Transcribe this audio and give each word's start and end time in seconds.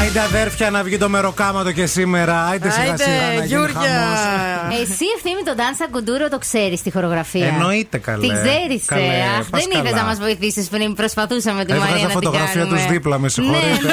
Άιντε 0.00 0.20
αδέρφια 0.20 0.70
να 0.70 0.82
βγει 0.82 0.98
το 0.98 1.08
μεροκάματο 1.08 1.72
και 1.72 1.86
σήμερα. 1.86 2.44
Άιντε 2.44 2.70
σιγά 2.70 2.96
σιγά 2.96 3.16
να 3.36 3.44
γίνει 3.44 3.66
χαμός. 3.72 4.18
Εσύ 4.82 5.04
ευθύνη 5.16 5.42
τον 5.44 5.54
Ντάνσα 5.56 5.86
Κουντούρο 5.90 6.28
το 6.28 6.38
ξέρεις 6.38 6.82
τη 6.82 6.90
χορογραφία. 6.90 7.46
Εννοείται 7.46 7.98
καλέ. 7.98 8.20
Την 8.26 8.28
ξέρεις, 8.34 8.84
Καλέ, 8.86 9.02
ε. 9.02 9.22
Αχ, 9.38 9.48
πας 9.50 9.60
δεν 9.62 9.70
ήθελε 9.70 9.88
καλά. 9.90 10.00
να 10.02 10.08
μας 10.08 10.18
βοηθήσεις 10.18 10.68
πριν. 10.68 10.94
Προσπαθούσαμε 10.94 11.64
τη 11.64 11.72
Μαρία 11.72 11.84
Έβγαζα 11.86 12.02
να 12.02 12.08
την 12.10 12.20
φωτογραφία 12.22 12.60
κάνουμε. 12.60 12.78
τους 12.78 12.86
δίπλα, 12.90 13.18
με 13.18 13.28
συγχωρείτε. 13.28 13.86
Ναι, 13.86 13.92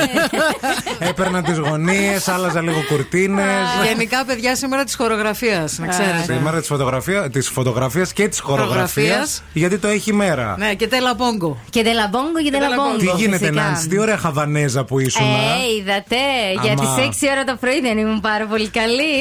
ναι. 0.99 1.07
Έπαιρνα 1.09 1.41
τις 1.43 1.57
γωνίες, 1.57 2.27
άλλαζα 2.27 2.61
λίγο 2.61 2.83
κουρτίνες. 2.89 3.67
Γενικά, 3.87 4.25
παιδιά, 4.25 4.55
σήμερα 4.55 4.83
της 4.83 4.95
χορογραφίας, 4.95 5.77
να 5.79 5.87
ξέρετε. 5.87 6.23
Σήμερα 6.33 6.59
της 6.59 6.67
φωτογραφία 6.67 7.29
της 7.29 7.49
φωτογραφίας 7.49 8.13
και 8.13 8.27
της 8.27 8.39
χορογραφίας. 8.39 8.91
Χορογραφίας. 8.93 9.43
Γιατί 9.53 9.77
το 9.77 9.87
έχει 9.87 10.13
μέρα. 10.13 10.55
Ναι, 10.57 10.73
και 10.73 10.87
τέλα 10.87 11.15
πόγκο. 11.15 11.57
Και 11.69 11.83
τελαμπόγκο 11.83 12.41
και 12.43 12.51
τελαμπόγκο. 12.51 12.97
Τι 12.97 13.05
γίνεται, 13.21 13.37
φυσικά. 13.37 13.61
Νάνση, 13.61 13.87
τι 13.87 13.99
ωραία 13.99 14.17
χαβανέζα 14.17 14.83
που 14.85 14.99
ήσουν. 14.99 15.25
Ε, 15.25 15.83
είδατε. 15.95 16.15
Γιατί 16.63 16.85
Αμά. 16.85 16.95
σε 16.95 17.25
6 17.25 17.31
ώρα 17.31 17.43
το 17.43 17.55
πρωί 17.59 17.79
δεν 17.81 17.97
ήμουν 17.97 18.19
πάρα 18.19 18.45
πολύ 18.45 18.69
καλή. 18.69 19.15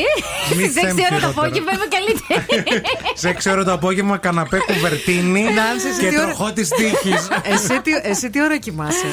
Μη 0.57 0.63
Στις 0.65 0.75
6 0.77 0.87
θέμ 0.87 0.97
ώρα 0.97 0.97
το 0.97 1.03
χειρότερα. 1.03 1.27
απόγευμα 1.29 1.71
είμαι 1.75 1.89
καλύτερη. 1.97 2.83
Σε 3.23 3.37
6 3.49 3.53
ώρα 3.53 3.65
το 3.65 3.73
απόγευμα 3.73 4.17
καναπέ 4.17 4.59
κουβερτίνη 4.67 5.43
Νάνση, 5.43 5.89
εσύ 5.89 6.01
και 6.01 6.09
τι 6.09 6.17
ώρα- 6.19 6.27
τροχό 6.27 6.53
της 6.53 6.69
τύχης. 6.69 7.29
εσύ, 7.55 7.81
τι, 7.83 7.91
εσύ 8.03 8.31
τι 8.31 8.43
ώρα 8.43 8.57
κοιμάσαι; 8.59 9.07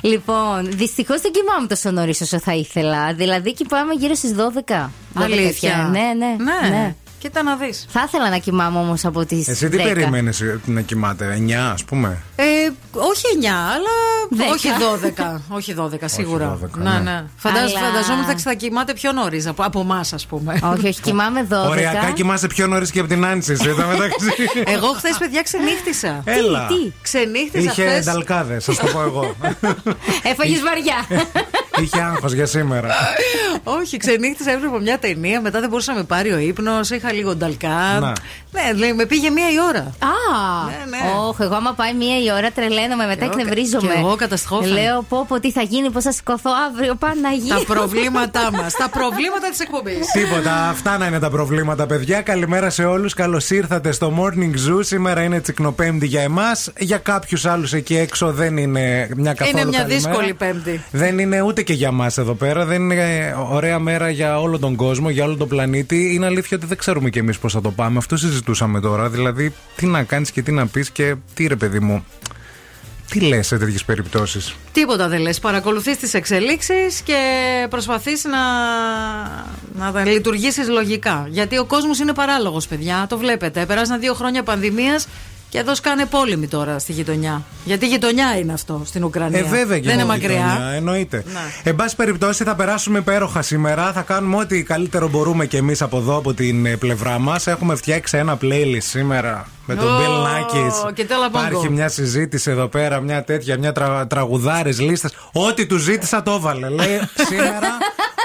λοιπόν, 0.00 0.68
δυστυχώς 0.70 1.20
δεν 1.20 1.32
κοιμάμαι 1.32 1.66
τόσο 1.66 1.90
νωρίς 1.90 2.20
όσο 2.20 2.38
θα 2.38 2.54
ήθελα. 2.54 3.14
Δηλαδή 3.14 3.52
κοιμάμαι 3.54 3.94
γύρω 3.94 4.14
στις 4.14 4.34
12. 4.36 4.90
12 5.18 5.22
Αλήθεια. 5.22 5.50
πια. 5.70 5.88
Ναι, 5.92 6.26
ναι. 6.26 6.36
Ναι. 6.68 6.94
Ναι. 7.26 7.32
Κοίτα 7.32 7.42
να 7.42 7.56
δεις. 7.56 7.86
Θα 7.88 8.02
ήθελα 8.06 8.30
να 8.30 8.38
κοιμάμαι 8.38 8.78
όμως 8.78 9.04
από 9.04 9.24
τις. 9.24 9.48
Εσύ 9.48 9.68
τι 9.68 9.76
περιμένεις 9.76 10.42
να 10.64 10.80
κοιμάται, 10.80 11.38
9 11.46 11.52
ας 11.72 11.84
πούμε; 11.84 12.22
Ε, 12.36 12.44
όχι 12.92 13.24
9, 13.40 13.46
αλλά. 13.46 13.94
Δέκα. 14.30 14.50
Όχι 14.52 14.68
12. 14.70 15.40
όχι 15.48 15.74
12, 15.78 15.88
σίγουρα. 16.04 16.58
12, 16.64 16.68
ναι, 16.78 16.90
ναι. 16.90 16.98
ναι. 16.98 17.24
Φαντάζ, 17.36 17.70
Αλλά- 17.74 17.80
Φανταζόμουν 17.86 18.30
ότι 18.30 18.42
θα 18.42 18.54
κοιμάται 18.54 18.92
πιο 18.92 19.12
νωρίς 19.12 19.46
από, 19.46 19.62
από 19.62 19.80
εμάς, 19.80 20.12
ας 20.12 20.26
πούμε. 20.26 20.58
όχι, 20.62 20.86
όχι, 20.88 21.00
κοιμάμαι 21.00 21.46
12. 21.50 21.68
Οριακά 21.68 22.10
κοιμάσαι 22.10 22.46
πιο 22.46 22.66
νωρίς 22.66 22.90
και 22.90 22.98
από 23.00 23.08
την 23.08 23.24
Άνση. 23.24 23.52
Εσύ 23.52 23.70
ήταν 23.70 23.86
μεταξύ. 23.88 24.26
Εγώ 24.74 24.86
χθες, 24.92 25.16
παιδιά, 25.18 25.42
ξενύχτησα. 25.42 26.22
Έλα. 26.24 26.66
τι; 26.66 26.92
Ξενύχτησα 27.02 27.70
Είχε 27.70 27.88
χθες. 27.88 28.04
νταλκάδε, 28.04 28.60
σα 28.60 28.74
το 28.76 28.86
πω 28.92 29.00
εγώ. 29.00 29.36
Έφαγες 30.32 30.60
βαριά. 30.60 31.06
Είχε 31.82 32.00
άγχος 32.00 32.32
για 32.32 32.46
σήμερα. 32.46 32.88
Όχι, 33.64 33.96
ξενύχτησα, 33.96 34.50
έβλεπα 34.52 34.80
μια 34.80 34.98
ταινία. 34.98 35.40
Μετά 35.40 35.60
δεν 35.60 35.68
μπορούσα 35.68 35.92
να 35.92 35.98
με 35.98 36.04
πάρει 36.04 36.32
ο 36.32 36.38
ύπνος. 36.38 36.90
Είχα 36.90 37.12
λίγο 37.16 37.34
νταλκά. 37.36 37.98
Να. 38.00 38.12
Ναι, 38.52 38.72
λέει, 38.78 38.92
με 38.92 39.06
πήγε 39.06 39.30
μία 39.30 39.50
η 39.50 39.56
ώρα. 39.68 39.78
Α, 39.80 40.14
Ναι, 40.66 40.96
ναι. 40.96 40.98
όχι, 41.28 41.42
εγώ 41.42 41.54
άμα 41.54 41.72
πάει 41.72 41.94
μία 41.94 42.16
η 42.24 42.32
ώρα 42.38 42.50
τρελαίνομαι, 42.50 43.06
μετά 43.06 43.24
Και 43.24 43.30
εγώ- 43.32 43.38
εκνευρίζομαι. 43.38 43.92
και 43.92 43.98
εγώ 43.98 44.16
καταστροφή. 44.16 44.68
Λέω 44.68 45.02
πω 45.08 45.24
πω 45.28 45.40
τι 45.40 45.52
θα 45.52 45.62
γίνει, 45.62 45.90
πώς 45.90 46.04
θα 46.04 46.12
σηκωθώ 46.12 46.50
αύριο, 46.70 46.94
Παναγία. 46.94 47.54
Τα 47.54 47.74
προβλήματά 47.74 48.50
μας. 48.52 48.72
Τα 48.76 48.88
προβλήματα 48.88 49.48
της 49.50 49.60
εκπομπής. 49.60 50.10
Τίποτα, 50.12 50.68
αυτά 50.68 50.98
να 50.98 51.06
είναι 51.06 51.18
τα 51.18 51.30
προβλήματα, 51.30 51.86
παιδιά. 51.86 52.20
Καλημέρα 52.20 52.70
σε 52.70 52.84
όλους. 52.84 53.14
Καλώς 53.14 53.50
ήρθατε 53.50 53.92
στο 53.92 54.12
Morning 54.18 54.54
Zoo. 54.70 54.78
Σήμερα 54.80 55.22
είναι 55.22 55.40
τσικνοπέμπτη 55.40 56.06
για 56.06 56.20
εμάς. 56.22 56.70
Για 56.78 56.98
κάποιους 56.98 57.44
άλλους 57.46 57.72
εκεί 57.72 57.96
έξω 57.96 58.32
δεν 58.32 58.56
είναι 58.56 59.08
μια 59.16 59.34
καθόλου 59.34 59.58
Είναι 59.58 59.68
μια 59.68 59.78
καλημέρα. 59.78 59.84
δύσκολη 60.12 60.34
Πέμπτη. 60.34 60.80
Δεν 60.90 61.18
είναι 61.18 61.40
ούτε 61.40 61.62
και 61.62 61.72
για 61.72 61.90
μας 61.90 62.18
εδώ 62.18 62.34
πέρα. 62.34 62.64
Δεν 62.64 62.90
είναι 62.90 63.34
ωραία 63.50 63.78
μέρα 63.78 64.10
για 64.10 64.40
όλο 64.40 64.58
τον 64.58 64.76
κόσμο, 64.76 65.10
για 65.10 65.24
όλο 65.24 65.36
τον 65.36 65.48
πλανήτη. 65.48 66.14
Είναι 66.14 66.26
αλήθεια 66.26 66.56
ότι 66.56 66.66
δεν 66.66 66.76
ξέρουμε 66.96 67.10
κι 67.10 67.18
εμείς 67.18 67.38
πώς 67.38 67.52
θα 67.52 67.60
το 67.60 67.70
πάμε. 67.70 67.98
Αυτό 67.98 68.16
συζητούσαμε 68.16 68.80
τώρα. 68.80 69.08
Δηλαδή, 69.08 69.54
τι 69.76 69.86
να 69.86 70.02
κάνεις 70.02 70.30
και 70.30 70.42
τι 70.42 70.52
να 70.52 70.66
πεις 70.66 70.90
και 70.90 71.14
τι 71.34 71.46
ρε 71.46 71.56
παιδί 71.56 71.80
μου. 71.80 72.04
Τι 73.10 73.20
λες 73.20 73.46
σε 73.46 73.58
τέτοιες 73.58 73.84
περιπτώσεις; 73.84 74.54
Τίποτα 74.72 75.08
δεν 75.08 75.20
λες. 75.20 75.38
Παρακολουθείς 75.38 75.96
τις 75.96 76.14
εξελίξεις 76.14 77.00
και 77.00 77.20
προσπαθείς 77.70 78.24
να, 78.24 78.42
να 79.84 79.92
τα 79.92 80.04
λειτουργήσεις 80.04 80.68
λογικά. 80.68 81.26
Γιατί 81.30 81.58
ο 81.58 81.64
κόσμος 81.64 81.98
είναι 81.98 82.12
παράλογος, 82.12 82.66
παιδιά. 82.66 83.06
Το 83.08 83.18
βλέπετε. 83.18 83.66
Περάσαν 83.66 84.00
δύο 84.00 84.14
χρόνια 84.14 84.42
πανδημίας 84.42 85.08
και 85.56 85.62
εδώ 85.62 85.74
σκάνε 85.74 86.04
πόλεμοι 86.06 86.46
τώρα 86.48 86.78
στη 86.78 86.92
γειτονιά. 86.92 87.42
Γιατί 87.64 87.86
γειτονιά 87.86 88.38
είναι 88.38 88.52
αυτό 88.52 88.82
στην 88.84 89.04
Ουκρανία. 89.04 89.38
Ε, 89.38 89.42
βέβαια 89.42 89.78
και 89.78 89.84
δεν 89.84 89.92
είναι 89.92 90.02
εγώ 90.02 90.10
μακριά. 90.10 90.28
γειτονιά, 90.28 90.72
εννοείται. 90.74 91.24
Να. 91.32 91.40
Εν 91.62 91.76
πάση 91.76 91.96
περιπτώσει, 91.96 92.44
θα 92.44 92.54
περάσουμε 92.54 92.98
υπέροχα 92.98 93.42
σήμερα. 93.42 93.92
Θα 93.92 94.02
κάνουμε 94.02 94.36
ό,τι 94.36 94.62
καλύτερο 94.62 95.08
μπορούμε 95.08 95.46
κι 95.46 95.56
εμείς 95.56 95.82
από 95.82 95.96
εδώ, 95.96 96.16
από 96.16 96.34
την 96.34 96.66
ε, 96.66 96.76
πλευρά 96.76 97.18
μας. 97.18 97.46
Έχουμε 97.46 97.74
φτιάξει 97.76 98.16
ένα 98.16 98.38
playlist 98.42 98.76
σήμερα 98.80 99.46
με 99.66 99.74
τον 99.74 99.88
Ω, 99.88 99.98
Bill 99.98 100.26
Nackis. 100.26 100.92
και 100.94 101.04
τέλα 101.04 101.30
πόγκο. 101.30 101.46
Υπάρχει 101.46 101.70
μια 101.70 101.88
συζήτηση 101.88 102.50
εδώ 102.50 102.66
πέρα, 102.66 103.00
μια 103.00 103.24
τέτοια, 103.24 103.58
μια 103.58 103.72
τρα, 103.72 104.06
τραγουδάρες 104.06 104.80
λίστες. 104.80 105.12
Ό,τι 105.32 105.66
του 105.66 105.76
ζήτησα 105.76 106.22
το 106.22 106.32
έβαλε. 106.32 106.68
Λέει 106.68 107.00
σήμερα, 107.28 107.78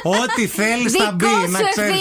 ό,τι 0.03 0.47
θέλεις 0.47 0.91
θα 0.91 1.11
μπει. 1.15 1.25
Δικό 1.25 1.47
Να 1.51 1.57
σου, 1.57 1.65
ξέρεις. 1.71 1.91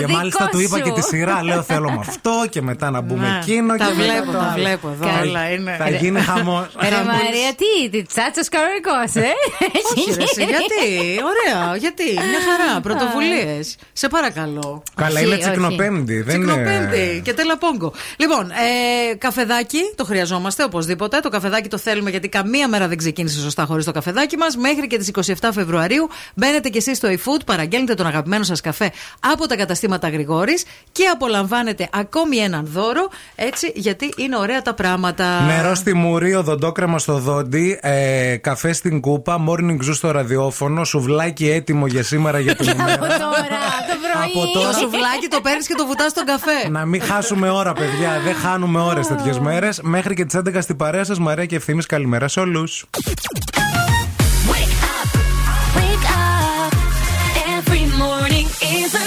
Ευθύμη 0.00 0.06
μου, 0.06 0.06
Και 0.06 0.06
δικό 0.06 0.16
μάλιστα 0.18 0.48
του 0.52 0.60
είπα 0.60 0.76
σου. 0.76 0.82
και 0.82 0.90
τη 1.00 1.02
σειρά. 1.02 1.42
Λέω 1.42 1.62
θέλω 1.62 1.90
με 1.90 1.96
αυτό 2.08 2.44
και 2.50 2.62
μετά 2.62 2.90
να 2.90 3.00
μπούμε 3.00 3.28
Ναι, 3.28 3.38
εκείνο. 3.42 3.76
τα 3.76 3.84
και 3.86 3.92
μετά 3.96 4.02
βλέπω, 4.12 4.24
το 4.32 4.38
τα 4.38 4.44
άλλο. 4.44 4.62
βλέπω 4.62 4.88
εδώ. 4.88 5.06
Καλά. 5.06 5.20
Όλα 5.20 5.50
είναι. 5.50 5.76
Θα 5.78 5.90
γίνει 5.90 6.20
χαμό. 6.20 6.66
Ρε 6.92 7.00
Μαρία, 7.12 7.50
τι, 7.60 7.88
τι 7.90 8.02
τσάτσο 8.02 8.42
κανονικό, 8.54 8.94
ε; 9.24 9.32
Όχι, 9.96 10.14
ρε, 10.14 10.22
εσύ, 10.22 10.44
γιατί, 10.52 10.82
ωραία, 11.30 11.76
γιατί, 11.76 12.04
μια 12.30 12.40
χαρά, 12.48 12.80
πρωτοβουλίες. 12.86 13.76
Σε 13.92 14.08
παρακαλώ. 14.08 14.82
Καλά, 14.94 15.14
Όχι, 15.14 15.24
είναι 15.24 15.34
όχι. 15.34 15.42
τσικνοπέμπτη. 15.42 16.14
Δεν 16.22 16.26
Τσικνοπέμπτη 16.26 17.00
είναι. 17.00 17.18
και 17.22 17.32
τέλα 17.34 17.56
πόγκο. 17.58 17.92
Λοιπόν, 18.16 18.50
ε, 18.50 19.14
καφεδάκι 19.14 19.78
το 19.96 20.04
χρειαζόμαστε 20.04 20.62
οπωσδήποτε. 20.64 21.20
Το 21.20 21.28
καφεδάκι 21.28 21.68
το 21.68 21.78
θέλουμε 21.78 22.10
γιατί 22.10 22.28
καμία 22.28 22.68
μέρα 22.68 22.88
δεν 22.88 22.96
ξεκίνησε 22.96 23.40
σωστά 23.40 23.64
χωρίς 23.64 23.84
το 23.84 23.92
καφεδάκι 23.92 24.36
μας. 24.36 24.56
Μέχρι 24.56 24.86
και 24.86 24.98
τις 24.98 25.10
27 25.40 25.48
Φεβρουαρίου 25.52 26.08
μπαίνετε 26.34 26.68
κι 26.68 26.78
εσείς 26.78 26.96
στο 26.96 27.08
eFood, 27.08 27.40
παραγγέλνετε 27.46 27.94
τον 27.94 28.06
αγαπημένο 28.06 28.44
σας 28.44 28.60
καφέ 28.60 28.92
από 29.20 29.46
τα 29.46 29.56
καταστήματα 29.56 29.86
Γρηγόρης 29.96 30.64
και 30.92 31.04
απολαμβάνετε 31.12 31.88
ακόμη 31.92 32.36
έναν 32.36 32.66
δώρο. 32.72 33.08
Έτσι, 33.34 33.72
γιατί 33.74 34.12
είναι 34.16 34.36
ωραία 34.36 34.62
τα 34.62 34.74
πράγματα. 34.74 35.40
Νερό 35.40 35.74
στη 35.74 35.94
μουρή, 35.94 36.34
οδοντόκρεμα 36.34 36.98
στο 36.98 37.18
δόντι, 37.18 37.78
ε, 37.82 38.36
καφέ 38.36 38.72
στην 38.72 39.00
κούπα, 39.00 39.44
morning 39.48 39.76
zoo 39.84 39.90
στο 39.94 40.10
ραδιόφωνο, 40.10 40.84
σουβλάκι 40.84 41.50
έτοιμο 41.50 41.86
για 41.86 42.02
σήμερα 42.02 42.38
για 42.40 42.54
την 42.56 42.68
Από 42.70 42.80
ημέρα. 42.82 42.98
τώρα, 42.98 43.16
το 43.88 43.94
πρωί. 44.12 44.22
Από 44.24 44.52
Το 44.52 44.58
τώρα. 44.60 44.72
σουβλάκι 44.72 45.26
το 45.30 45.40
παίρνεις 45.40 45.66
και 45.66 45.74
το 45.74 45.86
βουτάς 45.86 46.10
στον 46.10 46.24
καφέ. 46.24 46.68
Να 46.70 46.84
μην 46.84 47.02
χάσουμε 47.02 47.50
ώρα, 47.50 47.72
παιδιά. 47.72 48.20
Δεν 48.24 48.34
χάνουμε 48.34 48.80
ώρες 48.80 49.06
τέτοιες 49.06 49.38
μέρες. 49.38 49.80
Μέχρι 49.82 50.14
και 50.14 50.24
τις 50.24 50.34
11 50.34 50.60
στην 50.62 50.76
παρέα 50.76 51.04
σας, 51.04 51.18
Μαρία 51.18 51.46
και 51.46 51.56
ευθύνη. 51.56 51.82
Καλημέρα 51.82 52.28
σε 52.28 52.40
όλους. 52.40 52.84
Wake 55.76 56.06
up. 56.16 56.72
Every 57.56 57.84
morning 58.02 58.46
is 58.78 58.90
a 59.04 59.06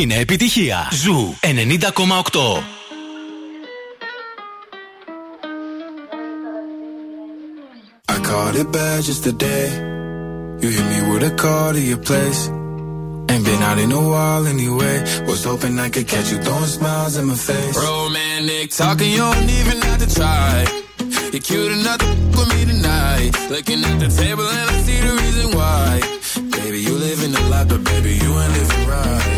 είναι 0.00 0.14
επιτυχία. 0.18 0.88
Ζου 0.92 1.34
90,8. 1.40 2.62
I 8.14 8.18
caught 8.28 8.54
it 8.62 8.68
bad 8.72 8.98
just 9.08 9.22
today. 9.28 9.66
You 10.62 10.68
hit 10.76 10.86
me 10.92 10.98
with 11.10 11.30
a 11.30 11.32
call 11.42 11.72
to 11.76 11.80
your 11.92 12.02
place. 12.10 12.40
Ain't 13.30 13.44
been 13.48 13.62
out 13.68 13.78
in 13.84 13.90
a 13.92 14.02
while 14.12 14.44
anyway. 14.54 14.96
Was 15.28 15.44
hoping 15.50 15.74
I 15.86 15.88
could 15.94 16.08
catch 16.12 16.28
you 16.32 16.38
throwing 16.44 16.72
smiles 16.78 17.14
in 17.20 17.24
my 17.32 17.38
face. 17.50 17.74
Romantic 17.76 18.66
talking, 18.80 19.10
you 19.16 19.22
don't 19.28 19.50
even 19.60 19.78
have 19.88 20.00
to 20.04 20.08
try. 20.20 20.52
You're 21.32 21.44
cute 21.48 21.72
enough 21.78 21.98
to 22.04 22.06
f- 22.06 22.36
with 22.36 22.48
me 22.54 22.60
tonight. 22.72 23.30
Looking 23.54 23.80
at 23.90 23.96
the 24.04 24.10
table 24.22 24.46
and 24.58 24.66
I 24.74 24.76
see 24.86 25.00
the 25.08 25.12
reason 25.22 25.46
why. 25.58 25.88
Baby, 26.56 26.78
you 26.86 26.94
live 27.06 27.20
in 27.26 27.32
the 27.32 27.42
life, 27.52 27.68
but 27.72 27.82
baby, 27.84 28.12
you 28.22 28.30
ain't 28.42 28.52
living 28.58 28.84
right. 28.88 29.37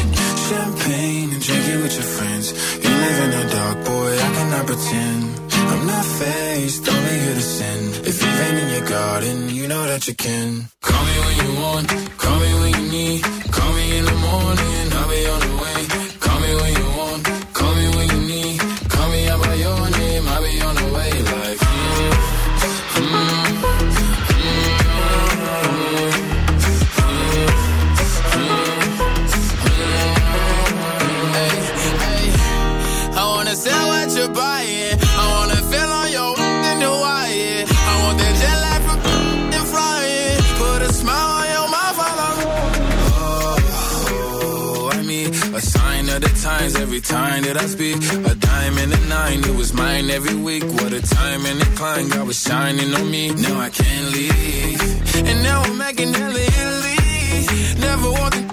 Champagne 0.50 1.31
and 1.31 1.41
drinking 1.41 1.81
with 1.81 1.94
your 1.94 2.02
friends. 2.02 2.50
You 2.82 2.91
live 2.91 3.19
in 3.25 3.31
the 3.31 3.55
dark, 3.55 3.85
boy, 3.85 4.12
I 4.19 4.35
cannot 4.35 4.67
pretend. 4.67 5.52
I'm 5.52 5.87
not 5.87 6.05
faced, 6.05 6.88
only 6.88 7.19
here 7.20 7.35
to 7.35 7.41
sin. 7.41 7.79
If 8.05 8.20
you've 8.20 8.58
in 8.58 8.69
your 8.70 8.88
garden, 8.88 9.50
you 9.50 9.69
know 9.69 9.85
that 9.87 10.08
you 10.08 10.14
can. 10.17 10.70
A 47.93 48.35
diamond 48.37 48.93
and 48.93 49.03
a 49.03 49.09
nine, 49.09 49.41
it 49.41 49.57
was 49.57 49.73
mine 49.73 50.11
every 50.11 50.37
week. 50.37 50.63
What 50.63 50.93
a 50.93 51.03
time 51.03 51.45
and 51.45 51.61
a 51.61 51.65
climb, 51.77 52.09
God 52.09 52.27
was 52.27 52.41
shining 52.41 52.95
on 52.95 53.11
me. 53.11 53.31
Now 53.35 53.59
I 53.59 53.71
can't 53.71 54.13
leave. 54.13 55.27
And 55.29 55.43
now 55.43 55.63
I'm 55.63 55.77
making 55.77 56.15
hella. 56.15 56.39
Never 57.81 58.11
want 58.13 58.35
the 58.35 58.50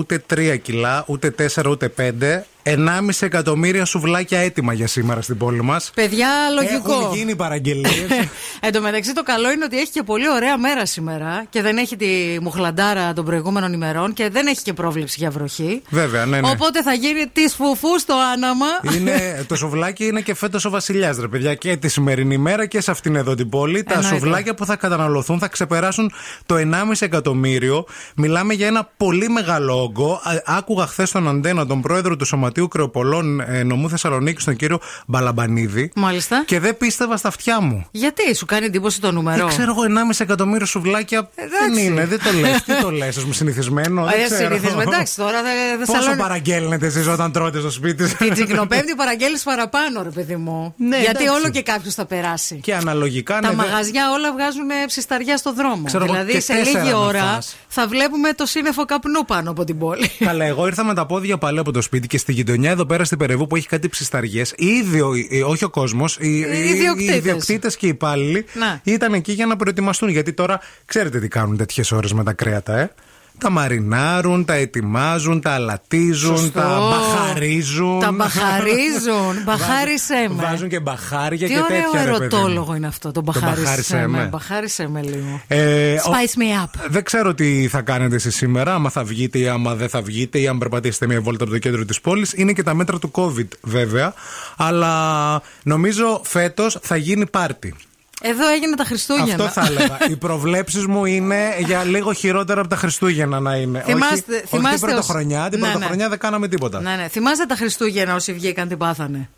ούτε 0.00 0.18
τρία 0.18 0.56
κιλά, 0.56 1.04
ούτε 1.06 1.30
τέσσερα, 1.30 1.70
ούτε 1.70 1.88
πέντε. 1.88 2.46
1,5 2.62 2.76
εκατομμύρια 3.20 3.84
σουβλάκια 3.84 4.38
έτοιμα 4.38 4.72
για 4.72 4.86
σήμερα 4.86 5.20
στην 5.22 5.36
πόλη 5.36 5.62
μας. 5.62 5.90
Παιδιά, 5.94 6.28
λογικό. 6.54 6.92
Έχουν 6.92 7.14
γίνει 7.16 7.36
παραγγελίες. 7.36 8.04
Εν 8.60 8.72
τω 8.72 8.80
μεταξύ, 8.80 9.12
το 9.14 9.22
καλό 9.22 9.50
είναι 9.50 9.64
ότι 9.64 9.78
έχει 9.78 9.90
και 9.90 10.02
πολύ 10.02 10.30
ωραία 10.30 10.58
μέρα 10.58 10.86
σήμερα 10.86 11.44
και 11.50 11.62
δεν 11.62 11.76
έχει 11.76 11.96
τη 11.96 12.06
μουχλαντάρα 12.40 13.12
των 13.12 13.24
προηγούμενων 13.24 13.72
ημερών 13.72 14.12
και 14.12 14.28
δεν 14.30 14.46
έχει 14.46 14.62
και 14.62 14.72
πρόβλεψη 14.72 15.16
για 15.18 15.30
βροχή. 15.30 15.82
Βέβαια, 15.90 16.26
ναι, 16.26 16.40
ναι. 16.40 16.48
Οπότε 16.50 16.82
θα 16.82 16.92
γίνει 16.92 17.26
της 17.32 17.54
φουφού 17.54 17.98
στο 17.98 18.14
άναμα. 18.34 18.66
Είναι, 18.96 19.14
το 19.48 19.56
σουβλάκι 19.56 20.04
είναι 20.06 20.20
και 20.20 20.34
φέτος 20.34 20.64
ο 20.64 20.70
βασιλιάς, 20.70 21.18
ρε 21.18 21.28
παιδιά. 21.28 21.54
Και 21.54 21.76
τη 21.76 21.88
σημερινή 21.88 22.38
μέρα 22.38 22.66
και 22.66 22.80
σε 22.80 22.90
αυτήν 22.90 23.16
εδώ 23.16 23.34
την 23.34 23.48
πόλη. 23.48 23.82
Τα 23.82 23.94
Εννοείται. 23.94 24.16
σουβλάκια 24.18 24.54
που 24.54 24.64
θα 24.64 24.76
καταναλωθούν 24.76 25.38
θα 25.38 25.48
ξεπεράσουν 25.48 26.12
το 26.46 26.54
1,5 26.56 26.62
εκατομμύριο. 26.98 27.84
Μιλάμε 28.16 28.54
για 28.54 28.66
ένα 28.66 28.90
πολύ 28.96 29.28
μεγάλο 29.28 29.82
όγκο. 29.82 30.12
Α- 30.24 30.42
Άκουγα 30.56 30.86
χθες 30.86 31.08
στον 31.08 31.28
Αντένα 31.28 31.66
τον 31.66 31.80
πρόεδρο 31.80 32.16
του 32.16 32.24
Σωματείου 32.24 32.48
Κρεοπολών 32.68 33.40
ε, 33.40 33.62
Νομού 33.62 33.88
Θεσσαλονίκη, 33.88 34.44
τον 34.44 34.56
κύριο 34.56 34.78
Μπαλαμπανίδη. 35.06 35.90
Μάλιστα. 35.94 36.42
Και 36.46 36.60
δεν 36.60 36.76
πίστευα 36.76 37.16
στα 37.16 37.28
αυτιά 37.28 37.60
μου. 37.60 37.86
Γιατί 37.90 38.34
σου 38.34 38.46
κάνει 38.46 38.66
εντύπωση 38.66 39.00
το 39.00 39.12
νούμερο; 39.12 39.36
Δεν 39.38 39.46
ξέρω 39.46 39.70
εγώ, 39.70 39.82
1,5 40.10 40.14
εκατομμύριο 40.18 40.66
σουβλάκια 40.66 41.30
δεν 41.34 41.46
Εντάξει. 41.46 41.84
είναι. 41.84 42.06
Δεν 42.06 42.18
το 42.24 42.32
λες. 42.40 42.62
Τι 42.62 42.80
το 42.82 42.90
λες, 42.90 43.16
α 43.18 43.20
πούμε, 43.20 43.34
συνηθισμένο. 43.34 44.02
Ε, 44.02 44.10
Δεν 44.18 44.24
ξέρω. 44.24 44.54
συνηθισμένο. 44.54 44.90
Εντάξει, 44.92 45.16
τώρα 45.16 45.42
δεν 45.42 45.78
Πόσο 45.78 45.92
Θεσσαλονίκη. 45.92 46.22
παραγγέλνετε 46.22 46.86
εσείς 46.86 47.06
όταν 47.06 47.32
τρώτε 47.32 47.58
στο 47.58 47.70
σπίτι 47.70 48.08
σας; 48.08 48.16
Την 48.16 48.32
Τσικνοπέμπτη 48.32 48.94
παραγγέλνεις 48.94 49.42
παραπάνω, 49.42 50.02
ρε 50.02 50.08
παιδί 50.10 50.36
μου. 50.36 50.74
Ναι, 50.76 50.96
Γιατί 51.00 51.22
εντάξει. 51.22 51.40
όλο 51.42 51.50
και 51.50 51.62
κάποιος 51.62 51.94
θα 51.94 52.04
περάσει. 52.06 52.54
Και 52.62 52.74
αναλογικά 52.74 53.34
Τα 53.34 53.40
ναι, 53.40 53.46
δεν- 53.46 53.56
μαγαζιά 53.56 54.10
όλα 54.12 54.32
βγάζουν 54.32 54.66
ψισταριά 54.86 55.36
στο 55.36 55.52
δρόμο. 55.52 55.82
Ξέρω 55.84 56.04
εγώ, 56.04 56.12
δηλαδή 56.12 56.32
και 56.32 56.40
σε 56.40 56.52
τέσσερα 56.54 56.78
λίγη 56.82 56.92
να 56.92 56.98
ώρα 56.98 57.22
φας. 57.22 57.56
θα 57.68 57.86
βλέπουμε 57.86 58.32
το 58.32 58.46
σύννεφο 58.46 58.84
καπνού 58.84 59.24
πάνω 59.24 59.50
από 59.50 59.64
την 59.64 59.78
πόλη. 59.78 60.10
Καλά, 60.18 60.44
εγώ 60.44 60.66
ήρθα 60.66 60.84
με 60.84 60.94
τα 60.94 61.06
πόδια 61.06 61.38
πάλι 61.38 61.58
από 61.58 61.72
το 61.72 61.82
σπίτι 61.82 62.06
και 62.06 62.18
στη 62.18 62.32
γειτονιά 62.40 62.70
εδώ 62.70 62.86
πέρα 62.86 63.04
στην 63.04 63.18
Περεβού 63.18 63.46
που 63.46 63.56
έχει 63.56 63.68
κάτι 63.68 63.88
ψισταριές. 63.88 64.54
Ήδη, 64.56 65.00
ο- 65.00 65.12
ε, 65.30 65.42
όχι 65.42 65.64
ο 65.64 65.70
κόσμος, 65.70 66.16
οι, 66.20 66.28
οι, 66.38 66.68
ιδιοκτήτες. 66.68 67.14
οι 67.14 67.16
ιδιοκτήτες 67.18 67.76
και 67.76 67.86
οι 67.86 67.88
υπάλληλοι 67.88 68.44
Να. 68.58 68.80
ήταν 68.84 69.12
εκεί 69.14 69.32
για 69.32 69.46
να 69.46 69.56
προετοιμαστούν. 69.56 70.08
Γιατί 70.08 70.32
τώρα 70.32 70.60
ξέρετε 70.84 71.20
τι 71.20 71.28
κάνουν 71.28 71.56
τέτοιες 71.56 71.92
ώρες 71.92 72.12
με 72.12 72.24
τα 72.24 72.32
κρέατα, 72.32 72.78
ε; 72.78 72.90
Τα 73.38 73.50
μαρινάρουν, 73.50 74.44
τα 74.44 74.52
ετοιμάζουν, 74.54 75.40
τα 75.40 75.50
αλατίζουν, 75.50 76.36
Σωστό. 76.36 76.60
τα 76.60 76.78
μπαχαρίζουν. 76.90 78.00
Τα 78.00 78.12
μπαχαρίζουν. 78.12 79.42
Μπαχάρισέ 79.46 80.26
με. 80.28 80.42
Βάζουν 80.44 80.68
και 80.68 80.80
μπαχάρια 80.80 81.46
Τι 81.46 81.52
και 81.54 81.60
ωραίο 81.60 81.68
τέτοια. 81.90 82.04
ρε 82.04 82.10
παιδί 82.10 82.18
μου. 82.18 82.24
ερωτόλογο 82.40 82.74
είναι 82.74 82.86
αυτό. 82.86 83.12
Το 83.12 83.22
μπαχάρισέ 83.22 83.60
μπαχάρισέ 83.62 83.96
με. 83.96 84.06
με. 84.06 84.28
Μπαχάρισέ 84.32 84.88
με 84.88 85.02
λίγο. 85.02 85.40
Ε, 85.48 85.94
ο- 85.94 85.98
Spice 85.98 86.38
me 86.38 86.64
up. 86.64 86.88
Δεν 86.88 87.04
ξέρω 87.04 87.34
τι 87.34 87.68
θα 87.68 87.80
κάνετε 87.80 88.14
εσείς 88.14 88.36
σήμερα, 88.36 88.74
άμα 88.74 88.90
θα 88.90 89.04
βγείτε 89.04 89.38
ή 89.38 89.48
άμα 89.48 89.74
δεν 89.74 89.88
θα 89.88 90.02
βγείτε 90.02 90.38
ή 90.38 90.48
αν 90.48 90.58
περπατήσετε 90.58 91.06
μια 91.06 91.20
βόλτα 91.20 91.44
από 91.44 91.52
το 91.52 91.58
κέντρο 91.58 91.84
της 91.84 92.00
πόλης. 92.00 92.32
Είναι 92.36 92.52
και 92.52 92.62
τα 92.62 92.74
μέτρα 92.74 92.98
του 92.98 93.10
COVID 93.14 93.48
βέβαια. 93.62 94.12
Αλλά 94.56 95.42
νομίζω 95.62 96.20
φέτος 96.24 96.78
θα 96.82 96.96
γίνει 96.96 97.26
πάρτι. 97.26 97.74
Εδώ 98.22 98.48
έγινε 98.48 98.76
τα 98.76 98.84
Χριστούγεννα. 98.84 99.44
Αυτό 99.44 99.60
θα 99.60 99.66
έλεγα. 99.66 99.98
Οι 100.10 100.16
προβλέψεις 100.16 100.86
μου 100.86 101.04
είναι 101.04 101.38
για 101.58 101.84
λίγο 101.84 102.12
χειρότερα 102.12 102.60
από 102.60 102.68
τα 102.68 102.76
Χριστούγεννα 102.76 103.40
να 103.40 103.54
είναι. 103.56 103.82
Θυμάστε- 103.86 104.28
όχι, 104.28 104.34
όχι 104.36 104.46
θυμάστε 104.46 104.76
την 104.78 104.86
πρωτοχρονιά. 104.86 105.48
Την 105.50 105.60
ως- 105.62 105.66
Ναι, 105.66 105.72
πρωτοχρονιά 105.72 106.08
δεν 106.08 106.18
κάναμε 106.18 106.48
τίποτα. 106.48 106.80
Ναι, 106.80 106.94
ναι. 106.94 107.08
Θυμάστε 107.08 107.44
τα 107.46 107.54
Χριστούγεννα 107.54 108.14
όσοι 108.14 108.32
βγήκαν 108.32 108.68
την 108.68 108.78
πάθανε. 108.78 109.28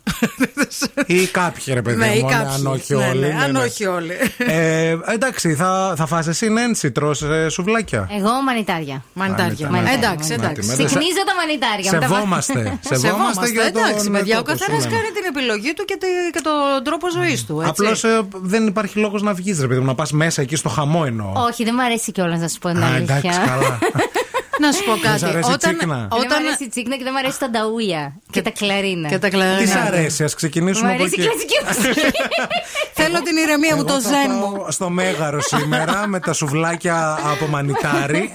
Ή 1.05 1.25
κάποιοι 1.25 1.73
ρε 1.73 1.81
παιδί 1.81 1.97
Ναι, 1.97 2.15
ή 2.15 2.21
μου, 2.21 2.29
κάποιοι. 2.29 2.53
αν 2.55 2.67
όχι 2.67 2.95
Ναι, 2.95 3.05
όλοι. 3.05 3.19
ναι, 3.19 3.27
ναι, 3.27 3.43
αν 3.43 3.51
ναι. 3.51 3.59
όχι 3.59 3.85
όλοι. 3.85 4.13
Ε, 4.37 4.97
εντάξει, 5.07 5.55
θα, 5.55 5.93
θα 5.97 6.05
φας 6.05 6.27
εσύ 6.27 6.49
Νένση, 6.49 6.91
τρως 6.91 7.21
ε, 7.21 7.49
σουβλάκια. 7.49 8.09
Εγώ 8.17 8.29
μανιτάρια. 8.45 9.03
Μανιτάρια. 9.13 9.69
Μανιτάρια. 9.69 9.97
Εντάξει, 9.97 10.29
Μανιτάρια. 10.29 10.35
εντάξει. 10.49 10.67
Μανιτάρια. 10.67 10.89
Συχνίζω 10.89 11.21
τα 11.29 11.33
μανιτάρια. 11.39 11.91
μετά 11.91 12.05
πάω- 12.07 12.15
Σεβόμαστε. 12.17 12.79
Σεβόμαστε 13.01 13.47
για 13.49 13.71
τον 13.71 13.81
εντάξει, 13.83 14.09
παιδιά. 14.09 14.35
Ο 14.39 14.41
τόπο 14.43 14.51
καθένας 14.57 14.81
σου, 14.83 14.89
ναι. 14.89 14.95
κάνει 14.95 15.09
την 15.17 15.25
επιλογή 15.31 15.73
του 15.73 15.85
και, 15.85 15.97
τη- 16.01 16.31
και 16.33 16.41
τον 16.47 16.83
τρόπο 16.83 17.05
ζωής 17.17 17.45
του. 17.45 17.55
έτσι. 17.59 17.69
Απλώς 17.69 17.99
δεν 18.31 18.72
υπάρχει 18.73 18.99
λόγος 18.99 19.21
να 19.21 19.33
βγεις, 19.33 19.59
ρε 19.61 19.67
παιδί 19.67 19.79
μου, 19.79 19.85
να 19.85 19.95
πας 19.95 20.11
μέσα 20.11 20.41
εκεί 20.41 20.55
στο 20.55 20.69
χαμό 20.69 21.03
εννοώ. 21.05 21.31
Όχι, 21.47 21.63
δεν 21.63 21.73
μου 21.77 21.83
αρέσει 21.83 22.11
κιόλας 22.11 22.39
να 22.39 22.47
σου 22.47 22.59
πω 22.59 22.69
την 22.69 22.83
Α, 22.83 22.95
εντάξει, 22.95 23.27
αλήθεια. 23.27 23.45
καλά. 23.47 23.79
Να 24.59 24.71
σου 24.71 24.83
πω 24.83 24.91
Δεν 24.91 25.01
κάτι. 25.01 25.19
σ' 25.19 25.23
αρέσει 25.23 25.49
η 25.49 25.53
Όταν, 25.53 25.75
τσίκνα; 25.77 25.95
Δεν 25.95 26.07
μου 26.11 26.17
όταν, 26.25 26.45
αρέσει 26.45 26.63
η 26.63 26.67
τσίκνα 26.67 26.95
και 26.97 27.03
δεν 27.03 27.11
μου 27.15 27.19
αρέσει 27.23 27.39
τα 27.39 27.49
νταούλια 27.49 28.13
και 28.31 28.41
τα 28.41 28.49
κλαρίνα. 28.49 29.09
και 29.09 29.17
τα 29.19 29.27
Τι 29.27 29.35
κλαρίνα. 29.35 29.71
σ' 29.71 29.75
αρέσει, 29.87 30.23
ας 30.23 30.29
Μου 30.31 30.37
ξεκινήσουμε 30.37 30.91
από 30.91 31.01
αρέσει 31.03 31.15
η 31.21 31.23
εκεί. 31.23 31.29
κλασική 31.29 31.87
μουσική. 31.89 32.07
Θέλω 32.99 33.21
την 33.21 33.37
ηρεμία 33.37 33.75
μου, 33.75 33.81
Εγώ 33.81 33.93
το 33.93 34.01
θα 34.01 34.09
ζεν 34.09 34.27
πάω 34.39 34.49
μου. 34.49 34.65
Στο 34.69 34.89
μέγαρο 34.89 35.41
σήμερα 35.41 36.07
με 36.07 36.19
τα 36.19 36.33
σουβλάκια 36.33 37.19
από 37.31 37.47
μανιτάρι 37.47 38.31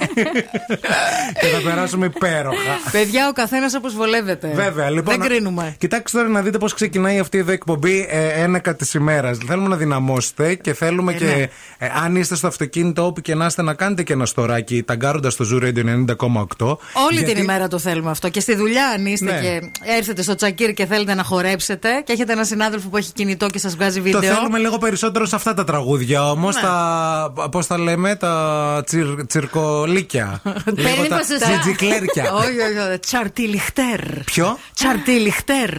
και 1.41 1.47
θα 1.47 1.61
περάσουμε 1.65 2.07
υπέροχα. 2.07 2.57
Παιδιά, 2.93 3.29
ο 3.29 3.33
καθένας 3.33 3.75
όπως 3.75 3.95
βολεύεται. 3.95 4.51
Βέβαια, 4.55 4.91
λοιπόν. 4.91 5.19
Δεν 5.19 5.29
κρίνουμε. 5.29 5.75
Κοιτάξτε 5.79 6.19
τώρα 6.19 6.31
να 6.31 6.41
δείτε 6.43 6.59
πώς 6.59 6.75
ξεκινάει 6.75 7.19
αυτή 7.19 7.39
εδώ 7.39 7.51
η 7.51 7.55
εκπομπή 7.55 8.07
ε, 8.11 8.43
ένακα 8.43 8.77
της 8.77 8.95
ημέρας. 8.95 9.39
Θέλουμε 9.47 9.69
να 9.69 9.77
δυναμώσετε 9.77 10.55
και 10.55 10.75
θέλουμε 10.75 11.13
και 11.13 11.25
ναι. 11.25 11.33
ε, 11.79 11.91
αν 12.05 12.17
είστε 12.17 12.35
στο 12.35 12.47
αυτοκίνητο, 12.47 13.07
όπου 13.07 13.21
και 13.21 13.35
να 13.35 13.47
είστε, 13.47 13.63
να 13.63 13.75
κάνετε 13.75 14.03
και 14.03 14.13
ένα 14.13 14.27
στοράκι 14.27 14.83
ταγκάροντας 14.83 15.37
το 15.37 15.49
Zoo 15.53 15.65
Radio 15.65 15.85
90,8. 16.09 16.67
Όλη 16.67 16.79
Γιατί- 17.19 17.33
την 17.33 17.43
ημέρα 17.43 17.69
το 17.69 17.79
θέλουμε 17.79 18.11
αυτό. 18.11 18.29
Και 18.29 18.41
στη 18.41 18.55
δουλειά, 18.57 18.87
αν 18.89 19.07
είστε 19.07 19.25
Ναι. 19.33 19.41
και 19.41 19.61
έρθετε 19.99 20.23
στο 20.23 20.35
τσακίρ 20.35 20.73
και 20.75 20.87
θέλετε 20.87 21.15
να 21.15 21.23
χορέψετε 21.23 21.89
και 22.05 22.13
έχετε 22.13 22.33
ένα 22.33 22.45
συνάδελφο 22.45 22.89
που 22.89 22.97
έχει 22.97 23.13
κινητό 23.13 23.47
και 23.47 23.59
σας 23.59 23.75
βγάζει 23.77 23.97
Το 23.97 24.03
βίντεο. 24.03 24.21
θέλουμε 24.35 24.59
λίγο 24.59 24.79
περισσότερο 24.79 25.27
σε 25.27 25.37
αυτά 25.37 25.55
τα 25.55 25.65
τραγούδια 25.65 26.31
όμως. 26.31 26.55
Ναι. 26.55 26.61
Τα. 26.63 27.33
Πώς 27.51 27.67
τα 27.67 27.79
λέμε, 27.79 28.15
τα 28.17 28.83
τσιρ, 28.87 29.27
τσιρκολίκια. 29.27 30.41
λίγο 30.65 30.89
Παίρνει 30.89 31.09
τα 31.09 31.17
ποσοστά. 31.17 31.49
τζιτζικλέρκια. 31.49 32.33
όχι, 32.43 32.49
όχι, 32.61 32.89
όχι. 32.89 32.99
Τσαρτιλιχτέρ. 32.99 34.01
Ποιο; 34.25 34.59
Τσαρτιλιχτέρ. 34.75 35.71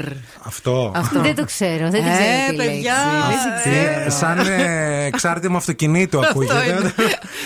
Αυτό. 0.44 0.92
Αυτό. 0.96 1.20
Δεν 1.22 1.36
το 1.36 1.46
ξέρω, 1.46 1.90
δεν 1.90 2.04
την 2.04 2.12
ξέρω. 2.12 2.24
Ε, 2.48 2.50
τη 2.50 2.56
παιδιά. 2.56 2.94
λέξη. 3.30 3.70
Τι, 3.70 4.06
Ε. 4.06 4.10
σαν 4.10 4.40
ε, 4.40 5.04
εξάρτημα 5.06 5.58
αυτοκινήτου 5.58 6.20
ακούγεται. 6.20 6.54
είναι. 6.80 6.94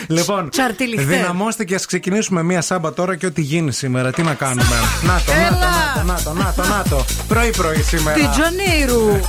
λοιπόν, 0.08 0.50
Τσαρτιλιχτέρ. 0.50 1.06
δυναμώστε 1.18 1.64
και 1.64 1.76
ας 1.76 1.86
ξεκινήσουμε 1.86 2.44
μία 2.44 2.62
σάμπα 2.74 2.94
τώρα 2.94 3.16
και 3.16 3.26
ό,τι 3.26 3.42
γίνει 3.42 3.72
σήμερα. 3.72 4.12
Τι 4.12 4.22
να 4.22 4.34
κάνουμε. 4.34 4.76
Να 5.02 5.22
το, 5.26 5.32
να 5.32 5.46
Έλα. 5.46 5.58
το, 5.96 6.04
να 6.04 6.22
το, 6.24 6.34
να 6.34 6.54
το, 6.56 6.64
να 6.64 6.84
το. 6.90 7.06
Πρωί-πρωί 7.28 7.82
σήμερα. 7.82 8.18
Τη 8.18 8.28
Τζονίρου. 8.28 9.20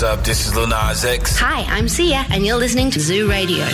What's 0.00 0.18
up? 0.18 0.24
This 0.24 0.46
is 0.46 0.56
Lil 0.56 0.66
Nas 0.66 1.04
X. 1.04 1.36
Hi, 1.36 1.60
I'm 1.76 1.86
Sia, 1.86 2.24
and 2.30 2.46
you're 2.46 2.56
listening 2.56 2.90
to 2.92 3.00
Zoo 3.00 3.28
Radio. 3.28 3.66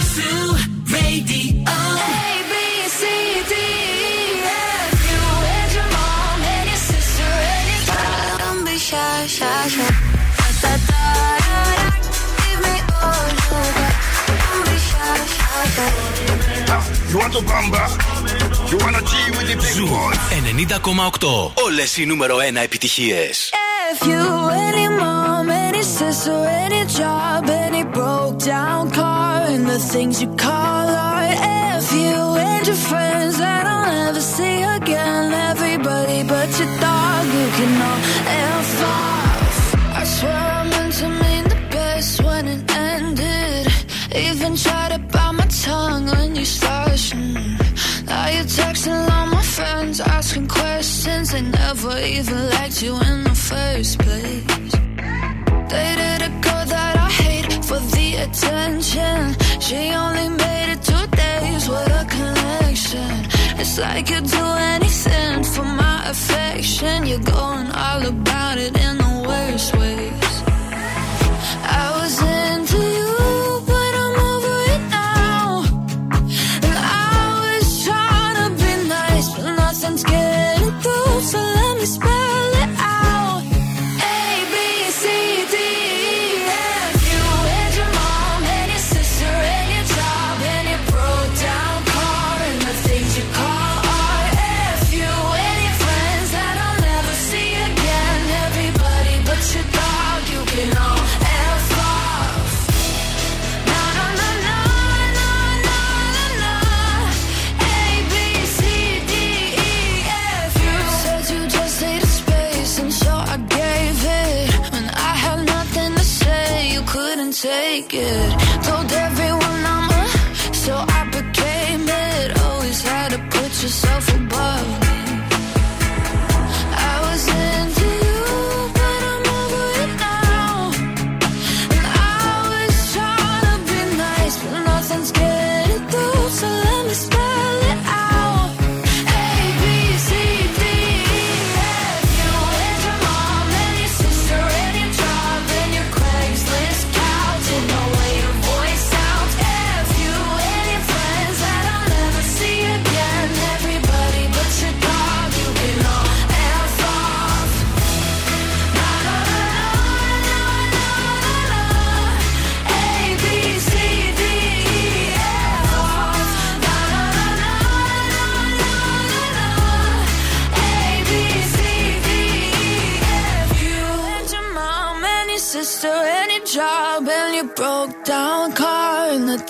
You 17.11 17.19
want 17.23 17.33
to 17.35 17.43
bamba? 17.51 17.85
You 18.71 18.79
wanna 18.83 19.01
G 19.11 19.13
with 19.31 19.47
the 19.47 19.57
big 19.63 19.77
boys? 19.89 20.19
90,8. 20.75 21.53
Όλες 21.55 21.97
οι 21.97 22.07
νούμερο 22.07 22.37
1 22.37 22.57
επιτυχίες. 22.63 23.51
If 23.93 24.07
you 24.07 24.51
any 24.69 24.89
mom, 26.01 26.45
any 26.45 26.77
any 26.77 26.87
job, 26.87 27.49
any 27.49 27.85
broke 27.85 28.39
down 28.39 28.91
car, 28.91 29.43
and 29.49 29.67
the 29.67 29.79
things 29.79 30.21
you 30.23 30.29
call 30.37 30.89
art. 30.89 31.37
If 31.79 31.93
you 31.93 32.17
and 32.49 32.67
your 32.67 32.77
friends 32.77 33.39
that 33.39 33.67
I'll 33.67 34.05
never 34.05 34.21
see 34.21 34.63
again, 34.63 35.33
everybody 35.33 36.23
but 36.23 36.49
your 36.59 36.73
dog, 36.81 37.27
you 37.27 37.49
can 37.57 37.83
all 37.89 38.01
F 38.27 38.83
off. 38.83 39.75
I 40.01 40.05
swear 40.05 40.33
I 40.33 40.69
meant 40.69 40.95
to 40.95 41.09
mean 41.09 41.45
the 41.45 41.61
best 41.71 42.23
when 42.23 42.49
it 42.49 42.71
ended. 42.71 43.67
Even 44.15 44.57
tried 44.57 44.93
to 44.93 44.99
bite 44.99 45.33
my 45.33 45.47
tongue 45.47 46.07
when 46.07 46.37
you 46.37 46.45
started. 46.45 46.77
Now 48.07 48.29
you're 48.29 48.45
texting 48.45 49.11
all 49.11 49.27
my 49.27 49.43
friends, 49.43 50.01
asking 50.01 50.49
questions. 50.49 51.33
They 51.33 51.43
never 51.43 51.99
even 51.99 52.51
liked 52.51 52.83
you 52.83 52.95
in 53.01 53.25
the 53.25 53.35
first 53.35 53.99
place. 53.99 54.86
Dated 55.69 56.23
a 56.23 56.31
girl 56.45 56.65
that 56.75 56.95
I 56.97 57.11
hate 57.11 57.65
for 57.65 57.81
the 57.95 58.09
attention. 58.25 59.37
She 59.61 59.91
only 59.93 60.29
made 60.29 60.69
it 60.75 60.83
two 60.83 61.07
days 61.17 61.69
with 61.69 62.01
a 62.03 62.05
connection. 62.17 63.13
It's 63.61 63.79
like 63.79 64.09
you'd 64.11 64.27
do 64.27 64.47
anything 64.75 65.43
for 65.43 65.65
my 65.65 66.09
affection. 66.09 67.07
You're 67.07 67.19
going 67.19 67.69
all 67.73 68.07
about 68.07 68.59
it 68.59 68.77
in 68.79 68.99
the 68.99 69.25
worst 69.27 69.77
ways. 69.77 70.26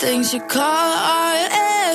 Things 0.07 0.27
you 0.33 0.41
call 0.57 0.91
art. 1.23 1.49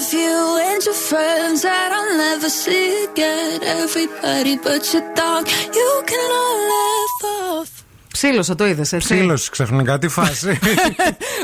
F 0.04 0.12
you 0.22 0.38
and 0.68 0.80
your 0.88 0.98
friends 1.10 1.58
that 1.66 1.88
I'll 1.96 2.14
never 2.26 2.50
see 2.62 2.88
again. 3.08 3.58
Everybody 3.80 4.54
but 4.66 4.82
your 4.92 5.06
dog, 5.20 5.42
you 5.78 5.90
can 6.10 6.28
all 6.40 6.58
laugh 6.72 7.20
off. 7.36 7.70
Ψήλωσα, 8.12 8.54
το 8.54 8.66
είδε, 8.66 8.80
έτσι. 8.80 8.96
Ψήλωση 8.96 9.50
ξαφνικά, 9.50 9.98
τι 9.98 10.08
φάση. 10.08 10.58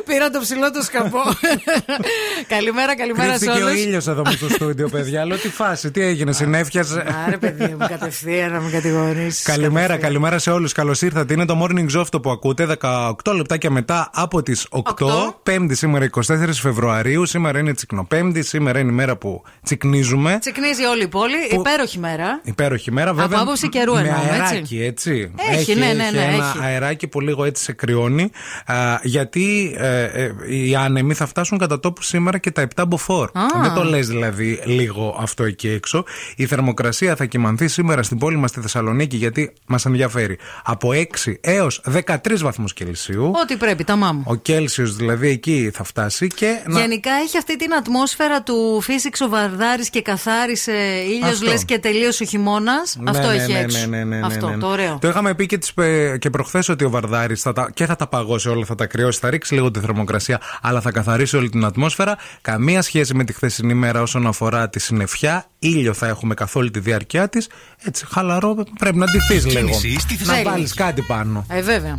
Πήρα 0.08 0.30
το 0.30 0.40
ψηλό 0.40 0.70
το 0.70 0.82
σκαμπό. 0.82 1.18
καλημέρα, 2.54 2.96
καλημέρα 2.96 3.38
σε 3.38 3.44
Κρύφτηκε 3.44 3.62
ο 3.64 3.66
όλους. 3.68 3.80
ήλιος 3.80 4.06
εδώ 4.06 4.22
με 4.24 4.30
στο 4.30 4.48
στούντιο, 4.48 4.88
παιδιά. 4.88 5.24
Λέω 5.24 5.36
τι 5.36 5.48
φάση, 5.48 5.90
τι 5.90 6.00
έγινε, 6.02 6.32
συνέφιαζε. 6.32 7.04
Άρε, 7.26 7.36
παιδί 7.36 7.64
μου, 7.78 7.86
κατευθείαν 7.88 8.52
να 8.52 8.60
με 8.60 8.70
κατηγορήσεις. 8.70 9.42
Καλημέρα, 9.44 9.96
καλημέρα 9.96 10.38
σε 10.38 10.50
όλους. 10.50 10.72
Καλώς 10.72 11.02
ήρθατε. 11.02 11.32
Είναι 11.34 11.44
το 11.44 11.64
morning 11.64 11.96
show 11.96 12.00
αυτό 12.00 12.20
που 12.20 12.30
ακούτε. 12.30 12.66
18 12.80 13.12
λεπτάκια 13.34 13.70
μετά 13.70 14.10
από 14.14 14.42
τις 14.42 14.66
8. 14.70 14.78
Οκτώ. 14.78 15.40
Πέμπτη 15.42 15.74
σήμερα 15.74 16.08
24 16.10 16.20
Φεβρουαρίου. 16.52 17.26
Σήμερα 17.26 17.58
είναι 17.58 17.72
τσικνοπέμπτη. 17.74 18.42
Σήμερα 18.42 18.78
είναι 18.78 18.90
η 18.90 18.94
μέρα 18.94 19.16
που 19.16 19.42
τσικνίζουμε. 19.62 20.38
Τσικνίζει 20.40 20.84
όλη 20.84 21.02
η 21.02 21.08
πόλη. 21.08 21.36
Υπέροχη 21.50 21.98
μέρα. 21.98 22.40
Υπέροχη 22.44 22.92
μέρα, 22.92 23.10
Από 23.10 23.20
βέβαια. 23.20 23.38
άποψη 23.40 23.68
καιρού 23.68 23.92
με 23.92 23.98
εννοούμε, 23.98 24.20
έτσι. 24.20 24.42
αεράκι, 24.42 24.82
έτσι. 24.82 25.30
Έχει, 25.50 25.74
ναι, 25.74 25.86
ναι, 25.86 25.92
ναι, 25.92 26.22
ένα 26.34 26.44
έχει. 26.54 26.58
αεράκι 26.62 27.06
που 27.06 27.20
λίγο 27.20 27.44
έτσι 27.44 27.62
σε 27.64 27.72
κρυώνει. 27.72 28.30
Α, 28.66 28.74
γιατί 29.02 29.74
ε, 29.78 29.97
ε, 29.98 30.34
οι 30.48 30.74
άνεμοι 30.74 31.14
θα 31.14 31.26
φτάσουν 31.26 31.58
κατά 31.58 31.80
τόπου 31.80 32.02
σήμερα 32.02 32.38
και 32.38 32.50
τα 32.50 32.66
7 32.76 32.84
μποφόρ. 32.88 33.28
Α. 33.32 33.42
Δεν 33.62 33.72
το 33.74 33.84
λες 33.84 34.06
δηλαδή 34.08 34.60
λίγο 34.64 35.16
αυτό 35.20 35.44
εκεί 35.44 35.68
έξω. 35.68 36.04
Η 36.36 36.46
θερμοκρασία 36.46 37.16
θα 37.16 37.24
κυμανθεί 37.24 37.68
σήμερα 37.68 38.02
στην 38.02 38.18
πόλη 38.18 38.36
μας 38.36 38.50
στη 38.50 38.60
Θεσσαλονίκη, 38.60 39.16
γιατί 39.16 39.52
μας 39.66 39.84
ενδιαφέρει. 39.86 40.38
Από 40.64 40.90
6 40.92 41.34
έως 41.40 41.82
13 42.06 42.14
βαθμούς 42.42 42.72
Κελσίου. 42.72 43.32
Ό,τι 43.42 43.56
πρέπει, 43.56 43.84
τα 43.84 43.96
μάμου. 43.96 44.22
Ο 44.26 44.34
Κέλσιος 44.34 44.96
δηλαδή 44.96 45.28
εκεί 45.28 45.70
θα 45.74 45.84
φτάσει 45.84 46.26
και. 46.26 46.62
να- 46.66 46.80
Γενικά 46.80 47.10
έχει 47.24 47.36
αυτή 47.38 47.56
την 47.56 47.74
ατμόσφαιρα 47.74 48.42
του 48.42 48.80
φύσηξε 48.82 49.24
ο 49.24 49.28
Βαρδάρης 49.28 49.90
και 49.90 50.02
καθάρισε 50.02 50.72
ήλιος, 51.08 51.30
Αυτό. 51.32 51.46
λες 51.50 51.64
και 51.64 51.78
τελείωσε 51.78 52.22
ο 52.22 52.26
χειμώνας. 52.26 52.96
Ναι, 53.00 53.10
Αυτό 53.10 53.26
ναι, 53.26 53.34
έχει 53.34 53.52
ναι, 53.52 53.58
έξω. 53.58 53.78
ναι, 53.78 53.96
ναι, 53.96 54.04
ναι, 54.04 54.26
Αυτό, 54.26 54.48
ναι, 54.48 54.54
ναι. 54.54 54.60
το 54.60 54.66
ωραίο. 54.66 54.98
Το 55.00 55.08
είχαμε 55.08 55.34
πει 55.34 55.46
και, 55.46 55.58
τις, 55.58 55.72
ε, 55.76 56.16
και 56.18 56.30
προχθές 56.30 56.68
ότι 56.68 56.84
ο 56.84 56.90
Βαρδάρης 56.90 57.42
θα 57.42 57.52
τα, 57.52 57.70
και 57.74 57.86
θα 57.86 57.96
τα 57.96 58.06
παγώσει 58.06 58.48
όλα, 58.48 58.64
θα 58.64 58.74
τα 58.74 58.86
κρυώσει, 58.86 59.18
θα 59.20 59.30
ρίξει 59.30 59.54
λίγο 59.54 59.70
τη 59.70 59.80
θερμοκρασία, 59.88 60.40
αλλά 60.62 60.80
θα 60.80 60.90
καθαρίσει 60.90 61.36
όλη 61.36 61.48
την 61.48 61.64
ατμόσφαιρα. 61.64 62.16
Καμία 62.40 62.82
σχέση 62.82 63.14
με 63.14 63.24
τη 63.24 63.32
χθεσινή 63.32 63.74
μέρα 63.74 64.02
όσον 64.02 64.26
αφορά 64.26 64.68
τη 64.68 64.80
συννεφιά. 64.80 65.44
Ήλιο 65.58 65.92
θα 65.94 66.06
έχουμε 66.06 66.34
καθ' 66.34 66.56
όλη 66.56 66.70
τη 66.70 66.80
διάρκεια 66.80 67.28
της. 67.28 67.48
Έτσι, 67.84 68.06
χαλαρό, 68.10 68.54
πρέπει 68.78 68.96
να 68.96 69.06
ντυθείς 69.06 69.46
λίγο. 69.46 69.58
Κίνηση 69.58 69.96
στη 70.00 70.12
Να 70.12 70.18
Θεσσαλονίκη. 70.18 70.48
βάλεις 70.50 70.74
κάτι 70.74 71.02
πάνω. 71.02 71.46
Ε, 71.50 71.62
βέβαια. 71.62 71.96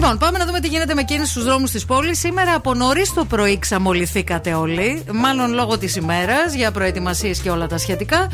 Λοιπόν, 0.00 0.18
πάμε 0.18 0.38
να 0.38 0.46
δούμε 0.46 0.60
τι 0.60 0.68
γίνεται 0.68 0.94
με 0.94 1.02
κίνηση 1.02 1.30
στου 1.30 1.42
δρόμους 1.42 1.70
της 1.70 1.84
πόλης. 1.84 2.18
Σήμερα 2.18 2.54
από 2.54 2.74
νωρίς 2.74 3.12
το 3.12 3.24
πρωί 3.24 3.58
ξαμολυθήκατε 3.58 4.54
όλοι. 4.54 5.04
Μάλλον 5.12 5.52
λόγω 5.52 5.78
της 5.78 5.96
ημέρας 5.96 6.54
για 6.54 6.70
προετοιμασίες 6.70 7.38
και 7.38 7.50
όλα 7.50 7.66
τα 7.66 7.78
σχετικά. 7.78 8.18
Α, 8.18 8.28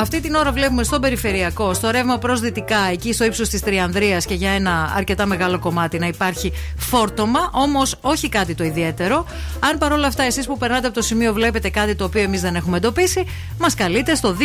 αυτή 0.00 0.20
την 0.20 0.34
ώρα 0.34 0.52
βλέπουμε 0.52 0.82
στον 0.82 1.00
περιφερειακό, 1.00 1.74
στο 1.74 1.90
ρεύμα 1.90 2.18
προς 2.18 2.40
δυτικά, 2.40 2.78
εκεί 2.92 3.12
στο 3.12 3.24
ύψος 3.24 3.48
της 3.48 3.60
Τριανδρίας 3.60 4.24
και 4.24 4.34
για 4.34 4.50
ένα 4.50 4.92
αρκετά 4.96 5.26
μεγάλο 5.26 5.58
κομμάτι 5.58 5.98
να 5.98 6.06
υπάρχει 6.06 6.52
φόρτωμα. 6.76 7.50
Όμως 7.52 7.96
όχι 8.00 8.28
κάτι 8.28 8.54
το 8.54 8.64
ιδιαίτερο. 8.64 9.26
Αν 9.70 9.78
παρόλα 9.78 10.06
αυτά 10.06 10.22
εσείς 10.22 10.46
που 10.46 10.58
περνάτε 10.58 10.86
από 10.86 10.94
το 10.94 11.02
σημείο 11.02 11.32
βλέπετε 11.32 11.68
κάτι 11.68 11.94
το 11.94 12.04
οποίο 12.04 12.22
εμείς 12.22 12.40
δεν 12.40 12.54
έχουμε 12.54 12.76
εντοπίσει, 12.76 13.26
μας 13.58 13.74
καλείτε 13.74 14.14
στο 14.14 14.36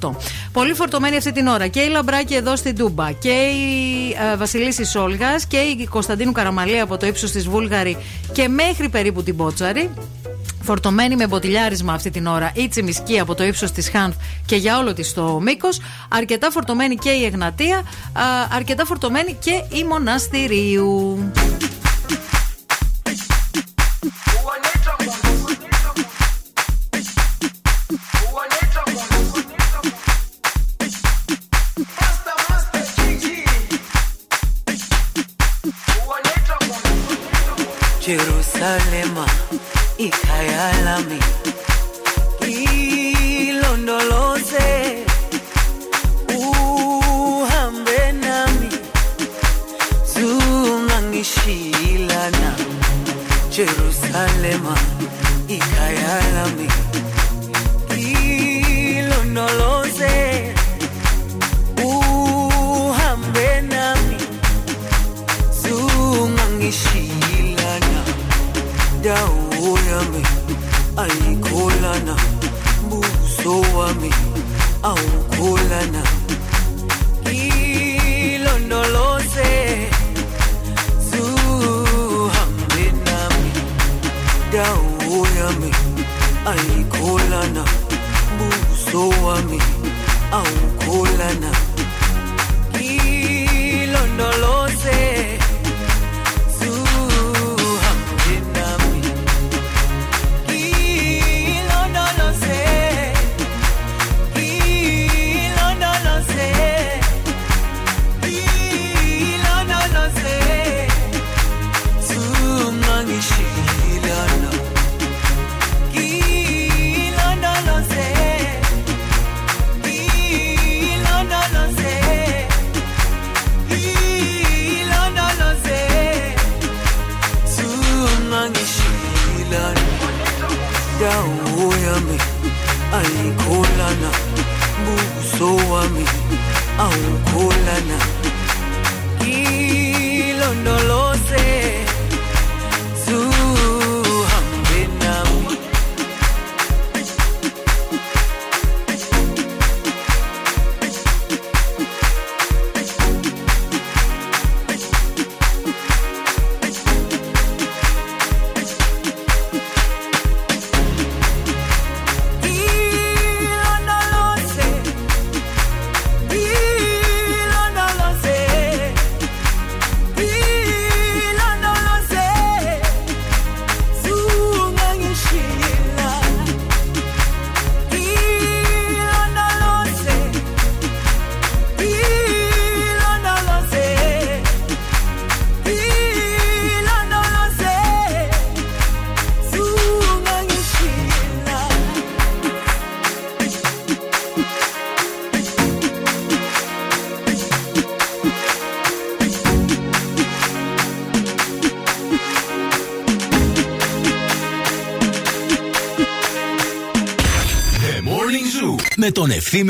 232-908. 0.00 0.10
Πολύ 0.52 0.74
φορτωμένη 0.74 1.16
αυτή 1.16 1.32
την 1.32 1.46
ώρα 1.46 1.66
και 1.66 1.80
η 1.80 1.88
Λαμπράκη 1.88 2.34
εδώ 2.34 2.56
στην 2.56 2.76
Τούμπα 2.76 3.12
και 3.12 3.32
η 3.32 4.16
ε, 4.32 4.36
Βασιλίση 4.36 4.84
Σόλγα 5.04 5.40
και 5.48 5.56
η 5.56 5.86
Κωνσταντίνου 5.86 6.32
Καραμαλή 6.32 6.80
από 6.80 6.96
το 6.96 7.06
ύψος 7.06 7.30
της 7.30 7.48
Βούλγαρη 7.48 7.96
και 8.32 8.48
μέχρι 8.48 8.88
περίπου 8.88 9.22
την 9.22 9.34
Μπότσαρη. 9.34 9.90
Φορτωμένη 10.62 11.16
με 11.16 11.26
μποτιλιάρισμα 11.26 11.92
αυτή 11.92 12.10
την 12.10 12.26
ώρα 12.26 12.52
η 12.54 12.68
Τσιμισκή 12.68 13.18
από 13.20 13.34
το 13.34 13.44
ύψος 13.44 13.70
της 13.70 13.88
Χάνθ 13.90 14.16
και 14.46 14.56
για 14.56 14.78
όλο 14.78 14.92
της 14.92 15.12
το 15.12 15.40
μήκος. 15.40 15.80
Αρκετά 16.08 16.50
φορτωμένη 16.50 16.96
και 16.96 17.10
η 17.10 17.24
Εγνατία. 17.24 17.76
α, 17.76 18.22
αρκετά 18.54 18.84
φορτωμένη 18.84 19.36
και 19.40 19.76
η 19.76 19.84
Μοναστηρίου. 19.84 21.18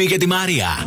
για 0.07 0.19
τη 0.19 0.27
Μάρια. 0.27 0.84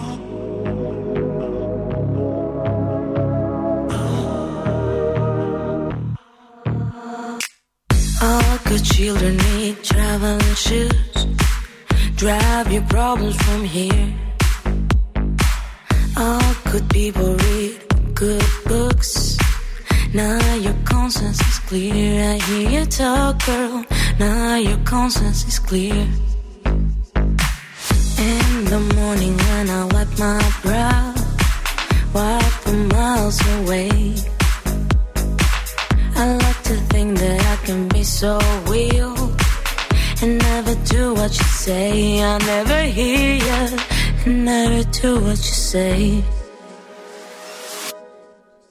say. 45.67 46.23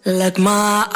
Like 0.06 0.38
my 0.38 0.88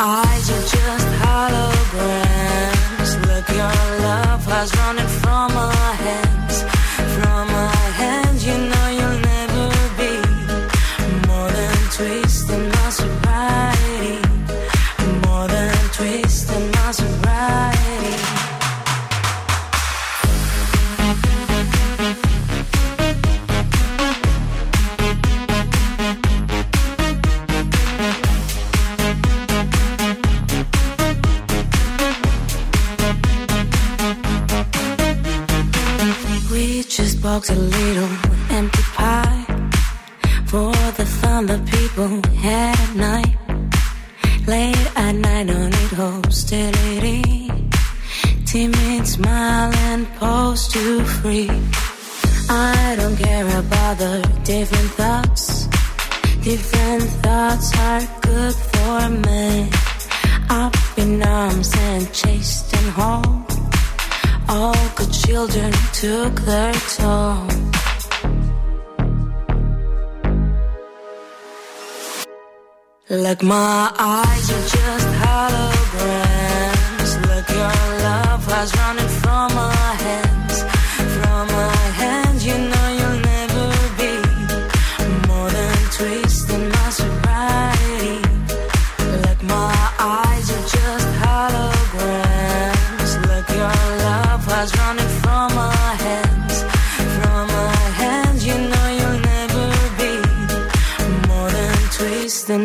Late 44.50 44.96
at 44.96 45.12
night, 45.12 45.46
no 45.46 45.68
need 45.68 45.92
hostility. 46.02 47.52
Timid 48.44 49.06
smile 49.06 49.72
and 49.90 50.04
pose 50.16 50.66
to 50.72 51.04
free. 51.04 51.48
I 52.48 52.96
don't 52.98 53.16
care 53.16 53.46
about 53.46 53.98
the 53.98 54.16
different 54.42 54.90
thoughts. 54.98 55.66
Different 56.42 57.04
thoughts 57.22 57.68
are 57.78 58.02
good 58.22 58.54
for 58.72 59.08
me. 59.24 59.70
Up 60.50 60.74
in 60.98 61.22
arms 61.22 61.72
and 61.76 62.12
chased 62.12 62.74
and 62.76 62.90
home. 62.90 63.46
All 64.48 64.82
good 64.96 65.12
children 65.12 65.70
took 65.92 66.34
their 66.40 66.74
toll. 66.98 67.69
Like 73.10 73.42
my 73.42 73.92
eyes 73.98 74.50
are 74.52 74.62
just 74.68 75.08
holograms. 75.18 76.30
Like 77.26 77.48
your 77.48 77.72
love 78.04 78.46
was 78.46 78.72
running 78.76 79.08
from 79.08 79.52
my 79.52 79.74
head. 79.98 80.29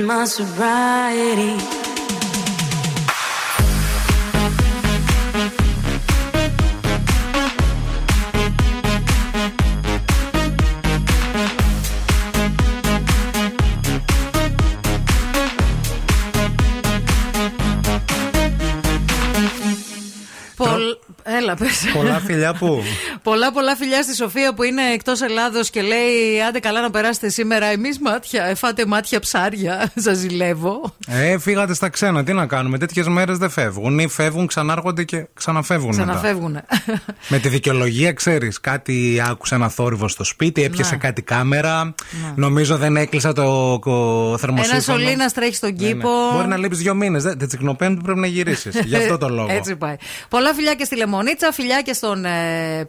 my. 0.06 0.26
Πολλά 21.94 22.20
φιλιά 22.20 22.54
που. 22.54 22.84
Πολλά 23.26 23.52
πολλά 23.52 23.76
φιλιά 23.76 24.02
στη 24.04 24.16
Σοφία 24.16 24.54
που 24.54 24.64
είναι 24.64 24.82
εκτός 24.94 25.22
Ελλάδος 25.22 25.70
και 25.70 25.82
λέει: 25.82 26.42
Άντε 26.48 26.60
καλά 26.60 26.82
να 26.82 26.90
περάσετε 26.90 27.30
σήμερα. 27.30 27.66
Εμείς 27.66 28.00
μάτια, 28.00 28.44
εφάτε 28.46 28.86
μάτια 28.86 29.20
ψάρια. 29.20 29.92
Σας 30.06 30.18
ζηλεύω. 30.18 30.96
Ε, 31.08 31.38
φύγατε 31.40 31.74
στα 31.74 31.90
ξένα. 31.90 32.24
Τι 32.24 32.34
να 32.34 32.46
κάνουμε. 32.46 32.78
Τέτοιες 32.78 33.08
μέρες 33.08 33.38
δεν 33.38 33.50
φεύγουν. 33.50 34.00
Ή 34.00 34.08
φεύγουν, 34.08 34.48
ξανάρχονται 34.48 35.04
και 35.04 35.28
ξαναφεύγουν. 35.34 35.96
μετά. 35.96 36.04
Ξαναφεύγουν. 36.04 36.60
Με 37.30 37.40
τη 37.40 37.48
δικαιολογία, 37.50 38.14
ξέρεις, 38.14 38.60
κάτι 38.60 39.22
άκουσε 39.30 39.56
ένα 39.56 39.70
θόρυβο 39.70 40.08
στο 40.08 40.24
σπίτι, 40.24 40.64
έπιασε 40.64 40.92
Ναι. 40.94 40.98
κάτι 40.98 41.22
κάμερα. 41.22 41.94
Νομίζω 42.36 42.78
δεν 42.78 42.96
έκλεισα 42.98 43.34
το, 43.34 43.80
το 43.80 44.38
θερμοσύφωνο. 44.38 44.82
Ένα 44.98 45.06
σωλήνα 45.06 45.30
τρέχει 45.30 45.56
στον 45.56 45.74
Ναι, 45.74 45.88
ναι. 45.88 45.92
κήπο. 45.94 46.10
Μπορεί 46.34 46.48
να 46.48 46.58
λείπει 46.58 46.76
δύο 46.76 46.94
μήνες. 46.94 47.24
Δεν 47.24 47.34
δεν 47.38 47.48
τσικνοπέμπτη 47.48 48.02
πρέπει 48.04 48.20
να 48.20 48.28
γυρίσεις. 48.28 48.80
Γι' 48.86 48.96
αυτό 48.96 49.18
το 49.18 49.30
λόγο. 49.38 49.48
Έτσι 49.52 49.76
πάει. 49.76 49.96
Πολλά 50.30 50.54
φιλιά 50.54 50.74
και 50.74 50.84
στη 50.84 50.96
Λεμονίτσα, 50.96 51.52
φιλιά 51.52 51.82
και 51.82 51.94
στον 51.94 52.26
ε, 52.26 52.30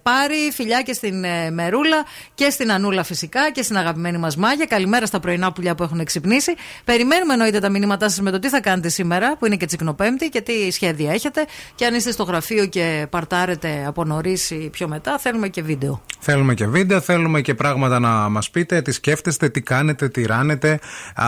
Πάρη, 0.03 0.26
φιλιά 0.53 0.83
και 0.83 0.93
στην 0.93 1.25
ε, 1.25 1.51
Μερούλα 1.51 2.05
και 2.35 2.51
στην 2.51 2.73
Ανούλα 2.73 3.03
φυσικά 3.03 3.51
και 3.51 3.62
στην 3.62 3.77
αγαπημένη 3.77 4.19
μας 4.19 4.37
Μάγια. 4.37 4.67
Καλημέρα 4.67 5.07
στα 5.07 5.21
πρωινά 5.21 5.53
πουλιά 5.53 5.75
που 5.75 5.83
έχουν 5.83 6.05
ξυπνήσει. 6.05 6.55
Περιμένουμε 6.85 7.33
εννοείται 7.33 7.59
τα 7.59 7.69
μηνύματά 7.69 8.09
σας 8.09 8.21
με 8.21 8.31
το 8.31 8.39
τι 8.39 8.49
θα 8.49 8.61
κάνετε 8.61 8.89
σήμερα, 8.89 9.37
που 9.37 9.47
είναι 9.47 9.57
και 9.57 9.67
τσικνοπέμπτη 9.67 10.29
και 10.29 10.41
τι 10.41 10.71
σχέδια 10.71 11.12
έχετε. 11.12 11.47
Και 11.75 11.85
αν 11.85 11.95
είστε 11.95 12.11
στο 12.11 12.23
γραφείο 12.23 12.67
και 12.67 13.07
παρτάρετε 13.11 13.85
από 13.87 14.05
νωρίς 14.05 14.51
ή 14.51 14.69
πιο 14.73 14.89
μετά, 14.89 15.19
θέλουμε 15.19 15.49
και 15.49 15.62
βίντεο. 15.62 16.03
Θέλουμε 16.19 16.55
και 16.55 16.67
βίντεο, 16.67 17.01
θέλουμε 17.01 17.41
και 17.41 17.55
πράγματα 17.55 17.99
να 17.99 18.09
μας 18.09 18.51
πείτε, 18.51 18.83
τι 18.83 18.93
σκέφτεστε, 18.93 19.49
τι 19.49 19.61
κάνετε, 19.61 20.09
τι 20.09 20.23
ράνετε 20.27 20.79
α, 21.15 21.27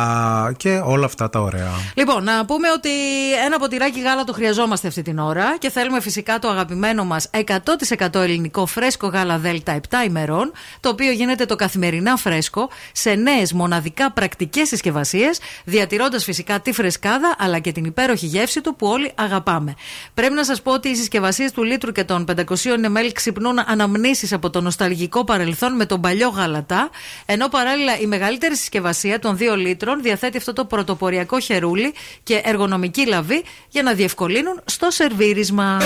και 0.57 0.81
όλα 0.85 1.05
αυτά 1.05 1.29
τα 1.31 1.41
ωραία. 1.41 1.71
Λοιπόν, 1.95 2.25
να 2.25 2.45
πούμε 2.45 2.69
ότι 2.77 2.91
ένα 3.47 3.59
ποτηράκι 3.59 4.01
γάλα 4.01 4.25
το 4.25 4.33
χρειαζόμαστε 4.33 4.89
αυτή 4.89 5.03
την 5.03 5.19
ώρα 5.19 5.57
και 5.59 5.71
θέλουμε 5.71 6.01
φυσικά 6.01 6.39
το 6.39 6.49
αγαπημένο 6.49 7.05
μας 7.05 7.31
100% 7.99 8.15
ελληνικό 8.15 8.67
φρέσκο 8.67 8.88
γάλα 9.03 9.39
Δέλτα 9.39 9.81
7 9.91 10.07
ημερών, 10.07 10.53
το 10.81 10.89
οποίο 10.89 11.11
γίνεται 11.11 11.45
το 11.45 11.57
καθημερινά 11.57 12.17
φρέσκο 12.17 12.69
σε 12.93 13.15
νέες 13.15 13.53
μοναδικά 13.53 14.13
πρακτικές 14.13 14.69
συσκευασίες, 14.69 15.41
διατηρώντας 15.65 16.25
φυσικά 16.25 16.61
τη 16.61 16.73
φρεσκάδα 16.73 17.37
αλλά 17.39 17.59
και 17.59 17.73
την 17.73 17.85
υπέροχη 17.85 18.27
γεύση 18.27 18.61
του 18.61 18.77
που 18.77 18.87
όλοι 18.87 19.13
αγαπάμε. 19.15 19.75
Πρέπει 20.15 20.35
να 20.35 20.45
σας 20.45 20.63
πω 20.63 20.73
ότι 20.73 20.89
οι 20.89 20.95
συσκευασίες 20.95 21.53
του 21.53 21.63
λίτρου 21.63 21.93
και 21.93 22.05
των 22.05 22.25
500 22.37 22.45
ml 22.45 23.11
ξυπνούν 23.13 23.59
αναμνήσεις 23.67 24.33
από 24.33 24.51
το 24.51 24.61
νοσταλγικό 24.61 25.25
παρελθόν 25.25 25.77
με 25.77 25.87
τον 25.87 26.01
παλιό 26.01 26.29
γαλατά, 26.29 26.91
ενώ 27.27 27.49
παράλληλα 27.49 27.99
η 27.99 28.07
μεγαλύτερη 28.07 28.57
συσκευασία 28.57 29.19
των 29.19 29.39
2 29.41 29.57
λίτρων 29.57 30.03
διαθέτει 30.03 30.37
αυτό 30.37 30.53
το 30.53 30.65
πρωτοποριακό 30.65 31.41
χερούλι 31.41 31.95
και 32.23 32.41
εργονομική 32.45 33.07
λαβή 33.07 33.45
για 33.69 33.83
να 33.83 33.93
διευκολύνουν 33.93 34.61
στο 34.65 34.91
σερβίρισμα. 34.91 35.79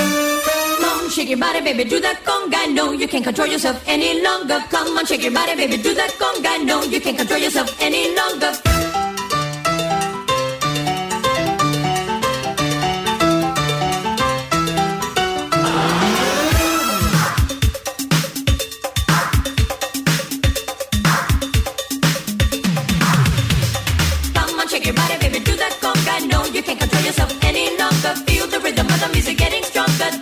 Come 1.03 1.11
shake 1.11 1.31
your 1.31 1.39
body, 1.39 1.61
baby, 1.61 1.83
do 1.83 1.99
that 1.99 2.23
conga. 2.23 2.73
No, 2.73 2.93
you 2.93 3.09
can't 3.09 3.25
control 3.25 3.49
yourself 3.49 3.83
any 3.89 4.23
longer. 4.23 4.61
Come 4.71 4.97
on, 4.97 5.05
shake 5.05 5.25
your 5.25 5.33
body, 5.33 5.57
baby, 5.57 5.77
do 5.83 5.95
that 5.95 6.13
conga. 6.13 6.65
No, 6.65 6.85
you 6.85 7.01
can't 7.01 7.19
control 7.19 7.41
yourself 7.41 7.77
any 7.81 8.15
longer. 8.15 8.53
Come 24.35 24.61
on, 24.61 24.69
shake 24.69 24.87
your 24.87 24.95
body, 24.95 25.19
baby, 25.19 25.41
do 25.41 25.57
that 25.57 25.73
conga. 25.83 26.29
No, 26.29 26.45
you 26.47 26.63
can't 26.63 26.79
control 26.79 27.03
yourself 27.03 27.37
any 27.43 27.77
longer. 27.77 28.15
Feel 28.25 28.47
the 28.47 28.61
rhythm 28.61 28.87
of 28.87 29.01
the 29.01 29.09
music 29.09 29.39
getting 29.39 29.65
stronger. 29.65 30.22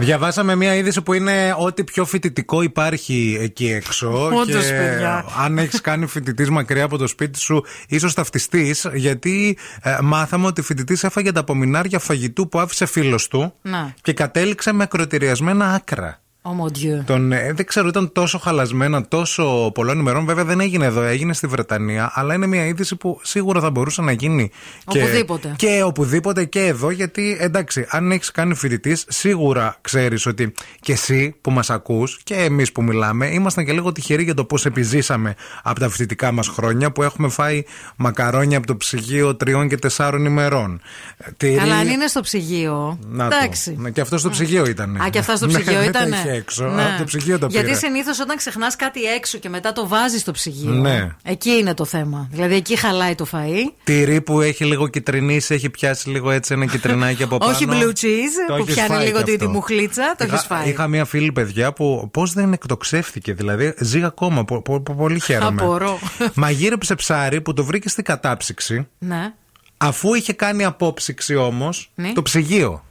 Διαβάσαμε 0.00 0.54
μια 0.54 0.74
είδηση 0.74 1.02
που 1.02 1.12
είναι 1.12 1.54
ό,τι 1.58 1.84
πιο 1.84 2.04
φοιτητικό 2.04 2.62
υπάρχει 2.62 3.38
εκεί 3.40 3.70
έξω. 3.72 4.26
Όντως, 4.26 4.66
και 4.66 4.72
παιδιά. 4.72 5.24
αν 5.38 5.58
έχεις 5.58 5.80
κάνει 5.80 6.06
φοιτητής 6.06 6.50
μακριά 6.50 6.84
από 6.84 6.96
το 6.96 7.06
σπίτι 7.06 7.38
σου, 7.38 7.64
ίσως 7.88 8.14
ταυτιστείς, 8.14 8.86
γιατί 8.94 9.58
ε, 9.82 9.98
μάθαμε 10.02 10.46
ότι 10.46 10.62
φοιτητής 10.62 11.04
έφαγε 11.04 11.32
τα 11.32 11.40
απομεινάρια 11.40 11.98
φαγητού 11.98 12.48
που 12.48 12.60
άφησε 12.60 12.86
φίλος 12.86 13.28
του 13.28 13.54
Να. 13.62 13.94
και 14.02 14.12
κατέληξε 14.12 14.72
με 14.72 14.82
ακροτηριασμένα 14.82 15.72
άκρα. 15.72 16.20
Oh 16.42 16.48
mon 16.48 16.72
Dieu. 17.00 17.04
Τον, 17.06 17.32
ε, 17.32 17.52
δεν 17.52 17.66
ξέρω, 17.66 17.88
ήταν 17.88 18.12
τόσο 18.12 18.38
χαλασμένα 18.38 19.06
τόσο 19.08 19.70
πολλών 19.74 19.98
ημερών. 19.98 20.24
Βέβαια 20.24 20.44
δεν 20.44 20.60
έγινε 20.60 20.84
εδώ, 20.86 21.02
έγινε 21.02 21.32
στη 21.32 21.46
Βρετανία. 21.46 22.10
Αλλά 22.14 22.34
είναι 22.34 22.46
μια 22.46 22.66
είδηση 22.66 22.96
που 22.96 23.20
σίγουρα 23.22 23.60
θα 23.60 23.70
μπορούσε 23.70 24.02
να 24.02 24.12
γίνει 24.12 24.50
και- 24.86 24.98
Οπουδήποτε. 25.02 25.54
Και, 25.56 25.82
οπουδήποτε 25.84 26.44
και 26.44 26.66
εδώ. 26.66 26.90
Γιατί 26.90 27.36
εντάξει, 27.40 27.86
αν 27.88 28.10
έχεις 28.12 28.30
κάνει 28.30 28.54
φοιτητής, 28.54 29.04
σίγουρα 29.08 29.76
ξέρεις 29.80 30.26
ότι 30.26 30.52
και 30.80 30.92
εσύ 30.92 31.34
που 31.40 31.50
μας 31.50 31.70
ακούς 31.70 32.20
και 32.24 32.34
εμείς 32.34 32.72
που 32.72 32.82
μιλάμε, 32.82 33.26
ήμασταν 33.26 33.64
και 33.64 33.72
λίγο 33.72 33.92
τυχεροί 33.92 34.22
για 34.22 34.34
το 34.34 34.44
πώς 34.44 34.66
επιζήσαμε 34.66 35.34
από 35.62 35.80
τα 35.80 35.88
φοιτητικά 35.88 36.32
μας 36.32 36.48
χρόνια 36.48 36.92
που 36.92 37.02
έχουμε 37.02 37.28
φάει 37.28 37.62
μακαρόνια 37.96 38.58
από 38.58 38.66
το 38.66 38.76
ψυγείο 38.76 39.36
τριών 39.36 39.68
και 39.68 39.76
τεσσάρων 39.76 40.24
ημερών. 40.24 40.80
Ε, 41.16 41.30
τυρί- 41.36 41.58
Καλά, 41.58 41.76
αν 41.76 41.88
είναι 41.88 42.06
στο 42.06 42.20
ψυγείο. 42.20 42.98
Να 43.08 43.28
το. 43.28 43.36
εντάξει. 43.36 43.74
Ναι, 43.78 43.90
Και 43.90 44.00
αυτό 44.00 44.18
στο 44.18 44.30
ψυγείο 44.30 44.66
ήταν. 44.66 44.96
Α, 45.02 45.08
και 45.08 45.18
αυτά 45.18 45.36
στο 45.36 45.46
ψυγείο 45.46 45.78
ναι, 45.78 45.84
ήταν. 45.84 46.08
Δεν 46.30 46.36
τα 46.36 46.36
είχε 46.36 46.40
έξω. 46.40 46.64
Από 46.64 46.98
το 46.98 47.04
ψυγείο 47.04 47.38
το 47.38 47.46
πήρα. 47.46 47.60
Γιατί 47.62 47.78
συνήθως 47.78 48.20
όταν 48.20 48.36
ξεχνάς 48.36 48.76
κάτι 48.76 49.02
έξω 49.04 49.38
και 49.38 49.48
μετά 49.48 49.72
το 49.72 49.88
βάζεις 49.88 50.20
στο 50.20 50.32
ψυγείο. 50.32 50.72
Ναι. 50.72 51.08
Εκεί 51.22 51.50
είναι 51.50 51.74
το 51.74 51.84
θέμα. 51.84 52.28
Δηλαδή 52.32 52.54
εκεί 52.54 52.76
χαλάει 52.76 53.14
το 53.14 53.26
φαΐ. 53.32 53.72
Τυρί 53.84 54.20
που 54.20 54.40
έχει 54.40 54.64
λίγο 54.64 54.88
κυτρινίσει, 54.88 55.54
έχει 55.54 55.70
πιάσει 55.70 56.08
λίγο 56.10 56.30
έτσι 56.30 56.52
ένα 56.54 56.66
κυτρινάκι 56.66 57.22
από 57.22 57.38
πάνω. 57.38 57.52
Όχι 57.52 57.66
blue 57.70 57.72
cheese 57.88 58.46
Το 58.48 58.54
που 58.54 58.62
έχεις 58.62 58.74
πιάνει 58.74 58.88
φάει 58.94 59.06
λίγο 59.06 59.18
κι 59.18 59.24
τη, 59.24 59.30
τη 59.30 59.44
αυτό. 59.44 59.48
μουχλίτσα. 59.50 60.14
Το 60.18 60.24
Είχα- 60.24 60.34
έχει 60.36 60.46
φάει. 60.46 60.68
Είχα 60.68 60.86
μια 60.86 61.04
φίλη 61.04 61.32
παιδιά 61.32 61.72
που 61.72 62.08
πώς 62.12 62.32
δεν 62.32 62.52
εκτοξεύτηκε, 62.52 63.32
δηλαδή 63.32 63.74
ζει 63.78 64.04
ακόμα. 64.04 64.44
πο- 64.44 64.62
πο- 64.62 64.80
πο- 64.80 64.94
πολύ 64.94 65.20
χαίρομαι. 65.20 65.62
Απορώ. 65.62 65.98
Μαγείρεψε 66.34 66.94
ψάρι 66.94 67.40
που 67.40 67.52
το 67.52 67.64
βρήκες 67.64 67.92
στην 67.92 68.04
κατάψυξη, 68.04 68.86
Ναι. 68.98 69.32
αφού 69.76 70.14
είχε 70.14 70.32
κάνει 70.32 70.64
απόψυξη 70.64 71.34
όμως 71.34 71.90
Ναι. 71.94 72.12
το 72.12 72.22
ψυγείο. 72.22 72.84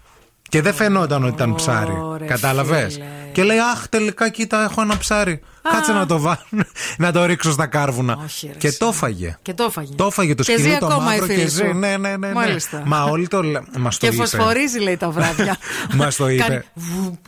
Και 0.49 0.61
δεν 0.61 0.73
φαινόταν 0.73 1.23
ότι 1.23 1.33
ήταν 1.33 1.55
ψάρι. 1.55 1.91
Ωρε, 1.91 2.25
Κατάλαβες; 2.25 2.93
φίλε. 2.93 3.05
Και 3.31 3.43
λέει, 3.43 3.57
Αχ, 3.59 3.87
τελικά 3.87 4.29
κοίτα, 4.29 4.63
έχω 4.63 4.81
ένα 4.81 4.97
ψάρι. 4.97 5.41
Κάτσε 5.71 5.93
να 5.93 6.05
το 6.05 6.19
βάλω, 6.19 6.39
να 6.97 7.11
το 7.11 7.25
ρίξω 7.25 7.51
στα 7.51 7.65
κάρβουνα. 7.67 8.17
Όχι, 8.23 8.47
ρε, 8.47 8.53
και 8.53 8.67
εσύ. 8.67 8.79
το 8.79 8.87
έφαγε. 8.87 9.37
Και 9.41 9.53
το 9.53 9.63
έφαγε. 9.63 9.95
Το 9.95 10.05
έφαγε 10.05 10.35
το 10.35 10.43
Και 10.43 10.51
σκυλί 10.51 10.69
ζει 10.69 10.77
το 10.77 10.85
ακόμα 10.85 11.03
μαύρο 11.03 11.25
η 11.25 11.27
και 11.27 11.33
φίλη 11.33 11.47
ζει. 11.47 11.55
σου. 11.65 11.73
Ναι, 11.73 11.97
ναι, 11.97 11.97
ναι. 11.97 12.17
ναι. 12.17 12.33
Μάλιστα. 12.33 12.83
Μα 12.85 13.03
όλοι 13.03 13.27
το 13.27 13.41
λέ- 13.43 13.77
μας 13.77 13.97
το 13.97 14.07
Και 14.07 14.13
είπε. 14.13 14.23
φωσφορίζει 14.23 14.79
λέει 14.79 14.97
τα 14.97 15.09
βράδια. 15.09 15.57
Μας 15.95 16.15
το 16.15 16.29
είπε. 16.29 16.43
Κάνει 16.47 16.61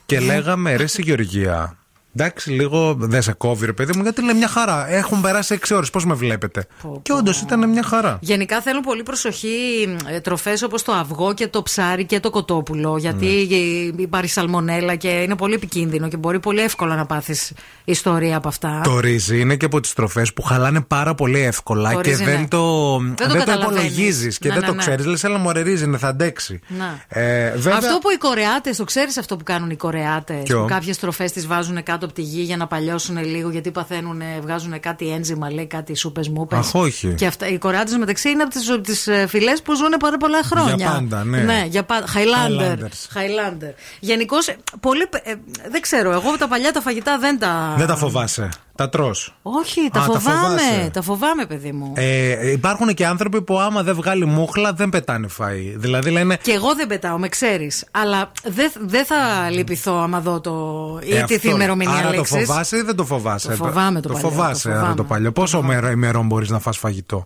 και 0.06 0.20
λέγαμε, 0.20 0.76
ρε, 0.76 0.84
εσύ 0.84 1.02
Γεωργία, 1.02 1.76
Εντάξει, 2.16 2.50
λίγο 2.52 2.96
δεν 3.00 3.22
σε 3.22 3.34
κόβει, 3.34 3.66
ρε 3.66 3.74
παιδί 3.74 3.92
μου, 3.96 4.02
γιατί 4.04 4.24
λέει 4.24 4.36
μια 4.36 4.48
χαρά. 4.48 4.90
Έχουν 4.92 5.22
περάσει 5.22 5.54
6 5.54 5.76
ώρες. 5.76 5.90
Πώς 5.90 6.06
με 6.06 6.14
βλέπετε; 6.14 6.66
Και 7.02 7.14
όντως 7.14 7.42
ήταν 7.42 7.70
μια 7.70 7.84
χαρά. 7.84 8.18
Γενικά 8.22 8.62
θέλουν 8.62 8.82
πολύ 8.82 9.04
προσοχή 9.04 9.50
τροφές 10.24 10.62
όπως 10.62 10.84
το 10.84 10.92
αυγό 10.92 11.34
και 11.34 11.48
το 11.48 11.64
ψάρι 11.64 12.06
και 12.06 12.20
το 12.20 12.30
κοτόπουλο. 12.30 12.98
Γιατί 12.98 13.26
Ναι. 13.96 14.02
υπάρχει 14.02 14.32
σαλμονέλα 14.32 14.96
και 14.96 15.08
είναι 15.08 15.36
πολύ 15.36 15.54
επικίνδυνο 15.54 16.08
και 16.08 16.18
μπορεί 16.18 16.40
πολύ 16.40 16.62
εύκολα 16.62 16.96
να 16.96 17.06
πάθεις 17.06 17.54
ιστορία 17.84 18.38
από 18.38 18.48
αυτά. 18.48 18.82
Το 18.84 19.00
ρύζι 19.00 19.40
είναι 19.40 19.56
και 19.56 19.66
από 19.66 19.80
τις 19.80 19.94
τροφές 19.94 20.34
που 20.34 20.42
χαλάνε 20.42 20.82
πάρα 20.82 21.16
πολύ 21.16 21.40
εύκολα 21.40 21.92
Το 21.94 22.02
και 22.02 22.10
ρύζι, 22.10 22.24
δεν 22.24 22.40
ναι. 22.40 22.48
το, 22.48 22.98
Δεν 22.98 23.16
το 23.16 23.24
δεν 23.26 23.28
το 23.34 23.38
καταλαβαίνεις. 23.38 23.84
υπολογίζεις 23.84 24.38
και 24.38 24.48
Ναι, 24.48 24.54
δεν 24.54 24.64
ναι, 24.64 24.68
το 24.70 24.74
ναι. 24.74 24.80
ξέρεις. 24.82 25.06
Λες, 25.06 25.24
έλα 25.24 25.38
μου 25.38 25.52
ρύζι, 25.52 25.84
είναι, 25.84 25.98
θα 25.98 26.08
αντέξει. 26.08 26.60
Να. 26.68 27.20
Ε, 27.22 27.52
βέβαια, 27.56 27.78
Αυτό 27.78 27.98
που 28.02 28.10
οι 28.12 28.18
Κορεάτες, 28.18 28.78
το 28.78 28.84
ξέρεις 28.84 29.18
αυτό 29.18 29.38
που 29.38 29.44
κάνουν 29.44 29.70
οι 29.70 29.76
Κορεάτες. 29.76 30.44
Ποιο; 30.44 30.60
Που 30.62 30.68
κάποιες 30.68 30.98
τροφές 31.00 31.32
τις 31.32 31.48
βάζουν 31.48 31.84
κάτω 31.84 32.01
από 32.06 32.14
τη 32.14 32.22
γη 32.22 32.42
για 32.42 32.58
να 32.58 32.68
παλιώσουν 32.68 33.26
λίγο 33.26 33.50
γιατί 33.50 33.72
παθαίνουν, 33.72 34.22
βγάζουν 34.42 34.80
κάτι 34.80 35.08
ένζημα, 35.10 35.52
λέει 35.52 35.68
κάτι 35.68 35.96
σούπες 35.96 36.30
μούπες. 36.30 36.60
Αχ, 36.60 36.76
όχι. 36.76 37.14
Και 37.14 37.26
αυτά, 37.26 37.48
οι 37.48 37.58
Κορεάτες 37.58 37.98
μεταξύ 37.98 38.30
είναι 38.30 38.44
από 38.44 38.82
τις 38.82 39.10
φυλές 39.28 39.62
που 39.62 39.76
ζουν 39.76 39.94
πάρα 40.00 40.18
πολλά 40.18 40.44
χρόνια. 40.44 40.76
Για 40.76 40.90
πάντα, 40.90 41.24
ναι. 41.24 41.66
για 41.70 41.84
πάντα. 41.84 42.06
Highlander. 42.08 42.78
Highlanders. 42.78 43.18
Highlander. 43.18 43.74
Γενικώς, 44.00 44.56
πολύ. 44.80 45.02
ε, 45.24 45.34
δεν 45.72 45.82
ξέρω, 45.82 46.12
εγώ 46.12 46.38
τα 46.38 46.48
παλιά 46.48 46.72
τα 46.72 46.82
φαγητά 46.82 47.18
δεν 47.18 47.40
τα. 47.40 47.76
δεν 47.78 47.88
τα 47.88 47.96
φοβάσαι. 47.96 48.50
Τα 48.82 48.90
τρως. 48.90 49.36
Όχι, 49.42 49.90
τα 49.94 50.00
Α, 50.00 50.06
τα 50.06 50.12
φοβάμαι. 50.20 50.40
φοβάσαι. 50.48 50.90
Τα 50.94 51.02
φοβάμαι, 51.02 51.46
παιδί 51.46 51.72
μου. 51.72 51.94
Ε, 51.96 52.52
υπάρχουν 52.52 52.94
και 52.94 53.06
άνθρωποι 53.06 53.42
που 53.42 53.60
άμα 53.60 53.84
δεν 53.84 53.96
βγάλει 53.96 54.26
μούχλα 54.26 54.74
δεν 54.74 54.90
πετάνε 54.90 55.28
φαΐ. 55.38 55.74
Δηλαδή 55.76 56.10
λένε. 56.10 56.38
Και 56.42 56.52
εγώ 56.52 56.76
δεν 56.76 56.88
πετάω, 56.88 57.18
με 57.18 57.28
ξέρεις. 57.28 57.86
Αλλά 57.92 58.32
δεν 58.44 58.72
δεν 58.80 59.06
θα 59.06 59.50
λυπηθώ 59.50 59.94
άμα 60.02 60.20
δω 60.20 60.40
το. 60.42 60.52
ή 61.04 61.16
ε, 61.16 61.24
τη 61.24 61.36
αυτό, 61.36 61.50
ημερομηνία 61.50 61.96
Άρα 61.96 62.08
το 62.08 62.14
λήξης. 62.14 62.46
φοβάσαι 62.46 62.78
ή 62.78 62.82
δεν 62.82 62.96
το 62.96 63.06
φοβάσαι; 63.06 63.48
Το 63.48 63.56
φοβάμαι 63.56 64.02
το 64.02 64.08
το 64.08 64.14
παλιό, 64.14 64.30
φοβάσαι, 64.30 64.64
το 64.64 64.70
άρα 64.70 64.80
φοβάμαι. 64.80 64.96
το 64.96 65.04
παλιό. 65.04 65.32
Πόσο 65.32 65.62
μέρα 65.62 65.92
ημερών 65.92 66.26
μπορείς 66.26 66.50
να 66.50 66.60
φας 66.60 66.78
φαγητό; 66.78 67.26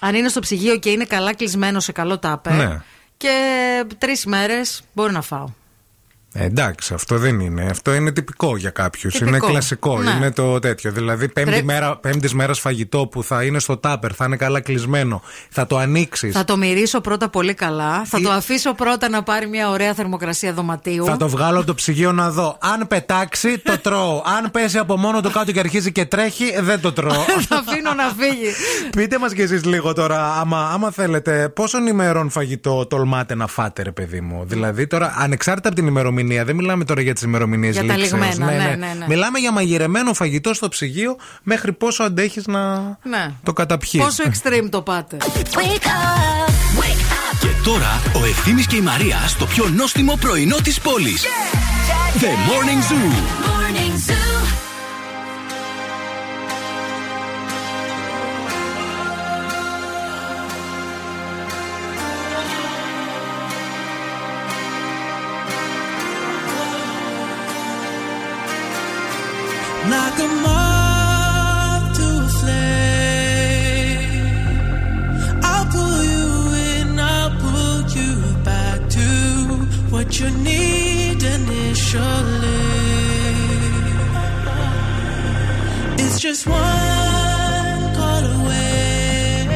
Αν 0.00 0.14
είναι 0.14 0.28
στο 0.28 0.40
ψυγείο 0.40 0.76
και 0.76 0.90
είναι 0.90 1.04
καλά 1.04 1.34
κλεισμένο 1.34 1.80
σε 1.80 1.92
καλό 1.92 2.18
τάπερ. 2.18 2.52
Ναι. 2.54 2.80
Και 3.16 3.28
τρεις 3.98 4.26
μέρες 4.26 4.82
μπορεί 4.92 5.12
να 5.12 5.22
φάω. 5.22 5.46
Ε, 6.32 6.44
εντάξει, 6.44 6.94
αυτό 6.94 7.18
δεν 7.18 7.40
είναι. 7.40 7.66
Αυτό 7.70 7.94
είναι 7.94 8.12
τυπικό 8.12 8.56
για 8.56 8.70
κάποιους. 8.70 9.12
Τυπικό. 9.12 9.28
Είναι 9.36 9.38
κλασικό. 9.46 9.98
Ναι. 10.02 10.10
Είναι 10.10 10.30
το 10.30 10.58
τέτοιο. 10.58 10.92
Δηλαδή, 10.92 11.28
πέμπτη 11.28 11.50
Πρέπει- 11.50 11.66
μέρα, 11.66 11.96
πέμπτης 11.96 12.34
μέρας 12.34 12.60
φαγητό 12.60 13.06
που 13.06 13.22
θα 13.22 13.44
είναι 13.44 13.58
στο 13.58 13.76
τάπερ, 13.76 14.10
θα 14.16 14.24
είναι 14.24 14.36
καλά 14.36 14.60
κλεισμένο. 14.60 15.22
Θα 15.50 15.66
το 15.66 15.76
ανοίξεις. 15.78 16.34
Θα 16.34 16.44
το 16.44 16.56
μυρίσω 16.56 17.00
πρώτα 17.00 17.28
πολύ 17.28 17.54
καλά. 17.54 18.04
Θα 18.04 18.18
Ή- 18.18 18.22
το 18.22 18.30
αφήσω 18.30 18.74
πρώτα 18.74 19.08
να 19.08 19.22
πάρει 19.22 19.48
μια 19.48 19.70
ωραία 19.70 19.94
θερμοκρασία 19.94 20.52
δωματίου. 20.52 21.04
Θα 21.04 21.16
το 21.16 21.28
βγάλω 21.28 21.56
από 21.58 21.66
το 21.66 21.74
ψυγείο 21.74 22.12
να 22.12 22.30
δω. 22.30 22.58
Αν 22.60 22.86
πετάξει, 22.86 23.58
το 23.58 23.78
τρώω. 23.84 24.22
Αν 24.38 24.50
πέσει 24.50 24.78
από 24.78 24.96
μόνο 24.96 25.20
του 25.20 25.30
κάτω 25.30 25.52
και 25.52 25.58
αρχίζει 25.58 25.92
και 25.92 26.04
τρέχει, 26.04 26.44
δεν 26.60 26.80
το 26.80 26.92
τρώω. 26.92 27.24
θα 27.48 27.56
αφήνω 27.68 27.94
να 27.94 28.04
φύγει. 28.18 28.50
Πείτε 28.96 29.18
μας 29.18 29.32
κι 29.32 29.42
εσείς 29.42 29.64
λίγο 29.64 29.92
τώρα, 29.92 30.32
άμα, 30.34 30.70
άμα 30.72 30.90
θέλετε, 30.90 31.48
πόσων 31.48 31.86
ημερών 31.86 32.30
φαγητό 32.30 32.86
τολμάτε 32.86 33.34
να 33.34 33.46
φάτε, 33.46 33.82
ρε 33.82 33.92
παιδί 33.92 34.20
μου; 34.20 34.44
Δηλαδή 34.46 34.86
τώρα, 34.86 35.14
ανεξάρτητα 35.18 35.68
από 35.68 35.76
την 35.76 35.86
ημερομηνία, 35.86 36.18
δεν 36.44 36.56
μιλάμε 36.56 36.84
τώρα 36.84 37.00
για 37.00 37.12
τις 37.14 37.22
ημερομηνίες 37.22 37.74
Για 37.74 37.86
τα 37.86 37.96
λιγμένα, 37.96 38.44
ναι, 38.44 38.52
ναι, 38.52 38.94
ναι. 38.98 39.06
Μιλάμε 39.08 39.38
για 39.38 39.52
μαγειρεμένο 39.52 40.14
φαγητό 40.14 40.54
στο 40.54 40.68
ψυγείο 40.68 41.16
μέχρι 41.42 41.72
πόσο 41.72 42.02
αντέχεις 42.02 42.46
να 42.46 42.78
Ναι. 43.02 43.32
το 43.42 43.52
καταπιείς. 43.52 44.04
Πόσο 44.04 44.22
extreme 44.24 44.68
το 44.70 44.82
πάτε. 44.82 45.16
Και 47.40 47.48
τώρα 47.64 48.02
ο 48.22 48.24
Ευθύμης 48.24 48.66
και 48.66 48.76
η 48.76 48.80
Μαρία 48.80 49.16
στο 49.26 49.46
πιο 49.46 49.68
νόστιμο 49.68 50.16
πρωινό 50.20 50.56
της 50.56 50.80
πόλης. 50.80 51.24
The 52.20 52.22
Morning 52.22 52.92
Zoo. 52.92 53.12
Morning 53.12 53.56
Zoo. 53.56 53.59
What 80.10 80.18
you 80.18 80.30
need 80.42 81.22
initially. 81.22 82.02
It's 86.02 86.18
just 86.18 86.48
one 86.48 87.94
call 87.94 88.24
away, 88.40 89.46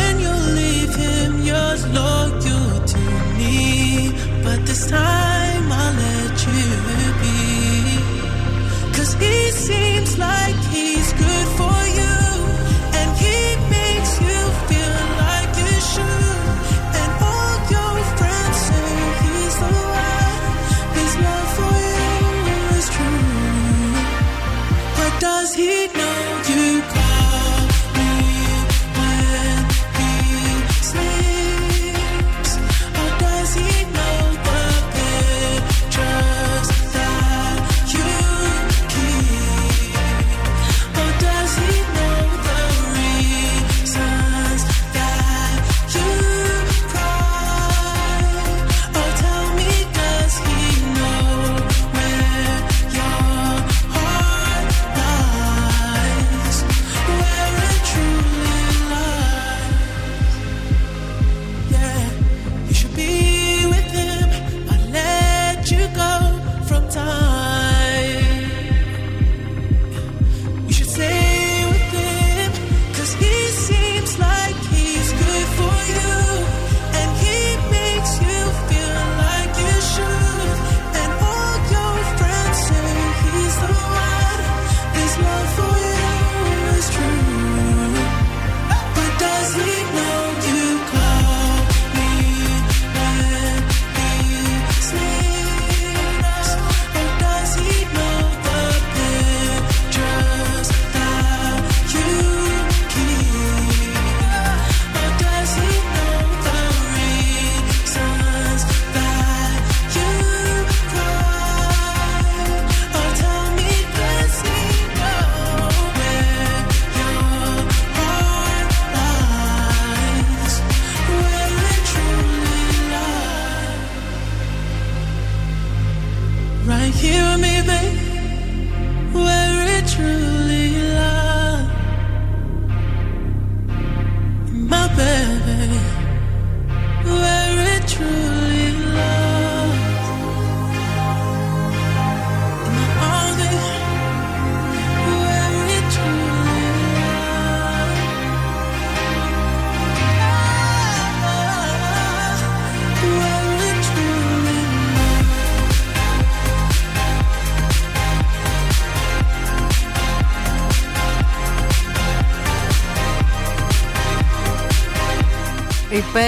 and 0.00 0.20
you'll 0.20 0.48
leave 0.62 0.92
him 0.92 1.42
yours 1.42 1.82
to 1.84 2.98
me. 3.38 4.10
But 4.42 4.66
this 4.66 4.90
time 4.90 5.64
I'll 5.70 5.94
let 6.06 6.34
you 6.48 6.64
be. 7.22 7.38
Cause 8.96 9.14
he 9.22 9.50
seems 9.52 10.18
like 10.18 10.58
he's 10.74 11.12
good 11.12 11.48
for 11.58 11.77
he'd 25.58 25.92
know 25.94 26.27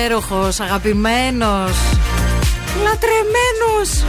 υπέροχος, 0.04 0.60
αγαπημένος. 0.60 1.72
Λατρεμένος. 2.84 4.04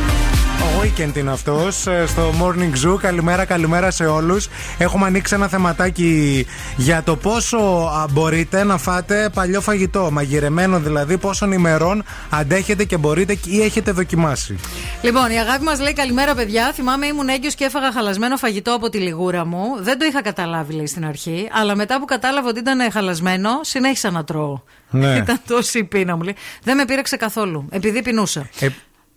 Ο 0.61 0.81
Weekend 0.83 1.17
είναι 1.17 1.31
αυτός 1.31 1.75
στο 2.07 2.33
Morning 2.41 2.87
Zoo. 2.87 2.97
Καλημέρα, 2.99 3.45
καλημέρα 3.45 3.91
σε 3.91 4.05
όλους. 4.05 4.47
Έχουμε 4.77 5.05
ανοίξει 5.05 5.35
ένα 5.35 5.47
θεματάκι 5.47 6.45
για 6.75 7.03
το 7.03 7.15
πόσο 7.15 7.57
α, 7.57 8.05
μπορείτε 8.11 8.63
να 8.63 8.77
φάτε 8.77 9.29
παλιό 9.33 9.61
φαγητό. 9.61 10.09
Μαγειρεμένο 10.11 10.79
δηλαδή, 10.79 11.17
πόσων 11.17 11.51
ημερών 11.51 12.03
αντέχετε 12.29 12.83
και 12.83 12.97
μπορείτε 12.97 13.37
ή 13.45 13.61
έχετε 13.61 13.91
δοκιμάσει. 13.91 14.55
Λοιπόν, 15.03 15.31
η 15.31 15.39
αγάπη 15.39 15.63
μας 15.63 15.79
λέει 15.79 15.93
καλημέρα, 15.93 16.35
παιδιά. 16.35 16.71
Θυμάμαι 16.73 17.05
ήμουν 17.05 17.27
έγκυος 17.29 17.55
και 17.55 17.63
έφαγα 17.65 17.91
χαλασμένο 17.91 18.37
φαγητό 18.37 18.73
από 18.73 18.89
τη 18.89 18.97
λιγούρα 18.97 19.45
μου. 19.45 19.75
Δεν 19.79 19.99
το 19.99 20.05
είχα 20.05 20.21
καταλάβει, 20.21 20.73
λέει 20.73 20.87
στην 20.87 21.05
αρχή. 21.05 21.49
Αλλά 21.51 21.75
μετά 21.75 21.99
που 21.99 22.05
κατάλαβα 22.05 22.49
ότι 22.49 22.59
ήταν 22.59 22.91
χαλασμένο, 22.91 23.49
συνέχισα 23.61 24.11
να 24.11 24.23
τρώω. 24.23 24.61
Ναι. 24.89 25.15
Ήταν 25.23 25.41
τόση 25.47 25.77
η 25.79 25.83
πείνα 25.83 26.15
μου. 26.15 26.21
Λέει. 26.23 26.35
Δεν 26.63 26.77
με 26.77 26.85
πήρεξε 26.85 27.15
καθόλου, 27.17 27.67
επειδή 27.71 28.01
πεινούσα. 28.01 28.49
Ε, 28.59 28.67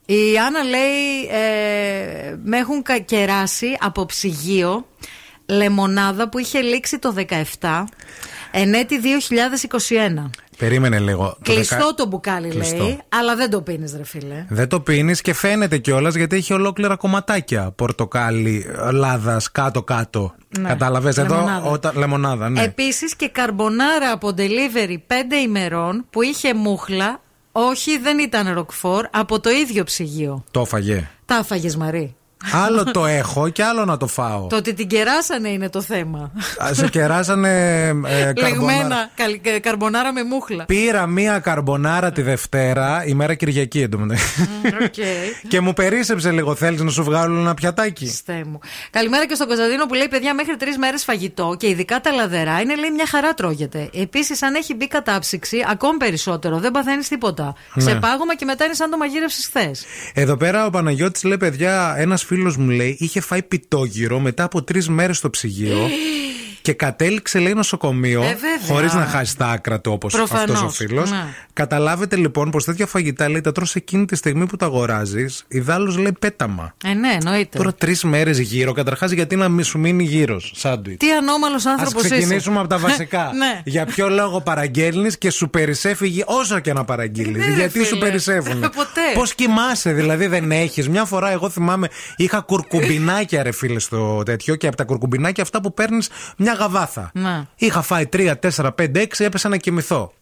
Η 0.06 0.38
Άννα 0.46 0.62
λέει: 0.62 1.28
ε, 1.30 2.36
Με 2.44 2.56
έχουν 2.58 2.82
κα- 2.82 2.98
κεράσει 2.98 3.76
από 3.80 4.06
ψυγείο 4.06 4.86
λεμονάδα 5.46 6.28
που 6.28 6.38
είχε 6.38 6.60
λήξει 6.60 6.98
το 6.98 7.14
17 7.60 7.84
εν 8.56 8.74
έτη 8.74 9.00
2021. 9.00 10.30
περίμενε 10.58 10.98
λίγο. 10.98 11.36
Το 11.42 11.52
Κλειστό 11.52 11.76
δεκα- 11.76 11.94
το 11.94 12.06
μπουκάλι 12.06 12.48
Κλειστό. 12.48 12.84
λέει, 12.84 12.98
αλλά 13.08 13.36
δεν 13.36 13.50
το 13.50 13.60
πίνεις, 13.60 13.94
ρε 13.96 14.04
φίλε. 14.04 14.44
Δεν 14.48 14.68
το 14.68 14.80
πίνεις 14.80 15.20
και 15.20 15.34
φαίνεται 15.34 15.78
κιόλας 15.78 16.14
γιατί 16.14 16.36
έχει 16.36 16.52
ολόκληρα 16.52 16.96
κομματάκια 16.96 17.70
πορτοκάλι, 17.76 18.66
λάδας 18.92 19.50
κάτω-κάτω. 19.52 20.34
Ναι. 20.58 20.68
Κατάλαβες 20.68 21.16
εδώ. 21.18 21.34
Λεμονάδα. 21.34 21.70
Όταν, 21.70 21.92
λεμονάδα, 21.96 22.48
ναι. 22.48 22.62
Επίσης 22.62 23.16
και 23.16 23.28
καρμπονάρα 23.28 24.10
από 24.12 24.28
delivery 24.36 24.96
5 25.06 25.36
ημερών 25.44 26.04
που 26.10 26.22
είχε 26.22 26.54
μούχλα. 26.54 27.20
Όχι, 27.52 27.98
δεν 27.98 28.18
ήταν 28.18 28.52
ροκφόρ, 28.54 29.06
από 29.10 29.40
το 29.40 29.50
ίδιο 29.50 29.84
ψυγείο. 29.84 30.44
Το 30.50 30.60
έφαγε. 30.60 31.10
Τα 31.26 31.36
έφαγες 31.36 31.76
Μαρή. 31.76 32.14
Άλλο 32.52 32.84
το 32.84 33.06
έχω 33.06 33.48
και 33.48 33.62
άλλο 33.64 33.84
να 33.84 33.96
το 33.96 34.06
φάω. 34.06 34.46
Το 34.46 34.56
ότι 34.56 34.74
την 34.74 34.86
κεράσανε 34.88 35.48
είναι 35.48 35.68
το 35.70 35.82
θέμα. 35.82 36.32
Α, 36.64 36.74
Σε 36.74 36.88
κεράσανε 36.88 37.48
ε, 37.88 37.92
καρμπονάρα. 37.92 38.48
Λεγμένα 38.48 39.10
καλ- 39.14 39.40
κα- 39.42 39.60
καρμπονάρα 39.60 40.12
με 40.12 40.22
μούχλα. 40.24 40.64
Πήρα 40.64 41.06
μία 41.06 41.38
καρμπονάρα 41.38 42.12
τη 42.12 42.22
Δευτέρα, 42.22 43.04
ημέρα 43.06 43.34
Κυριακή 43.34 43.80
εντωμεταξύ. 43.80 44.48
Οκ. 44.82 44.94
και 45.48 45.60
μου 45.60 45.72
περίσεψε 45.72 46.30
λίγο. 46.30 46.54
Θέλεις 46.54 46.80
να 46.80 46.90
σου 46.90 47.02
βγάλω 47.04 47.38
ένα 47.40 47.54
πιατάκι; 47.54 48.04
Χριστέ 48.06 48.42
μου. 48.46 48.58
Καλημέρα 48.90 49.26
και 49.26 49.34
στον 49.34 49.46
Κωνσταντίνο 49.46 49.86
που 49.86 49.94
λέει: 49.94 50.08
Παιδιά, 50.08 50.34
μέχρι 50.34 50.56
τρεις 50.56 50.76
μέρες 50.78 51.04
φαγητό 51.04 51.54
και 51.58 51.68
ειδικά 51.68 52.00
τα 52.00 52.10
λαδερά 52.12 52.60
είναι 52.60 52.74
λέει 52.76 52.90
μια 52.90 53.06
χαρά 53.06 53.34
τρώγεται. 53.34 53.90
Επίσης, 53.94 54.42
αν 54.42 54.54
έχει 54.54 54.74
μπει 54.74 54.88
κατάψυξη, 54.88 55.58
ακόμη 55.70 55.96
περισσότερο. 55.96 56.58
Δεν 56.58 56.70
παθαίνεις 56.70 57.08
τίποτα. 57.08 57.54
Ναι. 57.74 57.82
Σε 57.82 57.94
πάγωμα 57.94 58.34
και 58.36 58.44
μετά 58.44 58.64
είναι 58.64 58.74
σαν 58.74 58.90
το 58.90 58.96
μαγείρευσης 58.96 59.46
χθες. 59.46 59.84
Εδώ 60.14 60.36
πέρα 60.36 60.66
ο 60.66 60.70
Παναγιώτης 60.70 61.24
λέει: 61.24 61.36
Παιδιά, 61.36 61.94
ένας 61.98 62.24
φίλο 62.24 62.33
μου 62.36 62.68
λέει 62.70 62.96
είχε 62.98 63.20
φάει 63.20 63.42
πιτόγυρο 63.42 64.18
μετά 64.20 64.44
από 64.44 64.62
τρεις 64.62 64.88
μέρες 64.88 65.16
στο 65.16 65.30
ψυγείο. 65.30 65.78
Και 66.64 66.72
κατέληξε, 66.72 67.38
λέει, 67.38 67.52
νοσοκομείο. 67.54 68.22
Ε, 68.22 68.26
βέβαια. 68.26 68.74
Χωρίς 68.76 68.94
να 68.94 69.04
χάσει 69.04 69.36
τα 69.36 69.46
άκρα 69.46 69.80
του 69.80 69.92
όπως 69.92 70.12
Προφανώς, 70.12 70.54
αυτός 70.54 70.62
ο 70.62 70.68
φίλος. 70.68 71.10
ναι. 71.10 71.24
Καταλάβετε 71.52 72.16
λοιπόν 72.16 72.50
πως 72.50 72.64
τέτοια 72.64 72.86
φαγητά 72.86 73.28
λέει 73.28 73.40
τα 73.40 73.52
τρως 73.52 73.74
εκείνη 73.74 74.04
τη 74.04 74.16
στιγμή 74.16 74.46
που 74.46 74.56
τα 74.56 74.66
αγοράζεις. 74.66 75.44
Ιδάλω 75.48 75.94
λέει 75.98 76.12
πέταμα. 76.18 76.74
Ε, 76.84 76.92
ναι, 76.94 77.08
εννοείται. 77.20 77.58
Τώρα 77.58 77.74
τρεις 77.74 78.04
μέρες 78.04 78.38
γύρω. 78.38 78.72
Καταρχάς, 78.72 79.10
γιατί 79.10 79.36
να 79.36 79.48
μη 79.48 79.62
σου 79.62 79.78
μείνει 79.78 80.04
γύρω, 80.04 80.40
σάντουιτς; 80.54 80.98
Τι 81.06 81.12
ανώμαλος 81.12 81.66
Α 81.66 81.70
άνθρωπο 81.70 81.98
είσαι. 81.98 82.08
ξεκινήσουμε 82.08 82.58
από 82.58 82.68
τα 82.68 82.78
βασικά. 82.88 83.30
ναι. 83.36 83.60
Για 83.64 83.84
ποιο 83.86 84.08
λόγο 84.08 84.40
παραγγέλνεις 84.40 85.18
και 85.18 85.30
σου 85.30 85.50
περισσεύει 85.50 86.06
η 86.06 86.08
γη- 86.08 86.24
όσο 86.26 86.58
και 86.58 86.72
να 86.72 86.84
παραγγείλεις; 86.84 87.36
Ναι, 87.36 87.44
ρε 87.46 87.52
Γιατί 87.54 87.78
σου 87.78 87.84
φίλε. 87.84 87.98
περισσεύουν. 88.00 88.60
Ποτέ. 88.60 89.00
Πώς 89.14 89.34
κοιμάσαι, 89.34 89.92
δηλαδή 89.92 90.26
δεν 90.26 90.50
έχεις; 90.52 90.88
Μια 90.88 91.04
φορά, 91.04 91.30
εγώ 91.30 91.50
θυμάμαι, 91.50 91.88
είχα 92.16 92.40
κουρκουμπινάκια, 92.40 93.42
ρε 93.42 93.52
φίλε, 93.52 93.78
στο 93.78 94.22
τέτοιο 94.24 94.54
και 94.56 94.66
από 94.66 94.76
τα 94.76 94.84
κουρκουμπινάκια 94.84 95.42
αυτά 95.42 95.60
που 95.60 95.74
παίρνεις 95.74 96.08
μια 96.36 96.53
γαβάθα. 96.54 97.10
Ναι. 97.14 97.42
Είχα 97.56 97.82
φάει 97.82 98.06
3, 98.06 98.34
4, 98.38 98.70
5, 98.74 99.00
6, 99.00 99.24
έπεσα 99.24 99.48
να 99.48 99.56
κοιμηθώ. 99.56 100.12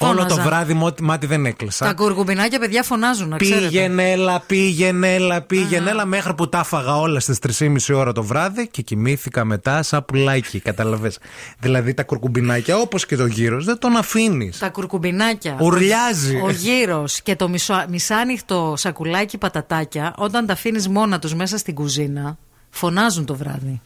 Όλο 0.00 0.12
το 0.14 0.22
Φώναζα. 0.22 0.42
βράδυ 0.42 0.74
μότι- 0.74 1.00
μάτι 1.00 1.26
δεν 1.26 1.46
έκλεισα. 1.46 1.84
Τα 1.86 1.94
κουρκουμπινάκια, 1.94 2.58
παιδιά, 2.58 2.82
φωνάζουν, 2.82 3.28
να 3.28 3.36
ξέρετε. 3.36 3.66
Πήγαινε, 3.66 4.10
έλα, 4.10 4.40
πήγαινε, 4.40 5.14
έλα, 5.14 5.42
πήγαινε, 5.42 5.90
έλα, 5.90 6.04
μέχρι 6.04 6.34
που 6.34 6.48
τα 6.48 6.58
έφαγα 6.58 6.96
όλα 6.96 7.20
στις 7.20 7.38
3.30 7.38 7.94
ώρα 7.94 8.12
το 8.12 8.22
βράδυ 8.22 8.68
και 8.68 8.82
κοιμήθηκα 8.82 9.44
μετά 9.44 9.82
σαν 9.82 10.04
πουλάκι. 10.04 10.60
Καταλαβες. 10.60 11.18
Δηλαδή 11.58 11.94
τα 11.94 12.02
κουρκουμπινάκια, 12.02 12.76
όπως 12.76 13.06
και 13.06 13.16
το 13.16 13.26
γύρος, 13.26 13.64
δεν 13.64 13.78
τον 13.78 13.96
αφήνεις. 13.96 14.58
Τα 14.58 14.68
κουρκουμπινάκια. 14.68 15.56
Ουρλιάζει. 15.60 16.40
Ο 16.44 16.50
γύρος 16.50 17.20
και 17.22 17.36
το 17.36 17.48
μισο, 17.48 17.84
μισάνυχτο 17.88 18.74
σακουλάκι 18.76 19.38
πατατάκια, 19.38 20.14
όταν 20.16 20.46
τα 20.46 20.52
αφήνεις 20.52 20.88
μόνα 20.88 21.18
τους 21.18 21.34
μέσα 21.34 21.58
στην 21.58 21.74
κουζίνα, 21.74 22.38
φωνάζουν 22.70 23.24
το 23.24 23.34
βράδυ. 23.36 23.80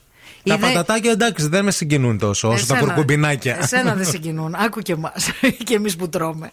Τα 0.44 0.54
Είδε- 0.54 0.66
πατατάκια 0.66 1.10
εντάξει 1.10 1.48
δεν 1.48 1.64
με 1.64 1.70
συγκινούν 1.70 2.18
τόσο 2.18 2.48
όσο 2.48 2.66
τα 2.66 2.74
Εσένα- 2.74 2.88
κουρκουμπινάκια. 2.92 3.58
Εσένα 3.62 3.94
δεν 3.94 4.06
συγκινούν. 4.06 4.54
Άκου 4.54 4.80
και 4.80 4.92
εμάς. 4.92 5.30
και 5.64 5.74
εμείς 5.74 5.96
που 5.96 6.08
τρώμε. 6.08 6.52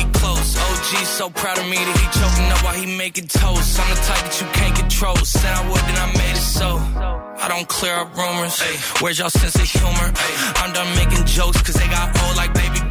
OG 0.81 1.05
so 1.05 1.29
proud 1.29 1.59
of 1.59 1.65
me 1.65 1.75
that 1.75 1.97
he 2.01 2.05
choking 2.19 2.49
up 2.51 2.63
while 2.63 2.73
he 2.73 2.97
making 2.97 3.27
toast. 3.27 3.79
I'm 3.79 3.89
the 3.89 4.01
type 4.01 4.23
that 4.25 4.41
you 4.41 4.47
can't 4.47 4.75
control. 4.75 5.15
Said 5.17 5.53
I 5.53 5.69
would, 5.69 5.81
then 5.81 5.97
I 5.97 6.07
made 6.17 6.35
it 6.35 6.41
so. 6.41 6.77
I 7.37 7.45
don't 7.49 7.67
clear 7.67 7.93
up 7.93 8.17
rumors. 8.17 8.59
Where's 8.99 9.19
y'all 9.19 9.29
sense 9.29 9.55
of 9.55 9.61
humor? 9.61 10.11
I'm 10.57 10.73
done 10.73 10.89
making 10.95 11.25
jokes 11.25 11.61
cause 11.61 11.75
they 11.75 11.87
got 11.87 12.09
old 12.23 12.35
like 12.35 12.53
baby 12.55 12.90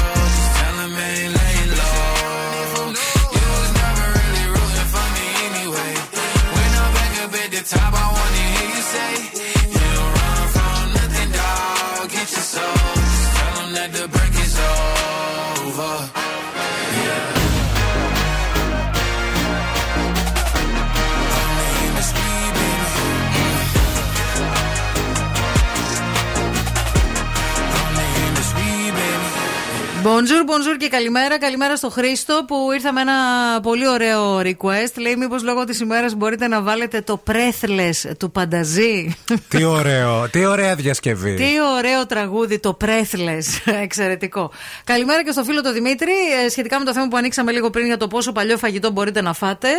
Bonjour, 30.03 30.43
bonjour 30.45 30.77
και 30.77 30.87
καλημέρα. 30.87 31.39
Καλημέρα 31.39 31.75
στο 31.75 31.89
Χρήστο 31.89 32.43
που 32.47 32.55
ήρθα 32.73 32.93
με 32.93 33.01
ένα 33.01 33.13
πολύ 33.61 33.87
ωραίο 33.87 34.39
request. 34.39 34.93
Λέει 34.99 35.15
μήπως 35.15 35.43
λόγω 35.43 35.63
της 35.63 35.79
ημέρας 35.79 36.15
μπορείτε 36.15 36.47
να 36.47 36.61
βάλετε 36.61 37.01
το 37.01 37.23
Breathless 37.27 38.11
του 38.17 38.31
Πανταζή; 38.31 39.15
Τι 39.47 39.63
ωραίο, 39.63 40.29
τι 40.29 40.45
ωραία 40.45 40.75
διασκευή. 40.75 41.35
Τι 41.35 41.49
ωραίο 41.77 42.05
τραγούδι 42.05 42.59
το 42.59 42.77
Breathless. 42.81 43.73
Εξαιρετικό. 43.83 44.51
Καλημέρα 44.83 45.23
και 45.23 45.31
στο 45.31 45.43
φίλο 45.43 45.61
το 45.61 45.73
Δημήτρη. 45.73 46.11
Ε, 46.45 46.49
σχετικά 46.49 46.79
με 46.79 46.85
το 46.85 46.93
θέμα 46.93 47.07
που 47.07 47.17
ανοίξαμε 47.17 47.51
λίγο 47.51 47.69
πριν 47.69 47.85
για 47.85 47.97
το 47.97 48.07
πόσο 48.07 48.31
παλιό 48.31 48.57
φαγητό 48.57 48.91
μπορείτε 48.91 49.21
να 49.21 49.33
φάτε. 49.33 49.69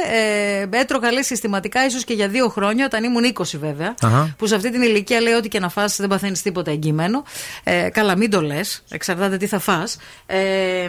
Ε, 0.70 0.78
έτρωγα 0.78 1.12
λέει 1.12 1.22
συστηματικά, 1.22 1.86
ίσως 1.86 2.04
και 2.04 2.14
για 2.14 2.28
δύο 2.28 2.48
χρόνια, 2.48 2.84
όταν 2.84 3.04
ήμουν 3.04 3.32
20 3.34 3.42
βέβαια. 3.60 3.94
Αχα. 4.02 4.34
Που 4.38 4.46
σε 4.46 4.54
αυτή 4.54 4.70
την 4.70 4.82
ηλικία 4.82 5.20
λέει 5.20 5.32
ότι 5.32 5.48
και 5.48 5.60
να 5.60 5.68
φας 5.68 5.96
δεν 5.96 6.08
παθαίνεις 6.08 6.42
τίποτα 6.42 6.70
εγγυημένο. 6.70 7.24
Ε, 7.64 7.88
καλά, 7.88 8.16
μην 8.16 8.30
το 8.30 8.40
λες. 8.40 8.82
Εξαρτάται 8.90 9.36
τι 9.36 9.46
θα 9.46 9.58
φας. 9.58 9.96
Ε, 10.26 10.88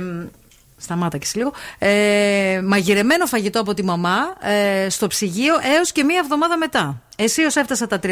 Σταμάτα 0.78 1.17
και 1.17 1.26
εσύ 1.26 1.38
λίγο. 1.38 1.53
Ε, 1.78 2.61
μαγειρεμένο 2.63 3.26
φαγητό 3.26 3.59
από 3.59 3.74
τη 3.74 3.84
μαμά 3.84 4.15
ε, 4.86 4.89
στο 4.89 5.07
ψυγείο 5.07 5.53
έως 5.78 5.91
και 5.91 6.03
μία 6.03 6.19
εβδομάδα 6.24 6.57
μετά. 6.57 7.01
Εσύ 7.15 7.41
έφτασα 7.41 7.88
τα 7.88 7.99
37 8.03 8.09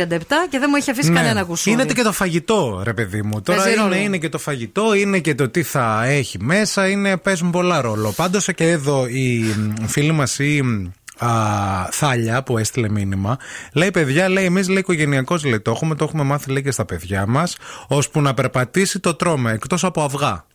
και 0.50 0.60
δεν 0.60 0.66
μου 0.70 0.76
έχει 0.76 0.92
αφήσει 0.92 1.10
Ναι. 1.10 1.16
κανένα 1.20 1.44
κουσούρι. 1.44 1.82
Είναι 1.82 1.94
και 1.94 2.02
το 2.02 2.12
φαγητό, 2.12 2.82
ρε 2.84 2.94
παιδί 2.94 3.22
μου. 3.22 3.42
Τώρα 3.42 3.60
Παίζει 3.62 3.74
είναι, 3.80 3.84
ρόλο. 3.88 3.96
είναι 4.02 4.18
και 4.18 4.30
το 4.30 4.38
φαγητό, 4.38 4.94
είναι 4.94 5.20
και 5.20 5.36
το 5.36 5.50
τι 5.50 5.64
θα 5.64 6.04
έχει 6.06 6.38
μέσα, 6.42 6.88
είναι, 6.90 7.18
παίζουν 7.18 7.52
πολλά 7.52 7.82
ρόλο. 7.82 8.12
Πάντως 8.12 8.48
και 8.56 8.70
εδώ 8.70 9.08
η 9.08 9.40
μ, 9.40 9.86
φίλη 9.88 10.12
μας 10.12 10.40
η 10.40 10.62
μ, 10.62 10.86
α, 11.26 11.88
Θάλια 11.92 12.44
που 12.44 12.58
έστειλε 12.58 12.90
μήνυμα, 12.90 13.38
λέει 13.74 13.92
παιδιά, 13.92 14.30
λέει 14.30 14.46
εμείς 14.46 14.68
λέει 14.68 14.78
οικογενειακώ 14.78 15.38
λέει 15.46 15.60
το 15.60 15.72
έχουμε, 15.72 15.96
το 15.96 16.04
έχουμε 16.04 16.24
μάθει 16.24 16.52
λέει 16.52 16.62
και 16.64 16.72
στα 16.72 16.86
παιδιά 16.86 17.26
μας, 17.28 17.58
ώσπου 17.88 18.22
να 18.22 18.34
περπατήσει 18.34 19.00
το 19.00 19.14
τρώμε 19.14 19.52
εκτός 19.52 19.84
από 19.84 20.04
αυγά. 20.04 20.46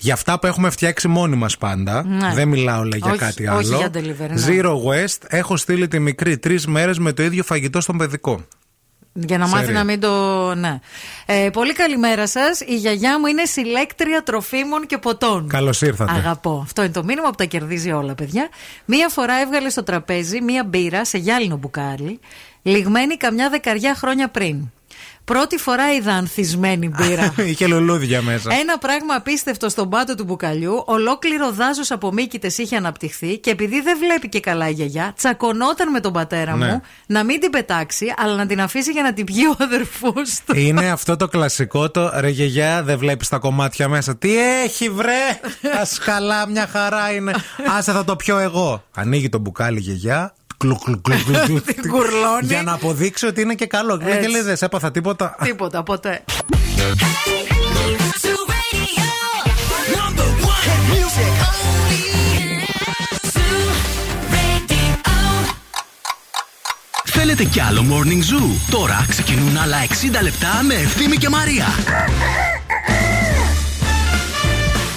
Για 0.00 0.14
αυτά 0.14 0.38
που 0.38 0.46
έχουμε 0.46 0.70
φτιάξει 0.70 1.08
μόνοι 1.08 1.36
μας 1.36 1.56
πάντα, 1.58 2.04
Ναι. 2.06 2.32
δεν 2.34 2.48
μιλάω 2.48 2.82
λέει 2.82 3.00
για 3.02 3.10
Όχι, 3.10 3.18
κάτι 3.20 3.48
όχι 3.48 3.68
άλλο. 3.72 3.76
για 3.76 3.90
delivery, 3.94 4.30
ναι. 4.30 4.44
Zero 4.46 4.72
West, 4.72 5.18
έχω 5.26 5.56
στείλει 5.56 5.88
τη 5.88 5.98
μικρή 5.98 6.38
τρεις 6.38 6.66
μέρες 6.66 6.98
με 6.98 7.12
το 7.12 7.22
ίδιο 7.22 7.44
φαγητό 7.44 7.80
στον 7.80 7.96
παιδικό. 7.96 8.44
Για 9.12 9.38
να 9.38 9.46
μάθει 9.46 9.62
Ξέρει. 9.62 9.76
να 9.76 9.84
μην 9.84 10.00
το. 10.00 10.54
Ναι. 10.54 10.78
Ε, 11.26 11.50
πολύ 11.52 11.72
καλημέρα 11.72 12.26
σας. 12.26 12.60
Η 12.60 12.76
γιαγιά 12.76 13.18
μου 13.18 13.26
είναι 13.26 13.44
συλλέκτρια 13.44 14.22
τροφίμων 14.22 14.86
και 14.86 14.98
ποτών. 14.98 15.48
Καλώς 15.48 15.82
ήρθατε. 15.82 16.12
Αγαπώ. 16.12 16.60
Αυτό 16.62 16.82
είναι 16.82 16.92
το 16.92 17.04
μήνυμα 17.04 17.28
που 17.28 17.34
τα 17.34 17.44
κερδίζει 17.44 17.90
όλα, 17.92 18.14
παιδιά. 18.14 18.48
Μία 18.84 19.08
φορά 19.08 19.40
έβγαλε 19.40 19.68
στο 19.70 19.82
τραπέζι 19.82 20.40
μία 20.40 20.64
μπύρα 20.64 21.04
σε 21.04 21.18
γυάλινο 21.18 21.56
μπουκάλι, 21.56 22.20
λιγμένη 22.62 23.16
καμιά 23.16 23.48
δεκαριά 23.48 23.94
χρόνια 23.94 24.28
πριν. 24.28 24.70
Πρώτη 25.28 25.56
φορά 25.58 25.94
είδα 25.94 26.12
ανθισμένη 26.12 26.88
μπύρα. 26.88 27.34
Είχε 27.50 27.66
λουλούδια 27.66 28.22
μέσα. 28.22 28.50
Ένα 28.60 28.78
πράγμα 28.78 29.14
απίστευτο 29.14 29.68
στον 29.68 29.88
πάτο 29.88 30.14
του 30.14 30.24
μπουκαλιού. 30.24 30.82
Ολόκληρο 30.86 31.52
δάζο 31.52 31.82
από 31.88 32.12
μύκητες 32.12 32.58
είχε 32.58 32.76
αναπτυχθεί 32.76 33.38
και 33.38 33.50
επειδή 33.50 33.80
δεν 33.80 33.98
βλέπει 33.98 34.28
και 34.28 34.40
καλά 34.40 34.68
η 34.68 34.72
γιαγιά, 34.72 35.12
τσακωνόταν 35.16 35.90
με 35.90 36.00
τον 36.00 36.12
πατέρα 36.12 36.56
Ναι. 36.56 36.66
μου 36.66 36.82
να 37.06 37.24
μην 37.24 37.40
την 37.40 37.50
πετάξει, 37.50 38.14
αλλά 38.18 38.34
να 38.34 38.46
την 38.46 38.60
αφήσει 38.60 38.90
για 38.92 39.02
να 39.02 39.12
την 39.12 39.24
πιει 39.24 39.42
ο 39.50 39.56
αδερφός 39.64 40.40
του. 40.46 40.56
Είναι 40.58 40.90
αυτό 40.90 41.16
το 41.16 41.28
κλασικό 41.28 41.90
το 41.90 42.10
ρε 42.14 42.28
γιαγιά, 42.28 42.82
δεν 42.82 42.98
βλέπεις 42.98 43.28
τα 43.28 43.38
κομμάτια 43.38 43.88
μέσα. 43.88 44.16
Τι 44.16 44.38
έχει 44.64 44.88
βρε! 44.90 45.40
Ασκαλά, 45.82 46.48
μια 46.48 46.66
χαρά 46.66 47.12
είναι. 47.12 47.34
Άσε 47.78 47.92
θα 47.92 48.04
το 48.04 48.16
πιω 48.16 48.38
εγώ. 48.38 48.84
Ανοίγει 48.94 49.28
το 49.28 49.38
μπουκάλι 49.38 49.78
η 49.78 49.80
γιαγιά. 49.80 50.34
Κλου, 50.58 50.78
κλου, 50.78 51.00
κλου, 51.00 51.16
κλου, 51.24 51.34
κλου, 51.46 51.60
Την 51.60 51.90
κουρλώνει. 51.90 52.46
Για 52.46 52.62
να 52.62 52.72
αποδείξει 52.72 53.26
ότι 53.26 53.40
είναι 53.40 53.54
και 53.54 53.66
καλό. 53.66 53.96
Λέει 53.96 54.08
και 54.08 54.16
Έτσι. 54.16 54.30
λέει 54.30 54.40
δεν 54.40 54.56
σε 54.56 54.64
έπαθα 54.64 54.90
τίποτα. 54.90 55.36
Τίποτα, 55.42 55.82
ποτέ. 55.82 56.24
Θέλετε 67.04 67.44
κι 67.44 67.60
άλλο 67.60 67.84
Morning 67.90 68.32
Zoo; 68.32 68.70
Τώρα 68.70 69.06
ξεκινούν 69.08 69.56
άλλα 69.56 69.76
60 70.18 70.22
λεπτά 70.22 70.62
με 70.62 70.74
Ευθύμη 70.74 71.16
και 71.16 71.28
Μαρία. 71.28 71.66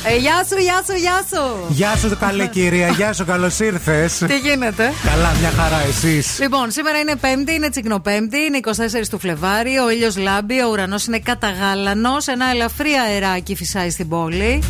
Ε, 0.04 0.16
γεια 0.16 0.46
σου, 0.50 0.58
γεια 0.58 0.84
σου, 0.86 0.96
γεια 0.96 1.24
σου. 1.30 1.66
Γεια 1.70 1.96
σου 1.96 2.18
καλή 2.20 2.48
κυρία, 2.48 2.88
γεια 2.88 3.14
σου, 3.14 3.26
καλώς 3.26 3.60
ήρθες. 3.60 4.18
Τι 4.18 4.38
γίνεται; 4.38 4.94
Καλά, 5.04 5.32
μια 5.40 5.50
χαρά 5.50 5.82
εσείς. 5.88 6.40
Λοιπόν, 6.40 6.72
σήμερα 6.72 6.98
είναι 7.00 7.16
Πέμπτη, 7.16 7.54
είναι 7.54 7.70
Τσικνοπέμπτη, 7.70 8.38
είναι 8.38 8.60
24 8.64 9.08
του 9.10 9.20
Φλεβάρι, 9.20 9.78
ο 9.78 9.90
ήλιος 9.92 10.18
λάμπει, 10.18 10.62
ο 10.62 10.70
ουρανός 10.72 11.06
είναι 11.06 11.20
καταγάλανος, 11.20 12.28
ένα 12.28 12.46
ελαφρύ 12.50 12.90
αεράκι 13.08 13.56
φυσάει 13.56 13.90
στην 13.90 14.08
πόλη. 14.08 14.64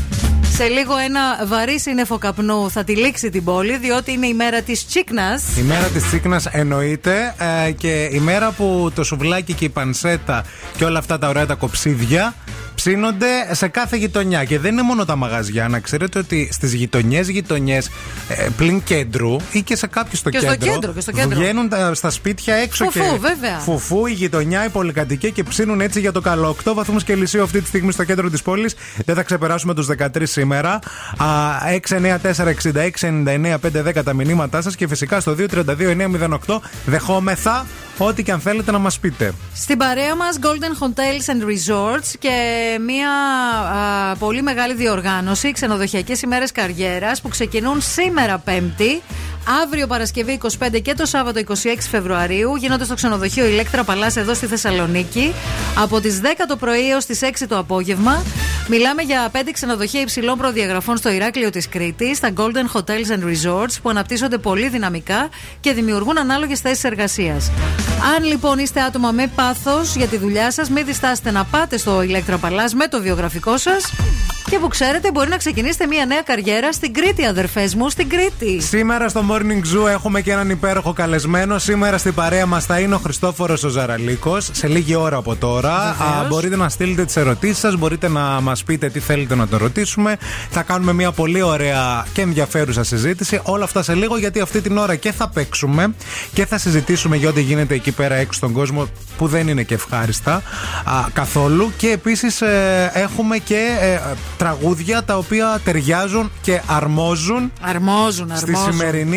Σε 0.54 0.64
λίγο 0.68 0.98
ένα 0.98 1.46
βαρύ 1.46 1.80
σύννεφο 1.80 2.18
καπνού 2.18 2.70
θα 2.70 2.84
τυλίξει 2.84 3.30
την 3.30 3.44
πόλη, 3.44 3.78
διότι 3.78 4.12
είναι 4.12 4.28
η 4.28 4.34
μέρα 4.34 4.62
της 4.62 4.88
Τσίκνας. 4.88 5.44
Η 5.58 5.62
μέρα 5.62 5.88
της 5.88 6.08
Τσίκνας 6.08 6.46
εννοείται 6.46 7.36
ε, 7.68 7.72
και 7.72 8.10
η 8.12 8.20
μέρα 8.20 8.52
που 8.52 8.92
το 8.96 9.04
σουβλάκι 9.04 9.54
και 9.54 9.66
η 9.66 9.70
πανσέτα 9.70 10.44
και 10.78 10.86
όλα 10.86 11.00
αυτά 11.00 11.18
τα 11.18 11.28
ωραία 11.28 11.46
τα 11.46 11.54
κοψίδια 11.56 12.34
ψήνονται 12.84 13.28
σε 13.52 13.68
κάθε 13.68 13.98
γειτονιά. 13.98 14.44
Και 14.44 14.60
δεν 14.60 14.72
είναι 14.72 14.82
μόνο 14.82 15.06
τα 15.06 15.16
μαγαζιά. 15.16 15.68
Να 15.68 15.80
ξέρετε 15.80 16.20
ότι 16.20 16.50
στις 16.52 16.74
γειτονιές 16.74 17.30
γειτονιές 17.30 17.90
πλην 18.58 18.84
κέντρου 18.84 19.36
ή 19.52 19.62
και 19.62 19.76
σε 19.76 19.88
κάποιου 19.88 20.18
στο 20.18 20.30
Και 20.30 20.38
στο 20.40 20.48
κέντρο, 20.56 20.72
κέντρο, 20.72 20.92
και 20.94 21.00
στο 21.02 21.12
κέντρο. 21.12 21.40
βγαίνουν 21.40 21.70
τα- 21.70 21.94
στα 21.94 22.10
σπίτια 22.10 22.56
έξω 22.56 22.84
Φουφού, 22.86 23.00
και. 23.12 23.18
βέβαια. 23.20 23.58
Φουφού, 23.60 24.06
η 24.06 24.12
γειτονιά, 24.12 24.66
η 24.66 24.70
πολυκατοικία 24.70 25.30
και 25.30 25.44
ψήνουν 25.44 25.82
έτσι 25.82 26.00
για 26.00 26.12
το 26.12 26.22
καλό. 26.22 26.48
8 26.48 26.74
βαθμούς 26.74 27.04
Κελσίου 27.04 27.44
αυτή 27.44 27.62
τη 27.62 27.68
στιγμή 27.68 27.92
στο 27.92 28.04
κέντρο 28.04 28.30
της 28.30 28.42
πόλης. 28.42 28.76
Δεν 29.06 29.16
θα 29.16 29.24
ξεπεράσουμε 29.24 29.74
τους 29.74 29.86
13 29.88 30.26
σήμερα. 30.26 30.80
Α, 31.18 31.26
694-66-99-510 31.70 34.04
τα 34.04 34.14
μηνύματά 34.14 34.62
σας 34.62 34.76
και 34.76 34.88
φυσικά 34.88 35.20
στο 35.20 35.34
232-908 35.34 36.62
δεχόμεθα 36.86 37.66
ό,τι 37.98 38.24
και 38.24 38.32
αν 38.32 38.40
θέλετε 38.40 38.72
να 38.72 38.78
μας 38.78 39.00
πείτε. 39.00 39.34
Στην 39.56 39.78
παρέα 39.78 40.16
μας 40.16 40.40
Golden 40.42 40.84
Hotels 40.86 41.26
and 41.34 41.42
Resorts 41.46 42.14
και 42.20 42.30
μια 42.80 43.12
α, 43.12 44.16
πολύ 44.16 44.42
μεγάλη 44.42 44.74
διοργάνωση 44.74 45.52
ξενοδοχειακές 45.52 46.22
ημέρες 46.22 46.52
καριέρας 46.52 47.22
που 47.22 47.30
ξεκινούν 47.30 47.82
σήμερα 47.82 48.38
Πέμπτη 48.38 49.02
Αύριο 49.64 49.88
Παρασκευή 49.88 50.40
25 50.60 50.82
και 50.82 50.94
το 50.94 51.06
Σάββατο 51.06 51.42
26 51.48 51.54
Φεβρουαρίου 51.90 52.56
γίνονται 52.56 52.84
στο 52.86 52.96
ξενοδοχείο 52.96 53.46
Ηλέκτρα 53.46 53.84
Παλάς 53.84 54.16
εδώ 54.16 54.34
στη 54.34 54.46
Θεσσαλονίκη 54.46 55.34
από 55.78 56.00
τις 56.00 56.22
10 56.24 56.26
το 56.48 56.56
πρωί 56.56 56.90
έως 56.90 57.06
τις 57.06 57.20
6 57.22 57.46
το 57.48 57.58
απόγευμα. 57.58 58.24
Μιλάμε 58.68 59.02
για 59.02 59.32
5 59.34 59.38
ξενοδοχεία 59.54 60.02
υψηλών 60.02 60.38
προδιαγραφών 60.38 60.98
στο 60.98 61.12
Ηράκλειο 61.12 61.50
της 61.50 61.70
Κρήτης, 61.70 62.20
τα 62.20 62.30
Golden 62.38 62.78
Hotels 62.78 63.18
and 63.18 63.24
Resorts 63.24 63.76
που 63.82 63.90
αναπτύσσονται 63.90 64.38
πολύ 64.38 64.70
δυναμικά 64.70 65.30
και 65.60 65.74
δημιουργούν 65.74 66.18
ανάλογες 66.18 66.60
θέσεις 66.60 66.84
εργασίας. 66.84 67.52
Αν 68.18 68.24
λοιπόν 68.24 68.58
είστε 68.58 68.82
άτομα 68.82 69.12
με 69.12 69.32
πάθος 69.36 69.96
για 69.96 70.08
τη 70.08 70.18
δουλειά 70.18 70.52
σας, 70.52 70.70
μην 70.70 70.86
διστάσετε 70.86 71.32
να 71.32 71.44
πάτε 71.44 71.78
στο 71.78 72.02
Ηλέκτρα 72.02 72.38
Παλάς 72.38 72.74
με 72.74 72.88
το 72.88 73.02
βιογραφικό 73.02 73.58
σας 73.58 73.92
και 74.50 74.60
που 74.60 74.68
ξέρετε 74.68 75.12
μπορεί 75.12 75.30
να 75.30 75.38
ξεκινήσετε 75.38 75.88
μια 75.88 76.06
νέα 76.06 76.22
καριέρα 76.22 76.72
στην 76.72 76.94
Κρήτη 76.94 77.26
αδερφές 77.26 77.76
μου, 77.76 77.90
στην 77.90 78.10
Κρήτη. 78.10 78.62
Σήμερα 78.62 79.10
στο 79.10 79.24
Morning 79.32 79.76
Zoo 79.76 79.90
έχουμε 79.90 80.22
και 80.22 80.32
έναν 80.32 80.50
υπέροχο 80.50 80.94
καλεσμένο. 80.94 81.58
Σήμερα 81.58 81.98
στην 81.98 82.14
παρέα 82.14 82.46
μας 82.46 82.66
θα 82.66 82.80
είναι 82.80 82.96
ο 82.96 82.98
Χριστόφορος 82.98 83.64
ο 83.64 83.70
Ζαραλίκος. 83.70 84.50
Σε 84.52 84.68
λίγη 84.68 84.96
ώρα 84.96 85.18
από 85.18 85.36
τώρα. 85.36 85.74
Α, 85.74 86.26
μπορείτε 86.28 86.56
να 86.56 86.70
στείλετε 86.70 87.06
τις 87.06 87.16
ερωτήσεις 87.16 87.58
σας, 87.58 87.76
μπορείτε 87.76 88.08
να 88.08 88.22
μας 88.22 88.64
πείτε 88.64 88.90
τι 88.90 89.00
θέλετε 89.00 89.36
να 89.36 89.48
το 89.48 89.58
ρωτήσουμε. 89.58 90.18
Θα 90.50 90.62
κάνουμε 90.62 90.94
μια 90.94 91.12
πολύ 91.12 91.42
ωραία 91.42 92.06
και 92.14 92.22
ενδιαφέρουσα 92.22 92.84
συζήτηση. 92.84 93.40
Όλα 93.44 93.64
αυτά 93.64 93.84
σε 93.84 93.94
λίγο 93.94 94.18
γιατί 94.18 94.40
αυτή 94.40 94.62
την 94.62 94.78
ώρα 94.78 94.96
και 94.96 95.12
θα 95.12 95.30
παίξουμε 95.30 95.94
και 96.34 96.46
θα 96.46 96.58
συζητήσουμε 96.58 97.16
για 97.16 97.30
ό,τι 97.30 97.42
γίνεται 97.42 97.74
εκεί 97.74 97.92
πέρα 97.92 98.16
έξω 98.16 98.34
στον 98.34 98.52
κόσμο 98.52 98.88
που 99.18 99.28
δεν 99.28 99.48
είναι 99.48 99.64
και 99.64 99.74
ευχάριστα 99.74 100.34
α, 100.34 100.42
καθόλου. 101.14 101.72
Και 101.78 101.90
επίσης 101.90 102.42
έχουμε 102.94 103.38
και 103.38 103.78
ε, 103.80 104.00
τραγούδια 104.38 105.04
τα 105.04 105.18
οποία 105.18 105.60
ταιριάζουν 105.64 106.32
και 106.42 106.62
αρμόζουν 106.66 107.52
Αρμόζουν, 107.62 108.32
στη 108.36 108.52
αρμόζουν. 108.56 108.72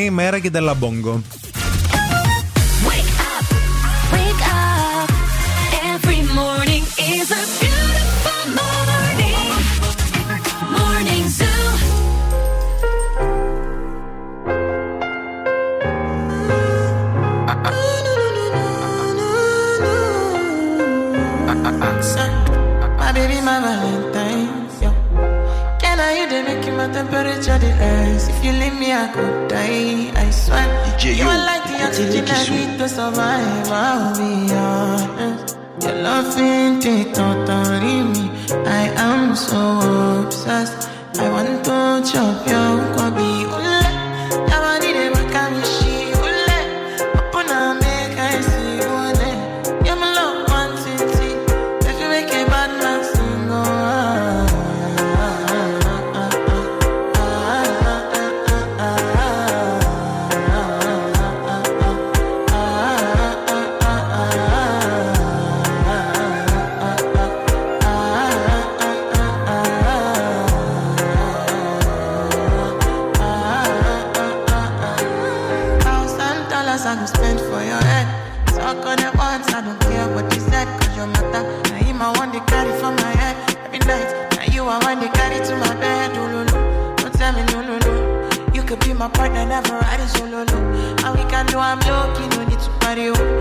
Σημερινή 0.04 0.22
ημέρα 0.22 0.38
και 0.38 0.50
τελαμπόγκο. 0.50 1.22
Wake 4.12 4.44
up. 4.52 5.08
Every 5.94 6.22
morning 6.38 6.84
is 7.14 7.28
a 7.40 7.73
temperature 27.24 27.58
the 27.58 27.72
rise? 27.80 28.28
If 28.28 28.44
you 28.44 28.52
leave 28.52 28.78
me, 28.78 28.92
I 28.92 29.08
could 29.08 29.48
die. 29.48 30.12
I 30.14 30.30
swear. 30.30 30.66
you 31.02 31.24
are 31.24 31.44
like 31.50 31.64
the 31.64 31.84
oxygen 31.86 32.24
I 32.28 32.48
need 32.50 32.78
to 32.78 32.88
survive. 32.88 33.68
I'll 33.70 34.14
be 34.16 34.52
honest. 34.52 35.56
Your 35.82 35.94
love 36.02 36.38
ain't 36.38 36.84
it 36.84 37.14
totally 37.14 38.02
me. 38.12 38.30
I 38.66 38.84
am 38.96 39.34
so 39.34 40.24
obsessed. 40.24 40.88
I 41.18 41.30
want 41.30 41.64
to 41.64 42.12
chop 42.12 42.46
your 42.46 42.74
kwabi. 42.94 43.33
You. 92.96 93.33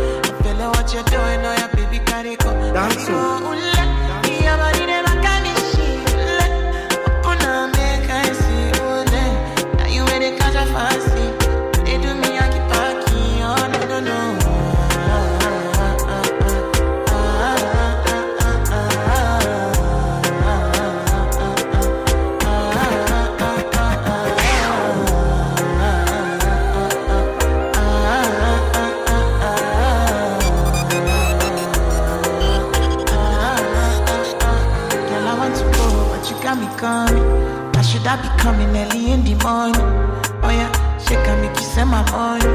Send 41.74 41.90
my 41.90 42.02
money. 42.12 42.46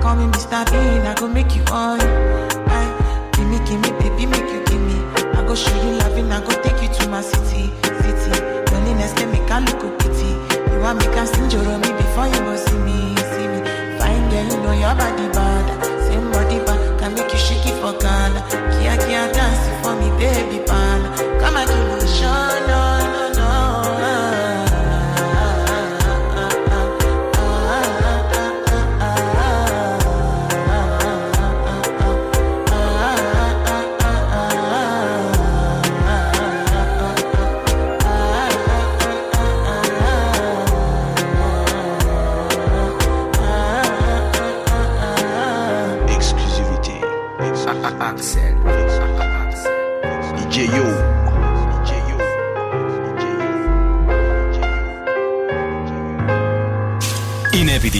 Call 0.00 0.16
me 0.16 0.26
Mr. 0.32 0.64
Bean, 0.70 1.06
I 1.06 1.14
go 1.14 1.28
make 1.28 1.54
you 1.54 1.62
on. 1.70 2.00
Aye, 2.00 3.30
give 3.34 3.46
me, 3.48 3.58
give 3.66 3.80
me, 3.80 3.90
baby, 4.00 4.26
make 4.26 4.48
you 4.52 4.62
give 4.66 4.80
me. 4.80 4.98
I 5.38 5.44
go 5.46 5.54
show 5.54 5.74
you 5.84 5.98
loving, 5.98 6.30
I 6.32 6.40
go 6.40 6.50
take 6.62 6.82
you 6.82 6.88
to 6.98 7.08
my 7.08 7.20
city, 7.22 7.70
city. 8.02 8.30
Loneliness 8.72 9.12
can 9.14 9.30
make 9.32 9.50
I 9.50 9.60
look 9.60 9.82
a 9.82 9.88
pity. 10.02 10.30
You 10.72 10.80
want 10.80 10.98
me 10.98 11.06
can 11.14 11.26
sing 11.26 11.50
your 11.50 11.78
me 11.78 11.90
before 12.00 12.26
you 12.26 12.40
go 12.46 12.56
see 12.56 12.78
me, 12.86 13.14
see 13.32 13.46
me. 13.52 13.60
Fine 13.98 14.24
girl, 14.30 14.44
you 14.50 14.58
know 14.62 14.72
your 14.72 14.94
body 14.94 15.26
bad. 15.36 15.66
Same 16.06 16.30
body 16.30 16.58
bad, 16.66 16.98
can 17.00 17.14
make 17.14 17.32
you 17.32 17.38
shake 17.38 17.66
it 17.66 17.76
for 17.80 17.92
Ghana. 17.98 18.40
Kia 18.74 18.96
kia 19.06 19.32
dance 19.32 19.62
for 19.82 19.94
me, 20.00 20.08
baby 20.18 20.58
pan. 20.66 21.00
Come 21.40 21.56
and 21.56 21.68
do 21.70 21.95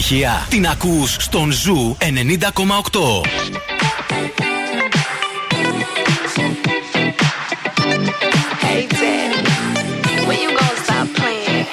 επιτυχία. 0.06 0.46
Την 0.50 0.68
ακούς 0.68 1.16
στον 1.20 1.52
Ζου 1.52 1.98
90,8. 2.00 2.08
Hey, 8.66 8.82
Daddy, 9.00 9.42
when 10.28 10.38
you 10.44 10.50
gonna 10.60 10.84
stop 10.86 11.08
playing? 11.20 11.66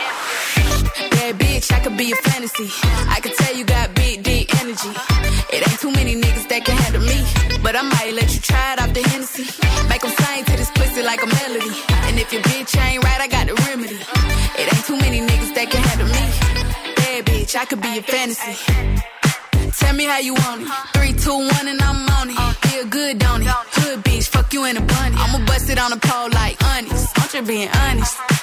Bad 1.15 1.35
bitch, 1.43 1.67
I 1.77 1.79
could 1.85 1.97
be 2.03 2.07
a 2.17 2.19
fantasy. 2.29 2.69
I 3.17 3.19
could 3.23 3.35
tell 3.41 3.55
you 3.59 3.65
got 3.75 3.87
big, 4.03 4.17
deep 4.29 4.47
energy. 4.63 4.93
It 5.55 5.61
ain't 5.69 5.81
too 5.85 5.93
many 5.99 6.15
niggas 6.23 6.47
that 6.53 6.63
can 6.67 6.77
handle 6.83 7.05
me. 7.13 7.19
But 7.65 7.73
I 7.81 7.83
might 7.95 8.13
let 8.21 8.29
you 8.35 8.41
try 8.51 8.67
it 8.73 8.79
off 8.83 8.93
the 8.99 9.03
Hennessy. 9.11 9.47
Make 9.91 10.03
them 10.05 10.15
sing 10.21 10.43
to 10.49 10.55
this 10.61 10.71
pussy 10.79 11.03
like 11.11 11.21
a 11.27 11.29
melody. 11.39 11.75
And 12.07 12.15
if 12.23 12.29
your 12.35 12.43
bitch 12.51 12.73
ain't 12.87 13.01
right, 13.07 13.21
I 13.27 13.29
got 13.37 13.45
the 13.51 13.55
remedy. 13.67 13.99
Bitch, 17.54 17.60
I 17.60 17.66
could 17.66 17.82
be 17.82 17.98
a 17.98 18.02
fantasy. 18.02 18.56
Tell 19.80 19.96
me 19.96 20.06
how 20.06 20.20
you 20.20 20.34
want 20.34 20.62
it. 20.62 20.68
Three, 20.94 21.14
two, 21.14 21.38
one, 21.38 21.68
and 21.68 21.82
I'm 21.82 22.10
on 22.10 22.30
it. 22.30 22.56
Feel 22.68 22.86
good, 22.86 23.20
don't 23.20 23.42
it? 23.42 23.48
Hood 23.48 24.04
bitch, 24.04 24.28
fuck 24.28 24.54
you 24.54 24.66
in 24.66 24.78
a 24.78 24.82
bunny. 24.82 25.16
I'ma 25.18 25.46
bust 25.46 25.70
it 25.70 25.80
on 25.80 25.92
the 25.92 25.98
pole 25.98 26.30
like 26.30 26.62
honest. 26.64 27.18
I'm 27.20 27.30
just 27.30 27.48
being 27.48 27.70
honest. 27.70 28.43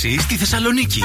Κίνηση 0.00 0.22
στη 0.22 0.36
Θεσσαλονίκη. 0.36 1.00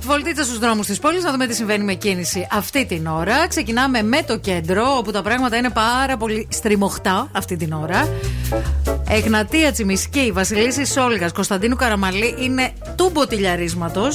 Βολτίτσα 0.00 0.44
στους 0.44 0.58
δρόμους 0.58 0.86
της 0.86 0.98
πόλης 0.98 1.22
να 1.22 1.30
δούμε 1.30 1.46
τι 1.46 1.54
συμβαίνει 1.54 1.84
με 1.84 1.94
κίνηση 1.94 2.46
αυτή 2.50 2.86
την 2.86 3.06
ώρα. 3.06 3.48
Ξεκινάμε 3.48 4.02
με 4.02 4.22
το 4.22 4.38
κέντρο, 4.38 4.96
όπου 4.96 5.10
τα 5.10 5.22
πράγματα 5.22 5.56
είναι 5.56 5.70
πάρα 5.70 6.16
πολύ 6.16 6.48
στριμωχτά 6.50 7.28
αυτή 7.32 7.56
την 7.56 7.72
ώρα. 7.72 8.08
Εγνατία 9.08 9.72
Τσιμισκή, 9.72 10.30
Βασιλίση 10.32 10.86
Σόλγας, 10.86 11.32
Κωνσταντίνου 11.32 11.76
Καραμαλή 11.76 12.34
είναι 12.38 12.72
του 12.96 13.10
μποτιλιαρίσματο. 13.12 14.08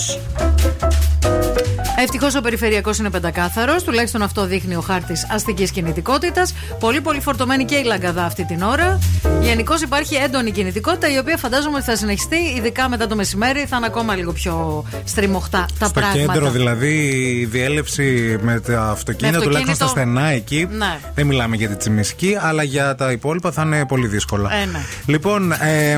Ευτυχώς 2.04 2.36
ο 2.36 2.42
περιφερειακός 2.42 2.98
είναι 2.98 3.10
πεντακάθαρος, 3.10 3.84
τουλάχιστον 3.84 4.22
αυτό 4.22 4.46
δείχνει 4.46 4.76
ο 4.76 4.82
χάρτης 4.82 5.28
αστικής 5.32 5.72
κινητικότητας. 5.72 6.54
Πολύ 6.80 7.02
πολύ 7.02 7.20
φορτωμένη 7.22 7.66
και 7.66 7.76
η 7.76 7.84
Λαγκαδά 7.84 8.24
αυτή 8.26 8.46
την 8.46 8.62
ώρα. 8.62 9.00
Γενικώς 9.42 9.82
υπάρχει 9.82 10.16
έντονη 10.16 10.52
κινητικότητα, 10.52 11.12
η 11.14 11.18
οποία 11.18 11.38
φαντάζομαι 11.38 11.76
ότι 11.76 11.86
θα 11.86 11.96
συνεχιστεί, 11.96 12.36
ειδικά 12.58 12.90
μετά 12.90 13.08
το 13.08 13.16
μεσημέρι. 13.16 13.66
Θα 13.70 13.78
είναι 13.78 13.86
ακόμα 13.86 14.16
λίγο 14.16 14.32
πιο 14.32 14.86
στριμωχτά 15.04 15.66
τα 15.80 15.86
Στο 15.86 16.00
πράγματα. 16.00 16.34
κέντρο 16.34 16.50
δηλαδή 16.52 16.94
η 17.42 17.46
διέλευση 17.46 18.38
με 18.42 18.60
τα 18.60 18.82
αυτοκίνητα, 18.90 19.38
Με 19.38 19.44
τουλάχιστον 19.44 19.76
στα 19.76 19.86
αυτοκίνητο. 19.86 20.20
στενά 20.20 20.30
εκεί. 20.32 20.68
Ναι. 20.72 21.00
Δεν 21.16 21.26
μιλάμε 21.28 21.56
για 21.56 21.70
τη 21.70 21.76
τσιμισκή, 21.76 22.38
αλλά 22.42 22.64
για 22.64 22.96
τα 22.96 23.12
υπόλοιπα 23.12 23.52
θα 23.52 23.62
είναι 23.62 23.86
πολύ 23.86 24.08
δύσκολα. 24.08 24.54
Ε, 24.54 24.66
ναι. 24.66 24.80
Λοιπόν, 25.06 25.52
ε, 25.52 25.98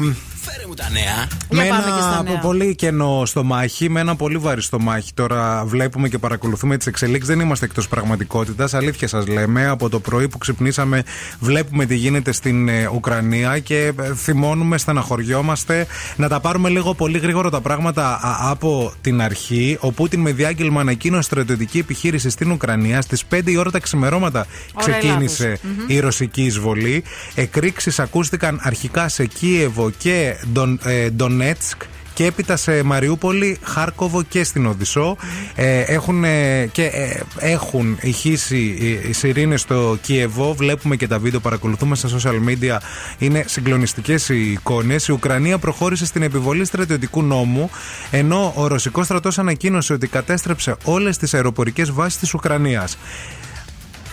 μου 0.68 0.74
τα 0.74 0.90
νέα. 0.90 1.28
Με 1.52 1.64
Για 1.64 1.74
πάμε 1.74 1.86
και 1.86 2.02
στα 2.02 2.20
ένα 2.20 2.24
νέα. 2.32 2.40
πολύ 2.40 2.76
κενό 2.76 3.26
στο 3.26 3.44
μάχη, 3.44 3.90
με 3.90 4.00
ένα 4.00 4.16
πολύ 4.16 4.38
βαρύ 4.38 4.62
στο 4.62 4.80
μάχη. 4.80 5.14
Τώρα 5.14 5.64
βλέπουμε 5.66 6.10
και 6.10 6.18
παρακολουθούμε 6.18 6.78
τις 6.78 6.88
εξελίξεις. 6.88 7.28
Δεν 7.28 7.40
είμαστε 7.40 7.66
εκτός 7.66 7.88
πραγματικότητας. 7.88 8.74
Αλήθεια 8.74 9.08
σας 9.08 9.28
λέμε. 9.28 9.68
Από 9.68 9.90
το 9.90 10.00
πρωί 10.00 10.28
που 10.28 10.38
ξυπνήσαμε, 10.38 11.04
βλέπουμε 11.40 11.86
τι 11.86 11.96
γίνεται 11.96 12.32
στην 12.32 12.68
ε, 12.68 12.88
Ουκρανία 12.94 13.60
και 13.60 13.94
ε, 14.00 14.16
θυμώνουμε, 14.16 14.78
στεναχωριόμαστε. 14.78 15.88
Να 16.16 16.28
τα 16.28 16.40
πάρουμε 16.40 16.70
λίγο 16.70 16.94
πολύ 16.94 17.18
γρήγορα 17.18 17.50
τα 17.50 17.62
πράγματα 17.62 18.06
α, 18.08 18.50
από 18.50 18.94
την 19.02 19.22
αρχή. 19.22 19.78
Ο 19.80 19.92
Πούτιν 19.92 20.20
με 20.20 20.32
διάγγελμα 20.32 20.82
ανακοίνωσε 20.82 21.22
στρατιωτική 21.22 21.78
επιχείρηση 21.80 22.30
στην 22.30 22.52
Ουκρανία. 22.52 23.02
Στις 23.02 23.24
5 23.34 23.42
η 23.46 23.58
ώρα 23.58 23.72
τα 23.72 23.80
ξημερώματα 23.80 24.46
Ώρα 24.74 24.86
ξεκίνησε 24.92 25.44
Ελλάδος. 25.44 25.62
Μμμ. 25.64 25.86
η 25.88 26.00
ρωσική 26.00 26.44
εισβολή. 26.44 27.04
Εκρήξεις 27.36 28.00
ακούστηκαν 28.00 28.60
αρχικά 28.64 29.08
σε 29.08 29.26
Κίεβο 29.26 29.90
και 29.98 30.33
Ντον, 30.54 30.80
ε, 30.84 31.10
Ντονέτσκ 31.10 31.82
και 32.14 32.26
έπειτα 32.26 32.56
σε 32.56 32.84
Μαριούπολη, 32.84 33.58
Χάρκοβο 33.64 34.24
και 34.24 34.44
στην 34.44 34.66
Οδυσσό. 34.66 35.18
Ε, 35.56 35.80
έχουν, 35.80 36.24
ε, 36.24 36.66
και, 36.72 36.84
ε, 36.84 37.20
έχουν 37.38 37.98
ηχήσει 38.02 38.58
οι, 38.58 39.10
οι 39.10 39.14
σιρήνες 39.14 39.62
στο 39.62 39.98
Κιεβό. 40.02 40.54
Βλέπουμε 40.54 40.96
και 40.96 41.08
τα 41.08 41.20
βίντεο, 41.20 41.40
παρακολουθούμε 41.40 41.96
στα 41.96 42.10
social 42.10 42.50
media. 42.50 42.78
Είναι 43.18 43.44
συγκλονιστικές 43.48 44.30
οι 44.30 44.52
εικόνες. 44.52 45.08
Η 45.08 45.12
Ουκρανία 45.12 45.58
προχώρησε 45.58 46.06
στην 46.06 46.22
επιβολή 46.22 46.66
στρατιωτικού 46.66 47.24
νόμου, 47.24 47.70
ενώ 48.12 48.54
ο 48.56 48.68
Ρωσικός 48.68 49.06
στρατός 49.06 49.40
ανακοίνωσε 49.40 49.94
ότι 49.94 50.08
κατέστρεψε 50.08 50.76
όλες 50.84 51.18
τις 51.18 51.34
αεροπορικές 51.34 51.92
βάσεις 51.92 52.20
της 52.20 52.34
Ουκρανίας. 52.34 52.98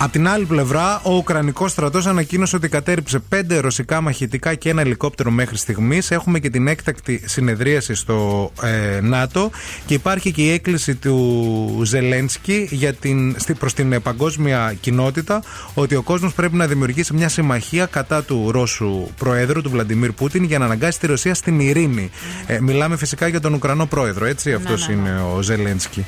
Απ' 0.03 0.13
την 0.13 0.29
άλλη 0.29 0.45
πλευρά, 0.45 1.01
ο 1.05 1.15
Ουκρανικός 1.15 1.71
στρατός 1.71 2.07
ανακοίνωσε 2.07 2.57
ότι 2.57 2.69
κατέριψε 2.69 3.19
πέντε 3.19 3.59
ρωσικά 3.59 4.01
μαχητικά 4.01 4.55
και 4.55 4.69
ένα 4.69 4.81
ελικόπτερο 4.81 5.31
μέχρι 5.31 5.57
στιγμής. 5.57 6.11
Έχουμε 6.11 6.39
και 6.39 6.51
την 6.51 6.67
έκτακτη 6.67 7.23
συνεδρίαση 7.25 7.95
στο 7.95 8.51
ε, 8.63 9.01
ΝΑΤΟ 9.01 9.51
και 9.87 9.95
υπάρχει 9.95 10.33
και 10.33 10.43
η 10.43 10.51
έκκληση 10.51 10.95
του 10.95 11.83
Ζελένσκι 11.85 12.69
για 12.71 12.93
την, 12.93 13.35
στη, 13.39 13.55
προς 13.55 13.75
την 13.75 13.93
ε, 13.93 13.99
παγκόσμια 13.99 14.75
κοινότητα 14.81 15.43
ότι 15.75 15.95
ο 15.95 16.03
κόσμος 16.03 16.35
πρέπει 16.35 16.57
να 16.57 16.67
δημιουργήσει 16.67 17.15
μια 17.15 17.29
συμμαχία 17.29 17.87
κατά 17.87 18.23
του 18.23 18.51
Ρώσου 18.51 19.07
Προέδρου, 19.19 19.63
του 19.63 19.71
Βλαντιμίρ 19.71 20.13
Πούτιν, 20.13 20.45
για 20.45 20.59
να 20.59 20.65
αναγκάσει 20.65 20.99
τη 20.99 21.07
Ρωσία 21.07 21.35
στην 21.35 21.61
ειρήνη. 21.61 22.11
Ε, 22.47 22.61
μιλάμε 22.61 22.97
φυσικά 22.97 23.29
για 23.29 23.41
τον 23.41 23.55
Ουκρανό 23.55 23.87
Πρόεδρο, 23.87 24.25
έτσι. 24.25 24.53
Αυτός 24.53 24.89
ναι, 24.89 24.95
ναι. 24.95 25.01
είναι 25.01 25.21
ο 25.35 25.43
Ζελένσκι. 25.43 26.05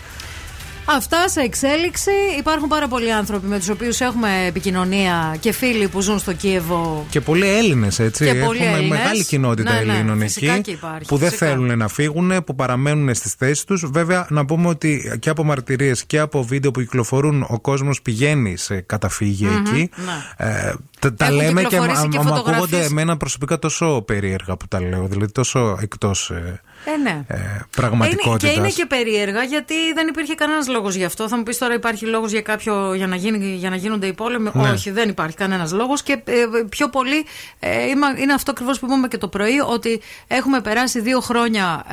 Αυτά 0.85 1.29
σε 1.29 1.41
εξέλιξη. 1.41 2.11
Υπάρχουν 2.39 2.69
πάρα 2.69 2.89
πολλοί 2.89 3.13
άνθρωποι 3.13 3.47
με 3.47 3.59
τους 3.59 3.69
οποίους 3.69 4.01
έχουμε 4.01 4.29
επικοινωνία 4.47 5.37
και 5.41 5.53
φίλοι 5.53 5.89
που 5.89 6.01
ζουν 6.01 6.19
στο 6.19 6.33
Κίεβο. 6.33 7.07
Και 7.11 7.21
πολλοί 7.21 7.49
Έλληνες, 7.49 7.99
έτσι. 7.99 8.25
Και 8.25 8.35
πολλοί 8.35 8.59
Έχουμε 8.59 8.77
Έλληνες. 8.79 8.99
μεγάλη 8.99 9.25
κοινότητα 9.25 9.73
Ναι, 9.73 9.81
ναι, 9.81 9.93
Ελλήνων 9.93 10.19
φυσικά 10.21 10.53
εκεί. 10.53 10.61
και 10.63 10.71
υπάρχει, 10.71 11.05
που 11.09 11.17
δεν 11.17 11.29
φυσικά. 11.29 11.47
θέλουν 11.47 11.79
να 11.79 11.89
φύγουν, 11.89 12.45
που 12.45 12.55
παραμένουν 12.55 13.15
στις 13.15 13.33
θέσεις 13.35 13.65
τους. 13.65 13.85
Βέβαια, 13.91 14.27
να 14.31 14.45
πούμε 14.45 14.69
ότι 14.69 15.17
και 15.21 15.31
από 15.31 15.45
μαρτυρίες 15.45 16.05
και 16.05 16.19
από 16.19 16.43
βίντεο 16.45 16.71
που 16.71 16.81
κυκλοφορούν, 16.81 17.47
ο 17.49 17.61
κόσμος 17.61 18.03
πηγαίνει 18.03 18.57
σε 18.57 18.81
καταφύγια 18.81 19.51
Μμμ, 19.51 19.65
εκεί. 19.67 19.91
ναι. 20.39 20.47
Ε, 20.49 20.75
τα, 20.99 21.15
τα 21.15 21.25
Έχουν 21.25 21.37
λέμε 21.37 21.61
και, 21.61 21.67
κυκλοφορήσει 21.69 22.03
μα- 22.03 22.09
και 22.09 22.17
μα- 22.17 22.23
μου 22.23 22.29
φωτογραφίες. 22.29 22.65
ακούγονται 22.65 22.85
εμένα 22.85 23.17
προσωπικά 23.17 23.59
τόσο 23.59 24.03
περίεργα 24.07 24.57
που 24.57 24.69
τα 24.69 24.81
λέω. 24.81 25.07
Δηλαδή 25.07 25.33
τόσο 25.33 25.79
εκτός 25.81 26.31
Ε, 26.31 26.61
ναι. 27.03 27.11
ε, 27.27 27.37
Είναι, 27.37 27.67
πραγματικότητα. 27.77 28.53
και 28.53 28.59
είναι 28.59 28.69
και 28.69 28.87
περίεργα 28.87 29.43
γιατί 29.43 29.75
δεν 29.95 30.09
υπήρχε 30.09 30.35
κανένας 30.35 30.69
λόγος 30.69 30.95
γι' 30.95 31.05
αυτό. 31.05 31.29
Θα 31.29 31.37
μου 31.37 31.43
πεις 31.43 31.59
τώρα 31.59 31.75
υπάρχει 31.75 32.07
λόγος 32.07 32.31
για 32.31 32.43
κάποιο 32.43 32.95
για 32.95 33.07
να, 33.07 33.17
γίνει, 33.17 33.55
για 33.55 33.71
να 33.71 33.77
γίνονται 33.77 34.07
οι 34.07 34.13
πόλεμοι. 34.13 34.51
Ναι. 34.53 34.71
Όχι, 34.71 34.91
δεν 34.91 35.09
υπάρχει 35.09 35.37
κανένας 35.37 35.73
λόγος. 35.73 36.03
Και 36.03 36.13
ε, 36.25 36.45
πιο 36.69 36.89
πολύ 36.89 37.27
ε, 37.61 37.87
είμα- 37.87 38.19
είναι 38.19 38.33
αυτό 38.33 38.51
ακριβώς 38.51 38.79
που 38.79 38.87
είπαμε 38.87 39.09
και 39.09 39.19
το 39.19 39.29
πρωί, 39.29 39.59
ότι 39.69 40.01
έχουμε 40.27 40.61
περάσει 40.61 41.01
δύο 41.01 41.21
χρόνια 41.21 41.85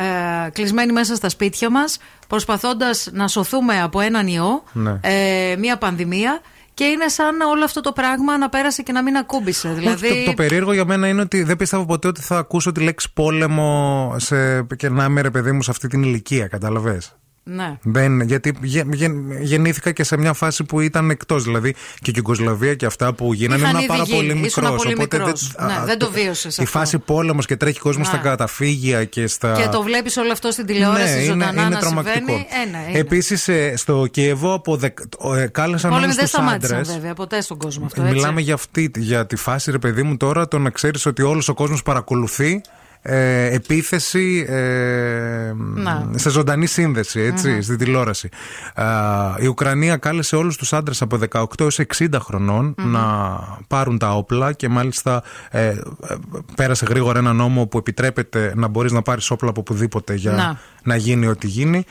ε, 0.46 0.50
κλεισμένοι 0.50 0.92
μέσα 0.92 1.16
στα 1.16 1.30
σπίτια 1.30 1.70
μας, 1.70 1.98
προσπαθώντας 2.28 3.10
να 3.12 3.28
σωθούμε 3.28 3.82
από 3.82 4.00
έναν 4.00 4.28
ιό, 4.28 4.64
Ναι. 4.74 5.00
ε, 5.02 5.56
μια 5.58 5.78
πανδημία. 5.78 6.42
Και 6.80 6.86
είναι 6.86 7.08
σαν 7.08 7.42
όλο 7.42 7.64
αυτό 7.64 7.82
το 7.82 7.92
πράγμα 7.92 8.38
να 8.38 8.50
πέρασε 8.50 8.82
και 8.82 8.92
να 8.92 9.04
μην 9.04 9.16
ακούμπησε. 9.16 9.70
Δηλαδή, 9.70 10.08
Όχι, 10.08 10.24
το, 10.24 10.30
το 10.30 10.34
περίεργο 10.34 10.74
για 10.74 10.86
μένα 10.86 11.08
είναι 11.08 11.22
ότι 11.22 11.44
δεν 11.44 11.56
πιστεύω 11.56 11.86
ποτέ 11.86 12.08
ότι 12.08 12.22
θα 12.22 12.38
ακούσω 12.38 12.72
τη 12.72 12.82
λέξη 12.82 13.14
πόλεμο 13.14 14.16
σε, 14.18 14.64
και 14.64 14.90
να 14.90 15.04
είμαι 15.04 15.22
ρε 15.22 15.30
παιδί 15.30 15.52
μου 15.52 15.62
σε 15.62 15.72
αυτή 15.72 15.88
την 15.88 16.04
ηλικία, 16.04 16.48
καταλαβες. 16.48 17.16
Ναι. 17.56 17.78
Δεν, 17.82 18.22
γιατί 18.22 18.54
γε- 18.62 18.94
γε- 18.94 19.12
γεννήθηκα 19.42 19.92
και 19.92 20.04
σε 20.04 20.18
μια 20.18 20.34
φάση 20.34 20.64
που 20.64 20.80
ήταν 20.80 21.10
εκτός. 21.10 21.44
Δηλαδή 21.44 21.74
και 22.02 22.10
η 22.10 22.14
Κυγκοσλαβία 22.14 22.76
και 22.76 22.86
αυτά 22.86 23.14
που 23.14 23.34
γίνανε 23.34 23.62
Είχαν 23.62 23.70
ήμουν 23.72 23.80
ήδη 23.84 23.88
πάρα 23.88 24.04
γίνει. 24.04 24.18
πολύ 24.18 24.46
Ήσουν 24.46 24.64
μικρός. 24.64 24.84
πολύ 24.84 24.96
μικρός. 24.98 25.56
Ναι, 25.60 25.86
δεν 25.86 25.98
το 26.00 26.12
βίωσες 26.12 26.58
Η 26.58 26.62
αυτό. 26.64 26.78
φάση 26.80 26.98
πόλεμος 27.00 27.46
και 27.46 27.56
τρέχει 27.56 27.80
κόσμος 27.80 28.08
Ναι. 28.08 28.14
στα 28.14 28.24
καταφύγια 28.24 29.04
και 29.06 29.28
στα. 29.28 29.52
Και 29.62 29.68
το 29.68 29.82
βλέπεις 29.82 30.18
όλο 30.18 30.32
αυτό 30.32 30.52
στην 30.52 30.66
τηλεόραση 30.66 31.14
ναι, 31.18 31.24
ζωντανά 31.24 31.52
είναι, 31.52 31.62
είναι 31.62 31.70
να 31.70 31.80
τρομακτικό. 31.80 32.16
συμβαίνει. 32.18 32.48
Ε, 32.66 32.70
ναι, 32.70 32.86
είναι. 32.90 33.00
Επίσης 33.00 33.50
στο 33.76 34.08
Κιεβό 34.12 34.54
από 34.54 34.76
δεκ, 34.78 34.98
ε, 35.38 35.48
κάλεσαν 35.48 35.90
Πόλεμοι 35.90 36.04
όλους 36.06 36.16
δεν 36.16 36.24
τους 36.26 36.34
σταμάτησαν 36.34 36.78
άντρες. 36.78 36.94
βέβαια 36.96 37.14
ποτέ 37.14 37.42
στον 37.42 37.58
κόσμο 37.58 37.86
αυτό. 37.86 38.02
Έτσι. 38.02 38.14
Μιλάμε 38.14 38.42
για 38.42 38.54
αυτή, 38.54 38.92
για 38.98 39.26
τη 39.26 39.36
φάση, 39.36 39.72
ρε 39.72 39.80
παιδί 39.80 40.04
μου, 40.04 40.18
τώρα 40.18 40.48
το 40.48 40.58
να 40.60 40.70
ξέρεις 40.70 41.06
ότι 41.06 41.22
όλος 41.22 41.50
ο 41.50 41.54
κόσμος 41.54 41.84
παρακολουθεί 41.84 42.62
ε, 43.02 43.54
επίθεση 43.54 44.46
ε, 44.50 45.52
Να. 45.56 46.10
σε 46.16 46.30
ζωντανή 46.30 46.66
σύνδεση, 46.66 47.20
έτσι, 47.20 47.50
Μμμ. 47.50 47.62
στη 47.62 47.76
τηλεόραση. 47.76 48.30
Α, 48.74 48.86
η 49.40 49.48
Ουκρανία 49.48 49.98
κάλεσε 49.98 50.36
όλους 50.36 50.58
τους 50.58 50.74
άντρες 50.74 51.02
από 51.02 51.20
18 51.32 51.44
έως 51.60 51.80
60 51.98 52.08
χρονών 52.20 52.74
Μμμ. 52.78 52.92
να 52.92 53.40
πάρουν 53.68 53.98
τα 53.98 54.12
όπλα 54.16 54.54
και 54.54 54.70
μάλιστα 54.70 55.24
ε, 55.52 55.68
ε, 55.68 55.78
πέρασε 56.56 56.86
γρήγορα 56.90 57.20
ένα 57.20 57.34
νόμο 57.34 57.66
που 57.68 57.78
επιτρέπεται 57.78 58.54
να 58.56 58.68
μπορείς 58.68 58.92
να 58.92 59.02
πάρεις 59.02 59.30
όπλα 59.32 59.50
από 59.50 59.60
οπουδήποτε 59.60 60.14
για 60.14 60.32
Να. 60.32 60.60
να, 60.84 60.96
γίνει 60.96 61.28
ό,τι 61.28 61.48
γίνει. 61.48 61.84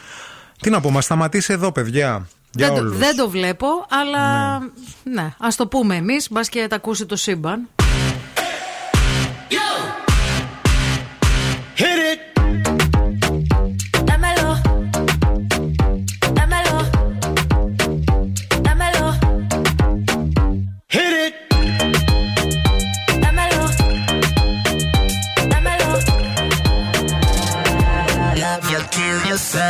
Τι 0.61 0.71
να 0.71 0.81
πω, 0.81 0.91
μας 0.91 1.05
σταματήσει 1.05 1.53
εδώ 1.53 1.73
παιδιά. 1.73 2.27
Για 2.51 2.67
Δεν 2.67 2.77
το, 2.77 2.83
όλους. 2.83 2.99
δεν 2.99 3.17
το 3.17 3.29
βλέπω, 3.31 3.67
αλλά 4.03 4.59
ναι, 5.03 5.35
ας 5.39 5.57
το 5.57 5.67
πούμε 5.67 5.97
εμείς, 5.97 6.29
μπας 6.31 6.49
και 6.49 6.67
τα 6.69 6.77
ακούσει 6.77 7.07
το 7.07 7.17
σύμπαν. 7.17 7.69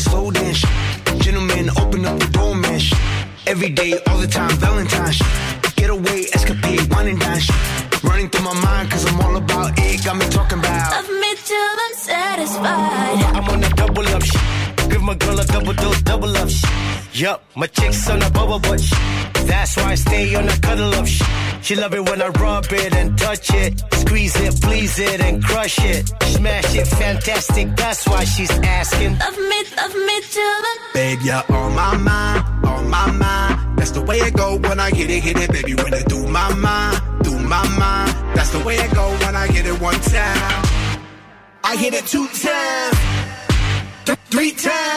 Slow 0.00 0.30
dance. 0.30 0.64
Gentlemen, 1.18 1.70
open 1.82 2.04
up 2.04 2.18
the 2.18 2.28
door 2.32 2.54
mesh. 2.54 2.92
Every 3.46 3.70
day, 3.70 3.92
all 4.08 4.18
the 4.18 4.26
time, 4.26 4.50
Valentine's. 4.56 5.20
Get 5.76 5.90
away, 5.90 6.26
escapade, 6.32 6.82
wine 6.92 7.08
and 7.08 7.20
dine. 7.20 7.42
Running 8.02 8.28
through 8.30 8.44
my 8.44 8.56
mind, 8.66 8.90
cause 8.90 9.04
I'm 9.06 9.20
all 9.20 9.36
about 9.36 9.78
it. 9.78 10.04
Got 10.04 10.16
me 10.16 10.26
talking 10.30 10.58
about. 10.58 10.90
Love 10.92 11.10
me 11.22 11.30
till 11.48 11.74
I'm 11.84 11.94
satisfied. 11.94 13.18
I'm 13.36 13.48
on 13.52 13.64
a 13.64 13.70
double 13.70 14.06
up 14.08 14.22
shit. 14.22 14.49
Give 15.00 15.06
my 15.06 15.14
girl 15.14 15.40
a 15.40 15.44
double 15.46 15.72
dose, 15.72 16.02
double 16.02 16.36
up 16.36 16.48
shit. 16.50 16.70
Yup, 17.14 17.42
my 17.56 17.66
chick's 17.68 18.06
on 18.10 18.20
a 18.20 18.28
bubble 18.28 18.58
butt 18.58 18.78
shit. 18.78 18.98
That's 19.46 19.74
why 19.78 19.92
I 19.92 19.94
stay 19.94 20.34
on 20.34 20.46
a 20.46 20.56
cuddle 20.58 20.92
up 20.92 21.06
shit. 21.06 21.26
She 21.62 21.74
love 21.74 21.94
it 21.94 22.04
when 22.06 22.20
I 22.20 22.28
rub 22.28 22.66
it 22.70 22.94
and 22.94 23.16
touch 23.16 23.48
it. 23.54 23.80
Squeeze 23.94 24.38
it, 24.38 24.60
please 24.60 24.98
it, 24.98 25.22
and 25.22 25.42
crush 25.42 25.78
it. 25.82 26.06
Smash 26.36 26.74
it, 26.74 26.86
fantastic. 26.86 27.74
That's 27.76 28.06
why 28.06 28.24
she's 28.24 28.50
asking. 28.50 29.16
Love 29.18 29.38
me, 29.38 29.58
love 29.74 29.94
me 29.94 30.20
till 30.20 30.58
the 30.66 30.74
Babe, 30.92 31.20
you're 31.22 31.44
on 31.48 31.74
my 31.74 31.96
mind, 31.96 32.66
on 32.66 32.90
my 32.90 33.10
mind. 33.10 33.78
That's 33.78 33.92
the 33.92 34.02
way 34.02 34.18
it 34.18 34.34
go 34.34 34.58
when 34.58 34.78
I 34.78 34.90
hit 34.90 35.08
it, 35.08 35.22
hit 35.22 35.38
it, 35.38 35.50
baby. 35.50 35.76
When 35.76 35.94
I 35.94 36.02
do 36.02 36.26
my 36.26 36.52
mind, 36.56 37.00
do 37.22 37.38
my 37.38 37.66
mind. 37.78 38.36
That's 38.36 38.50
the 38.50 38.62
way 38.66 38.76
it 38.76 38.92
go 38.92 39.08
when 39.24 39.34
I 39.34 39.46
hit 39.46 39.64
it 39.64 39.80
one 39.80 39.98
time. 40.00 40.64
I 41.64 41.76
hit 41.76 41.94
it 41.94 42.04
two 42.06 42.26
times, 42.26 42.98
th- 44.04 44.18
three 44.30 44.50
times, 44.52 44.89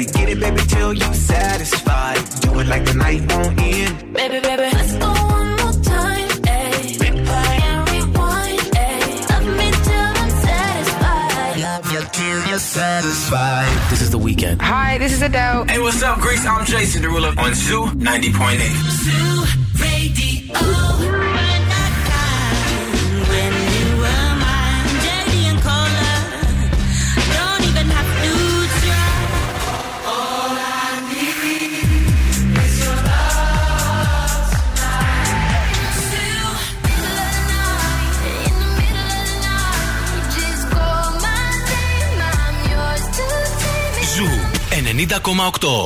Let's 0.00 0.12
get 0.12 0.30
it, 0.30 0.40
baby, 0.40 0.62
till 0.62 0.94
you 0.94 1.12
satisfied. 1.12 2.24
Do 2.40 2.58
it 2.58 2.68
like 2.68 2.86
the 2.86 2.94
night 2.94 3.20
won't 3.30 3.60
end. 3.60 4.14
Baby, 4.14 4.40
baby, 4.40 4.62
let's 4.72 4.96
go 4.96 5.08
one 5.12 5.50
more 5.60 5.76
time, 5.84 6.28
ayy. 6.48 6.96
Replay 7.04 7.60
and 7.68 7.90
rewind, 7.90 8.60
ayy. 8.80 9.28
Love 9.28 9.46
me 9.58 9.70
till 9.84 10.10
I'm 10.22 10.30
satisfied. 10.48 11.60
Love 11.60 11.92
you 11.92 12.00
till 12.12 12.48
you're 12.48 12.58
satisfied. 12.58 13.90
This 13.90 14.00
is 14.00 14.10
the 14.10 14.16
weekend. 14.16 14.62
Hi, 14.62 14.96
this 14.96 15.12
is 15.12 15.20
Adele. 15.20 15.64
Hey, 15.64 15.78
what's 15.78 16.02
up, 16.02 16.18
Greece? 16.20 16.46
I'm 16.46 16.64
Jason 16.64 17.02
Derulo 17.02 17.36
on 17.36 17.52
Zoo 17.54 17.84
90.8. 18.00 19.60
When 21.10 21.19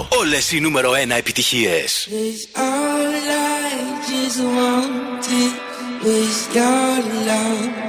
Όλες 0.09 0.53
οι 0.53 0.61
νούμερο 0.61 0.91
1 0.91 1.17
επιτυχίες. 1.17 2.09
Cause 2.11 2.47
all 2.57 3.15
I 3.65 3.75
just 4.11 4.41
wanted 4.59 5.53
was 6.07 6.37
your 6.57 6.97
love. 7.29 7.83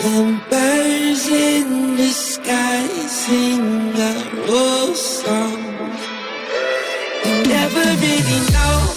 Them 0.00 0.30
birds 0.50 1.26
in 1.50 1.96
the 1.96 2.10
sky 2.30 2.86
sing 3.22 3.66
a 4.10 4.14
old 4.58 4.96
song. 4.96 5.60
You 7.24 7.34
never 7.54 7.84
really 8.04 8.40
know 8.54 8.87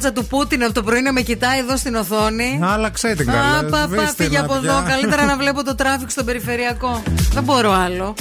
Έχω 0.00 0.12
και 0.12 0.12
τη 0.12 0.12
φάτσα 0.12 0.12
του 0.12 0.26
Πούτιν 0.26 0.64
από 0.64 0.72
το 0.72 0.82
πρωί 0.82 1.00
να 1.02 1.12
με 1.12 1.20
κοιτάει 1.20 1.58
εδώ 1.58 1.76
στην 1.76 1.94
οθόνη. 1.94 2.60
Άλλαξε 2.62 3.14
την 3.14 3.30
Α, 3.30 3.32
καλά. 3.32 3.64
πα, 3.64 3.68
πα, 3.68 3.86
σβήστε 3.86 4.22
φύγε 4.22 4.38
να 4.38 4.44
από 4.44 4.54
πια. 4.60 4.70
εδώ. 4.70 4.82
Καλύτερα 4.88 5.24
να 5.24 5.36
βλέπω 5.36 5.64
το 5.64 5.74
traffic 5.74 6.10
στον 6.10 6.24
περιφερειακό. 6.24 7.02
Δεν 7.32 7.42
μπορώ 7.42 7.72
άλλο. 7.72 8.14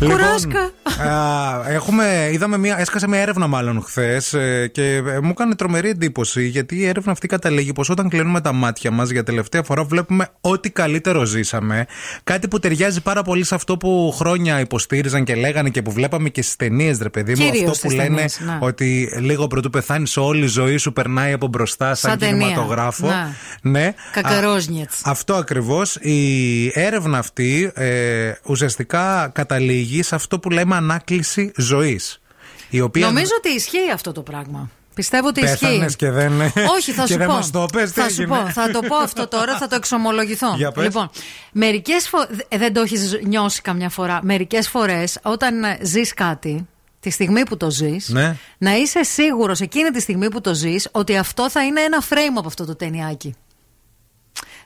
Λοιπόν, 0.00 0.16
Κουράστηκα. 0.16 0.70
α, 1.10 1.70
έχουμε, 1.70 2.28
είδαμε 2.32 2.58
μια, 2.58 2.78
έσκασε 2.78 3.08
μια 3.08 3.18
έρευνα 3.20 3.46
μάλλον 3.46 3.82
χθες 3.82 4.34
και 4.72 4.94
ε, 5.06 5.20
μου 5.20 5.28
έκανε 5.30 5.54
τρομερή 5.54 5.88
εντύπωση 5.88 6.46
γιατί 6.46 6.76
η 6.76 6.86
έρευνα 6.86 7.12
αυτή 7.12 7.26
καταλήγει 7.26 7.72
πως 7.72 7.90
όταν 7.90 8.08
κλείνουμε 8.08 8.40
τα 8.40 8.52
μάτια 8.52 8.90
μας 8.90 9.10
για 9.10 9.22
τελευταία 9.22 9.62
φορά 9.62 9.84
βλέπουμε 9.84 10.28
ό,τι 10.50 10.70
καλύτερο 10.70 11.24
ζήσαμε. 11.24 11.86
Κάτι 12.24 12.48
που 12.48 12.58
ταιριάζει 12.58 13.00
πάρα 13.00 13.22
πολύ 13.22 13.44
σε 13.44 13.54
αυτό 13.54 13.76
που 13.76 14.14
χρόνια 14.16 14.60
υποστήριζαν 14.60 15.24
και 15.24 15.34
λέγανε 15.34 15.70
και 15.70 15.82
που 15.82 15.92
βλέπαμε 15.92 16.28
και 16.28 16.42
στις 16.42 16.56
ταινίες, 16.56 16.98
ρε 16.98 17.08
παιδί 17.08 17.30
μου. 17.30 17.36
Κυρίως 17.36 17.58
αυτό 17.58 17.70
που 17.70 17.76
στις 17.76 17.94
λένε 17.94 18.08
ταινίες, 18.08 18.40
ναι. 18.40 18.58
ότι 18.60 19.12
λίγο 19.20 19.46
προτού 19.46 19.70
πεθάνει, 19.70 20.10
όλη 20.16 20.44
η 20.44 20.46
ζωή 20.46 20.76
σου 20.76 20.92
περνάει 20.92 21.32
από 21.32 21.46
μπροστά 21.46 21.94
σαν, 21.94 22.10
Σαν 22.10 22.18
ταινία. 22.18 22.46
κινηματογράφο. 22.46 23.06
Ναι. 23.06 23.34
Ναι. 23.60 23.94
Κακαρόζνιετς. 24.12 25.00
Αυτό 25.04 25.34
ακριβώς. 25.34 25.96
Η 25.96 26.80
έρευνα 26.80 27.18
αυτή 27.18 27.72
ε, 27.74 28.32
ουσιαστικά 28.46 29.30
καταλήγει 29.34 30.02
σε 30.02 30.14
αυτό 30.14 30.38
που 30.38 30.50
λέμε 30.50 30.76
ανάκληση 30.76 31.52
ζωής. 31.56 32.20
Η 32.70 32.80
οποία 32.80 33.06
Νομίζω 33.06 33.32
ότι 33.38 33.48
ισχύει 33.48 33.90
αυτό 33.94 34.12
το 34.12 34.22
πράγμα. 34.22 34.70
Πιστεύω 34.98 35.28
ότι 35.28 35.40
Πέθανες 35.40 35.76
ισχύει. 35.84 35.96
και 35.96 36.10
δεν. 36.10 36.40
Όχι, 36.76 36.92
θα 36.92 37.04
και 37.04 37.12
σου 37.12 37.18
δεν 37.18 37.26
πω. 37.26 37.32
μας 37.32 37.50
το 37.50 37.66
πες, 37.72 37.92
τι 37.92 38.00
θα 38.00 38.08
σου 38.08 38.22
έγινε; 38.22 38.36
πω. 38.38 38.48
Θα 38.50 38.70
το 38.70 38.80
πω 38.80 38.96
αυτό 38.96 39.28
τώρα, 39.28 39.56
θα 39.58 39.66
το 39.66 39.74
εξομολογηθώ. 39.74 40.54
Για 40.56 40.72
πες. 40.72 40.84
Λοιπόν, 40.84 41.10
μερικές 41.52 42.08
φορέ. 42.08 42.26
Δεν 42.56 42.72
το 42.72 42.80
έχεις 42.80 43.18
νιώσει 43.24 43.62
καμιά 43.62 43.88
φορά. 43.88 44.20
Μερικές 44.22 44.68
φορές, 44.68 45.18
όταν 45.22 45.54
ζεις 45.82 46.14
κάτι, 46.14 46.66
τη 47.00 47.10
στιγμή 47.10 47.42
που 47.42 47.56
το 47.56 47.70
ζεις, 47.70 48.08
Ναι. 48.08 48.36
να 48.58 48.76
είσαι 48.76 49.02
σίγουρος 49.02 49.60
εκείνη 49.60 49.90
τη 49.90 50.00
στιγμή 50.00 50.30
που 50.30 50.40
το 50.40 50.54
ζεις 50.54 50.88
ότι 50.92 51.16
αυτό 51.16 51.50
θα 51.50 51.64
είναι 51.64 51.80
ένα 51.80 52.02
frame 52.08 52.36
από 52.36 52.46
αυτό 52.48 52.64
το 52.64 52.76
ταινιάκι. 52.76 53.34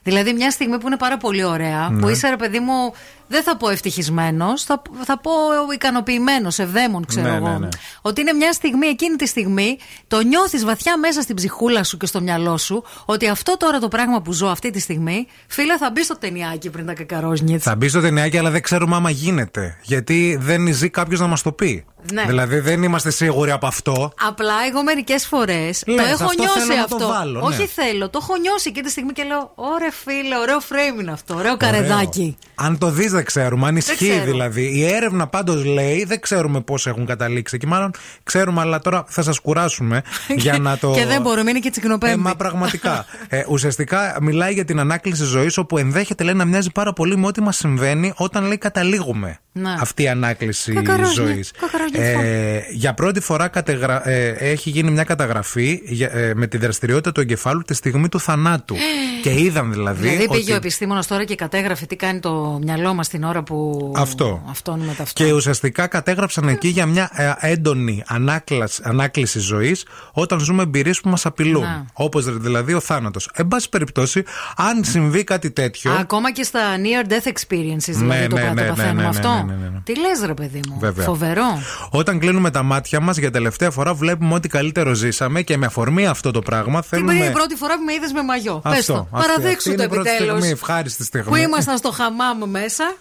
Δηλαδή, 0.03 0.33
μια 0.33 0.51
στιγμή 0.51 0.77
που 0.77 0.87
είναι 0.87 0.97
πάρα 0.97 1.17
πολύ 1.17 1.43
ωραία, 1.43 1.89
Ναι. 1.89 2.01
που 2.01 2.09
είσαι 2.09 2.29
ρε 2.29 2.35
παιδί 2.35 2.59
μου, 2.59 2.93
δεν 3.33 3.43
θα 3.43 3.57
πω 3.57 3.69
ευτυχισμένος, 3.69 4.63
θα, 4.63 4.81
θα 5.03 5.19
πω 5.19 5.31
ικανοποιημένος, 5.73 6.59
ευδαίμων, 6.59 7.05
ξέρω 7.05 7.29
Ναι, 7.29 7.35
εγώ. 7.35 7.47
ναι, 7.47 7.57
ναι. 7.57 7.67
Ότι 8.01 8.21
είναι 8.21 8.33
μια 8.33 8.53
στιγμή, 8.53 8.87
εκείνη 8.87 9.15
τη 9.15 9.27
στιγμή, 9.27 9.77
το 10.07 10.21
νιώθεις 10.21 10.65
βαθιά 10.65 10.97
μέσα 10.99 11.21
στην 11.21 11.35
ψυχούλα 11.35 11.83
σου 11.83 11.97
και 11.97 12.05
στο 12.05 12.21
μυαλό 12.21 12.57
σου, 12.57 12.83
ότι 13.05 13.27
αυτό 13.27 13.57
τώρα 13.57 13.79
το 13.79 13.87
πράγμα 13.87 14.21
που 14.21 14.33
ζω 14.33 14.47
αυτή 14.47 14.69
τη 14.69 14.79
στιγμή, 14.79 15.27
φίλε, 15.47 15.77
θα 15.77 15.91
μπει 15.91 16.03
στο 16.03 16.17
ταινιάκι 16.17 16.69
πριν 16.69 16.85
τα 16.85 16.93
κακαρόζνιτ. 16.93 17.61
Θα 17.63 17.75
μπει 17.75 17.87
στο 17.87 18.01
ταινιάκι, 18.01 18.37
αλλά 18.37 18.49
δεν 18.49 18.61
ξέρουμε 18.61 18.95
άμα 18.95 19.09
γίνεται. 19.09 19.77
Γιατί 19.81 20.37
δεν 20.41 20.73
ζει 20.73 20.89
κάποιος 20.89 21.19
να 21.19 21.27
μας 21.27 21.41
το 21.41 21.51
πει. 21.51 21.85
Ναι. 22.13 22.23
Δηλαδή 22.27 22.59
δεν 22.59 22.83
είμαστε 22.83 23.11
σίγουροι 23.11 23.51
από 23.51 23.67
αυτό. 23.67 24.13
Απλά 24.27 24.53
εγώ 24.69 24.83
μερικές 24.83 25.25
φορές 25.25 25.83
το 25.85 25.91
Λες, 25.91 26.05
έχω 26.11 26.23
αυτό 26.23 26.41
νιώσει 26.41 26.59
θέλω 26.59 26.75
να 26.81 26.87
το 26.87 26.95
αυτό. 26.95 27.07
βάλω, 27.07 27.39
ναι. 27.39 27.45
Όχι 27.45 27.67
θέλω, 27.67 28.09
το 28.09 28.19
έχω 28.21 28.35
νιώσει 28.37 28.69
εκείνη 28.69 28.85
τη 28.85 28.91
στιγμή 28.91 29.11
και 29.11 29.23
λέω: 29.23 29.51
Ωραία, 29.55 29.91
φίλε, 29.91 30.37
ωραίο 30.37 30.57
frame 30.69 30.99
είναι 31.01 31.11
αυτό, 31.11 31.35
ωραίο 31.35 31.57
καρεδάκι. 31.57 32.37
Αν 32.55 32.77
το 32.77 32.89
δεις, 32.89 33.13
δεν 33.23 33.43
ξέρουμε. 33.43 33.67
Αν 33.67 33.75
ισχύει 33.75 34.09
ξέρω. 34.09 34.23
δηλαδή. 34.23 34.77
Η 34.77 34.85
έρευνα 34.85 35.27
πάντως 35.27 35.65
λέει, 35.65 36.03
δεν 36.03 36.19
ξέρουμε 36.19 36.61
πώς 36.61 36.87
έχουν 36.87 37.05
καταλήξει 37.05 37.55
εκεί. 37.55 37.67
Μάλλον 37.67 37.91
ξέρουμε, 38.23 38.61
αλλά 38.61 38.79
τώρα 38.79 39.03
θα 39.07 39.21
σας 39.21 39.39
κουράσουμε 39.39 40.01
για 40.43 40.57
να 40.57 40.77
το. 40.77 40.91
Και 40.95 41.05
δεν 41.05 41.21
μπορούμε, 41.21 41.49
είναι 41.49 41.59
και 41.59 41.69
τσικνοπέμπτη. 41.69 42.13
Ε, 42.13 42.17
μα 42.17 42.35
πραγματικά. 42.35 43.05
ε, 43.27 43.43
ουσιαστικά 43.49 44.17
μιλάει 44.21 44.53
για 44.53 44.65
την 44.65 44.79
ανάκληση 44.79 45.23
ζωής, 45.23 45.57
όπου 45.57 45.77
ενδέχεται 45.77 46.23
λέει 46.23 46.33
να 46.33 46.45
μοιάζει 46.45 46.71
πάρα 46.71 46.93
πολύ 46.93 47.17
με 47.17 47.27
ό,τι 47.27 47.41
μας 47.41 47.57
συμβαίνει 47.57 48.13
όταν 48.15 48.43
λέει 48.45 48.57
καταλήγουμε. 48.57 49.37
Ναι. 49.55 49.75
Αυτή 49.79 50.03
η 50.03 50.07
ανάκληση 50.07 50.73
Κακαρόζνη, 50.73 51.13
ζωής. 51.25 51.51
κακαρόζνη 51.59 52.63
για 52.71 52.93
πρώτη 52.93 53.19
φορά 53.19 53.47
κατεγρα... 53.47 54.09
ε, 54.09 54.27
έχει 54.39 54.69
γίνει 54.69 54.91
μια 54.91 55.03
καταγραφή 55.03 55.81
για- 55.85 56.11
ε, 56.13 56.33
με 56.35 56.47
τη 56.47 56.57
δραστηριότητα 56.57 57.11
του 57.11 57.21
εγκεφάλου 57.21 57.61
τη 57.61 57.73
στιγμή 57.73 58.09
του 58.09 58.19
θανάτου. 58.19 58.75
και 59.23 59.39
είδαν 59.39 59.71
δηλαδή. 59.71 60.01
Δηλαδή 60.07 60.27
πήγε 60.27 60.41
ότι- 60.41 60.51
ο 60.51 60.55
επιστήμονας 60.55 61.07
τώρα 61.07 61.23
και 61.23 61.35
κατέγραφε 61.35 61.85
τι 61.85 61.95
κάνει 61.95 62.19
το 62.19 62.59
μυαλό 62.63 62.93
μας 62.93 63.02
την 63.07 63.23
ώρα 63.23 63.43
που. 63.43 63.91
Αυτό. 63.97 64.43
Αυτόνουμε 64.49 64.93
τα 64.97 65.03
αυτά. 65.03 65.23
Και 65.23 65.31
ουσιαστικά 65.33 65.87
κατέγραψαν 65.87 66.47
εκεί 66.47 66.67
για 66.67 66.85
μια 66.85 67.09
ε, 67.13 67.51
έντονη 67.51 68.03
ανάκλαση, 68.07 68.81
ανάκληση 68.85 69.39
ζωής 69.39 69.85
όταν 70.11 70.39
ζούμε 70.39 70.63
εμπειρίες 70.63 71.01
που 71.01 71.09
μας 71.09 71.25
απειλούν. 71.25 71.61
Να. 71.61 71.85
Όπως 71.93 72.37
δηλαδή 72.37 72.73
ο 72.73 72.79
θάνατος. 72.79 73.29
Εν 73.33 73.47
πάση 73.47 73.69
περιπτώσει, 73.69 74.23
αν 74.57 74.83
συμβεί 74.83 75.23
κάτι 75.23 75.51
τέτοιο. 75.51 75.91
Α, 75.91 75.97
Ακόμα 75.99 76.31
και 76.31 76.43
στα 76.43 76.59
near 76.77 77.09
death 77.11 77.27
experiences 77.31 77.77
δηλαδή 77.77 78.19
Ναι, 78.21 78.27
το, 78.27 78.35
ναι, 78.35 78.41
πα- 78.41 78.53
ναι, 78.53 78.55
το 78.55 78.61
ναι, 78.61 78.67
παθαίνουμε 78.67 79.01
ναι, 79.01 79.07
αυτό. 79.07 79.29
ναι, 79.29 79.43
ναι, 79.43 79.53
ναι, 79.63 79.69
ναι. 79.69 79.79
Τι 79.83 79.99
λες 79.99 80.21
ρε 80.25 80.33
παιδί 80.33 80.59
μου; 80.69 80.79
Βέβαια. 80.79 81.05
Φοβερό. 81.05 81.61
Όταν 81.89 82.19
κλείνουμε 82.19 82.51
τα 82.51 82.63
μάτια 82.63 82.99
μας 82.99 83.17
για 83.17 83.31
τελευταία 83.31 83.71
φορά, 83.71 83.93
βλέπουμε 83.93 84.33
ό,τι 84.33 84.47
καλύτερο 84.47 84.93
ζήσαμε 84.93 85.41
και 85.41 85.57
με 85.57 85.65
αφορμή 85.65 86.05
αυτό 86.05 86.31
το 86.31 86.39
πράγμα 86.41 86.79
Την 86.79 86.89
θέλουμε. 86.89 87.13
πριν- 87.13 87.31
πρώτη 87.31 87.55
φορά 87.55 87.75
που 87.77 87.83
με 87.83 87.93
είδες 87.93 88.11
με 88.11 88.23
μαγιό. 88.23 88.59
Πες 88.63 88.71
Αυτό, 88.79 88.93
το. 88.93 88.99
αυτή- 89.11 89.27
Παραδείξου 89.27 89.53
αυτή 89.55 89.63
το 89.69 89.71
είναι 89.73 89.83
η 89.83 89.87
πρώτη 89.87 90.09
επιτέλους. 90.09 90.35
στιγμή, 90.37 90.51
ευχάριστη 90.61 91.03
στιγμή. 91.03 91.27
Που 91.29 91.35
ήμασταν 91.35 91.77
στο 91.77 91.91
χαμάμ 91.91 92.49
μέσα. 92.49 92.92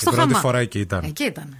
Στο 0.00 0.10
Η 0.10 0.14
πρώτη 0.14 0.26
χαμάμ. 0.28 0.40
φορά 0.42 0.58
εκεί 0.58 0.78
ήταν. 0.80 1.00
Εκεί 1.04 1.24
ήταν. 1.24 1.56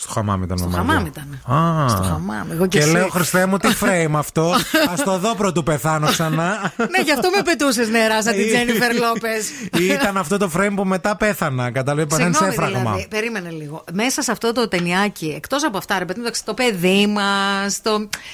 Στο 0.00 0.12
χαμάμ 0.12 0.42
ήταν 0.42 0.58
Στο 0.58 0.66
με 0.68 0.76
χαμάμ 0.76 0.94
μαγιό. 0.96 1.12
ήταν. 1.16 1.56
Α. 1.56 1.88
Στο 1.88 2.02
χαμάμ. 2.02 2.50
Εγώ 2.52 2.66
και 2.66 2.78
Και 2.78 2.84
εσύ. 2.84 2.92
λέω, 2.92 3.08
Χριστέ 3.08 3.46
μου, 3.46 3.56
τι 3.58 3.68
frame 3.82 4.10
αυτό. 4.14 4.50
Α 4.90 4.94
το 5.04 5.18
δω 5.18 5.34
πρωτού 5.34 5.62
πεθάνω 5.62 6.06
ξανά. 6.06 6.72
ναι, 6.76 7.02
γι' 7.04 7.12
αυτό 7.12 7.30
με 7.36 7.42
πετούσες 7.42 7.88
νερά 7.88 8.22
σαν 8.22 8.32
την 8.34 8.42
Ή- 8.42 8.46
Τζένιφερ 8.46 8.94
Λόπες. 8.98 9.48
Ή 9.78 9.84
ήταν 9.84 10.16
αυτό 10.16 10.36
το 10.36 10.50
frame 10.56 10.72
που 10.76 10.84
μετά 10.84 11.16
πέθανα. 11.16 11.70
Καταλαβαίνετε, 11.70 12.14
παθαίνει 12.16 12.34
σε 12.34 12.38
Συγγνώμη, 12.44 12.66
έφραγμα. 12.68 12.90
δηλαδή, 12.90 13.08
περίμενε 13.10 13.50
λίγο. 13.50 13.84
Μέσα 13.92 14.22
σε 14.22 14.30
αυτό 14.32 14.52
το 14.52 14.68
ταινιάκι, 14.68 15.32
εκτός 15.36 15.64
από 15.64 15.78
αυτά, 15.78 15.98
ρε 15.98 16.04
παιδί 16.04 16.18
μου, 16.18 16.24
εντάξει, 16.24 16.44
το 16.44 16.54
παιδί 16.54 17.06
μας, 17.06 17.80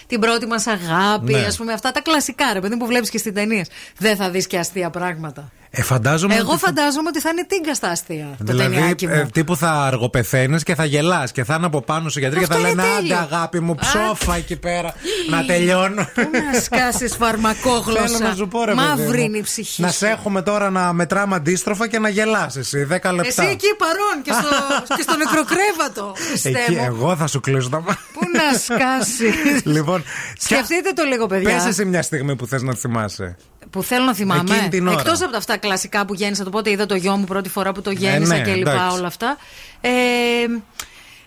την 0.07 0.21
πρώτη 0.21 0.47
μας 0.47 0.67
αγάπη, 0.67 1.33
Ναι. 1.33 1.41
ας 1.41 1.57
πούμε, 1.57 1.73
αυτά 1.73 1.91
τα 1.93 2.01
κλασικά, 2.01 2.53
ρε 2.53 2.61
παιδί 2.61 2.73
μου, 2.75 2.81
που 2.81 2.87
βλέπεις 2.87 3.11
και 3.11 3.19
στην 3.19 3.35
ταινίες. 3.35 3.69
Δεν 3.99 4.17
θα 4.17 4.31
δεις 4.31 4.47
και 4.47 4.59
αστεία 4.59 4.91
πράγματα. 4.91 5.51
Ε, 5.77 5.83
φαντάζομαι. 5.83 6.35
Εγώ 6.35 6.51
ότι 6.51 6.61
θα- 6.61 6.67
φαντάζομαι 6.67 7.09
ότι 7.09 7.21
θα 7.21 7.29
είναι 7.31 7.45
τίγκα 7.49 7.75
στα 7.75 7.89
αστεία. 7.89 8.27
Το 8.39 8.45
Δηλαδή, 8.45 8.75
ταινιάκι 8.75 9.07
μου. 9.07 9.13
ε, 9.15 9.29
τύπου 9.33 9.57
θα 9.57 9.71
αργοπεθαίνεις 9.71 10.63
και 10.63 10.75
θα 10.75 10.85
γελάς 10.85 11.33
και 11.33 11.45
θα 11.45 11.55
είναι 11.55 11.67
από 11.67 11.81
πάνω 11.83 12.09
σου 12.09 12.19
γιατροί 12.19 12.39
και 12.41 12.47
θα 12.47 12.55
Αυτό 12.55 12.67
λένε 12.67 12.83
είναι 12.83 12.91
Άντε, 12.93 13.01
τέλειο. 13.01 13.17
αγάπη 13.19 13.61
μου, 13.61 13.75
ψόφα 13.75 14.37
εκεί 14.37 14.57
πέρα. 14.57 14.95
να 15.31 15.45
τελειώνω. 15.45 16.09
Πού 16.15 16.31
να 16.53 16.61
σκάσεις 16.61 17.17
φαρμακόγλωσσα. 17.17 18.07
Θέλω 18.07 18.29
να 18.29 18.35
σου 18.35 18.49
πω, 18.49 18.65
ρε 18.65 18.75
παιδί 18.75 18.87
Μαύρη 18.87 19.19
μου, 19.19 19.25
είναι 19.25 19.39
η 19.39 19.43
ψυχή. 19.43 19.83
Να 19.83 19.89
σου. 19.91 19.97
σε 19.97 20.09
έχουμε 20.09 20.43
τώρα 20.43 20.71
να 20.71 20.93
μετράμε 20.93 21.35
αντίστροφα 21.35 21.89
και 21.89 21.99
να 21.99 22.09
γελάς 22.09 22.57
εσύ 22.57 22.79
10 22.85 22.87
λεπτά. 22.89 23.43
Εσύ 23.43 23.51
εκεί 23.51 23.69
παρόν 23.79 24.23
και 24.23 24.33
στο, 24.33 24.49
και 24.97 25.03
στο 25.03 25.17
νεκροκρέβατο. 25.17 26.15
Χριστέ 26.29 26.49
Εκεί, 26.49 26.75
μου. 26.75 26.85
εγώ 26.85 27.17
θα 27.17 27.27
σου 27.27 27.41
κλείσω 27.41 27.69
τα 27.69 27.81
μάτια. 27.81 27.99
Πού 28.13 28.21
να 28.33 28.59
σκάσεις. 28.67 29.65
λοιπόν, 29.65 30.05
Σκεφτείτε 30.39 30.91
το 30.95 31.05
λίγο, 31.05 31.27
παιδιά. 31.27 31.55
πες 31.55 31.65
εσύ 31.67 31.85
μια 31.85 32.03
στιγμή 32.03 32.37
που 32.37 32.47
θες 32.47 32.63
να 32.63 32.75
θυμάσαι. 32.75 33.37
Που 33.75 33.83
θέλω 33.83 34.05
να 34.05 34.15
θυμάμαι. 34.15 34.55
Εκείνη 34.55 34.69
την 34.69 34.87
ώρα. 34.89 35.01
Εκτός 35.01 35.23
από 35.23 35.31
τα 35.31 35.39
αυτά 35.39 35.57
κλασικά 35.57 36.05
που 36.07 36.15
γέννησα, 36.15 36.45
το 36.45 36.51
πότε 36.51 36.71
είδα 36.71 36.87
το 36.87 36.95
γιο 36.95 37.17
μου 37.17 37.25
πρώτη 37.25 37.49
φορά 37.49 37.73
που 37.73 37.83
το 37.83 37.91
γέννησα 37.91 38.37
ναι, 38.37 38.43
και 38.43 38.55
λοιπά, 38.55 38.71
εντάξει. 38.73 38.97
όλα 38.97 39.07
αυτά. 39.07 39.37
Ε, 39.81 39.91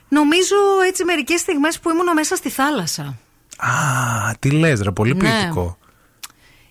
νομίζω 0.10 0.56
έτσι 0.88 1.04
μερικές 1.04 1.40
στιγμές 1.40 1.80
που 1.80 1.90
ήμουν 1.90 2.14
μέσα 2.14 2.36
στη 2.36 2.50
θάλασσα. 2.50 3.04
Α, 3.58 3.70
τι 4.40 4.52
λες, 4.52 4.82
ρε, 4.82 4.92
πολύ 4.92 5.16
Ναι. 5.16 5.20
ποιητικό. 5.20 5.78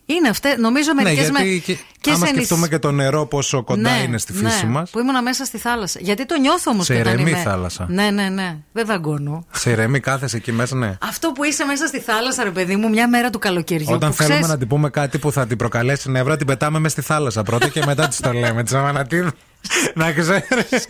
Είναι 0.08 0.28
αυτέ, 0.28 0.56
νομίζω 0.56 0.92
Ναι, 0.92 1.02
μερικές 1.02 1.28
γιατί 1.28 1.62
και, 1.66 1.76
και 2.00 2.10
άμα 2.10 2.18
σε 2.18 2.24
νησί- 2.24 2.34
σκεφτούμε 2.36 2.68
και 2.68 2.78
το 2.78 2.90
νερό 2.92 3.26
πόσο 3.26 3.62
κοντά 3.62 3.90
Ναι, 3.90 4.02
είναι 4.02 4.18
στη 4.18 4.32
ναι, 4.32 4.48
φύση 4.50 4.66
μας 4.66 4.90
Που 4.90 4.98
ήμουν 4.98 5.22
μέσα 5.22 5.44
στη 5.44 5.58
θάλασσα. 5.58 5.98
Γιατί 6.02 6.26
το 6.26 6.38
νιώθω 6.40 6.70
όμως 6.70 6.84
Σε 6.86 6.94
και 6.94 7.00
όταν 7.00 7.12
ηρεμή 7.12 7.30
είμαι. 7.30 7.38
θάλασσα. 7.38 7.86
Ναι, 7.88 8.10
ναι, 8.10 8.28
ναι. 8.28 8.56
Δεν 8.72 8.86
δαγκώνω. 8.86 9.46
Σε 9.50 9.70
ηρεμή 9.70 10.00
κάθεσαι 10.00 10.36
εκεί 10.36 10.52
μέσα, 10.52 10.76
ναι. 10.76 10.96
Αυτό 11.02 11.32
που 11.32 11.44
είσαι 11.44 11.64
μέσα 11.64 11.86
στη 11.86 12.00
θάλασσα, 12.00 12.42
ρε 12.44 12.50
παιδί 12.50 12.76
μου, 12.76 12.88
μια 12.88 13.08
μέρα 13.08 13.30
του 13.30 13.38
καλοκαιριού. 13.38 13.86
Όταν 13.90 14.10
που 14.10 14.16
θέλουμε 14.16 14.34
ξέρεις- 14.34 14.52
να 14.52 14.58
την 14.58 14.68
πούμε 14.68 14.90
κάτι 14.90 15.18
που 15.18 15.32
θα 15.32 15.46
την 15.46 15.56
προκαλέσει 15.56 16.10
νεύρα, 16.10 16.36
την 16.36 16.46
πετάμε 16.46 16.78
μες 16.78 16.92
στη 16.92 17.00
θάλασσα 17.02 17.42
πρώτα 17.42 17.68
και 17.68 17.82
μετά 17.86 18.08
της 18.08 18.20
το 18.20 18.32
λέμε. 18.32 18.62
Της 18.62 18.72
αμανατίδου. 18.72 19.30
να 19.94 20.12
ξέρεις. 20.12 20.86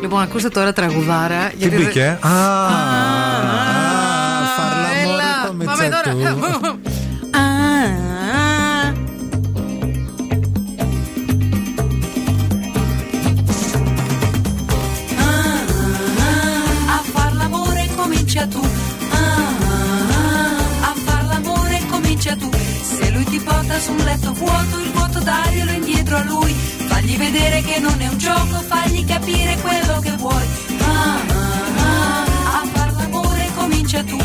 Λοιπόν, 0.00 0.20
ακούστε 0.22 0.48
τώρα 0.48 0.72
τραγουδάρα. 0.72 1.48
Τι 1.48 1.56
γιατί 1.56 1.76
δεν- 1.76 1.84
μπήκε. 1.86 2.18
Α, 2.20 2.28
pomodoro. 5.78 6.78
Ah. 7.32 8.92
Ah, 15.16 15.72
a 16.86 17.02
far 17.12 17.34
l'amore 17.34 17.88
comincia 17.94 18.46
tu. 18.46 18.60
Ah, 19.12 20.90
a 20.90 20.94
far 21.04 21.24
l'amore 21.26 21.80
comincia 21.88 22.34
tu. 22.36 22.50
Se 22.82 23.10
lui 23.10 23.24
ti 23.24 23.38
porta 23.38 23.78
su 23.78 23.92
un 23.92 24.04
letto 24.04 24.32
vuoto, 24.32 24.78
il 24.80 24.90
vuoto 24.92 25.20
daglielo 25.20 25.70
indietro 25.72 26.16
a 26.16 26.24
lui. 26.24 26.52
Fagli 26.88 27.16
vedere 27.16 27.62
che 27.62 27.78
non 27.78 28.00
è 28.00 28.08
un 28.08 28.18
gioco, 28.18 28.60
fagli 28.66 29.04
capire 29.04 29.56
quello 29.60 30.00
che 30.00 30.12
vuoi. 30.16 30.46
a 30.80 32.66
far 32.72 32.92
l'amore 32.94 33.50
comincia 33.54 34.02
tu 34.02 34.16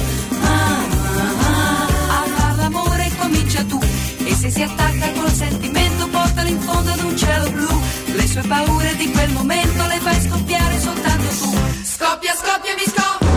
fiducia 3.53 3.63
tu. 3.65 3.79
E 4.25 4.35
se 4.35 4.49
si 4.49 4.61
attacca 4.61 5.11
col 5.11 5.31
sentimento 5.31 6.07
portalo 6.07 6.49
in 6.49 6.59
fondo 6.59 6.91
ad 6.91 6.99
un 7.03 7.17
cielo 7.17 7.49
blu. 7.51 7.81
Le 8.15 8.27
sue 8.27 8.41
paure 8.41 8.95
di 8.95 9.11
quel 9.11 9.31
momento 9.31 9.85
le 9.85 9.99
fai 9.99 10.21
scoppiare 10.21 10.79
soltanto 10.79 11.27
tu. 11.27 11.51
Scoppia 11.83 12.33
scoppia 12.33 12.73
mi 12.75 12.85
scoppia 12.85 13.31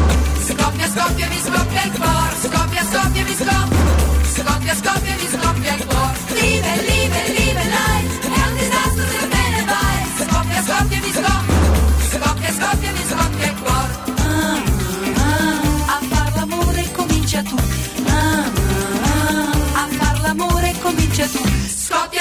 scoppia 0.47 0.89
scoppia 0.89 1.29
mi 1.29 1.39
scoppia 1.39 1.83
il 1.85 1.93
cuore. 1.93 2.35
Scoppia 2.43 2.83
scoppia 2.91 3.25
mi 3.25 3.35
scoppia 3.35 3.85
scoppia 4.35 4.75
scoppia 4.75 5.15
mi 5.15 5.29
scoppia 5.29 5.75
il 5.75 5.85
cuore. 5.85 5.96
Skopje, 21.17 22.21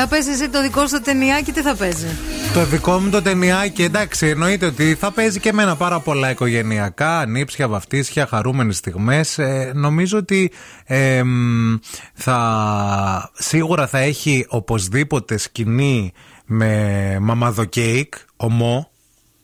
Για 0.00 0.08
πες 0.08 0.26
εσύ 0.26 0.48
το 0.48 0.62
δικό 0.62 0.86
σου 0.86 0.94
το 0.94 1.02
ταινιάκι, 1.02 1.52
τι 1.52 1.60
θα 1.60 1.74
παίζει; 1.74 2.06
Το 2.54 2.64
δικό 2.64 2.98
μου 2.98 3.10
το 3.10 3.22
ταινιάκι, 3.22 3.82
εντάξει, 3.82 4.26
εννοείται 4.26 4.66
ότι 4.66 4.94
θα 4.94 5.10
παίζει 5.10 5.40
και 5.40 5.48
εμένα 5.48 5.76
πάρα 5.76 6.00
πολλά 6.00 6.30
οικογενειακά, 6.30 7.18
ανήψια, 7.18 7.68
βαφτίσια, 7.68 8.26
χαρούμενες 8.26 8.76
στιγμές. 8.76 9.38
νομίζω 9.72 10.18
ότι 10.18 10.52
ε, 10.84 11.22
μ, 11.22 11.76
θα, 12.14 13.30
σίγουρα 13.34 13.86
θα 13.86 13.98
έχει 13.98 14.46
οπωσδήποτε 14.48 15.36
σκηνή 15.36 16.12
με 16.44 17.16
μαμαδοκέικ, 17.20 18.14
ομό, 18.36 18.90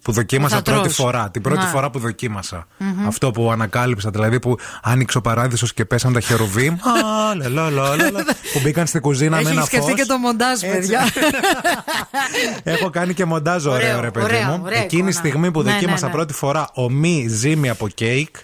που 0.06 0.12
δοκίμασα 0.12 0.56
Θα 0.56 0.62
πρώτη 0.62 0.80
τρως. 0.80 0.94
φορά. 0.94 1.30
Την 1.30 1.42
πρώτη 1.42 1.60
Να. 1.60 1.66
φορά 1.66 1.90
που 1.90 1.98
δοκίμασα. 1.98 2.66
Μμμ. 2.78 3.06
Αυτό 3.06 3.30
που 3.30 3.50
ανακάλυψα, 3.52 4.10
δηλαδή 4.10 4.38
που 4.40 4.56
άνοιξε 4.82 5.18
ο 5.18 5.20
παράδεισος 5.20 5.72
και 5.74 5.84
πέσαν 5.84 6.12
τα 6.12 6.20
χερουβίμ. 6.20 6.74
Α, 7.34 7.34
λα, 7.34 7.48
λα, 7.48 7.70
λα, 7.70 7.96
λα, 7.96 8.24
που 8.52 8.60
μπήκαν 8.62 8.86
στην 8.86 9.00
κουζίνα 9.00 9.36
με 9.36 9.42
Έχει 9.42 9.50
ένα 9.50 9.64
σκεφτεί 9.64 9.90
φως. 9.90 10.00
και 10.00 10.04
το 10.06 10.18
μοντάζ, 10.18 10.60
παιδιά. 10.60 11.00
Έχω 12.62 12.90
κάνει 12.90 13.14
και 13.14 13.24
μοντάζ 13.24 13.66
ωραίο, 13.66 13.88
Ωραίο, 13.88 14.00
ρε 14.00 14.10
παιδί 14.10 14.24
ωραίο, 14.24 14.42
μου. 14.56 14.60
ωραία 14.64 14.82
Εκείνη 14.82 15.02
η 15.06 15.08
εικόνα. 15.08 15.12
στιγμή 15.26 15.50
που 15.50 15.62
Ναι, 15.62 15.70
δοκίμασα 15.72 16.04
ναι, 16.04 16.10
ναι. 16.10 16.16
πρώτη 16.16 16.32
φορά 16.32 16.68
ομή 16.72 17.26
ζύμη 17.28 17.68
από 17.68 17.88
κέικ, 17.88 18.36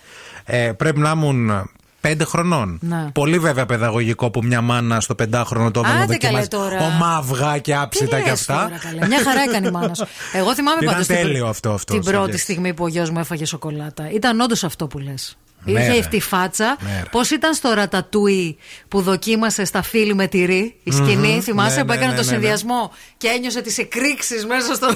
ε, 0.45 0.73
πρέπει 0.77 0.99
να 1.01 1.11
ήμουν 1.11 1.71
πέντε 2.03 2.25
χρονών. 2.25 2.79
Ναι. 2.81 3.09
Πολύ 3.13 3.39
βέβαια 3.39 3.67
παιδαγωγικό 3.67 4.31
που 4.31 4.43
μια 4.45 4.61
μάνα 4.61 5.01
στο 5.01 5.15
πεντάχρονο 5.15 5.71
το 5.71 5.81
έβαλε 5.81 5.99
να 5.99 6.03
Άντε 6.05 6.17
καλέ 6.17 6.39
δοκιμάσει 6.39 6.49
τώρα. 6.79 6.87
ομά 6.95 7.17
αυγά 7.17 7.59
και 7.59 7.75
άψητα 7.75 8.17
Τι 8.17 8.23
και 8.23 8.31
λες 8.31 8.41
αυτά. 8.41 8.55
τώρα, 8.63 8.79
καλέ. 8.79 9.07
Μια 9.07 9.23
χαρά 9.25 9.43
έκανε 9.43 9.67
η 9.69 9.71
μάνα 9.71 9.95
σου. 9.95 10.07
Εγώ 10.39 10.55
θυμάμαι 10.55 10.79
Ήταν 10.83 10.93
πάντως 10.93 11.07
την 11.07 11.17
τέλειο 11.17 11.39
πρω- 11.39 11.49
αυτό, 11.49 11.71
αυτό, 11.73 11.93
Την 11.95 12.03
σαν 12.03 12.13
πρώτη 12.13 12.31
γεύση. 12.31 12.43
στιγμή 12.45 12.75
που 12.75 12.85
ο 12.85 12.89
γιος 12.89 13.11
μου 13.11 13.19
έφαγε 13.19 13.45
σοκολάτα. 13.45 14.11
Ήταν 14.11 14.41
όντως 14.41 14.65
αυτό 14.65 14.87
που 14.87 14.99
λες. 14.99 15.37
Ναι, 15.65 15.81
Είχε 15.81 15.93
ρε. 15.93 15.99
αυτή 15.99 16.17
η 16.17 16.21
φάτσα. 16.21 16.77
Ναι, 16.81 16.91
ρε. 17.03 17.09
Πώς 17.11 17.31
ήταν 17.31 17.55
στο 17.55 17.73
ρατατούι 17.75 18.57
που 18.89 19.01
δοκίμασε 19.03 19.65
στα 19.65 19.83
φίλη 19.83 20.15
με 20.15 20.27
τυρί, 20.27 20.75
η 20.83 20.91
σκηνή. 20.93 21.33
Μμμ. 21.35 21.41
Θυμάσαι 21.41 21.77
Ναι, 21.77 21.81
που 21.81 21.87
ναι, 21.87 21.95
έκανε 21.95 22.11
ναι, 22.13 22.19
το 22.19 22.25
ναι, 22.25 22.31
ναι. 22.31 22.33
συνδυασμό 22.37 22.93
και 23.17 23.29
ένιωσε 23.29 23.61
τις 23.61 23.79
εκρήξεις 23.79 24.47
μέσα 24.47 24.75
στο. 24.75 24.89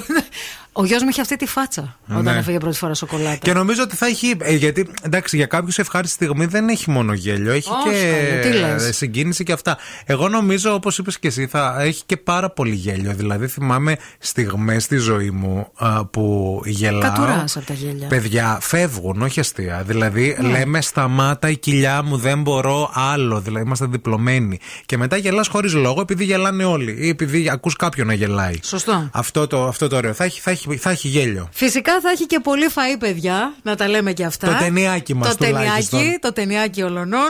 Ο 0.79 0.85
γιος 0.85 1.01
μου 1.03 1.09
είχε 1.09 1.21
αυτή 1.21 1.35
τη 1.35 1.45
φάτσα 1.45 1.97
όταν 2.09 2.23
Ναι. 2.23 2.35
έφαγε 2.39 2.57
πρώτη 2.57 2.77
φορά 2.77 2.93
σοκολάτα. 2.93 3.35
Και 3.35 3.53
νομίζω 3.53 3.83
ότι 3.83 3.95
θα 3.95 4.05
έχει. 4.05 4.35
ε, 4.39 4.55
γιατί 4.55 4.89
εντάξει, 5.01 5.35
για 5.37 5.45
κάποιους 5.45 5.77
ευχάριστη 5.79 6.13
στιγμή 6.25 6.45
δεν 6.45 6.69
έχει 6.69 6.89
μόνο 6.89 7.13
γέλιο, 7.13 7.51
έχει 7.51 7.69
Όχι, 7.71 7.83
καλέ, 7.89 8.39
τι 8.41 8.49
και 8.49 8.57
λες. 8.57 8.95
συγκίνηση 8.95 9.43
και 9.43 9.51
αυτά. 9.51 9.77
Εγώ 10.05 10.29
νομίζω, 10.29 10.73
όπως 10.73 10.97
είπες 10.97 11.19
και 11.19 11.27
εσύ, 11.27 11.47
θα 11.47 11.75
έχει 11.79 12.01
και 12.05 12.17
πάρα 12.17 12.49
πολύ 12.49 12.75
γέλιο. 12.75 13.13
Δηλαδή, 13.13 13.47
θυμάμαι 13.47 13.97
στιγμές 14.19 14.83
στη 14.83 14.97
ζωή 14.97 15.29
μου 15.31 15.67
α, 15.75 16.05
που 16.05 16.61
γελάω. 16.65 17.01
Κατουράς 17.01 17.57
από 17.57 17.65
τα 17.65 17.73
γέλια. 17.73 18.07
Παιδιά 18.07 18.57
φεύγουν, 18.61 19.21
όχι 19.21 19.39
αστεία. 19.39 19.83
Δηλαδή, 19.85 20.37
Ναι. 20.41 20.47
λέμε 20.49 20.81
σταμάτα 20.81 21.49
η 21.49 21.57
κοιλιά 21.57 22.03
μου, 22.03 22.17
δεν 22.17 22.41
μπορώ 22.41 22.91
άλλο. 22.93 23.39
Δηλαδή, 23.39 23.65
είμαστε 23.65 23.85
διπλωμένοι. 23.85 24.59
Και 24.85 24.97
μετά 24.97 25.17
γελάς 25.17 25.47
χωρίς 25.47 25.73
λόγο 25.73 26.01
επειδή 26.01 26.23
γελάνε 26.23 26.63
όλοι 26.63 26.95
ή 26.99 27.09
επειδή 27.09 27.49
ακούς 27.49 27.75
κάποιον 27.75 28.07
να 28.07 28.13
γελάει. 28.13 28.55
Σωστό. 28.63 29.09
Αυτό 29.11 29.47
το, 29.47 29.67
αυτό 29.67 29.87
το 29.87 29.95
ωραίο. 29.95 30.13
Θα 30.13 30.23
έχει, 30.23 30.39
θα 30.41 30.51
έχει, 30.51 30.66
θα 30.75 30.89
έχει 30.89 31.07
γέλιο. 31.07 31.49
Φυσικά 31.51 31.99
θα 32.01 32.09
έχει 32.09 32.25
και 32.25 32.39
πολύ 32.39 32.65
φαΐ, 32.75 32.95
παιδιά, 32.99 33.53
να 33.63 33.75
τα 33.75 33.87
λέμε 33.87 34.11
και 34.13 34.23
αυτά. 34.25 34.47
Το 34.47 34.53
ταινιάκι 34.63 35.13
μας 35.15 35.35
Το 35.35 35.45
τουλάχιστον. 35.45 35.99
ταινιάκι, 35.99 36.19
το 36.21 36.33
ταινιάκι 36.33 36.81
ολονών. 36.81 37.29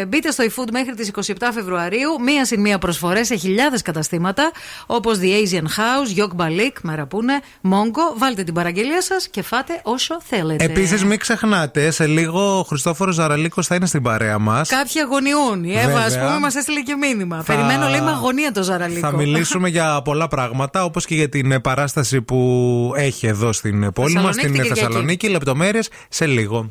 Ε, 0.00 0.04
μπείτε 0.06 0.30
στο 0.30 0.44
eFood 0.44 0.68
μέχρι 0.72 0.94
τις 0.94 1.08
27 1.08 1.32
Φεβρουαρίου. 1.54 2.20
Μία 2.24 2.44
συν 2.44 2.60
μία 2.60 2.78
προσφορές 2.78 3.26
σε 3.26 3.34
χιλιάδες 3.36 3.82
καταστήματα, 3.82 4.50
όπως 4.86 5.18
The 5.20 5.24
Asian 5.24 5.62
House, 5.64 6.18
Yok 6.20 6.36
Balik, 6.44 6.72
Μαραπούνε, 6.82 7.40
Mongo. 7.62 8.18
Βάλτε 8.18 8.42
την 8.42 8.54
παραγγελία 8.54 9.02
σας 9.02 9.28
και 9.28 9.42
φάτε 9.42 9.80
όσο 9.82 10.20
θέλετε. 10.24 10.64
Επίσης, 10.64 11.04
μην 11.04 11.18
ξεχνάτε, 11.18 11.90
σε 11.90 12.06
λίγο 12.06 12.58
ο 12.58 12.62
Χριστόφορος 12.62 13.14
Ζαραλίκος 13.14 13.66
θα 13.66 13.74
είναι 13.74 13.86
στην 13.86 14.02
παρέα 14.02 14.38
μας. 14.38 14.68
Κάποιοι 14.68 15.00
αγωνιούν. 15.00 15.64
Η 15.64 15.78
Εύα, 15.78 15.98
ας 16.00 16.12
Βέβαια. 16.12 16.26
πούμε, 16.26 16.38
μας 16.38 16.54
έστειλε 16.54 16.80
και 16.80 16.94
μήνυμα. 16.94 17.36
Θα- 17.42 17.54
Περιμένω, 17.54 17.88
λέει, 17.88 18.00
με 18.00 18.10
αγωνία 18.10 18.52
το 18.52 18.62
Ζαραλίκο. 18.62 19.00
Θα 19.10 19.16
μιλήσουμε 19.16 19.68
για 19.68 20.02
πολλά 20.04 20.28
πράγματα, 20.28 20.84
όπως 20.84 21.06
και 21.06 21.14
για 21.14 21.28
την 21.28 21.52
ε, 21.52 21.58
παράσταση 21.60 22.22
που 22.22 22.36
έχει 22.96 23.26
εδώ 23.26 23.52
στην 23.52 23.92
πόλη 23.92 24.14
μας, 24.14 24.22
Θεσσαλονίκη 24.24 24.32
στην 24.34 24.52
την 24.52 24.52
Κυριακή. 24.62 24.80
Θεσσαλονίκη. 24.80 25.28
Λεπτομέρειες 25.28 25.88
σε 26.08 26.26
λίγο. 26.26 26.68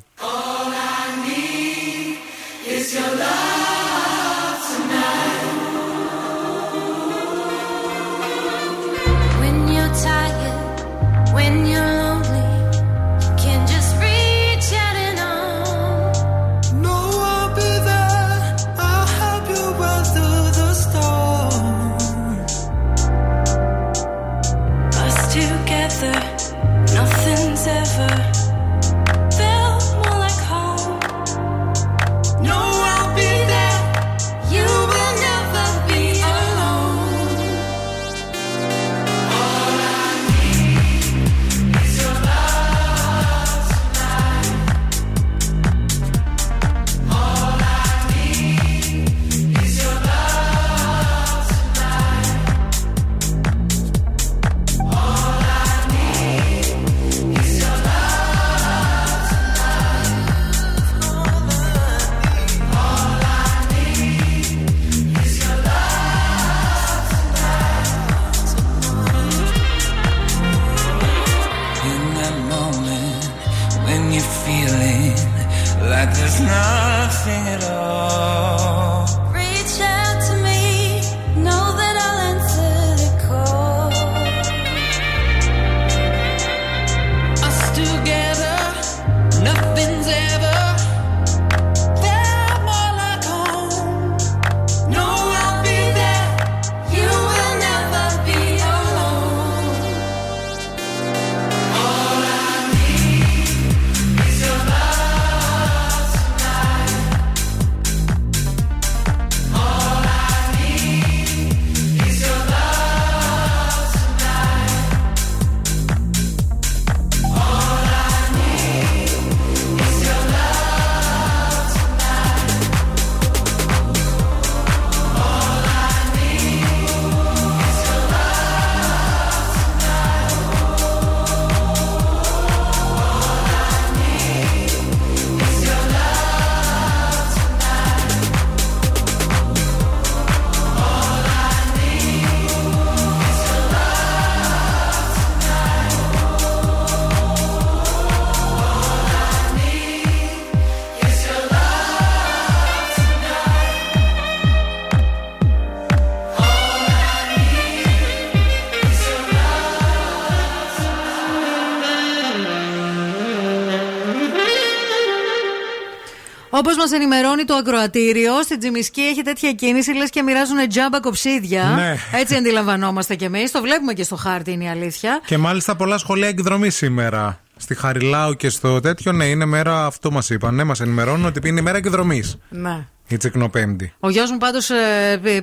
Όπω 166.67 166.75
μας 166.75 166.91
ενημερώνει 166.91 167.43
το 167.43 167.53
ακροατήριο, 167.53 168.41
στην 168.43 168.59
Τζιμισκή 168.59 169.01
έχει 169.01 169.21
τέτοια 169.21 169.51
κίνηση, 169.53 169.93
λες 169.93 170.09
και 170.09 170.21
μοιράζουν 170.21 170.67
τζάμπα 170.67 170.99
κοψίδια. 170.99 171.63
Ναι. 171.63 172.19
Έτσι 172.19 172.35
αντιλαμβανόμαστε 172.35 173.15
κι 173.15 173.23
εμείς. 173.23 173.51
Το 173.51 173.61
βλέπουμε 173.61 173.93
και 173.93 174.03
στο 174.03 174.15
χάρτη, 174.15 174.51
είναι 174.51 174.63
η 174.63 174.69
αλήθεια. 174.69 175.21
Και 175.25 175.37
μάλιστα 175.37 175.75
πολλά 175.75 175.97
σχολεία 175.97 176.27
εκδρομή 176.27 176.69
σήμερα. 176.69 177.39
Στη 177.57 177.75
Χαριλάου 177.75 178.33
και 178.33 178.49
στο 178.49 178.79
τέτοιο, 178.79 179.11
ναι, 179.11 179.25
είναι 179.25 179.45
μέρα, 179.45 179.85
αυτό 179.85 180.11
μας 180.11 180.29
είπαν. 180.29 180.55
Ναι, 180.55 180.63
μας 180.63 180.79
ενημερώνουν 180.79 181.25
ότι 181.25 181.47
είναι 181.47 181.61
μέρα 181.61 181.77
εκδρομής. 181.77 182.37
Ναι. 182.49 182.85
Η 183.07 183.17
Τσικνοπέμπτη. 183.17 183.93
Ο 183.99 184.09
γιος 184.09 184.31
μου 184.31 184.37
πάντως 184.37 184.69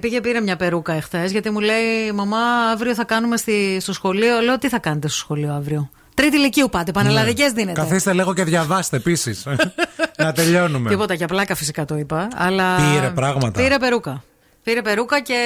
πήγε 0.01 0.21
πήρε 0.21 0.41
μια 0.41 0.57
περούκα 0.57 0.93
εχθές 0.93 1.31
γιατί 1.31 1.51
μου 1.51 1.61
λέει 1.61 2.13
Μαμά, 2.15 2.39
αύριο 2.73 2.95
θα 2.95 3.05
κάνουμε 3.05 3.37
στη, 3.37 3.79
στο 3.81 3.93
σχολείο. 3.93 4.41
Λέω 4.41 4.59
τι 4.59 4.69
θα 4.69 4.79
κάνετε 4.79 5.09
στο 5.09 5.17
σχολείο 5.17 5.53
αύριο; 5.53 5.91
Τρίτη 6.15 6.37
ηλικίου 6.37 6.69
πάτε, 6.71 6.93
πανελλαδικές 6.93 7.53
δίνετε. 7.53 7.81
Καθίστε 7.81 8.13
λίγο 8.13 8.35
και 8.35 8.45
διαβάστε 8.45 8.97
επίσης. 8.97 9.47
να 10.19 10.33
τελειώνουμε. 10.33 10.89
Τίποτα 10.91 11.17
και 11.17 11.25
απλάκα 11.25 11.55
φυσικά 11.55 11.85
το 11.85 11.97
είπα. 11.97 12.29
Αλλά 12.37 12.77
Πήρε 12.77 13.11
πράγματα. 13.11 13.61
Πήρε 13.63 13.79
περούκα. 13.79 14.25
Πήρε 14.63 14.83
περούκα 14.83 15.21
και 15.21 15.39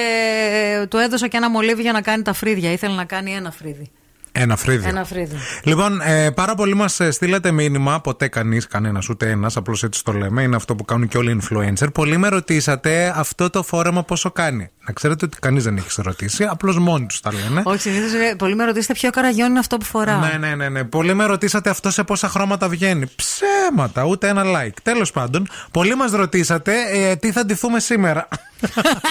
του 0.89 0.97
έδωσα 0.97 1.27
και 1.27 1.37
ένα 1.37 1.49
μολύβι 1.49 1.81
για 1.81 1.91
να 1.91 2.01
κάνει 2.01 2.21
τα 2.23 2.33
φρύδια. 2.33 2.71
Ήθελε 2.71 2.95
να 2.95 3.05
κάνει 3.05 3.33
ένα 3.33 3.51
φρύδι. 3.51 3.91
Ένα 4.31 4.55
φρύδι. 4.55 4.87
Ένα 4.87 5.05
φρύδι. 5.05 5.35
Λοιπόν, 5.63 6.01
ε, 6.01 6.31
πάρα 6.31 6.55
πολλοί 6.55 6.73
μας 6.73 6.99
στείλατε 7.09 7.51
μήνυμα. 7.51 8.01
Ποτέ 8.01 8.27
κανείς, 8.27 8.67
κανένας, 8.67 9.09
ούτε 9.09 9.29
ένας, 9.29 9.57
απλώς 9.57 9.83
έτσι 9.83 10.03
το 10.03 10.11
λέμε. 10.11 10.41
Είναι 10.41 10.55
αυτό 10.55 10.75
που 10.75 10.85
κάνουν 10.85 11.07
και 11.07 11.17
όλοι 11.17 11.31
οι 11.31 11.41
influencer. 11.41 11.87
Πολλοί 11.93 12.17
με 12.17 12.27
ρωτήσατε 12.27 13.13
αυτό 13.15 13.49
το 13.49 13.63
φόρεμα 13.63 14.03
πόσο 14.03 14.31
κάνει. 14.31 14.69
Να 14.89 14.95
ξέρετε 14.95 15.25
ότι 15.25 15.37
κανείς 15.39 15.63
δεν 15.63 15.77
έχει 15.77 15.87
ρωτήσει, 15.97 16.43
απλώς 16.43 16.77
μόνοι 16.77 17.05
τους 17.05 17.19
τα 17.19 17.31
λένε. 17.33 17.61
Όχι, 17.65 17.79
συνήθως 17.79 18.11
πολλοί 18.37 18.55
με 18.55 18.65
ρωτήσατε 18.65 18.93
ποιο 18.93 19.09
καραγιόν 19.09 19.49
είναι 19.49 19.59
αυτό 19.59 19.77
που 19.77 19.85
φοράω. 19.85 20.19
Ναι, 20.19 20.37
ναι, 20.39 20.55
ναι, 20.55 20.69
ναι. 20.69 20.83
Πολλοί 20.83 21.13
με 21.13 21.25
ρωτήσατε 21.25 21.69
αυτό 21.69 21.91
σε 21.91 22.03
πόσα 22.03 22.29
χρώματα 22.29 22.67
βγαίνει. 22.67 23.05
Ψέματα, 23.15 24.03
ούτε 24.03 24.27
ένα 24.27 24.43
like. 24.45 24.73
Τέλος 24.83 25.11
πάντων, 25.11 25.47
πολλοί 25.71 25.95
μας 25.95 26.11
ρωτήσατε 26.11 26.73
ε, 26.91 27.15
τι 27.15 27.31
θα 27.31 27.45
ντυθούμε 27.45 27.79
σήμερα. 27.79 28.27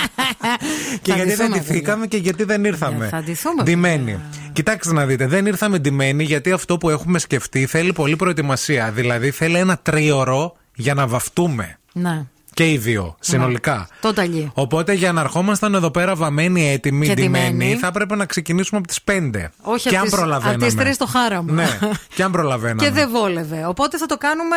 και 1.02 1.12
γιατί 1.12 1.34
δεν 1.34 1.50
ντυθήκαμε 1.50 2.06
και 2.06 2.16
γιατί 2.16 2.44
δεν 2.44 2.64
ήρθαμε. 2.64 3.06
θα 3.06 3.22
ντυθούμε. 3.22 3.62
Ντυμένοι. 3.62 4.20
Κοιτάξτε 4.52 4.92
να 4.92 5.06
δείτε, 5.06 5.26
δεν 5.26 5.46
ήρθαμε 5.46 5.78
ντυμένοι 5.78 6.24
γιατί 6.24 6.52
αυτό 6.52 6.78
που 6.78 6.90
έχουμε 6.90 7.18
σκεφτεί 7.18 7.66
θέλει 7.66 7.92
πολλή 7.92 8.16
προετοιμασία. 8.16 8.90
Δηλαδή 8.90 9.30
θέλει 9.30 9.56
ένα 9.56 9.78
τρίωρο 9.82 10.56
για 10.74 10.94
να 10.94 11.06
βαφτούμε. 11.06 11.78
Ναι. 11.92 12.26
Και 12.59 12.70
οι 12.70 12.76
δύο, 12.78 13.16
συνολικά. 13.20 13.89
Το 14.01 14.12
ταλί. 14.12 14.51
Οπότε 14.55 14.93
για 14.93 15.12
να 15.12 15.20
ερχόμασταν 15.20 15.74
εδώ 15.74 15.90
πέρα 15.90 16.14
βαμμένοι, 16.14 16.70
έτοιμοι, 16.70 17.06
Και 17.06 17.14
ντυμένοι, 17.14 17.48
ντυμένοι. 17.51 17.74
θα 17.74 17.86
έπρεπε 17.86 18.14
να 18.16 18.24
ξεκινήσουμε 18.26 18.78
από 18.78 18.89
τις 18.89 19.02
5. 19.02 19.51
Όχι 19.60 19.89
και 19.89 19.94
από 19.94 19.98
αν 19.98 20.05
τις- 20.05 20.14
προλαβαίναμε. 20.14 20.55
Από 20.55 20.64
τις 20.64 20.74
3 20.74 20.97
το 20.98 21.06
χάραμα. 21.06 21.52
Ναι, 21.52 21.78
και 22.14 22.22
αν 22.22 22.32
προλαβαίναμε. 22.32 22.82
και 22.82 22.90
δεν 22.90 23.10
βόλευε. 23.10 23.64
Οπότε 23.66 23.98
θα 23.98 24.06
το 24.06 24.16
κάνουμε 24.16 24.56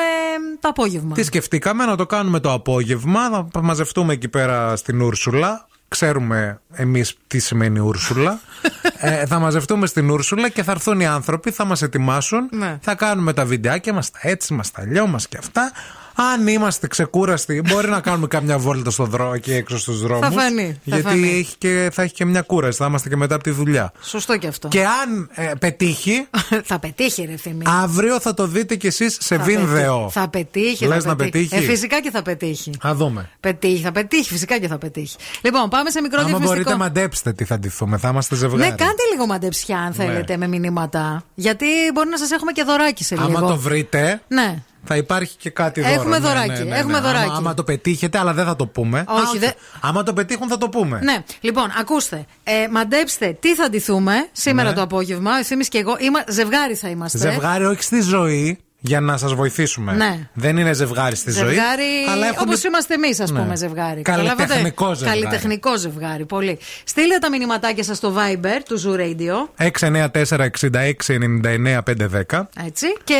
το 0.59 0.67
απόγευμα. 0.67 1.13
Τι 1.15 1.23
σκεφτήκαμε 1.23 1.85
να 1.85 1.95
το 1.95 2.05
κάνουμε 2.05 2.39
το 2.39 2.51
απόγευμα, 2.51 3.47
να 3.53 3.61
μαζευτούμε 3.61 4.13
εκεί 4.13 4.27
πέρα 4.27 4.75
στην 4.75 5.01
Ούρσουλα. 5.01 5.67
Ξέρουμε 5.87 6.59
εμείς 6.73 7.15
τι 7.27 7.39
σημαίνει 7.39 7.79
Ούρσουλα. 7.79 8.39
ε, 8.99 9.25
θα 9.25 9.39
μαζευτούμε 9.39 9.87
στην 9.87 10.09
Ούρσουλα 10.09 10.49
και 10.49 10.63
θα 10.63 10.71
έρθουν 10.71 10.99
οι 10.99 11.05
άνθρωποι, 11.07 11.51
θα 11.51 11.65
μας 11.65 11.81
ετοιμάσουν. 11.81 12.49
Ναι. 12.51 12.77
Θα 12.81 12.95
κάνουμε 12.95 13.33
τα 13.33 13.45
βιντεάκια 13.45 13.93
μας, 13.93 14.11
τα 14.11 14.19
έτσι 14.21 14.53
μας, 14.53 14.71
τα 14.71 14.81
αλλιώ 14.81 15.07
μας 15.07 15.27
και 15.27 15.37
αυτά. 15.37 15.71
Αν 16.15 16.47
είμαστε 16.47 16.87
ξεκούραστοι, 16.87 17.61
μπορεί 17.67 17.87
να 17.89 17.99
κάνουμε 17.99 18.27
κάμια 18.27 18.57
βόλτα 18.57 18.89
στο 18.91 19.05
δρόμο 19.05 19.37
και 19.37 19.55
έξω 19.55 19.77
στους 19.79 20.01
δρόμους. 20.01 20.35
φανεί, 20.35 20.71
θα 20.73 20.79
Γιατί 20.83 21.03
φανεί. 21.03 21.29
έχει 21.29 21.55
και, 21.57 21.89
θα 21.93 22.01
έχει 22.01 22.13
και 22.13 22.25
μια 22.25 22.41
κούραση, 22.41 22.77
θα 22.77 22.85
είμαστε 22.85 23.09
και 23.09 23.15
μετά 23.15 23.35
από 23.35 23.43
τη 23.43 23.49
δουλειά. 23.51 23.91
Σωστό 24.01 24.37
και 24.37 24.47
αυτό. 24.47 24.67
Και 24.67 24.81
αν 24.83 25.29
ε, 25.33 25.51
πετύχει, 25.59 26.27
θα 26.63 26.79
πετύχει, 26.79 27.25
ρε 27.25 27.35
Θήμη. 27.35 27.63
αύριο 27.67 28.19
θα 28.19 28.33
το 28.33 28.47
δείτε 28.47 28.75
κι 28.75 28.87
εσείς 28.87 29.17
σε 29.21 29.35
Θα 29.37 29.43
βίνδεο. 29.43 29.97
πετύχει. 29.99 30.19
Θα 30.19 30.27
πετύχει. 30.29 30.85
Λες 30.85 31.03
θα 31.03 31.09
να 31.09 31.15
πετύχει. 31.15 31.55
Ε, 31.55 31.59
φυσικά 31.59 32.01
και 32.01 32.09
θα 32.11 32.21
πετύχει. 32.21 32.71
Α 32.87 32.93
δούμε. 32.95 33.29
Πετύχει, 33.39 33.83
θα 33.83 33.91
πετύχει, 33.91 34.29
φυσικά 34.29 34.59
και 34.59 34.67
θα 34.67 34.77
πετύχει. 34.77 35.15
Λοιπόν, 35.41 35.69
πάμε 35.69 35.89
σε 35.89 36.01
μικρό 36.01 36.19
Άμα 36.19 36.27
διαφημιστικό. 36.27 36.63
μπορείτε, 36.63 36.83
μαντέψτε 36.83 37.33
τι 37.33 37.43
θα 37.45 37.59
ντυθούμε. 37.59 37.97
Θα 37.97 38.09
είμαστε 38.09 38.35
ζευγάρι. 38.35 38.61
Ναι, 38.61 38.69
κάντε 38.69 39.03
λίγο 39.11 39.25
μαντεψιά 39.25 39.77
αν 39.79 39.93
θέλετε 39.93 40.37
με 40.37 40.47
μηνύματα. 40.47 41.23
Γιατί 41.35 41.65
μπορεί 41.93 42.09
να 42.09 42.17
σας 42.17 42.31
έχουμε 42.31 42.51
και 42.51 42.63
δωράκι 42.63 43.03
σε 43.03 43.15
λίγο. 43.15 43.27
Άμα 43.37 43.47
το 43.47 43.57
βρείτε, 43.57 44.21
Ναι. 44.27 44.63
Θα 44.83 44.95
υπάρχει 44.95 45.35
και 45.37 45.49
κάτι 45.49 45.81
δώρο. 45.81 45.93
Έχουμε 45.93 46.19
Ναι, 46.19 46.27
δωράκι, 46.27 46.49
ναι, 46.49 46.59
ναι, 46.69 46.77
έχουμε 46.77 46.93
ναι. 46.93 46.99
δωράκι. 46.99 47.25
Άμα, 47.25 47.35
άμα 47.37 47.53
το 47.53 47.63
πετύχετε, 47.63 48.17
αλλά 48.17 48.33
δεν 48.33 48.45
θα 48.45 48.55
το 48.55 48.65
πούμε. 48.67 49.03
Όχι, 49.07 49.37
Α, 49.37 49.39
δε- 49.39 49.51
Άμα 49.81 50.03
το 50.03 50.13
πετύχουν, 50.13 50.47
θα 50.47 50.57
το 50.57 50.69
πούμε. 50.69 50.99
Ναι, 51.03 51.23
λοιπόν, 51.41 51.65
ακούστε. 51.79 52.25
Ε, 52.43 52.67
μαντέψτε 52.71 53.37
τι 53.39 53.55
θα 53.55 53.69
ντυθούμε 53.69 54.13
σήμερα 54.31 54.69
Ναι. 54.69 54.75
το 54.75 54.81
απόγευμα. 54.81 55.37
Ευθύμη 55.39 55.65
και 55.65 55.77
εγώ. 55.77 55.95
Είμα... 55.99 56.23
Ζευγάρι 56.27 56.75
θα 56.75 56.89
είμαστε. 56.89 57.17
Ζευγάρι, 57.17 57.65
όχι 57.65 57.83
στη 57.83 58.01
ζωή, 58.01 58.59
για 58.83 58.99
να 58.99 59.17
σας 59.17 59.33
βοηθήσουμε. 59.33 59.93
Ναι. 59.93 60.19
Δεν 60.33 60.57
είναι 60.57 60.73
ζευγάρι 60.73 61.15
στη 61.15 61.31
ζωή. 61.31 61.47
Ζευγάρι, 61.47 61.83
αλλά 62.11 62.27
έχουν... 62.27 62.47
όπως 62.47 62.63
είμαστε 62.63 62.93
εμείς, 62.93 63.19
ας 63.19 63.31
Ναι. 63.31 63.39
πούμε, 63.39 63.55
ζευγάρι. 63.55 64.01
Καλλιτεχνικό 64.01 64.41
Καταλάβατε; 64.41 64.95
ζευγάρι. 64.95 65.19
Καλλιτεχνικό 65.21 65.77
ζευγάρι, 65.77 66.25
πολύ. 66.25 66.59
Στείλτε 66.83 67.17
τα 67.17 67.29
μηνυματάκια 67.29 67.83
σας 67.83 67.97
στο 67.97 68.13
Viber 68.17 68.59
του 68.65 68.81
Zoo 68.85 68.95
Radio. 68.99 69.49
694-66-99-510. 69.57 72.47
Έτσι. 72.65 72.85
Και 73.03 73.17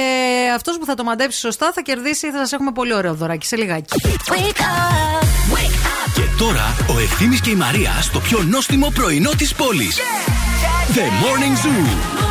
αυτός 0.55 0.77
που 0.77 0.85
θα 0.85 0.93
το 0.95 1.03
μαντέψει 1.03 1.39
σωστά 1.39 1.71
θα 1.75 1.81
κερδίσει, 1.81 2.31
θα 2.31 2.37
σας 2.37 2.51
έχουμε 2.51 2.71
πολύ 2.71 2.93
ωραίο 2.93 3.13
δωράκι 3.13 3.45
σε 3.45 3.55
λιγάκι. 3.55 3.99
Και 6.13 6.21
τώρα 6.37 6.75
ο 6.95 6.99
Ευθύμης 6.99 7.41
και 7.41 7.49
η 7.49 7.55
Μαρία 7.55 7.91
στο 8.01 8.19
πιο 8.19 8.39
νόστιμο 8.49 8.91
πρωινό 8.93 9.29
της 9.37 9.53
πόλης. 9.53 9.97
The 10.93 10.99
Morning 10.99 11.65
Zoo. 11.65 11.67
Morning 11.67 12.25
Zoo. 12.25 12.30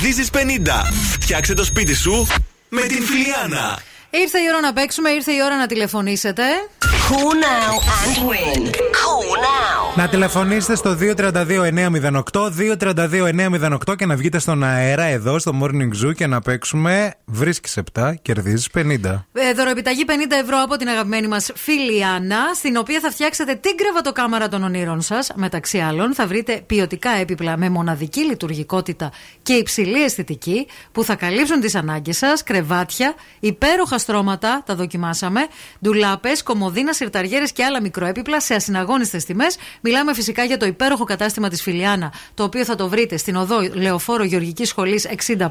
Κερδίζεις 0.00 0.30
50. 0.30 0.36
Φτιάξε 1.20 1.54
το 1.54 1.64
σπίτι 1.64 1.94
σου 1.94 2.26
με 2.68 2.80
την 2.80 3.02
Φιλιάνα. 3.02 3.78
Ήρθε 4.10 4.38
η 4.38 4.42
ώρα 4.50 4.60
να 4.60 4.72
παίξουμε, 4.72 5.10
ήρθε 5.10 5.32
η 5.32 5.38
ώρα 5.44 5.56
να 5.56 5.66
τηλεφωνήσετε. 5.66 6.42
Call 6.80 7.34
now 7.44 7.74
and 8.00 8.18
win. 8.28 8.66
Call 8.68 9.36
now. 9.36 9.96
Να 9.96 10.08
τηλεφωνήσετε 10.08 10.74
στο 10.74 10.96
232-908, 11.00 12.50
232-908 13.88 13.96
και 13.96 14.06
να 14.06 14.16
βγείτε 14.16 14.38
στον 14.38 14.64
αέρα 14.64 15.04
εδώ 15.04 15.38
στο 15.38 15.52
Morning 15.62 16.06
Zoo 16.06 16.14
και 16.14 16.26
να 16.26 16.40
παίξουμε. 16.40 17.14
Βρίσκεις 17.32 17.78
7, 17.94 18.14
κερδίζεις 18.22 18.68
50. 18.74 19.26
Ε, 19.32 19.52
δωροεπιταγή 19.52 20.04
50 20.06 20.12
ευρώ 20.42 20.62
από 20.62 20.76
την 20.76 20.88
αγαπημένη 20.88 21.28
μας 21.28 21.50
φίλη 21.54 22.04
Άννα, 22.04 22.38
στην 22.54 22.76
οποία 22.76 23.00
θα 23.00 23.10
φτιάξετε 23.10 23.54
την 23.54 23.76
κρεβατοκάμαρα 23.76 24.48
των 24.48 24.62
ονείρων 24.62 25.00
σας. 25.00 25.30
Μεταξύ 25.34 25.78
άλλων, 25.78 26.14
θα 26.14 26.26
βρείτε 26.26 26.62
ποιοτικά 26.66 27.10
έπιπλα 27.10 27.56
με 27.56 27.70
μοναδική 27.70 28.20
λειτουργικότητα 28.20 29.12
και 29.42 29.52
υψηλή 29.52 30.02
αισθητική 30.02 30.66
που 30.92 31.04
θα 31.04 31.14
καλύψουν 31.14 31.60
τις 31.60 31.74
ανάγκες 31.74 32.16
σας. 32.16 32.42
Κρεβάτια, 32.42 33.14
υπέροχα 33.40 33.98
στρώματα, 33.98 34.62
τα 34.66 34.74
δοκιμάσαμε, 34.74 35.40
ντουλάπες, 35.80 36.42
κομμωδίνα, 36.42 36.92
σιρταριέρες 36.92 37.52
και 37.52 37.64
άλλα 37.64 37.80
μικροέπιπλα 37.80 38.40
σε 38.40 38.54
ασυναγώνιστες 38.54 39.24
τιμές. 39.24 39.56
Μιλάμε 39.80 40.14
φυσικά 40.14 40.44
για 40.44 40.56
το 40.56 40.66
υπέροχο 40.66 41.04
κατάστημα 41.04 41.48
της 41.48 41.62
Φιλιάνα, 41.62 42.12
το 42.34 42.42
οποίο 42.42 42.64
θα 42.64 42.74
το 42.74 42.88
βρείτε 42.88 43.16
στην 43.16 43.36
οδό 43.36 43.68
Λεωφόρο 43.72 44.24
Γεωργικής 44.24 44.68
Σχολής 44.68 45.06
65, 45.06 45.48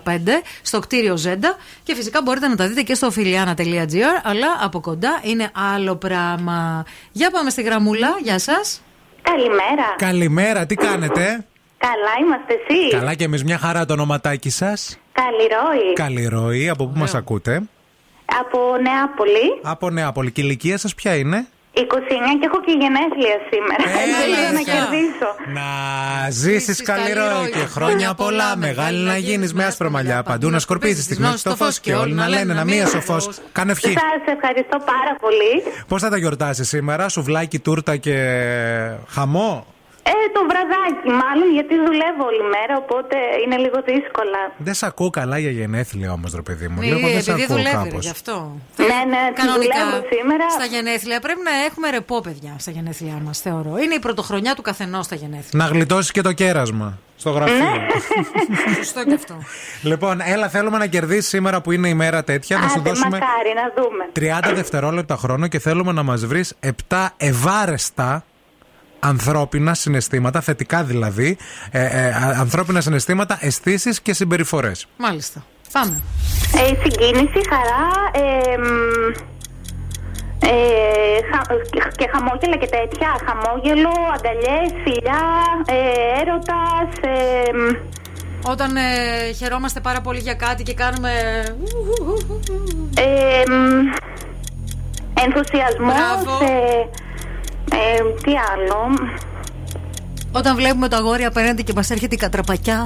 στο 0.62 0.80
κτίριο 0.80 1.18
Ζέντα. 1.18 1.58
Και 1.84 1.96
φυσικά 1.96 2.22
μπορείτε 2.22 2.48
να 2.48 2.56
τα 2.56 2.68
δείτε 2.68 2.82
και 2.82 2.94
στο 2.94 3.08
filiana.gr, 3.16 4.22
αλλά 4.24 4.48
από 4.62 4.80
κοντά 4.80 5.20
είναι 5.24 5.52
άλλο 5.76 5.96
πράγμα. 5.96 6.86
Για 7.12 7.32
πάμε 7.32 7.50
στη 7.50 7.62
γραμμούλα, 7.62 8.08
γεια 8.22 8.40
σας. 8.40 8.82
Καλημέρα. 9.22 9.96
Καλημέρα, 9.98 10.66
τι 10.66 10.76
κάνετε; 10.76 11.46
Καλά 11.78 12.26
είμαστε 12.26 12.54
εσύ. 12.54 12.90
Καλά 12.90 13.14
και 13.14 13.24
εμείς 13.24 13.44
μια 13.44 13.58
χαρά 13.58 13.86
το 13.86 13.94
ονοματάκι 13.94 14.50
σας. 14.50 14.98
Καλλιρόη. 15.12 15.94
Καλλιρόη, 15.94 16.70
από 16.70 16.88
πού 16.88 17.00
μας 17.00 17.16
ακούτε; 17.16 17.62
Από 18.40 18.60
Νεάπολη. 18.82 19.60
Από 19.62 19.90
Νεάπολη. 19.90 20.32
Και 20.32 20.42
η 20.42 20.44
ηλικία 20.48 20.78
σας 20.78 20.96
ποια 20.96 21.16
είναι; 21.16 21.48
29 21.74 21.82
και 22.40 22.46
έχω 22.46 22.62
και 22.66 22.72
γενέθλια 22.82 23.38
σήμερα. 23.52 23.84
Ήθελα 24.10 24.52
να 24.52 24.62
κερδίσω. 24.62 25.30
Να 25.54 26.30
ζήσεις 26.30 26.82
Καλλιρόη 26.82 27.50
και 27.52 27.66
χρόνια 27.66 28.14
πολλά. 28.14 28.58
Μεγάλη 28.58 28.98
να 28.98 29.18
γίνεις 29.18 29.54
με 29.54 29.66
άσπρο 29.66 29.90
μαλλιά. 29.90 30.24
Παντού 30.24 30.50
να 30.50 30.60
σκορπίζεις 30.60 31.08
της 31.08 31.18
γνώση 31.18 31.38
στο 31.38 31.56
φως 31.56 31.80
και 31.80 31.94
όλοι 31.94 32.14
να 32.14 32.28
λένε 32.28 32.54
να 32.54 32.64
μία 32.64 32.88
σοφό. 32.88 33.18
Κάνε 33.52 33.72
ευχή. 33.72 33.88
Σας 33.88 34.34
ευχαριστώ 34.36 34.78
πάρα 34.78 35.16
πολύ. 35.20 35.64
Πώς 35.88 36.02
θα 36.02 36.10
τα 36.10 36.18
γιορτάσεις 36.18 36.68
σήμερα, 36.68 37.10
σουβλάκι, 37.10 37.60
τούρτα 37.60 37.98
και 37.98 38.16
χαμό; 39.08 39.66
Ε, 40.12 40.16
το 40.36 40.42
βραδάκι 40.50 41.08
μάλλον, 41.24 41.48
γιατί 41.58 41.74
δουλεύω 41.88 42.24
όλη 42.32 42.44
μέρα, 42.56 42.74
οπότε 42.84 43.16
είναι 43.44 43.58
λίγο 43.66 43.78
δύσκολα. 43.92 44.42
Δεν 44.68 44.74
σε 44.80 44.86
ακούω 44.92 45.10
καλά 45.20 45.38
για 45.44 45.52
γενέθλια 45.60 46.10
όμως, 46.18 46.30
ρε 46.40 46.42
παιδί 46.48 46.68
μου. 46.72 46.80
Ε, 46.82 46.86
Λίγο 46.86 47.08
δεν 47.16 47.22
σε 47.22 47.32
επειδή 47.32 47.44
ακούω 47.44 47.56
δουλεύεις, 47.58 47.82
ρε, 47.84 47.90
κάπως. 47.90 48.04
γι' 48.06 48.12
αυτό. 48.18 48.36
Ναι, 48.78 48.86
ναι, 49.14 49.22
Κανονικά 49.42 49.80
δουλεύω 49.86 50.00
σήμερα. 50.16 50.46
στα 50.58 50.66
γενέθλια 50.74 51.18
πρέπει 51.26 51.42
να 51.50 51.54
έχουμε 51.68 51.88
ρεπό, 51.90 52.22
παιδιά, 52.22 52.54
στα 52.64 52.72
γενέθλιά 52.72 53.18
μας, 53.26 53.40
θεωρώ. 53.46 53.74
Είναι 53.84 53.96
η 53.96 54.00
πρωτοχρονιά 54.00 54.54
του 54.56 54.62
καθενός 54.62 55.06
στα 55.06 55.16
γενέθλια. 55.16 55.64
Να 55.64 55.66
γλιτώσεις 55.66 56.12
και 56.12 56.22
το 56.22 56.32
κέρασμα 56.34 56.98
στο 57.16 57.30
γραφείο. 57.30 57.56
Ναι. 57.56 57.88
Σωστό 58.80 59.04
και 59.04 59.14
αυτό. 59.14 59.36
λοιπόν, 59.82 60.22
έλα, 60.24 60.50
θέλουμε 60.50 60.78
να 60.78 60.88
κερδίσεις 60.88 61.28
σήμερα 61.28 61.62
που 61.62 61.72
είναι 61.72 61.88
η 61.90 61.94
μέρα 61.94 62.24
τέτοια. 62.24 62.58
να 62.58 62.68
σου 62.68 62.80
Άντε, 62.80 62.90
δώσουμε 62.90 63.10
μακάρι 63.20 63.54
να 63.56 63.84
δούμε. 63.84 64.40
30 64.52 64.56
δευτερόλεπτα 64.56 65.16
χρόνο 65.16 65.48
και 65.48 65.60
θέλουμε 65.60 65.92
να 65.92 66.04
μας 66.04 66.26
βρεις 66.26 66.54
7 66.90 67.08
ευάρεστα 67.18 68.24
ανθρώπινα 69.00 69.74
συναισθήματα, 69.74 70.42
θετικά 70.42 70.84
δηλαδή, 70.84 71.38
ε, 71.72 71.84
ε, 71.86 72.08
α- 72.08 72.36
ανθρώπινα 72.40 72.82
συναισθήματα, 72.82 73.38
αισθήσεις 73.42 74.02
και 74.02 74.14
συμπεριφορές. 74.14 74.88
Μάλιστα. 74.98 75.44
Πάμε. 75.72 76.02
Ε, 76.56 76.76
συγκίνηση, 76.82 77.40
χαρά, 77.50 77.88
ε, 78.14 78.58
μ, 78.58 78.64
ε, 80.40 80.50
χα- 81.32 81.90
και 81.90 82.10
χαμόγελα 82.14 82.58
και 82.58 82.68
τέτοια. 82.68 83.10
Χαμόγελο, 83.26 83.92
αγκαλιές, 84.16 84.72
φιλιά, 84.84 85.22
ε, 85.66 86.22
έρωτας, 86.22 86.90
ε, 87.02 87.54
μ, 87.58 87.76
Όταν 88.50 88.76
ε, 88.76 89.32
χαιρόμαστε 89.38 89.80
πάρα 89.80 90.02
πολύ 90.02 90.20
για 90.20 90.34
κάτι 90.34 90.64
και 90.64 90.74
κάνουμε. 90.74 91.12
ε, 92.96 93.52
μ, 93.52 93.86
ενθουσιασμός, 95.24 95.94
Μπράβο. 95.94 96.38
Ε, 97.72 97.98
ε, 97.98 98.14
τι 98.24 98.32
άλλο; 98.54 99.10
Όταν 100.32 100.56
βλέπουμε 100.56 100.88
το 100.88 100.96
αγόρι 100.96 101.26
απέναντι 101.26 101.64
και 101.64 101.74
μας 101.76 101.90
έρχεται 101.90 102.16
η 102.16 102.18
κατραπακιά. 102.18 102.80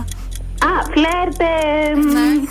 Α, 0.69 0.83
φλερτ, 0.91 1.39
ε, 1.41 1.95
μ, 1.95 2.45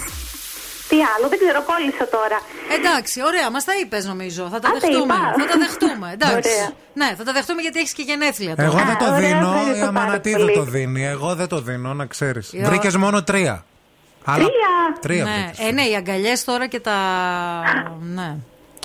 τι 0.88 0.96
άλλο, 1.16 1.28
δεν 1.28 1.38
ξέρω, 1.38 1.62
κόλλησα 1.70 2.08
τώρα. 2.08 2.38
Εντάξει, 2.78 3.22
ωραία, 3.24 3.50
μας 3.50 3.64
τα 3.64 3.72
είπες 3.82 4.04
νομίζω. 4.06 4.42
Θα 4.52 4.58
τα 4.58 4.68
Α, 4.68 4.72
τα 4.72 4.78
δεχτούμε. 4.78 5.02
είπα. 5.14 5.34
Θα 5.38 5.46
τα 5.52 5.56
δεχτούμε. 5.58 6.06
Εντάξει. 6.16 6.50
Ωραία. 6.54 6.70
Ναι, 6.94 7.14
θα 7.18 7.24
τα 7.24 7.32
δεχτούμε 7.32 7.60
γιατί 7.62 7.78
έχεις 7.78 7.92
και 7.92 8.02
γενέθλια 8.02 8.56
τώρα. 8.56 8.68
Εγώ 8.68 8.76
δεν 8.86 8.96
το 8.98 9.04
ωραία, 9.04 9.18
δίνω, 9.20 9.48
ευχαριστώ 9.48 9.76
η 9.76 9.78
πάρα 9.78 9.88
Αμανατίδου 9.88 10.38
πολύ. 10.38 10.52
το 10.54 10.62
δίνει. 10.62 11.04
Εγώ 11.06 11.34
δεν 11.34 11.48
το 11.48 11.60
δίνω, 11.60 11.94
να 11.94 12.06
ξέρεις. 12.06 12.50
Yo. 12.54 12.58
Βρήκες 12.64 12.96
μόνο 12.96 13.22
τρία. 13.22 13.64
Αλλά- 14.24 14.36
Τρία. 14.44 14.74
Τρία 15.00 15.24
ναι. 15.24 15.30
βρήκες. 15.30 15.66
Ε, 15.68 15.72
ναι, 15.72 15.82
οι 15.82 15.94
αγκαλιές 15.96 16.44
τώρα 16.44 16.66
και 16.66 16.80
τα. 16.80 16.92
Ναι. 18.14 18.36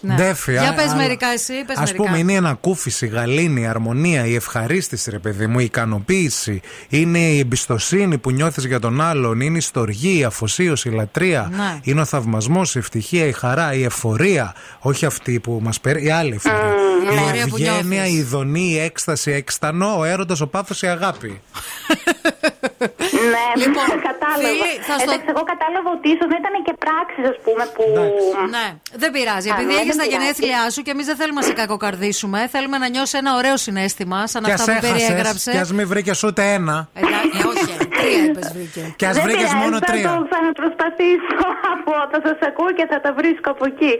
Ναι. 0.01 0.15
Ντέφι, 0.15 0.51
Για 0.51 0.69
α- 0.69 0.73
πες 0.73 0.83
αλλά- 0.85 0.95
μερικά 0.95 1.27
εσύ, 1.27 1.53
πες 1.67 1.77
Ας 1.77 1.83
μερικά. 1.91 2.03
πούμε 2.03 2.17
είναι 2.17 2.31
η 2.31 2.35
ανακούφιση, 2.37 3.05
η 3.05 3.09
γαλήνη, 3.09 3.61
η 3.61 3.65
αρμονία, 3.65 4.25
η 4.25 4.35
ευχαρίστηση 4.35 5.09
ρε 5.11 5.19
παιδί 5.19 5.47
μου, 5.47 5.59
η 5.59 5.63
ικανοποίηση, 5.63 6.61
είναι 6.89 7.19
η 7.19 7.39
εμπιστοσύνη 7.39 8.17
που 8.17 8.31
νιώθεις 8.31 8.65
για 8.65 8.79
τον 8.79 9.01
άλλον, 9.01 9.41
είναι 9.41 9.57
η 9.57 9.61
στοργή, 9.61 10.17
η 10.17 10.23
αφοσίωση, 10.23 10.89
η 10.89 10.91
λατρεία, 10.91 11.51
Ναι. 11.55 11.79
είναι 11.83 12.01
ο 12.01 12.05
θαυμασμός, 12.05 12.75
η 12.75 12.77
ευτυχία, 12.79 13.25
η 13.25 13.31
χαρά, 13.31 13.73
η 13.73 13.83
εφορία, 13.83 14.53
όχι 14.79 15.05
αυτή 15.05 15.39
που 15.39 15.59
μας 15.63 15.79
παίρνει, 15.79 16.03
η 16.03 16.09
άλλη 16.09 16.33
εφορία. 16.35 16.59
η 16.59 17.05
η 17.11 17.15
εφορία 17.17 17.47
που 17.47 17.55
ευγένεια, 17.55 17.83
νιώθεις. 17.83 18.13
η 18.13 18.17
ειδονή, 18.17 18.69
η 18.69 18.79
έκσταση, 18.79 19.31
έκστανο, 19.31 19.95
ο 19.99 20.03
έρωτας, 20.03 20.41
ο 20.41 20.47
πάθος, 20.47 20.81
η 20.81 20.87
αγάπη. 20.87 21.41
Ναι, 23.33 23.45
Λοιπόν, 23.63 23.87
κατάλαβα. 24.09 24.47
φίλοι, 24.47 24.71
θα 24.87 24.93
στο- 24.99 25.03
Εντάξει, 25.07 25.27
εγώ 25.33 25.43
κατάλαβα 25.53 25.89
ότι 25.97 26.07
ίσως 26.13 26.27
να 26.33 26.37
ήταν 26.41 26.53
και 26.67 26.73
πράξεις, 26.83 27.23
ας 27.33 27.37
πούμε, 27.45 27.63
που. 27.75 27.83
Ναι, 28.55 28.65
δεν 29.01 29.09
πειράζει. 29.15 29.47
Α, 29.49 29.53
Επειδή 29.55 29.71
ναι, 29.73 29.79
έχει 29.81 29.91
δεν 29.91 29.97
τα 30.01 30.05
πειράζει. 30.05 30.15
γενέθλιά 30.15 30.61
σου 30.73 30.81
και 30.85 30.91
εμείς 30.95 31.05
δεν 31.09 31.17
θέλουμε 31.21 31.39
να 31.41 31.45
σε 31.49 31.53
κακοκαρδίσουμε, 31.61 32.39
θέλουμε 32.53 32.77
να 32.83 32.87
νιώσεις 32.93 33.13
ένα 33.21 33.31
ωραίο 33.39 33.57
συνέστημα, 33.65 34.17
σαν 34.31 34.41
Κι 34.43 34.51
αυτά 34.57 34.71
ας 34.73 34.79
που 34.79 34.85
έχασες, 34.85 35.05
περιέγραψες. 35.07 35.53
κι 35.55 35.61
ας 35.65 35.71
μην 35.77 35.85
βρήκες 35.91 36.17
ούτε 36.27 36.41
ένα. 36.57 36.75
Εντάξει, 37.01 37.37
ε, 37.43 37.47
όχι, 37.51 37.71
τρία 37.97 38.19
είπες 38.25 38.47
βρήκε. 38.55 38.81
Κι 38.99 39.05
ας 39.09 39.15
Δεν 39.15 39.23
βρήκες 39.25 39.41
πειράζει, 39.49 39.63
μόνο 39.63 39.75
θα 39.83 39.85
τρία. 39.91 40.07
το 40.09 40.13
ξαναπροσπαθήσω. 40.29 41.45
Από, 41.87 41.93
θα 42.11 42.19
σας 42.27 42.39
ακούω 42.49 42.71
και 42.77 42.85
θα 42.89 43.01
τα 43.01 43.13
βρίσκω 43.13 43.49
από 43.51 43.65
εκεί. 43.65 43.93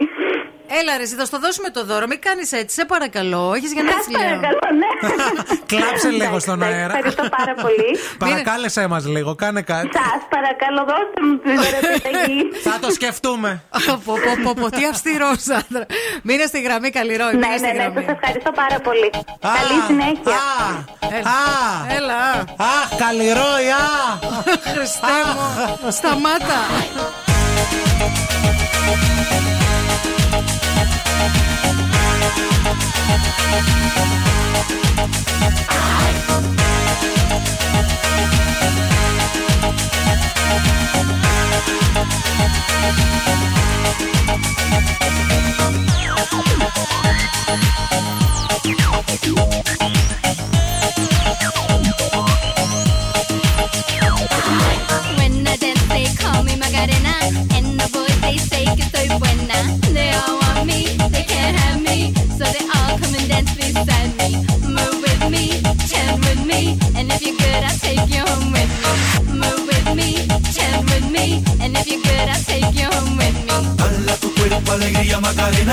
Έλα, 0.80 0.96
ρε, 0.96 1.02
εσύ, 1.02 1.14
θα 1.14 1.24
στο 1.24 1.38
δώσουμε 1.38 1.68
το 1.70 1.84
δώρο. 1.84 2.06
Μην 2.06 2.20
κάνεις 2.20 2.52
έτσι, 2.52 2.74
σε 2.80 2.84
παρακαλώ. 2.84 3.52
Έχεις 3.56 3.72
γενέθλια. 3.72 4.18
Παρακαλώ, 4.18 4.64
ναι. 4.82 4.90
Κλάψε 5.72 6.08
λίγο 6.08 6.22
Εντάξει, 6.24 6.40
στον 6.46 6.62
εντάξει, 6.62 6.78
αέρα. 6.78 6.92
Ευχαριστώ 6.94 7.24
πάρα 7.36 7.54
πολύ. 7.64 7.90
Παρακάλεσέ 8.24 8.86
μας 8.86 9.06
λίγο, 9.06 9.34
κάνε 9.34 9.62
κάτι. 9.62 9.88
Σας 9.92 10.22
παρακαλώ, 10.34 10.80
δώστε 10.90 11.18
μου 11.26 11.34
τη 11.44 11.50
δωρεπιταγή. 11.62 12.40
Θα 12.68 12.78
το 12.80 12.90
σκεφτούμε. 12.90 13.62
πω, 13.86 14.14
πω, 14.24 14.32
πω, 14.44 14.52
πω, 14.60 14.70
τι 14.76 14.84
αυστηρό 14.84 15.30
άντρα. 15.58 15.86
Μείνε 16.22 16.46
στη 16.46 16.60
γραμμή, 16.60 16.90
καλή 16.90 17.16
ροή. 17.16 17.34
Ναι, 17.34 17.46
μείνε 17.46 17.56
στη 17.56 17.66
ναι, 17.66 17.72
ναι, 17.72 17.78
γραμμή. 17.78 18.04
σας 18.06 18.14
ευχαριστώ 18.16 18.50
πάρα 18.52 18.78
πολύ. 18.86 19.10
Καλή 19.58 19.78
συνέχεια. 19.86 20.40
Έλα. 21.16 21.28
Α, 21.30 21.96
Έλα. 21.96 22.22
Αχ, 22.74 22.88
καλλιρόι, 23.02 23.68
α! 23.84 23.88
Χριστέ 24.72 25.18
μου. 25.34 25.90
Σταμάτα. 25.90 26.60
Thank 27.60 27.88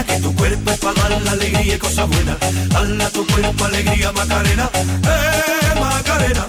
que 0.04 0.20
tu 0.20 0.36
cuerpo 0.36 0.72
es 0.72 0.80
para 0.80 1.10
dar 1.10 1.22
la 1.22 1.32
alegría 1.32 1.76
y 1.76 1.78
cosas 1.78 2.08
buenas. 2.08 2.38
Dala 2.70 3.10
tu 3.10 3.26
cuerpo 3.28 3.66
alegría 3.66 4.12
Macarena, 4.12 4.70
eh 4.76 5.80
Macarena. 5.80 6.46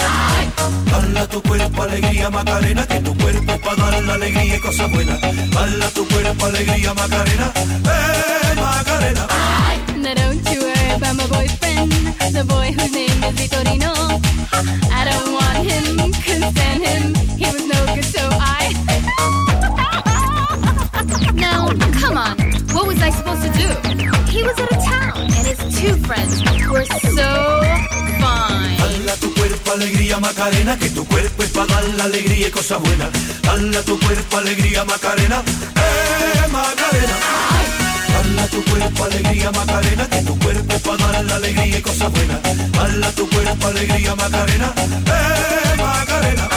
Dala 0.90 1.26
tu 1.28 1.42
cuerpo 1.42 1.82
alegría 1.82 2.30
Macarena, 2.30 2.86
que 2.86 3.00
tu 3.00 3.16
cuerpo 3.16 3.52
es 3.52 3.58
para 3.60 3.90
dar 3.90 4.02
la 4.02 4.14
alegría 4.14 4.56
y 4.56 4.60
cosas 4.60 4.90
buenas. 4.90 5.20
Dala 5.20 5.88
tu 5.90 6.06
cuerpo 6.08 6.46
alegría 6.46 6.94
Macarena, 6.94 7.52
eh 7.56 8.60
Macarena. 8.60 9.26
Now 9.96 10.14
don't 10.14 10.50
you 10.52 10.75
my 11.00 11.26
boyfriend, 11.28 11.92
the 12.32 12.44
boy 12.48 12.72
whose 12.72 12.92
name 12.92 13.22
is. 13.24 13.36
I 14.90 15.04
don't 15.04 15.32
want 15.36 15.58
him. 15.68 15.84
He 17.36 17.44
was 17.44 17.64
no 17.66 17.94
good, 17.94 18.04
so 18.04 18.22
I. 18.32 18.72
now, 21.34 21.68
come 22.00 22.16
on, 22.16 22.36
what 22.72 22.86
was 22.86 23.00
I 23.02 23.10
supposed 23.10 23.42
to 23.42 23.50
do? 23.52 23.68
He 24.30 24.42
was 24.42 24.58
out 24.58 24.72
of 24.72 24.84
town, 24.84 25.20
and 25.20 25.46
his 25.46 25.58
two 25.78 25.96
friends 26.06 26.42
were 26.70 26.84
so 26.84 27.28
fine. 28.20 28.76
Tu 29.20 29.32
cuerpo 29.34 29.72
alegría 29.72 30.18
Macarena, 30.18 30.78
que 30.78 30.90
tu 30.90 31.04
cuerpo 31.06 31.42
es 31.42 31.50
para 31.50 31.78
alegría 32.04 32.48
y 32.48 32.50
cosas 32.50 32.80
buenas. 32.80 33.10
Dala 33.42 33.82
tu 33.82 33.98
cuerpo 34.00 34.38
alegría 34.38 34.84
Macarena, 34.84 35.42
eh 35.76 36.48
Macarena. 36.50 37.65
Dala 38.16 38.46
tu 38.48 38.64
cuerpo 38.64 39.04
alegría 39.04 39.52
Macarena, 39.52 40.08
que 40.08 40.22
tu 40.22 40.38
cuerpo 40.38 40.74
es 40.74 40.80
para 40.80 41.12
dar 41.12 41.24
la 41.24 41.36
alegría 41.36 41.78
y 41.78 41.82
cosas 41.82 42.10
buenas. 42.10 42.40
Dala 42.72 43.10
tu 43.12 43.28
cuerpo 43.28 43.66
alegría 43.66 44.14
Macarena, 44.14 44.72
eh 44.78 45.76
Macarena. 45.76 46.48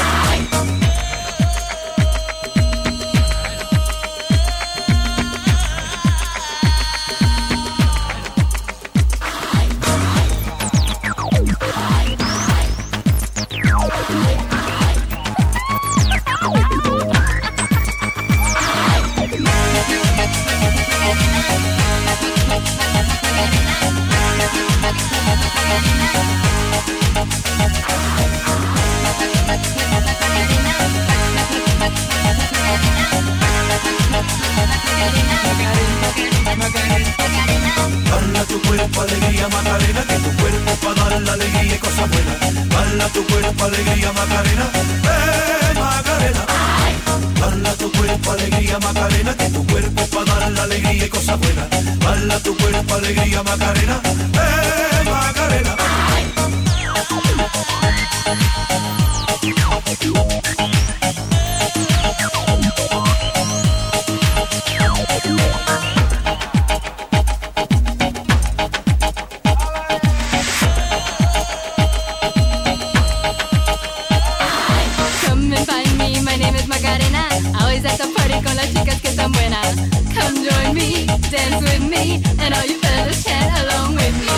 Dala 38.09 38.45
tu 38.45 38.61
cuerpo 38.61 39.01
alegría 39.01 39.47
Macarena, 39.49 40.01
que 40.07 40.15
tu 40.15 40.31
cuerpo 40.37 40.71
para 40.83 41.09
dar 41.09 41.21
la 41.21 41.33
alegría 41.33 41.75
y 41.75 41.79
cosas 41.79 42.09
buenas. 42.09 42.69
Dala 42.69 43.07
tu 43.09 43.25
cuerpo 43.27 43.65
alegría 43.65 44.11
Macarena, 44.13 44.65
eh 45.03 45.73
Macarena. 45.79 46.45
Dala 47.39 47.73
tu 47.75 47.91
cuerpo 47.91 48.31
alegría 48.31 48.79
Macarena, 48.79 49.37
que 49.37 49.49
tu 49.49 49.65
cuerpo 49.67 50.05
para 50.07 50.39
dar 50.39 50.51
la 50.51 50.63
alegría 50.63 51.05
y 51.05 51.09
cosas 51.09 51.39
buenas. 51.39 51.69
Dala 51.99 52.39
tu 52.39 52.57
cuerpo 52.57 52.95
alegría 52.95 53.43
Macarena, 53.43 54.01
eh 54.05 55.03
Macarena. 55.05 55.75
Come 60.59 60.98
dance 81.31 81.61
with 81.61 81.83
me, 81.89 82.21
and 82.39 82.53
all 82.53 82.65
you 82.65 82.77
fellas 82.79 83.25
along 83.63 83.95
with 83.95 84.15
me. 84.25 84.29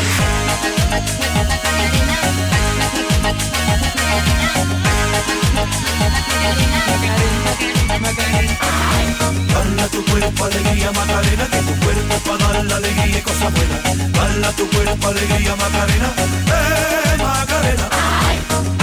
Dala 9.53 9.87
tu 9.87 10.05
cuerpo 10.05 10.45
alegría 10.45 10.91
Macarena, 10.91 11.45
que 11.51 11.57
tu 11.57 11.73
cuerpo 11.81 12.15
para 12.25 12.53
dar 12.53 12.65
la 12.65 12.75
alegría 12.77 13.17
y 13.17 13.21
cosas 13.21 13.53
buenas. 13.53 14.13
Dala 14.13 14.51
tu 14.53 14.69
cuerpo 14.69 15.07
alegría 15.07 15.55
Macarena, 15.55 16.13
eh 16.17 17.17
Macarena. 17.17 17.89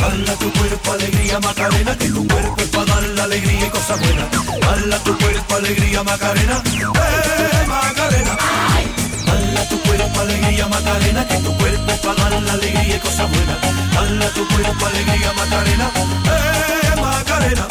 Dala 0.00 0.32
tu 0.38 0.52
cuerpo 0.52 0.92
alegría 0.92 1.40
Macarena, 1.40 1.96
que 1.96 2.08
tu 2.08 2.26
cuerpo 2.26 2.62
para 2.72 2.84
dar 2.86 3.02
la 3.02 3.24
alegría 3.24 3.66
y 3.66 3.70
cosas 3.70 4.00
buenas. 4.00 4.26
Dala 4.60 4.98
tu 5.04 5.18
cuerpo 5.18 5.54
alegría 5.54 6.02
Macarena, 6.02 6.62
eh 6.66 7.57
Macarena. 8.08 8.38
Tu 9.68 9.78
cuerpo 9.82 10.20
alegría 10.20 10.66
Macarena, 10.68 11.28
que 11.28 11.36
tu 11.38 11.56
cuerpo 11.58 11.92
para 12.02 12.30
dar 12.30 12.42
la 12.42 12.52
alegría 12.54 12.96
y 12.96 13.00
cosas 13.00 13.30
buenas. 13.30 13.58
Dala 13.94 14.28
tu 14.30 14.48
cuerpo 14.48 14.86
alegría 14.86 15.32
Macarena, 15.34 15.90
eh 16.24 17.00
Macarena. 17.00 17.66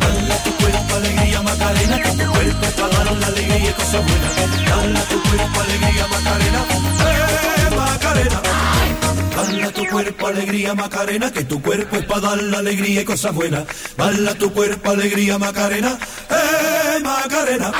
Dala 0.00 0.36
tu 0.44 0.50
cuerpo 0.56 0.94
alegría 0.96 1.42
Macarena, 1.42 2.02
que 2.02 2.10
tu 2.10 2.32
cuerpo 2.32 2.66
para 2.76 2.88
dar 2.88 3.16
la 3.16 3.26
alegría 3.26 3.70
y 3.70 3.72
cosas 3.72 4.02
buenas. 4.06 4.32
Dala 4.68 5.00
tu 5.04 5.22
cuerpo 5.22 5.60
alegría 5.60 6.06
Macarena, 6.08 6.60
eh 7.10 7.76
Macarena. 7.76 8.40
Dala 9.36 9.70
tu 9.72 9.86
cuerpo 9.86 10.26
alegría 10.26 10.74
Macarena, 10.74 11.30
que 11.32 11.44
tu 11.44 11.62
cuerpo 11.62 11.96
es 11.96 12.04
para 12.06 12.20
dar 12.20 12.42
la 12.42 12.58
alegría 12.58 13.02
y 13.02 13.04
cosas 13.04 13.34
buenas. 13.34 13.64
Dala 13.96 14.34
tu 14.34 14.52
cuerpo 14.52 14.90
alegría 14.90 15.38
Macarena, 15.38 15.98
eh 16.30 17.00
Macarena. 17.02 17.72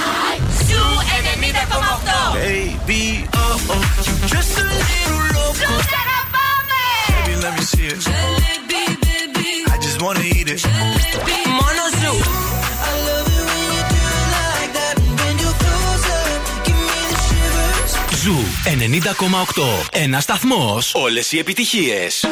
Μόνο 11.47 11.83
ζω. 12.03 12.15
Ζυου 18.17 18.45
90 18.65 19.15
Ένας 19.91 20.23
σταθμός. 20.23 20.95
Όλες 20.95 21.33
οι 21.33 21.39
επιτυχίες. 21.39 22.25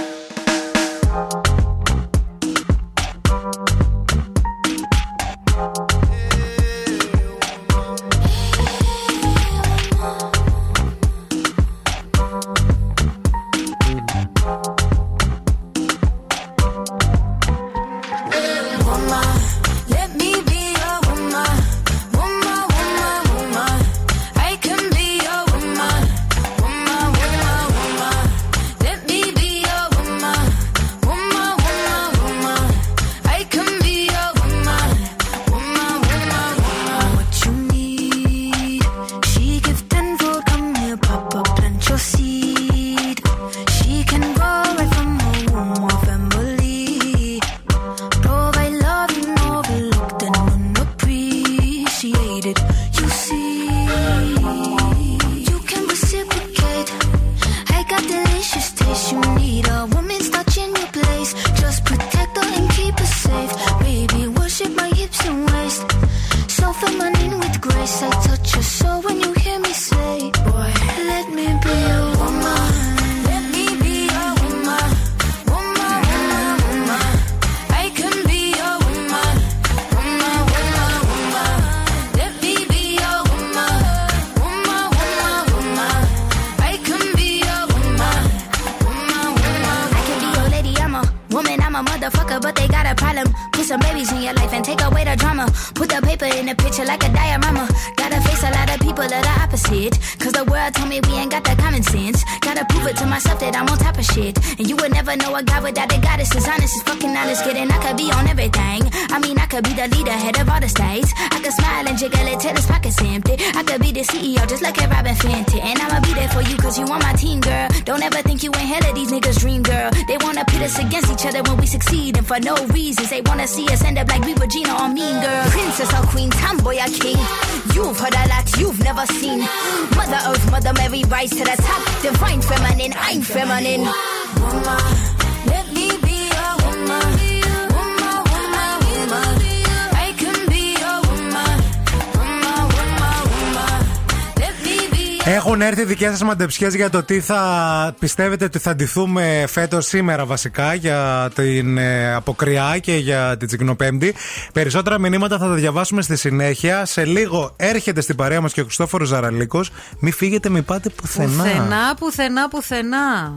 Δικέ 146.01 146.17
σα 146.17 146.25
μαντεψιέ 146.25 146.69
για 146.69 146.91
το 146.91 147.03
τι 147.03 147.21
θα 147.21 147.95
πιστεύετε 147.99 148.45
ότι 148.45 148.59
θα 148.59 148.75
ντυθούμε 148.75 149.45
φέτο 149.49 149.81
σήμερα 149.81 150.25
βασικά 150.27 150.75
για 150.75 151.31
την 151.35 151.79
ε, 151.79 152.15
αποκριά 152.15 152.79
και 152.79 152.97
για 152.97 153.37
την 153.37 153.47
Τσικνοπέμπτη. 153.47 154.15
Περισσότερα 154.53 154.99
μηνύματα 154.99 155.39
θα 155.39 155.47
τα 155.47 155.55
διαβάσουμε 155.55 156.03
στη 156.03 156.17
συνέχεια. 156.17 156.85
Σε 156.85 157.05
λίγο 157.05 157.53
έρχεται 157.57 158.01
στην 158.01 158.17
παρέα 158.17 158.41
μα 158.41 158.49
και 158.49 158.61
ο 158.61 158.65
Χριστόφορο 158.65 159.05
Ζαραλίκο. 159.05 159.61
Μην 159.99 160.13
φύγετε, 160.13 160.49
μην 160.49 160.65
πάτε 160.65 160.89
πουθενά. 160.89 161.43
Πουθενά, 161.43 161.95
πουθενά, 161.99 162.49
πουθενά. 162.49 163.35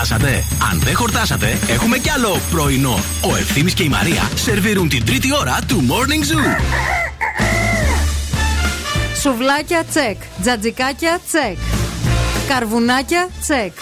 Χορτάσατε. 0.00 0.44
Αν 0.72 0.80
δεν 0.80 0.96
χορτάσατε, 0.96 1.58
έχουμε 1.68 1.98
κι 1.98 2.10
άλλο 2.10 2.40
πρωινό. 2.50 2.98
Ο 3.20 3.36
Ευθύμης 3.36 3.74
και 3.74 3.82
η 3.82 3.88
Μαρία 3.88 4.30
σερβίρουν 4.34 4.88
την 4.88 5.04
τρίτη 5.04 5.34
ώρα 5.34 5.58
του 5.66 5.84
Morning 5.88 6.32
Zoo. 6.32 6.60
Σουβλάκια 9.20 9.84
τσεκ. 9.84 10.16
Τζατζικάκια 10.40 11.20
τσεκ. 11.26 11.56
Καρβουνάκια 12.48 13.28
τσεκ. 13.40 13.72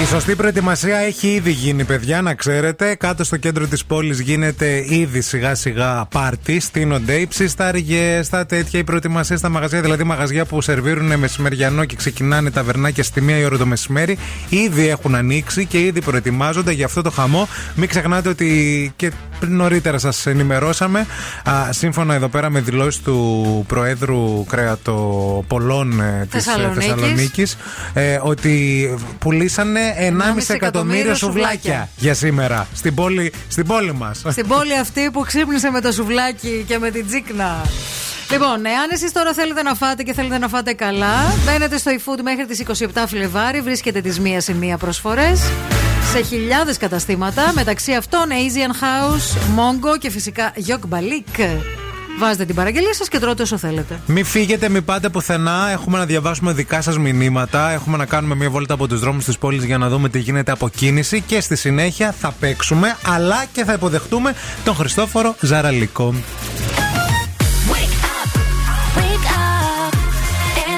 Η 0.00 0.04
σωστή 0.04 0.34
προετοιμασία 0.36 0.96
έχει 0.96 1.28
ήδη 1.28 1.50
γίνει, 1.50 1.84
παιδιά, 1.84 2.22
να 2.22 2.34
ξέρετε. 2.34 2.94
Κάτω 2.94 3.24
στο 3.24 3.36
κέντρο 3.36 3.66
της 3.66 3.84
πόλης 3.84 4.20
γίνεται 4.20 4.84
ήδη 4.88 5.20
σιγά 5.20 5.54
σιγά 5.54 6.06
πάρτι. 6.10 6.60
Στείνονται 6.60 7.14
οι 7.14 7.26
ψιστάργε, 7.26 8.20
τα 8.30 8.46
τέτοια, 8.46 8.78
η 8.78 8.84
προετοιμασία 8.84 9.36
στα 9.36 9.48
μαγαζιά, 9.48 9.80
δηλαδή 9.80 10.04
μαγαζιά 10.04 10.44
που 10.44 10.60
σερβίρουν 10.60 11.18
μεσημεριανό 11.18 11.84
και 11.84 11.96
ξεκινάνε 11.96 12.50
τα 12.50 12.62
βερνάκια 12.62 13.02
στη 13.02 13.20
μία 13.20 13.38
η 13.38 13.44
ώρα 13.44 13.56
το 13.56 13.66
μεσημέρι. 13.66 14.18
Ήδη 14.48 14.88
έχουν 14.88 15.14
ανοίξει 15.14 15.66
και 15.66 15.80
ήδη 15.80 16.02
προετοιμάζονται 16.02 16.72
για 16.72 16.84
αυτό 16.84 17.02
το 17.02 17.10
χαμό. 17.10 17.48
Μην 17.74 17.88
ξεχνάτε 17.88 18.28
ότι 18.28 18.92
και 18.96 19.12
πριν 19.40 19.56
νωρίτερα 19.56 19.98
σας 19.98 20.26
ενημερώσαμε, 20.26 21.06
α, 21.50 21.72
σύμφωνα 21.72 22.14
εδώ 22.14 22.28
πέρα 22.28 22.50
με 22.50 22.60
δηλώσεις 22.60 23.02
του 23.02 23.64
Προέδρου 23.68 24.44
Κρεατοπολών 24.44 26.00
ε, 26.00 26.26
της 26.30 26.44
Θεσσαλονίκης. 26.44 26.86
Θεσσαλονίκης, 26.86 27.56
ε, 27.92 28.18
ότι 28.22 28.94
πουλήσανε 29.18 29.80
1,5 30.36 30.54
εκατομμύριο 30.54 31.14
σουβλάκια 31.14 31.88
για 31.96 32.14
σήμερα 32.14 32.66
στην 32.74 32.94
πόλη, 32.94 33.32
στην 33.48 33.66
πόλη 33.66 33.92
μας. 33.92 34.22
Στην 34.28 34.46
πόλη 34.46 34.78
αυτή 34.78 35.10
που 35.12 35.20
ξύπνησε 35.20 35.70
με 35.70 35.80
το 35.80 35.92
σουβλάκι 35.92 36.64
και 36.68 36.78
με 36.78 36.90
την 36.90 37.06
τσίκνα. 37.06 37.66
Λοιπόν, 38.30 38.66
εάν 38.66 38.90
εσείς 38.92 39.12
τώρα 39.12 39.32
θέλετε 39.32 39.62
να 39.62 39.74
φάτε 39.74 40.02
και 40.02 40.12
θέλετε 40.12 40.38
να 40.38 40.48
φάτε 40.48 40.72
καλά, 40.72 41.34
μπαίνετε 41.44 41.78
στο 41.78 41.90
eFood 41.90 42.20
μέχρι 42.22 42.46
τις 42.46 42.84
27 42.94 43.04
Φλεβάρι. 43.06 43.60
Βρίσκεται 43.60 44.00
τις 44.00 44.20
μία 44.20 44.40
σε 44.40 44.54
μία 44.54 44.76
προσφορές 44.76 45.40
σε 46.12 46.22
χιλιάδες 46.22 46.76
καταστήματα. 46.76 47.52
Μεταξύ 47.54 47.92
αυτών 47.92 48.24
Asian 48.28 48.70
House, 48.70 49.58
Mongo 49.58 49.98
και 49.98 50.10
φυσικά 50.10 50.52
Yok 50.66 50.94
Balik. 50.94 51.60
Βάζετε 52.20 52.44
την 52.44 52.54
παραγγελία 52.54 52.94
σας 52.94 53.08
και 53.08 53.18
τρώτε 53.18 53.42
όσο 53.42 53.58
θέλετε. 53.58 54.00
Μην 54.06 54.24
φύγετε, 54.24 54.68
μην 54.68 54.84
πάτε 54.84 55.08
πουθενά. 55.08 55.68
Έχουμε 55.70 55.98
να 55.98 56.04
διαβάσουμε 56.04 56.52
δικά 56.52 56.80
σας 56.82 56.98
μηνύματα. 56.98 57.70
Έχουμε 57.70 57.96
να 57.96 58.06
κάνουμε 58.06 58.34
μια 58.34 58.50
βόλτα 58.50 58.74
από 58.74 58.88
τους 58.88 59.00
δρόμους 59.00 59.24
της 59.24 59.38
πόλης 59.38 59.64
για 59.64 59.78
να 59.78 59.88
δούμε 59.88 60.08
τι 60.08 60.18
γίνεται 60.18 60.52
από 60.52 60.68
κίνηση. 60.68 61.20
Και 61.20 61.40
στη 61.40 61.56
συνέχεια 61.56 62.14
θα 62.20 62.34
παίξουμε, 62.40 62.96
αλλά 63.06 63.44
και 63.52 63.64
θα 63.64 63.72
υποδεχτούμε 63.72 64.34
τον 64.64 64.74
Χριστόφορο 64.74 65.34
Ζαραλίκο. 65.40 66.14
Wake 67.72 68.04
up. 68.20 68.32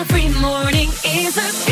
Every 0.00 0.28
morning 0.46 0.90
is 1.22 1.34
a 1.46 1.71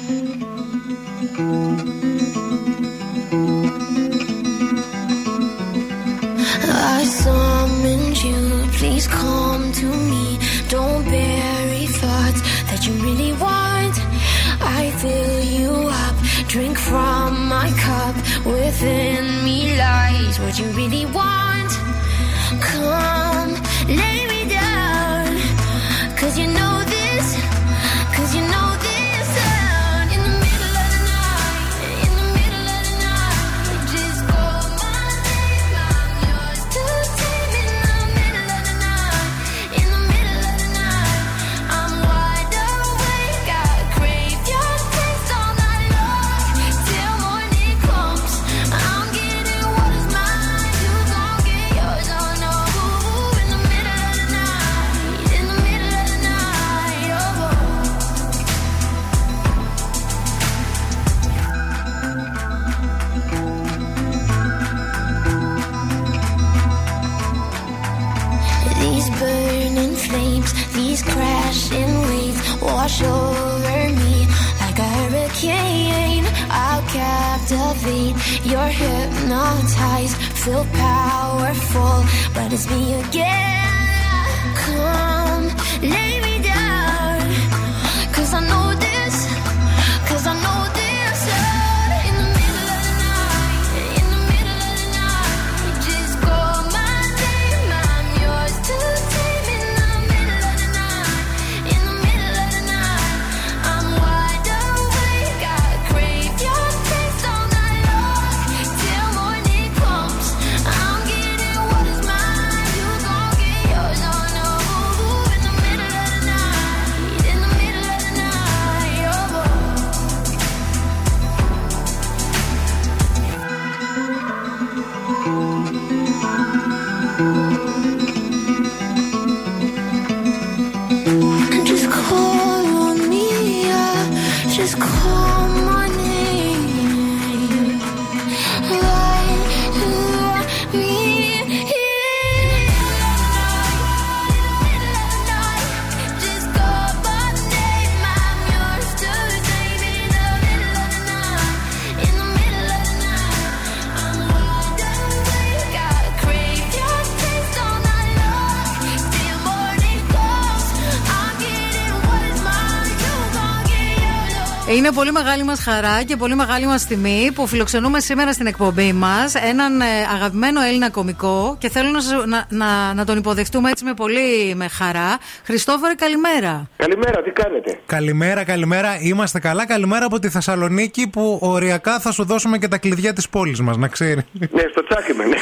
Χαρά 165.63 166.03
και 166.03 166.15
πολύ 166.15 166.35
μεγάλη 166.35 166.65
μας 166.65 166.85
τιμή 166.85 167.31
που 167.35 167.47
φιλοξενούμε 167.47 167.99
σήμερα 167.99 168.33
στην 168.33 168.45
εκπομπή 168.47 168.93
μας 168.93 169.35
έναν 169.35 169.81
ε, 169.81 169.85
αγαπημένο 170.13 170.61
Έλληνα 170.61 170.89
κωμικό 170.89 171.55
και 171.59 171.69
θέλω 171.69 171.89
να, 171.89 172.01
σας- 172.01 172.25
να, 172.25 172.45
να, 172.49 172.93
να 172.93 173.05
τον 173.05 173.17
υποδεχτούμε 173.17 173.69
έτσι 173.69 173.83
με 173.83 173.93
πολύ 173.93 174.55
με 174.55 174.67
χαρά. 174.67 175.17
Χριστόφορε, 175.43 175.93
καλημέρα. 175.93 176.67
Καλημέρα, 176.85 177.21
τι 177.21 177.31
κάνετε; 177.31 177.79
Καλημέρα, 177.85 178.43
καλημέρα. 178.43 178.89
Είμαστε 179.01 179.39
καλά. 179.39 179.65
Καλημέρα 179.65 180.05
από 180.05 180.19
τη 180.19 180.29
Θεσσαλονίκη 180.29 181.07
που 181.07 181.39
οριακά 181.41 181.99
θα 181.99 182.11
σου 182.11 182.23
δώσουμε 182.25 182.57
και 182.57 182.67
τα 182.67 182.77
κλειδιά 182.77 183.13
της 183.13 183.29
πόλης 183.29 183.59
μας, 183.61 183.77
να 183.77 183.87
ξέρει. 183.87 184.21
Ναι, 184.51 184.63
στο 184.71 184.83
τσάκι 184.87 185.13
με, 185.13 185.25
ναι. 185.25 185.35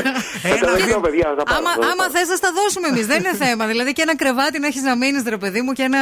Θα 0.60 0.66
τα 0.66 0.72
δεχτώ, 0.72 1.00
παιδιά, 1.00 1.26
θα 1.28 1.34
τα 1.34 1.42
πάρω. 1.42 1.58
Άμα, 1.58 1.70
θα 1.74 1.78
τα 1.80 1.86
άμα 1.86 1.94
πάρω. 1.96 2.10
θες, 2.10 2.26
θα 2.28 2.36
στα 2.36 2.50
δώσουμε 2.58 2.88
εμείς. 2.88 3.06
Δεν 3.06 3.18
είναι 3.18 3.34
θέμα. 3.44 3.66
Δηλαδή 3.66 3.92
και 3.92 4.02
ένα 4.02 4.16
κρεβάτι 4.16 4.58
να 4.58 4.66
έχεις 4.66 4.82
να 4.82 4.96
μείνεις, 4.96 5.22
ρε 5.28 5.36
παιδί 5.36 5.60
μου, 5.62 5.72
και 5.72 5.82
ένα, 5.82 5.98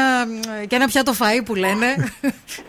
και 0.67 0.77
ένα 0.77 0.87
πιάτο 0.87 1.13
φαΐ 1.21 1.41
που 1.45 1.55
λένε. 1.55 1.89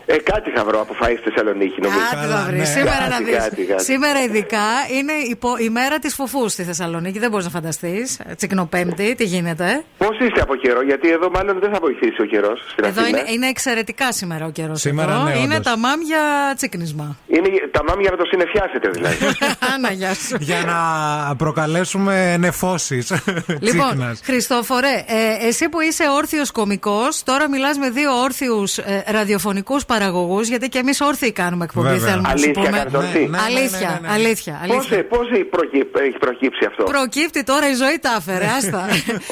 Ε, 0.06 0.16
κάτι 0.16 0.50
θα 0.56 0.64
βρω 0.64 0.80
από 0.80 0.92
φαΐ 1.00 1.16
στη 1.20 1.30
Θεσσαλονίκη, 1.30 1.80
νομίζω. 1.80 2.00
Κάτι 2.10 2.26
θα 2.26 2.44
βρεις. 2.48 2.68
Σήμερα 2.68 3.00
να 3.08 3.08
Κάτι, 3.08 3.24
δεις. 3.24 3.36
κάτι, 3.36 3.62
κάτι. 3.64 3.82
Σήμερα 3.84 4.18
ειδικά 4.26 4.66
είναι 4.98 5.12
η, 5.12 5.36
πο- 5.36 5.58
η 5.66 5.68
μέρα 5.78 5.98
της 5.98 6.14
φοφούς 6.14 6.52
στη 6.52 6.62
Θεσσαλονίκη. 6.62 7.18
Δεν 7.18 7.30
μπορείς 7.30 7.44
να 7.44 7.50
φανταστείς. 7.58 8.20
Τσικνοπέμπτη, 8.36 9.14
τι 9.18 9.24
γίνεται. 9.24 9.68
Πώς 9.98 10.14
είστε 10.24 10.40
από 10.40 10.54
καιρό, 10.56 10.82
γιατί 10.82 11.06
εδώ 11.10 11.30
μάλλον 11.30 11.58
δεν 11.60 11.70
θα 11.72 11.78
βοηθήσει 11.80 12.09
ο 12.18 12.24
καιρός 12.24 12.66
στην 12.72 12.84
Εδώ 12.84 13.00
Αθήνα. 13.02 13.18
είναι, 13.18 13.30
είναι 13.30 13.46
εξαιρετικά 13.48 14.12
σήμερα 14.12 14.44
ο 14.46 14.50
καιρός. 14.50 14.80
Σήμερα, 14.80 15.12
εδώ. 15.12 15.22
ναι, 15.22 15.34
είναι 15.36 15.54
όντως. 15.54 15.66
τα 15.66 15.76
μάμια 15.78 16.18
τσίκνισμα. 16.56 17.16
Είναι 17.26 17.48
τα 17.70 17.84
μάμια 17.84 18.10
να 18.10 18.16
το 18.16 18.24
συνεφιάσετε 18.24 18.88
δηλαδή. 18.88 19.16
Άνα, 19.74 19.92
γεια 19.92 20.14
σου. 20.14 20.36
Για 20.40 20.60
να 20.66 21.36
προκαλέσουμε 21.36 22.36
νεφώσεις. 22.36 23.12
Λοιπόν, 23.60 24.18
Χριστόφορε, 24.24 25.04
ε, 25.06 25.46
εσύ 25.46 25.68
που 25.68 25.80
είσαι 25.80 26.04
όρθιος 26.16 26.50
κωμικός, 26.50 27.22
τώρα 27.22 27.48
μιλάς 27.48 27.78
με 27.78 27.90
δύο 27.90 28.12
όρθιους 28.22 28.78
ε, 28.78 29.04
ραδιοφωνικούς 29.06 29.84
παραγωγούς, 29.84 30.48
γιατί 30.48 30.68
και 30.68 30.78
εμείς 30.78 31.00
όρθιοι 31.00 31.32
κάνουμε 31.32 31.64
εκπομπή. 31.64 31.88
Βέβαια. 31.88 32.08
Θέλουμε 32.08 32.28
να 32.28 32.36
σου 32.36 32.44
Αλήθεια 32.44 32.62
πούμε. 32.62 32.76
κάνετε 32.78 32.96
όρθιοι; 32.96 33.26
Ναι, 33.30 33.36
ναι, 33.38 33.42
αλήθεια, 33.44 33.88
ναι, 33.88 33.94
ναι, 34.00 34.08
ναι. 34.08 34.12
αλήθεια. 34.14 34.60
αλήθεια. 34.62 35.04
Πώς, 35.06 35.18
πώς 35.18 35.26
προκύ- 35.50 35.96
έχει 36.06 36.18
προκύψει 36.18 36.64
αυτό; 36.68 36.82
Προκύπτει 36.84 37.42
τώρα 37.44 37.70
η 37.70 37.74
ζωή 37.74 37.98
τα 38.06 38.12
έφερε, 38.18 38.46
άστα. 38.58 38.80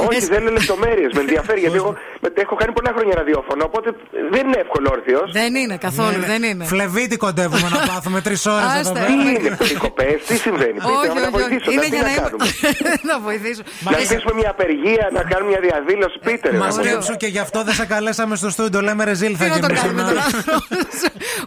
Όχι, 0.09 0.27
δεν 0.33 0.41
είναι 0.43 0.51
λεπτομέρειες. 0.51 1.11
Με 1.15 1.21
ενδιαφέρει 1.21 1.61
γιατί 1.61 1.77
εγώ 1.77 1.91
με- 2.21 2.33
έχω 2.35 2.55
κάνει 2.57 2.68
πολλά 2.73 2.93
χρόνια 2.97 3.15
ραδιόφωνο, 3.20 3.62
οπότε 3.65 3.89
δεν 4.35 4.43
είναι 4.47 4.59
εύκολο 4.65 4.89
όρθιος. 4.97 5.32
δεν 5.32 5.55
είναι 5.55 5.77
καθόλου, 5.77 6.20
δεν 6.32 6.43
είναι. 6.43 6.65
Φλεβίτη 6.65 7.16
κοντεύουμε 7.16 7.69
να 7.74 7.78
πάθουμε 7.93 8.20
τρεις 8.20 8.47
ώρες 8.47 8.65
εδώ 8.70 8.78
Άστα, 8.81 8.93
πέρα. 8.93 9.07
Τι 9.07 9.12
είναι, 9.12 9.57
περικοπέ, 9.57 10.09
τι 10.27 10.36
συμβαίνει. 10.36 10.73
Πείτε, 10.73 10.86
Όχι, 10.99 11.07
να 11.07 11.12
όχι, 11.12 11.20
όχι. 11.20 11.31
βοηθήσω. 11.31 11.70
Είναι 11.70 11.81
τι 11.82 11.89
για 11.89 12.03
να 12.03 12.09
να 12.09 12.11
είμαι- 12.12 12.20
κάνουμε. 12.23 12.45
να 13.11 13.15
βοηθήσω. 13.27 13.62
Να 13.81 13.93
στήσουμε 13.99 14.32
μια 14.40 14.51
απεργία, 14.51 15.05
να 15.16 15.23
κάνουμε 15.31 15.51
μια 15.53 15.61
διαδήλωση. 15.69 16.16
Πείτε, 16.27 16.47
ρε. 16.51 16.57
Μα 16.59 16.66
να 16.69 16.74
μου. 16.77 16.82
σκέψου 16.82 17.15
και 17.23 17.27
γι' 17.27 17.39
αυτό 17.47 17.59
δεν 17.65 17.74
σε 17.74 17.86
καλέσαμε 17.86 18.36
στο 18.36 18.51
στούντιο. 18.51 18.81
Λέμε 18.81 19.05
ρεζίλ 19.05 19.35
θα 19.39 19.45
Τι 19.45 19.51
να 19.51 19.59
τον 19.61 19.69
γίνει 19.69 19.81
κάνουμε 19.81 20.03
σήμερα. 20.03 20.23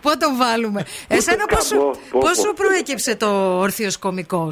Πού 0.01 0.09
τον 0.17 0.31
βάλουμε; 0.37 0.81
Εσένα 1.07 1.37
καν, 1.45 1.47
πώς 1.57 1.65
σου- 1.65 1.77
πω, 1.77 1.91
πω, 2.11 2.19
πώς 2.19 2.35
πω. 2.37 2.41
σου 2.43 2.53
προέκυψε 2.53 3.15
το 3.15 3.57
όρθιο 3.59 3.89
κωμικό. 3.99 4.49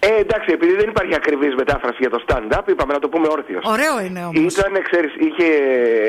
Ε, 0.00 0.20
εντάξει, 0.20 0.52
επειδή 0.52 0.74
δεν 0.76 0.88
υπάρχει 0.88 1.14
ακριβής 1.14 1.54
μετάφραση 1.54 1.96
για 1.98 2.10
το 2.10 2.24
stand-up, 2.26 2.68
είπαμε 2.68 2.92
να 2.92 2.98
το 2.98 3.08
πούμε 3.08 3.26
όρθιος. 3.30 3.64
Ωραίο 3.64 4.00
είναι 4.06 4.24
όμως. 4.24 4.54
Ήταν, 4.56 4.82
ξέρεις, 4.90 5.12
είχε 5.26 5.46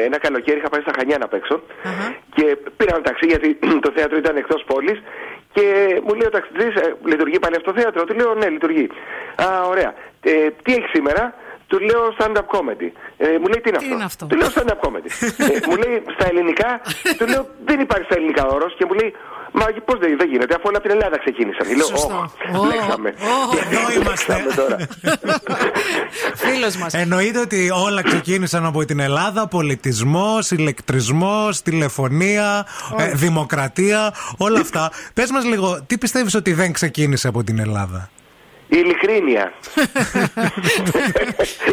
ένα 0.05 0.17
καλοκαίρι, 0.19 0.57
είχα 0.57 0.69
πάει 0.69 0.81
στα 0.81 0.91
Χανιά 0.97 1.17
να 1.17 1.27
παίξω 1.27 1.61
και 2.35 2.57
πήρα 2.77 2.95
ένα 2.95 3.03
ταξί 3.03 3.25
γιατί 3.25 3.59
το 3.85 3.91
θέατρο 3.95 4.17
ήταν 4.17 4.35
εκτός 4.37 4.63
πόλης 4.67 5.01
και 5.53 5.63
μου 6.05 6.13
λέει 6.13 6.27
ο 6.27 6.29
ταξιτζής, 6.29 6.73
λειτουργεί 7.05 7.39
πάλι 7.39 7.55
αυτό 7.55 7.71
το 7.73 7.79
θέατρο; 7.79 8.03
Του 8.03 8.15
λέω, 8.15 8.33
Ναι, 8.33 8.49
λειτουργεί. 8.49 8.89
Α, 9.35 9.45
ωραία. 9.67 9.93
Ε, 10.21 10.31
τι 10.63 10.73
έχεις 10.73 10.89
σήμερα, 10.93 11.33
του 11.67 11.79
λέω 11.79 12.15
stand-up 12.17 12.47
comedy. 12.55 12.89
Ε, 13.17 13.27
μου 13.41 13.47
λέει 13.51 13.61
τι 13.63 13.69
είναι 13.69 13.77
αυτό; 13.77 13.95
αυτό; 14.05 14.25
Του 14.25 14.35
λέω 14.37 14.47
stand-up 14.55 14.79
comedy. 14.85 15.09
ε, 15.51 15.67
μου 15.69 15.75
λέει 15.83 16.03
στα 16.15 16.25
ελληνικά, 16.29 16.81
του 17.17 17.25
λέω 17.27 17.47
δεν 17.65 17.79
υπάρχει 17.79 18.05
στα 18.05 18.15
ελληνικά 18.17 18.45
όρος 18.47 18.75
και 18.77 18.85
μου 18.85 18.93
λέει 18.93 19.13
Μα 19.51 19.65
πώς 19.85 19.99
δεν, 19.99 20.17
δεν 20.17 20.29
γίνεται, 20.29 20.53
αφού 20.55 20.63
όλα 20.65 20.77
από 20.77 20.87
την 20.87 20.97
Ελλάδα 20.97 21.17
ξεκίνησαν. 21.19 21.67
Λέω, 21.75 21.85
Σωστό. 21.85 22.31
«Ωχ, 22.53 22.65
λέξαμε. 22.67 23.13
Εδώ 23.71 24.01
είμαστε. 24.01 24.33
τώρα. 24.55 24.77
Φίλος 26.43 26.75
μας. 26.77 26.93
Εννοείται 26.93 27.39
ότι 27.39 27.69
όλα 27.85 28.01
ξεκίνησαν 28.01 28.65
από 28.65 28.85
την 28.85 28.99
Ελλάδα. 28.99 29.47
Πολιτισμός, 29.47 30.51
ηλεκτρισμός, 30.51 31.61
τηλεφωνία, 31.61 32.65
ε, 32.97 33.11
δημοκρατία, 33.13 34.13
όλα 34.37 34.59
αυτά. 34.59 34.91
Πες 35.13 35.31
μας 35.31 35.45
λίγο, 35.45 35.81
τι 35.87 35.97
πιστεύεις 35.97 36.35
ότι 36.35 36.53
δεν 36.53 36.71
ξεκίνησε 36.71 37.27
από 37.27 37.43
την 37.43 37.59
Ελλάδα; 37.59 38.09
Η 38.71 38.77
ειλικρίνεια. 38.83 39.45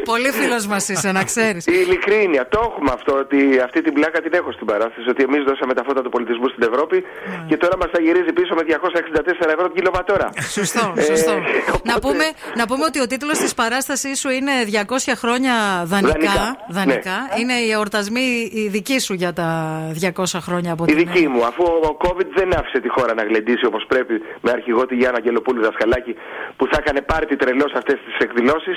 Πολύ 0.04 0.30
φίλος 0.30 0.66
μας 0.66 0.88
είσαι, 0.88 1.12
να 1.12 1.24
ξέρεις. 1.24 1.66
Η 1.66 1.72
ειλικρίνεια. 1.84 2.48
Το 2.48 2.60
έχουμε 2.70 2.90
αυτό, 2.94 3.12
ότι 3.24 3.38
αυτή 3.64 3.82
την 3.82 3.92
πλάκα 3.92 4.20
την 4.20 4.32
έχω 4.34 4.52
στην 4.52 4.66
παράσταση. 4.66 5.08
Ότι 5.08 5.22
εμείς 5.28 5.42
δώσαμε 5.48 5.74
τα 5.74 5.82
φώτα 5.86 6.02
του 6.02 6.08
πολιτισμού 6.10 6.48
στην 6.48 6.62
Ευρώπη 6.70 7.04
και 7.48 7.56
τώρα 7.56 7.76
μας 7.76 7.90
τα 7.90 8.00
γυρίζει 8.00 8.32
πίσω 8.32 8.54
με 8.54 8.62
264 8.62 9.48
ευρώ 9.54 9.64
την 9.70 9.74
κιλοβατόρα. 9.78 10.28
Σωστό, 10.58 10.92
Ε, 10.96 11.02
σωστό. 11.02 11.32
οπότε- 11.32 11.84
να, 11.84 11.98
πούμε, 11.98 12.24
να 12.56 12.66
πούμε 12.66 12.84
ότι 12.84 13.00
ο 13.00 13.06
τίτλος 13.06 13.38
της 13.38 13.54
παράστασής 13.54 14.18
σου 14.20 14.30
είναι 14.30 14.52
200 14.64 15.14
χρόνια 15.14 15.54
δανεικά. 15.84 16.12
Δανεικά, 16.12 16.56
δανεικά. 16.68 17.16
Είναι 17.40 17.52
οι 17.52 17.70
εορτασμοί 17.70 18.50
οι 18.52 18.68
δικοί 18.68 18.98
σου 19.00 19.14
για 19.14 19.32
τα 19.32 19.48
200 19.92 20.40
χρόνια 20.40 20.72
από 20.72 20.84
Η 20.84 20.86
την 20.86 20.96
δική 20.96 21.28
μου, 21.28 21.44
αφού 21.44 21.62
ο 21.64 21.96
COVID 22.04 22.26
δεν 22.34 22.48
άφησε 22.58 22.80
τη 22.80 22.88
χώρα 22.88 23.14
να 23.14 23.22
γλεντήσει 23.22 23.64
όπως 23.66 23.84
πρέπει 23.88 24.14
με 24.40 24.50
αρχηγό 24.50 24.86
τη 24.86 24.94
Γιάννα 24.94 25.18
Αγγελοπούλου 25.18 25.62
δασκαλάκι 25.62 26.14
που 26.56 26.66
θα 26.72 26.80
έκανε 26.86 27.00
πάρτι 27.00 27.36
τρελός 27.36 27.72
αυτές 27.80 27.96
τις 28.04 28.14
εκδηλώσεις. 28.26 28.76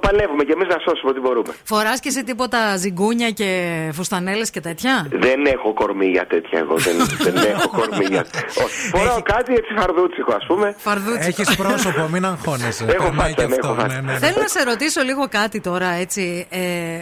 Παλεύουμε 0.00 0.44
και 0.44 0.52
εμείς 0.52 0.68
να 0.68 0.78
σώσουμε 0.86 1.10
ό,τι 1.10 1.20
μπορούμε. 1.20 1.52
Φοράς 1.64 2.00
και 2.00 2.10
σε 2.10 2.22
τίποτα 2.22 2.76
ζυγκούνια 2.76 3.30
και 3.30 3.48
φουστανέλες 3.92 4.50
και 4.50 4.60
τέτοια; 4.60 5.06
Δεν 5.10 5.46
έχω 5.46 5.72
κορμί 5.72 6.06
για 6.06 6.26
τέτοια 6.26 6.58
εγώ. 6.58 6.74
Δεν, 6.76 6.94
δεν 7.26 7.36
έχω 7.54 7.68
κορμί 7.68 8.04
για 8.08 8.24
Όχι. 8.64 8.88
Φοράω 8.94 9.22
κάτι 9.22 9.52
έτσι 9.52 9.72
φαρδούτσικο, 9.78 10.32
ας 10.34 10.44
πούμε. 10.46 10.76
Έχεις 11.18 11.56
πρόσωπο, 11.56 12.08
μην 12.12 12.24
αγχώνεσαι. 12.24 12.84
Έχω 12.84 13.02
Περνάει 13.04 13.16
φάτσα, 13.30 13.34
και 13.34 13.46
ναι, 13.48 13.54
αυτό. 13.54 13.66
έχω 13.68 13.80
φάτσα. 13.80 13.94
ναι, 13.94 14.00
ναι, 14.06 14.12
ναι. 14.12 14.18
Θέλω 14.18 14.36
να 14.40 14.48
σε 14.48 14.62
ρωτήσω 14.64 15.02
λίγο 15.02 15.28
κάτι 15.28 15.60
τώρα, 15.60 15.88
έτσι, 15.88 16.46
ε, 16.50 16.58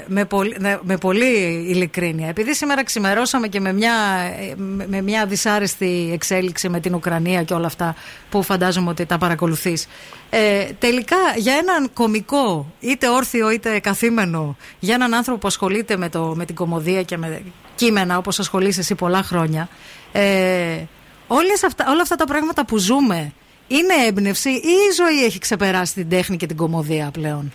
με, 0.06 0.24
πολύ, 0.24 0.56
ναι, 0.60 0.78
με 0.82 0.96
πολύ 0.96 1.32
ειλικρίνεια. 1.68 2.28
Επειδή 2.28 2.54
σήμερα 2.54 2.84
ξημερώσαμε 2.84 3.46
και 3.48 3.60
με 3.60 3.72
μια, 3.72 3.94
ε, 4.40 4.54
με- 4.56 4.86
με 4.88 5.00
μια 5.02 5.26
δυσάρεστη 5.26 6.10
εξέλιξη 6.12 6.68
με 6.68 6.80
την 6.80 6.94
Ουκρανία 6.94 7.42
και 7.42 7.54
όλα 7.54 7.66
αυτά 7.66 7.94
που 8.30 8.42
φαντάζομαι 8.42 8.90
ότι 8.90 9.06
τα 9.06 9.18
παρακολουθείς. 9.18 9.86
Ε, 10.34 10.64
τελικά, 10.78 11.16
για 11.36 11.54
έναν 11.54 11.92
κομικό, 11.92 12.72
είτε 12.80 13.08
όρθιο 13.08 13.50
είτε 13.50 13.78
καθήμενο, 13.78 14.56
για 14.78 14.94
έναν 14.94 15.14
άνθρωπο 15.14 15.38
που 15.38 15.46
ασχολείται 15.46 15.96
με, 15.96 16.08
το, 16.08 16.32
με 16.36 16.44
την 16.44 16.54
κομμωδία 16.54 17.02
και 17.02 17.16
με 17.16 17.42
κείμενα 17.74 18.16
όπως 18.16 18.38
ασχολείσαι 18.38 18.80
εσύ 18.80 18.94
πολλά 18.94 19.22
χρόνια, 19.22 19.68
ε, 20.12 20.84
όλες 21.26 21.64
αυτά, 21.64 21.84
όλα 21.88 22.02
αυτά 22.02 22.16
τα 22.16 22.24
πράγματα 22.24 22.64
που 22.64 22.78
ζούμε 22.78 23.32
είναι 23.68 24.06
έμπνευση 24.06 24.50
ή 24.50 24.74
η 24.90 24.92
ζωή 24.96 25.24
έχει 25.24 25.38
ξεπεράσει 25.38 25.94
την 25.94 26.08
τέχνη 26.08 26.36
και 26.36 26.46
την 26.46 26.56
κομμωδία 26.56 27.10
πλέον; 27.12 27.52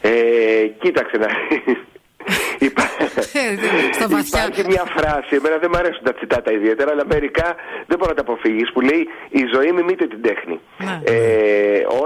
Ε, 0.00 0.10
κοίταξε 0.80 1.16
να 1.16 1.26
δεις. 2.26 2.68
Υπά- 2.68 2.92
Στα 3.92 4.08
βαθιά. 4.08 4.38
Υπάρχει 4.44 4.62
μια 4.66 4.84
φράση, 4.96 5.32
εμένα 5.38 5.56
δεν 5.62 5.68
μου 5.72 5.78
αρέσουν 5.78 6.02
τα 6.04 6.12
τσιτάτα 6.14 6.52
ιδιαίτερα, 6.52 6.90
αλλά 6.90 7.04
μερικά 7.14 7.54
δεν 7.86 7.96
μπορεί 7.98 8.10
να 8.10 8.16
τα 8.22 8.24
αποφύγεις, 8.28 8.72
που 8.72 8.80
λέει 8.80 9.08
Η 9.28 9.42
ζωή 9.54 9.72
μιμείται 9.72 10.06
την 10.06 10.22
τέχνη. 10.22 10.60
Ε, 11.04 11.14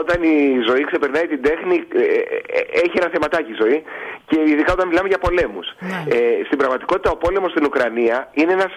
όταν 0.01 0.23
η 0.23 0.37
ζωή 0.69 0.85
ξεπερνάει 0.85 1.27
την 1.27 1.43
τέχνη, 1.43 1.77
ε, 1.95 2.03
ε, 2.03 2.81
έχει 2.83 2.93
ένα 3.01 3.09
θεματάκι 3.13 3.51
η 3.51 3.57
ζωή, 3.63 3.83
και 4.29 4.37
ειδικά 4.51 4.73
όταν 4.73 4.89
μιλάμε 4.89 5.09
για 5.09 5.19
πολέμους. 5.19 5.67
Ε, 6.09 6.17
στην 6.47 6.59
πραγματικότητα, 6.59 7.11
ο 7.11 7.17
πόλεμος 7.17 7.51
στην 7.51 7.65
Ουκρανία 7.65 8.29
είναι 8.33 8.53
ένας 8.53 8.73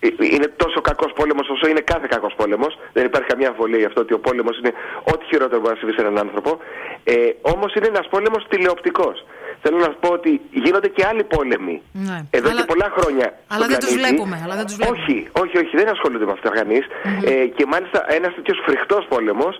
ε, 0.00 0.08
είναι 0.34 0.46
τόσο 0.56 0.80
κακός 0.80 1.12
πόλεμος 1.12 1.48
όσο 1.48 1.68
είναι 1.68 1.80
κάθε 1.80 2.06
κακός 2.10 2.34
πόλεμος. 2.36 2.78
Δεν 2.92 3.04
υπάρχει 3.04 3.28
καμία 3.28 3.46
αμφιβολία 3.48 3.78
γι' 3.78 3.84
αυτό 3.84 4.00
ότι 4.00 4.12
ο 4.14 4.18
πόλεμος 4.18 4.58
είναι 4.58 4.72
ό,τι 5.12 5.24
χειρότερο 5.24 5.60
μπορεί 5.60 5.72
να 5.72 5.78
συμβεί 5.78 5.94
σε 5.94 6.00
έναν 6.00 6.18
άνθρωπο. 6.18 6.58
Ε, 7.04 7.14
Όμως 7.40 7.74
είναι 7.74 7.86
ένας 7.86 8.06
πόλεμος 8.08 8.46
τηλεοπτικός. 8.48 9.24
Θέλω 9.70 9.80
να 9.86 9.90
σου 9.92 9.98
πω 10.04 10.08
ότι 10.18 10.40
γίνονται 10.64 10.88
και 10.96 11.04
άλλοι 11.10 11.24
πόλεμοι. 11.34 11.76
Ναι. 11.92 12.18
Εδώ 12.38 12.48
και 12.58 12.64
πολλά 12.72 12.88
χρόνια. 12.96 13.26
Αλλά 13.52 13.64
στον 13.64 13.68
δεν 13.70 13.78
τους 13.78 13.88
πλανήτη. 13.88 14.08
βλέπουμε, 14.08 14.36
αλλά 14.44 14.54
δεν 14.60 14.66
τους 14.66 14.76
βλέπουμε. 14.76 14.98
Όχι, 15.02 15.16
όχι, 15.42 15.56
όχι, 15.62 15.72
δεν 15.80 15.88
ασχολούνται 15.94 16.24
με 16.30 16.34
αυτό 16.38 16.48
κανείς. 16.58 16.84
Ε, 17.24 17.46
και 17.56 17.64
μάλιστα 17.72 17.98
ένας 18.18 18.32
τέτοιος 18.34 18.58
φρικτός 18.66 19.02
πόλεμος, 19.12 19.54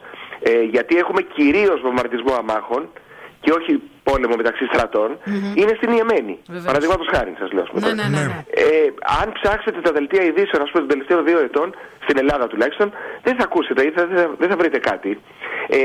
ε, 0.50 0.62
γιατί 0.74 0.94
έχουμε 1.02 1.20
κυρίως 1.36 1.78
βομβαρδισμό 1.86 2.32
αμάχων 2.40 2.82
και 3.40 3.50
όχι 3.58 3.72
πόλεμο 4.02 4.34
μεταξύ 4.36 4.64
στρατών, 4.72 5.10
είναι 5.60 5.72
στην 5.76 5.90
Ιεμένη. 5.96 6.34
Βεβαίως. 6.46 6.64
Παραδείγματος 6.70 7.06
χάρη, 7.14 7.32
σας 7.38 7.50
λέω. 7.52 7.62
ας 7.62 7.70
πούμε. 7.70 7.80
Ναι, 7.86 7.92
ναι, 8.02 8.08
ναι, 8.16 8.22
ναι. 8.30 8.38
Ε, 8.64 8.66
αν 9.22 9.26
ψάξετε 9.38 9.78
τα 9.86 9.92
δελτία 9.92 10.22
ειδήσεων, 10.28 10.60
ας 10.64 10.70
πούμε, 10.70 10.80
των 10.84 10.88
τελευταίων 10.92 11.24
δύο 11.28 11.38
ετών, 11.48 11.68
στην 12.04 12.16
Ελλάδα 12.22 12.46
τουλάχιστον, 12.46 12.92
δεν 13.22 13.34
θα 13.38 13.44
ακούσετε 13.48 13.80
ή 13.88 13.90
θα, 13.96 14.06
δεν 14.06 14.16
θα- 14.18 14.34
δεν 14.38 14.48
θα 14.50 14.56
βρείτε 14.56 14.78
κάτι. 14.78 15.10
Ε, 15.68 15.78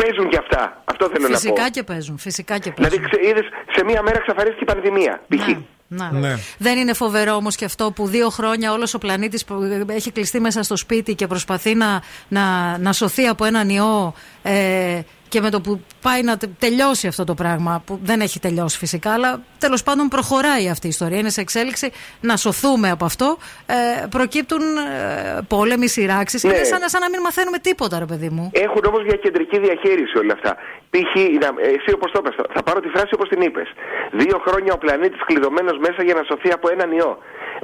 παίζουν 0.00 0.28
και 0.32 0.38
αυτά. 0.44 0.82
Αυτό 0.84 1.04
θέλω 1.12 1.22
να 1.22 1.28
πω. 1.28 1.38
Φυσικά 1.38 1.70
και 1.70 1.82
παίζουν, 1.82 2.18
φυσικά 2.18 2.58
και 2.58 2.70
παίζουν. 2.70 2.98
Δηλαδή, 2.98 3.10
ξε, 3.10 3.28
είδες, 3.28 3.46
σε 3.74 3.84
μία 3.84 4.02
μέρα 4.02 4.18
εξαφανίστηκε 4.18 4.64
η 4.66 4.70
πανδημία. 4.72 5.20
Π.χ. 5.28 5.48
Να. 5.92 6.38
Δεν 6.58 6.78
είναι 6.78 6.92
φοβερό 6.92 7.34
όμως 7.34 7.56
και 7.56 7.64
αυτό 7.64 7.92
που 7.92 8.06
δύο 8.06 8.28
χρόνια 8.28 8.72
όλος 8.72 8.94
ο 8.94 8.98
πλανήτης 8.98 9.44
έχει 9.86 10.10
κλειστεί 10.10 10.40
μέσα 10.40 10.62
στο 10.62 10.76
σπίτι 10.76 11.14
και 11.14 11.26
προσπαθεί 11.26 11.74
να, 11.74 12.02
να, 12.28 12.78
να 12.78 12.92
σωθεί 12.92 13.26
από 13.26 13.44
έναν 13.44 13.68
ιό. 13.68 14.14
Ε, 14.42 15.00
και 15.30 15.40
με 15.40 15.50
το 15.50 15.60
που 15.60 15.80
πάει 16.02 16.22
να 16.22 16.36
τε- 16.36 16.50
τελειώσει 16.58 17.06
αυτό 17.06 17.24
το 17.24 17.34
πράγμα, 17.34 17.82
που 17.86 17.98
δεν 18.02 18.20
έχει 18.20 18.38
τελειώσει 18.40 18.78
φυσικά, 18.78 19.12
αλλά 19.12 19.40
τέλος 19.58 19.82
πάντων 19.82 20.08
προχωράει 20.08 20.68
αυτή 20.68 20.86
η 20.86 20.88
ιστορία. 20.96 21.18
Είναι 21.18 21.30
σε 21.30 21.40
εξέλιξη 21.40 21.92
να 22.20 22.36
σωθούμε 22.36 22.90
από 22.90 23.04
αυτό. 23.04 23.36
Ε, 23.66 24.06
προκύπτουν 24.16 24.60
ε, 24.76 25.40
πόλεμοι, 25.48 25.88
σειράξεις. 25.88 26.42
Ναι. 26.44 26.54
Είναι 26.54 26.64
σαν, 26.64 26.80
να- 26.80 26.88
σαν 26.88 27.00
να 27.00 27.08
μην 27.10 27.20
μαθαίνουμε 27.20 27.58
τίποτα, 27.58 27.98
ρε 27.98 28.04
παιδί 28.10 28.28
μου. 28.28 28.50
Έχουν 28.54 28.82
όμως 28.86 29.02
μια 29.08 29.16
κεντρική 29.24 29.58
διαχείριση 29.58 30.18
όλα 30.18 30.32
αυτά. 30.32 30.52
Π.χ. 30.90 31.12
να- 31.42 31.54
εσύ 31.76 31.90
όπως 31.94 32.10
το 32.12 32.18
είπες, 32.22 32.34
θα 32.54 32.62
πάρω 32.62 32.80
τη 32.80 32.88
φράση 32.88 33.10
όπως 33.14 33.28
την 33.28 33.40
είπες. 33.40 33.68
Δύο 34.12 34.42
χρόνια 34.46 34.72
ο 34.72 34.78
πλανήτης 34.78 35.20
κλειδωμένος 35.28 35.76
μέσα 35.86 36.02
για 36.02 36.14
να 36.14 36.22
σωθεί 36.30 36.50
από 36.52 36.66
έναν 36.74 36.90
ιό. 36.92 37.18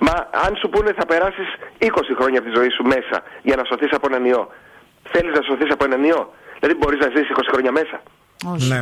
Μα 0.07 0.15
αν 0.47 0.57
σου 0.61 0.69
πούνε 0.69 0.91
θα 0.99 1.07
περάσεις 1.07 1.49
20 1.79 2.15
χρόνια 2.19 2.39
από 2.41 2.49
τη 2.51 2.55
ζωή 2.59 2.71
σου 2.77 2.83
μέσα 2.95 3.17
για 3.43 3.57
να 3.57 3.65
σωθείς 3.65 3.93
από 3.93 4.07
έναν 4.11 4.25
ιό. 4.25 4.43
Θέλεις 5.13 5.33
να 5.39 5.43
σωθείς 5.49 5.71
από 5.73 5.85
έναν 5.85 6.05
ιό; 6.05 6.23
Δηλαδή 6.67 6.79
μπορείς 6.81 7.01
να 7.05 7.09
ζήσει 7.15 7.31
20 7.37 7.41
χρόνια 7.53 7.73
μέσα. 7.81 7.97
Ναι. 8.73 8.79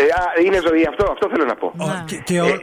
Ε, 0.00 0.02
α, 0.20 0.22
είναι 0.44 0.58
ζωή 0.68 0.82
αυτό, 0.92 1.04
αυτό 1.14 1.24
θέλω 1.32 1.44
να 1.44 1.54
πω. 1.54 1.68
Και, 2.10 2.16
και 2.28 2.40
ο- 2.40 2.58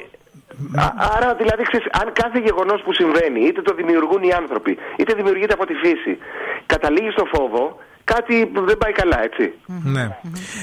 Α- 0.85 0.93
άρα 1.15 1.35
δηλαδή 1.35 1.63
ξέρεις, 1.63 1.88
αν 2.01 2.07
κάθε 2.13 2.39
γεγονός 2.39 2.81
που 2.85 2.93
συμβαίνει 2.93 3.41
είτε 3.47 3.61
το 3.61 3.73
δημιουργούν 3.73 4.23
οι 4.23 4.31
άνθρωποι 4.31 4.77
είτε 4.97 5.13
δημιουργείται 5.13 5.53
από 5.53 5.65
τη 5.65 5.73
φύση 5.73 6.18
καταλήγει 6.65 7.09
στο 7.11 7.26
φόβο 7.34 7.77
κάτι 8.03 8.51
δεν 8.53 8.77
πάει 8.77 8.91
καλά 8.91 9.23
έτσι. 9.23 9.53
Ναι. 9.84 10.18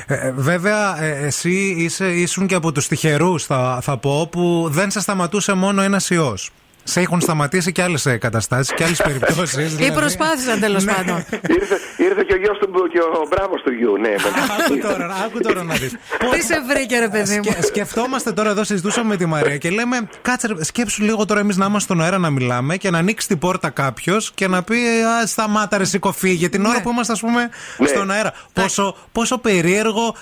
Ε, 0.06 0.14
ε, 0.26 0.32
βέβαια, 0.36 1.02
ε, 1.02 1.26
εσύ 1.26 1.74
είσαι, 1.78 2.06
ήσουν 2.08 2.46
και 2.46 2.54
από 2.54 2.72
τους 2.72 2.88
τυχερούς, 2.88 3.44
θα, 3.44 3.78
θα 3.82 3.98
πω, 3.98 4.28
που 4.32 4.66
δεν 4.70 4.90
σε 4.90 5.00
σταματούσε 5.00 5.52
μόνο 5.52 5.82
ένας 5.82 6.10
ιός. 6.10 6.50
Σε 6.90 7.00
έχουν 7.00 7.20
σταματήσει 7.20 7.72
και 7.72 7.82
άλλες 7.82 8.06
καταστάσεις 8.20 8.74
και 8.74 8.84
άλλες 8.84 9.02
περιπτώσεις. 9.06 9.78
Ή 9.78 9.92
προσπάθησαν 9.92 10.60
τέλος 10.60 10.84
Ναι. 10.84 10.92
πάντων. 10.92 11.24
ήρθε, 11.30 11.76
ήρθε 11.96 12.24
και 12.26 12.32
ο 12.34 12.36
γιος 12.36 12.58
του 12.58 12.68
και 12.92 12.98
ο 12.98 13.26
μπράβος 13.28 13.62
του 13.62 13.72
γιου, 13.72 13.96
ναι. 13.98 14.08
Άκου 14.64 14.78
τώρα, 14.78 15.14
άκου 15.26 15.40
τώρα 15.40 15.62
να 15.64 15.74
δεις. 15.74 15.96
Τι 16.30 16.42
σε 16.42 16.60
βρήκε, 16.68 16.98
ρε 16.98 17.08
παιδί 17.08 17.36
μου; 17.36 17.42
Σκε- 17.44 17.64
σκεφτόμαστε 17.64 18.32
τώρα 18.32 18.50
εδώ, 18.50 18.64
συζητούσαμε 18.64 19.08
με 19.08 19.16
τη 19.16 19.26
Μαρία 19.26 19.56
και 19.56 19.70
λέμε, 19.70 20.08
κάτσε, 20.22 20.46
ρε, 20.46 20.64
σκέψου 20.64 21.02
λίγο 21.02 21.24
τώρα 21.24 21.40
εμείς 21.40 21.56
να 21.56 21.64
είμαστε 21.66 21.92
στον 21.94 22.04
αέρα 22.04 22.18
να 22.18 22.30
μιλάμε 22.30 22.76
και 22.76 22.90
να 22.90 22.98
ανοίξει 22.98 23.28
την 23.28 23.38
πόρτα 23.38 23.70
κάποιος 23.70 24.30
και 24.34 24.48
να 24.48 24.62
πει, 24.62 24.76
Α, 25.22 25.26
σταμάτα 25.26 25.78
ρε, 25.78 25.84
σηκώ 25.84 26.12
φύγε. 26.12 26.48
Την 26.48 26.64
ώρα 26.64 26.80
που 26.80 26.90
είμαστε, 26.90 27.12
ας 27.12 27.20
πούμε, 27.20 27.48
στον 27.84 28.10
αέρα. 28.10 28.32
Πόσο, 28.52 28.96
πόσο 29.12 29.38
περίεργο, 29.38 30.14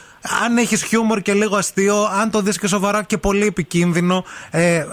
αν 0.44 0.56
έχεις 0.56 0.84
χιούμορ 0.84 1.20
και 1.20 1.32
λίγο 1.32 1.56
αστείο, 1.56 1.96
αν 2.20 2.30
το 2.30 2.40
δεις 2.40 2.58
και 2.58 2.66
σοβαρά 2.66 3.02
και 3.02 3.18
πολύ 3.18 3.46
επικίνδυνο. 3.46 4.24
Ε, 4.50 4.84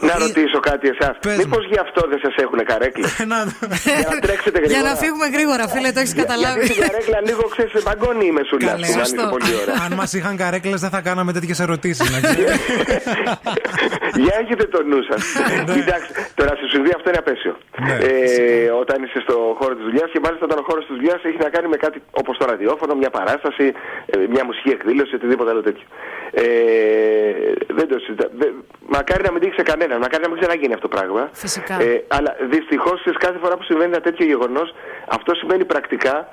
Να 0.00 0.18
ρωτήσω 0.18 0.60
κάτι 0.60 0.88
εσάς. 0.88 1.36
Μήπως 1.38 1.66
γι' 1.66 1.78
αυτό 1.78 2.08
δεν 2.08 2.18
σας 2.22 2.34
έχουν 2.36 2.58
καρέκλες; 2.64 3.16
Για 3.16 3.26
να 3.26 4.18
τρέξετε 4.20 4.58
γρήγορα. 4.58 4.80
Για 4.80 4.82
να 4.90 4.94
φύγουμε 4.96 5.26
γρήγορα, 5.26 5.68
φίλε, 5.68 5.92
το 5.92 6.00
έχεις 6.00 6.14
καταλάβει. 6.14 6.58
Γιατί 6.66 6.72
η 6.72 6.82
καρέκλα 6.86 7.20
λίγο 7.28 7.42
ξέρεις, 7.54 7.84
μαγκώνει 7.84 8.26
η 8.26 8.30
μεσούλα. 8.30 8.70
Καλέ, 8.70 8.86
ας 8.86 8.92
πούμε, 8.92 9.02
αν 9.02 9.08
είναι 9.12 9.28
πολύ 9.34 9.52
ώρα. 9.62 9.72
Αν 9.84 9.92
μας 10.00 10.12
είχαν 10.12 10.36
καρέκλες, 10.36 10.80
δεν 10.80 10.90
θα 10.90 11.00
κάναμε 11.00 11.32
τέτοιες 11.32 11.58
ερωτήσεις. 11.60 12.08
Για 14.24 14.34
έχετε 14.42 14.64
το 14.74 14.80
νου 14.90 15.00
σας. 15.10 15.22
Κοιτάξτε, 15.78 16.12
τώρα 16.38 16.52
στη 16.58 16.66
Σουηδία 16.72 16.94
αυτό 16.98 17.08
είναι 17.10 17.20
απέσιο. 17.24 17.54
Ε, 18.08 18.70
όταν 18.82 18.96
είσαι 19.04 19.20
στο 19.26 19.36
χώρο 19.58 19.74
της 19.78 19.84
δουλειάς 19.88 20.08
και 20.12 20.20
μάλιστα 20.24 20.44
όταν 20.48 20.58
ο 20.62 20.64
χώρος 20.68 20.82
της 20.86 20.94
δουλειάς 20.98 21.20
έχει 21.28 21.38
να 21.46 21.50
κάνει 21.54 21.68
με 21.74 21.78
κάτι 21.84 21.98
όπως 22.20 22.34
το 22.40 22.44
ραδιόφωνο, 22.52 22.92
μια 23.02 23.10
παράσταση, 23.18 23.66
ε, 24.12 24.14
μια 24.34 24.44
μουσική 24.48 24.70
εκδήλωση, 24.78 25.14
οτιδήποτε 25.14 25.50
άλλο 25.50 25.62
τέτοιο. 25.62 25.86
Ε, 26.30 26.42
δεν 27.68 27.88
το 27.88 27.98
συζητά. 27.98 28.28
δεν- 28.40 28.54
Μακάρι 28.96 29.22
να 29.24 29.32
μην 29.32 29.40
τύχει 29.42 29.54
σε 29.54 29.62
κανέναν, 29.62 29.98
μακάρι 30.00 30.22
να 30.22 30.28
μην 30.28 30.38
ξαναγίνει 30.40 30.74
αυτό 30.74 30.88
το 30.88 30.96
πράγμα. 30.96 31.28
Φυσικά. 31.32 31.82
Ε, 31.82 32.04
αλλά 32.08 32.36
δυστυχώς 32.50 33.02
κάθε 33.18 33.38
φορά 33.42 33.56
που 33.56 33.62
συμβαίνει 33.62 33.90
ένα 33.92 34.00
τέτοιο 34.00 34.26
γεγονός, 34.26 34.74
αυτό 35.08 35.34
σημαίνει 35.34 35.64
πρακτικά 35.64 36.32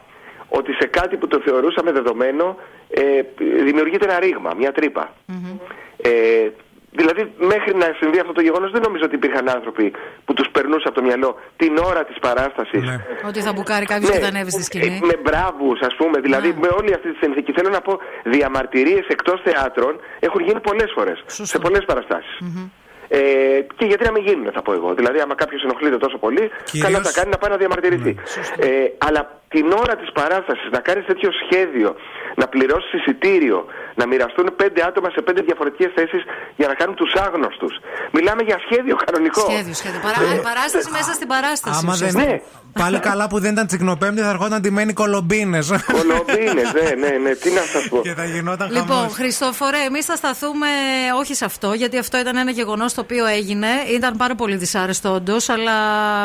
ότι 0.49 0.72
σε 0.73 0.88
κάτι 0.88 1.17
που 1.17 1.27
το 1.27 1.41
θεωρούσαμε 1.45 1.91
δεδομένο 1.91 2.57
ε, 2.89 3.22
δημιουργείται 3.63 4.05
ένα 4.05 4.19
ρήγμα, 4.19 4.53
μια 4.57 4.72
τρύπα. 4.72 5.13
Ε, 6.01 6.49
Δηλαδή, 6.99 7.22
μέχρι 7.38 7.73
να 7.76 7.88
συμβεί 7.99 8.19
αυτό 8.19 8.34
το 8.38 8.41
γεγονός, 8.41 8.72
δεν 8.72 8.81
νομίζω 8.88 9.03
ότι 9.05 9.15
υπήρχαν 9.15 9.49
άνθρωποι 9.49 9.93
που 10.26 10.34
τους 10.34 10.47
περνούσε 10.55 10.85
από 10.89 10.95
το 10.99 11.03
μυαλό 11.07 11.39
την 11.55 11.77
ώρα 11.77 12.01
της 12.05 12.17
παράστασης. 12.19 12.84
Ότι 13.27 13.39
θα 13.41 13.53
μπουκάρει 13.53 13.85
κάποιος 13.85 14.11
και 14.11 14.19
θα 14.19 14.27
ανέβει 14.27 14.51
στη 14.51 14.63
σκηνή. 14.63 14.99
Με 15.11 15.15
μπράβους, 15.23 15.80
ας 15.89 15.95
πούμε. 15.95 16.19
Δηλαδή, 16.19 16.55
με 16.63 16.69
όλη 16.80 16.93
αυτή 16.93 17.11
τη 17.11 17.17
συνθήκη. 17.23 17.51
Θέλω 17.51 17.69
να 17.69 17.81
πω, 17.81 17.93
διαμαρτυρίες 18.23 19.05
εκτός 19.07 19.41
θεάτρων 19.43 19.99
έχουν 20.19 20.41
γίνει 20.47 20.59
πολλές 20.59 20.91
φορές. 20.95 21.23
Σε 21.27 21.59
πολλές 21.59 21.84
παραστάσεις. 21.85 22.38
Ε, 23.07 23.19
και 23.77 23.85
γιατί 23.85 24.03
να 24.05 24.11
μην 24.11 24.23
γίνουν, 24.23 24.51
θα 24.53 24.61
πω 24.61 24.73
εγώ. 24.73 24.93
Δηλαδή, 24.93 25.19
άμα 25.19 25.35
κάποιος 25.35 25.63
ενοχλείται 25.63 25.97
τόσο 25.97 26.17
πολύ, 26.17 26.51
καλά 26.80 27.01
θα 27.01 27.11
κάνει 27.11 27.30
να 27.30 27.38
πάει 27.38 27.51
να 27.51 27.57
διαμαρτυρηθεί. 27.57 28.15
ε, 28.57 28.67
αλλά 28.97 29.41
την 29.47 29.72
ώρα 29.72 29.95
της 29.95 30.11
παράστασης 30.11 30.69
να 30.72 30.80
κάνεις 30.80 31.05
τέτοιο 31.05 31.30
σχέδιο, 31.41 31.95
να 32.35 32.47
πληρώσεις 32.47 32.93
εισιτήριο, 32.93 33.65
να 33.95 34.07
μοιραστούν 34.07 34.47
πέντε 34.55 34.81
άτομα 34.89 35.09
σε 35.15 35.22
πέντε 35.22 35.41
διαφορετικές 35.41 35.91
θέσεις 35.95 36.22
για 36.55 36.67
να 36.67 36.73
κάνουν 36.73 36.95
τους 36.95 37.11
άγνωστους. 37.26 37.73
Μιλάμε 38.11 38.41
για 38.49 38.57
σχέδιο 38.65 38.95
κανονικό. 39.05 39.41
Σχέδιο, 39.49 39.73
σχέδιο. 39.73 39.99
Παρά, 40.07 40.17
παράσταση 40.49 40.89
μέσα 40.91 41.11
στην 41.13 41.27
παράσταση. 41.27 41.80
Άμα 41.81 41.95
δεν... 41.95 42.13
Ναι. 42.15 42.41
Πάλι 42.80 42.99
καλά 42.99 43.27
που 43.27 43.39
δεν 43.39 43.51
ήταν 43.51 43.67
τσικνοπέμπτη, 43.67 44.22
θα 44.22 44.30
ερχόταν 44.30 44.61
ντυμένοι 44.61 44.93
κολομπίνες. 44.93 45.67
Κολομπίνες, 45.91 46.73
ναι, 46.73 47.07
ναι, 47.07 47.17
ναι. 47.17 47.35
Τι 47.35 47.49
να 47.51 47.61
σας 47.61 47.88
πω. 47.89 48.01
Και 48.01 48.13
θα 48.13 48.26
γινόταν 48.26 48.72
Λοιπόν, 48.72 48.88
χαμός. 48.88 49.13
Χριστόφορε, 49.13 49.77
εμείς 49.77 50.05
θα 50.05 50.15
σταθούμε 50.15 50.67
όχι 51.19 51.34
σε 51.35 51.45
αυτό, 51.45 51.73
γιατί 51.73 51.97
αυτό 51.97 52.19
ήταν 52.19 52.35
ένα 52.38 52.51
γεγονός 52.51 52.93
το 52.93 53.01
οποίο 53.01 53.26
έγινε. 53.26 53.67
Ήταν 53.93 54.17
πάρα 54.17 54.35
πολύ 54.35 54.55
δυσάρεστο, 54.55 55.13
όντως, 55.13 55.49
αλλά 55.49 55.73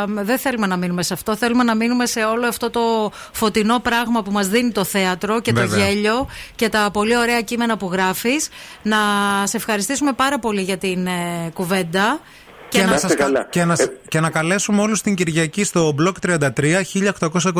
δεν 0.07 0.39
θέλουμε 0.39 0.67
να 0.67 0.77
μείνουμε 0.77 1.03
σε 1.03 1.15
αυτό. 1.15 1.37
Θέλουμε 1.37 1.63
να 1.63 1.75
μείνουμε 1.75 2.07
σε 2.07 2.25
όλο 2.25 2.47
αυτό 2.47 2.71
το 2.71 3.11
φωτεινό 3.33 3.79
πράγμα 3.79 4.23
που 4.23 4.31
μας 4.31 4.49
δίνει 4.49 4.73
το 4.73 4.85
θέατρο 4.85 5.41
και 5.41 5.53
Βέβαια. 5.53 5.79
το 5.79 5.85
γέλιο 5.85 6.29
και 6.55 6.69
τα 6.69 6.91
πολύ 6.93 7.17
ωραία 7.17 7.41
κείμενα 7.41 7.59
που 7.77 7.89
γράφεις. 7.93 8.49
Να 8.83 8.97
σε 9.45 9.57
ευχαριστήσουμε 9.57 10.13
πάρα 10.13 10.39
πολύ 10.39 10.61
για 10.63 10.77
την 10.79 11.07
ε, 11.07 11.51
κουβέντα. 11.53 12.21
Και, 12.69 12.83
να 12.85 12.99
σας 12.99 13.15
κα- 13.15 13.47
και, 13.51 13.65
να, 13.65 13.75
σ- 13.77 13.91
και 14.09 14.21
να 14.21 14.31
καλέσουμε 14.31 14.81
όλους 14.83 15.01
την 15.03 15.15
Κυριακή 15.15 15.65
στο 15.65 15.95
Block 16.01 16.13
33 16.27 16.49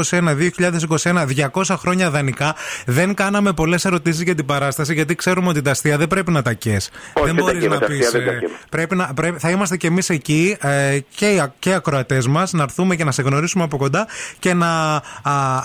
1821-2021 0.09 1.27
200 1.53 1.77
χρόνια 1.79 2.11
δανεικά. 2.11 2.55
Δεν 2.87 3.15
κάναμε 3.15 3.53
πολλές 3.53 3.85
ερωτήσεις 3.85 4.23
για 4.23 4.35
την 4.35 4.47
παράσταση 4.47 4.95
γιατί 4.95 5.15
ξέρουμε 5.15 5.49
ότι 5.49 5.63
τα 5.63 5.71
αστεία 5.71 5.97
δεν 5.99 6.07
πρέπει 6.09 6.31
να 6.31 6.43
τα 6.43 6.55
καίες. 6.55 6.91
δεν 7.15 7.25
δεν 7.25 7.35
τα 7.37 7.43
μπορείς 7.43 7.63
καίμε 7.63 7.75
να 7.75 7.81
τα 7.81 7.87
πεις. 7.87 8.05
αστεία, 8.07 8.21
δεν 8.21 8.29
τα 8.29 8.35
ε, 8.35 8.39
καίμε. 8.39 8.53
πρέπει 8.71 8.97
να, 8.97 9.15
πρέπει, 9.15 9.39
θα 9.39 9.51
είμαστε 9.51 9.77
και 9.77 9.87
εμείς 9.87 10.11
εκεί 10.11 10.57
ε, 10.61 10.99
και, 11.15 11.27
οι 11.31 11.39
α- 11.39 11.55
και 11.59 11.69
οι 11.71 11.73
ακροατές 11.73 12.27
μας 12.27 12.53
να 12.53 12.63
έρθουμε 12.63 12.97
και 12.97 13.05
να 13.05 13.13
σε 13.13 13.23
γνωρίσουμε 13.23 13.65
από 13.65 13.77
κοντά 13.77 14.07
και 14.39 14.55
να 14.55 14.95
α, 14.95 15.03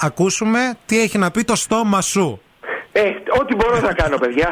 ακούσουμε 0.02 0.60
τι 0.86 1.02
έχει 1.02 1.18
να 1.18 1.32
πει 1.32 1.44
το 1.44 1.56
στόμα 1.56 2.02
σου. 2.02 2.40
Ε, 3.02 3.06
ό,τι 3.40 3.54
μπορώ 3.56 3.76
θα 3.88 3.94
κάνω, 4.02 4.18
παιδιά. 4.24 4.50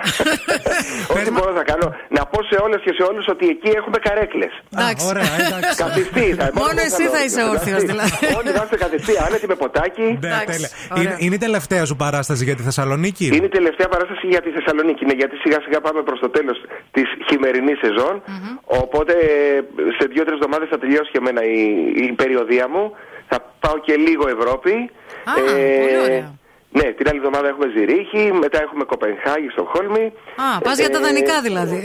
ό,τι 1.16 1.30
μπορώ 1.36 1.52
θα 1.60 1.64
κάνω. 1.72 1.88
Να 2.18 2.22
πω 2.32 2.40
σε 2.52 2.58
όλες 2.66 2.80
και 2.86 2.94
σε 2.98 3.04
όλους 3.10 3.26
ότι 3.34 3.46
εκεί 3.54 3.70
έχουμε 3.80 3.98
καρέκλες. 4.08 4.54
Εντάξει. 4.74 5.06
Ωραία, 5.12 5.32
εντάξει. 5.46 5.76
Καθιστή. 5.84 6.26
Θα, 6.40 6.46
Μόνο 6.64 6.80
εσύ 6.88 7.04
θα 7.16 7.20
είσαι 7.26 7.42
όρθιος, 7.54 7.82
δηλαδή. 7.92 8.18
Όλοι 8.40 8.50
θα 8.58 8.62
είστε 8.64 8.78
καθιστή, 8.86 9.14
άνετοι 9.26 9.48
με 9.52 9.56
ποτάκι. 9.56 10.08
Ναι, 10.22 10.30
τέλεια. 10.52 10.70
είναι, 10.98 11.16
είναι 11.24 11.36
η 11.40 11.44
τελευταία 11.48 11.84
σου 11.90 11.96
παράσταση 11.96 12.44
για 12.44 12.56
τη 12.56 12.64
Θεσσαλονίκη; 12.70 13.26
Είναι 13.36 13.50
η 13.52 13.56
τελευταία 13.60 13.88
παράσταση 13.88 14.26
για 14.34 14.42
τη 14.46 14.50
Θεσσαλονίκη. 14.58 15.06
Ναι, 15.06 15.16
γιατί 15.22 15.36
σιγά 15.44 15.60
σιγά 15.66 15.80
πάμε 15.82 16.02
προς 16.08 16.20
το 16.20 16.30
τέλος 16.30 16.58
της 16.92 17.08
χειμερινής 17.28 17.78
σεζόν. 17.86 18.16
Οπότε 18.82 19.14
σε 19.98 20.04
δύο-τρεις 20.12 20.36
εβδομάδες 20.40 20.68
θα 20.74 20.78
τελειώσει 20.84 21.10
και 21.12 21.20
εμένα 21.24 21.42
η, 21.44 21.60
η 22.06 22.12
περιοδία 22.22 22.66
μου. 22.74 22.84
Θα 23.30 23.38
πάω 23.60 23.78
και 23.86 23.96
λίγο 23.96 24.24
Ευρώπη. 24.38 24.74
Α, 25.30 25.34
πολύ 25.34 25.98
ωραία. 26.06 26.42
Ναι, 26.76 26.84
την 26.92 27.08
άλλη 27.10 27.18
εβδομάδα 27.18 27.48
έχουμε 27.48 27.66
Ζηρίχη, 27.78 28.32
μετά 28.40 28.62
έχουμε 28.62 28.84
Κοπενχάγη, 28.84 29.50
Στοκχόλμη. 29.52 30.06
Α, 30.56 30.62
πας 30.62 30.78
για 30.80 30.90
τα 30.90 30.98
Ε, 30.98 31.02
δανεικά 31.02 31.42
δηλαδή. 31.42 31.84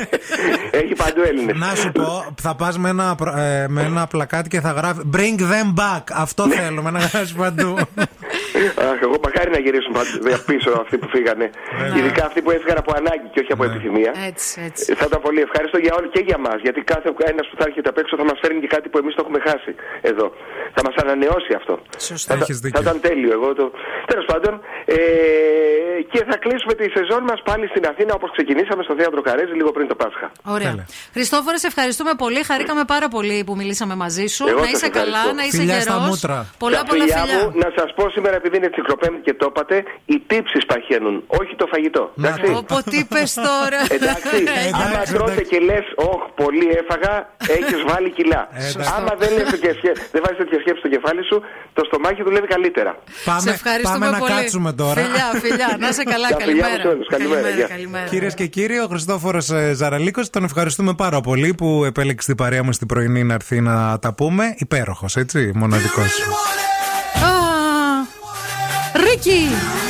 Έχει 0.82 0.94
παντού 0.94 1.22
Έλληνες. 1.28 1.56
Να 1.58 1.74
σου 1.74 1.92
πω, 1.92 2.34
θα 2.42 2.54
πας 2.54 2.78
με, 2.78 2.88
ένα 2.88 3.14
προ- 3.14 3.36
ε, 3.36 3.66
με 3.68 3.82
ένα 3.82 4.06
πλακάτι 4.06 4.48
και 4.48 4.60
θα 4.60 4.70
γράφει 4.70 5.00
Bring 5.16 5.40
them 5.40 5.74
back. 5.80 6.02
Αυτό 6.12 6.46
Ναι. 6.46 6.54
θέλουμε 6.54 6.90
να 6.90 6.98
γράφει 6.98 7.34
παντού. 7.34 7.76
Αχ, 8.90 8.98
εγώ 9.06 9.16
μακάρι 9.26 9.50
να 9.56 9.60
γυρίσουν 9.64 9.92
πάντως 9.98 10.40
πίσω 10.50 10.70
αυτοί 10.82 10.96
που 11.00 11.08
φύγανε. 11.14 11.46
Ειδικά 11.98 12.22
αυτοί 12.28 12.38
που 12.44 12.50
έφυγαν 12.56 12.78
από 12.82 12.90
ανάγκη 13.00 13.26
και 13.32 13.40
όχι 13.42 13.52
από 13.56 13.64
επιθυμία. 13.70 14.12
Έτσι, 14.30 14.52
έτσι. 14.68 14.82
Ε, 14.92 14.94
Θα 15.00 15.04
ήταν 15.08 15.20
πολύ 15.26 15.40
ευχάριστο 15.46 15.78
για 15.84 15.92
όλοι 15.98 16.08
και 16.14 16.22
για 16.28 16.38
μας. 16.46 16.58
Γιατί 16.66 16.80
κάθε 16.92 17.08
ένας 17.32 17.46
που 17.50 17.56
θα 17.60 17.64
έρχεται 17.68 17.88
απ' 17.92 17.98
έξω 18.02 18.14
θα 18.20 18.24
μας 18.30 18.38
φέρνει 18.42 18.60
και 18.64 18.70
κάτι 18.76 18.86
που 18.88 18.98
εμείς 19.02 19.14
το 19.16 19.20
έχουμε 19.24 19.40
χάσει 19.48 19.72
εδώ. 20.00 20.26
Θα 20.76 20.80
μας 20.86 20.94
ανανεώσει 21.02 21.52
αυτό. 21.60 21.74
Σωστά, 22.10 22.34
θα, 22.34 22.40
έχεις 22.42 22.56
θα- 22.58 22.62
δίκιο. 22.64 22.76
θα 22.82 22.82
ήταν 22.86 22.96
τέλειο. 23.08 23.32
Εγώ 23.38 23.48
το... 23.54 23.64
Τέλος 24.10 24.24
πάντων. 24.30 24.52
Ε, 24.84 24.94
και 26.12 26.20
θα 26.30 26.36
κλείσουμε 26.44 26.74
τη 26.80 26.86
σεζόν 26.96 27.22
μας 27.30 27.40
πάλι 27.48 27.66
στην 27.72 27.84
Αθήνα 27.90 28.12
όπως 28.18 28.30
ξεκινήσαμε 28.36 28.82
στο 28.82 28.94
θέατρο 28.98 29.20
Καρέζη 29.28 29.52
λίγο 29.60 29.70
πριν 29.76 29.86
το 29.88 29.94
Πάσχα. 29.94 30.26
Ωραία. 30.56 30.74
Χριστόφορε, 31.12 31.56
σε 31.56 31.66
ευχαριστούμε 31.66 32.12
πολύ. 32.22 32.42
Χαρήκαμε 32.50 32.84
πάρα 32.84 33.08
πολύ 33.08 33.42
που 33.46 33.54
μιλήσαμε 33.56 33.94
μαζί 34.04 34.26
σου. 34.26 34.46
Εγώ 34.48 34.58
να 34.58 34.64
σας 34.64 34.72
είσαι 34.74 34.86
ευχαριστώ. 34.86 35.18
καλά, 35.20 35.32
να 35.32 35.42
είσαι 35.46 35.56
Φιλιά 35.58 35.80
στα 35.80 35.92
γερός. 35.92 36.08
μούτρα. 36.08 36.36
Πολλά 36.58 36.76
Τα 36.78 36.84
πολλά 36.84 37.02
φιλιά 37.04 37.16
φιλιά. 37.22 37.38
μου, 37.44 37.52
να 37.64 37.68
σας 37.78 37.88
πω 37.96 38.10
σήμερα, 38.10 38.39
επειδή 38.40 38.56
είναι 38.60 38.70
τσικλοπέμπτη 38.74 39.20
και 39.26 39.34
το 39.40 39.46
είπατε, 39.50 39.76
οι 40.12 40.16
τύψεις 40.30 40.62
παχαίνουν, 40.70 41.16
όχι 41.40 41.52
το 41.60 41.66
φαγητό. 41.72 42.02
Εντάξει. 42.18 42.50
Όπω 42.62 42.76
τι 42.90 42.96
είπε 43.04 43.20
τώρα. 43.50 43.80
Εντάξει, 43.96 44.36
άμα 44.82 45.00
τρώτε 45.14 45.42
και 45.50 45.58
λες, 45.68 45.84
Όχι, 46.10 46.26
πολύ 46.42 46.66
έφαγα, 46.80 47.12
έχεις 47.56 47.80
βάλει 47.90 48.10
κιλά. 48.18 48.42
Άμα 48.96 49.12
δεν, 49.20 49.30
λες 49.36 49.46
τέτοια 49.54 49.72
σκέ- 49.78 49.98
δεν 50.14 50.20
βάζεις 50.24 50.38
τέτοια 50.42 50.58
σκέψη 50.62 50.80
στο 50.84 50.88
κεφάλι 50.94 51.22
σου, 51.28 51.36
το 51.76 51.82
στομάχι 51.88 52.20
δουλεύει 52.28 52.48
καλύτερα. 52.54 52.92
Πάμε, 53.28 53.40
Σε 53.46 53.50
ευχαριστούμε 53.58 54.04
πάμε 54.06 54.10
να 54.16 54.18
πολύ. 54.24 54.32
κάτσουμε 54.34 54.70
τώρα. 54.82 55.00
Φιλιά, 55.02 55.26
φιλιά. 55.44 55.68
Να 55.82 55.88
είσαι 55.92 56.02
καλά, 56.14 56.28
Τα 56.28 56.36
φιλιά 56.40 56.54
μου 56.54 56.60
καλημέρα. 56.60 56.82
σε 56.82 56.88
όλους. 56.94 57.06
Καλημέρα, 57.14 57.48
γεια. 57.58 57.66
καλημέρα. 57.74 58.06
Κυρίες 58.12 58.34
και 58.40 58.46
κύριοι, 58.56 58.78
ο 58.78 58.86
Χριστόφορος 58.92 59.44
Ζαραλίκος, 59.80 60.30
τον 60.30 60.44
ευχαριστούμε 60.44 60.92
πάρα 61.04 61.20
πολύ 61.20 61.54
που 61.54 61.84
επέλεξε 61.84 62.26
την 62.26 62.36
παρέα 62.36 62.62
μας 62.62 62.78
την 62.78 62.86
πρωινή 62.86 63.22
να 63.24 63.34
έρθει 63.34 63.60
να 63.60 63.98
τα 63.98 64.14
πούμε. 64.14 64.44
Υπέροχος, 64.58 65.16
έτσι, 65.16 65.50
μοναδικός. 65.54 66.08
Α, 69.00 69.02
Ρίκι! 69.02 69.89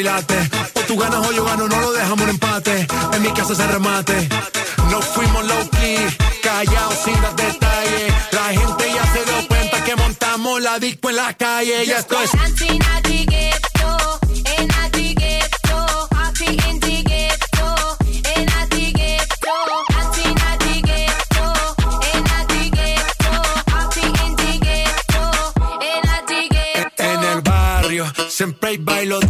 Pilates, 0.00 0.48
o 0.76 0.80
tú 0.88 0.96
ganas 0.96 1.26
o 1.26 1.30
yo 1.30 1.44
gano, 1.44 1.68
no 1.68 1.78
lo 1.78 1.92
dejamos 1.92 2.22
en 2.22 2.30
empate, 2.30 2.86
en 3.12 3.22
mi 3.22 3.30
casa 3.32 3.54
se 3.54 3.66
remate, 3.66 4.28
no 4.90 5.02
fuimos 5.02 5.44
low 5.46 5.68
key, 5.72 5.98
callados 6.42 6.94
sin 7.04 7.20
dar 7.20 7.36
detalles, 7.36 8.14
la 8.32 8.44
gente 8.44 8.84
ya 8.94 9.04
se 9.12 9.24
dio 9.26 9.48
cuenta 9.48 9.84
que 9.84 9.96
montamos 9.96 10.62
la 10.62 10.78
disco 10.78 11.10
en 11.10 11.16
la 11.16 11.34
calle. 11.34 11.84
Y 11.84 11.90
esto 11.90 12.16
es... 12.22 12.30
En 26.96 27.24
el 27.24 27.40
barrio 27.42 28.06
siempre 28.28 28.70
hay 28.70 28.78
Ave 28.78 29.29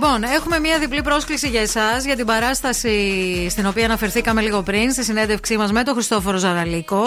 Λοιπόν, 0.00 0.22
έχουμε 0.22 0.58
μία 0.58 0.78
διπλή 0.78 1.02
πρόσκληση 1.02 1.48
για 1.48 1.60
εσάς 1.60 2.04
για 2.04 2.16
την 2.16 2.26
παράσταση 2.26 3.46
στην 3.50 3.66
οποία 3.66 3.84
αναφερθήκαμε 3.84 4.40
λίγο 4.40 4.62
πριν 4.62 4.92
στη 4.92 5.04
συνέντευξή 5.04 5.56
μας 5.56 5.72
με 5.72 5.82
τον 5.82 5.94
Χριστόφορο 5.94 6.36
Ζαραλίκο. 6.36 7.02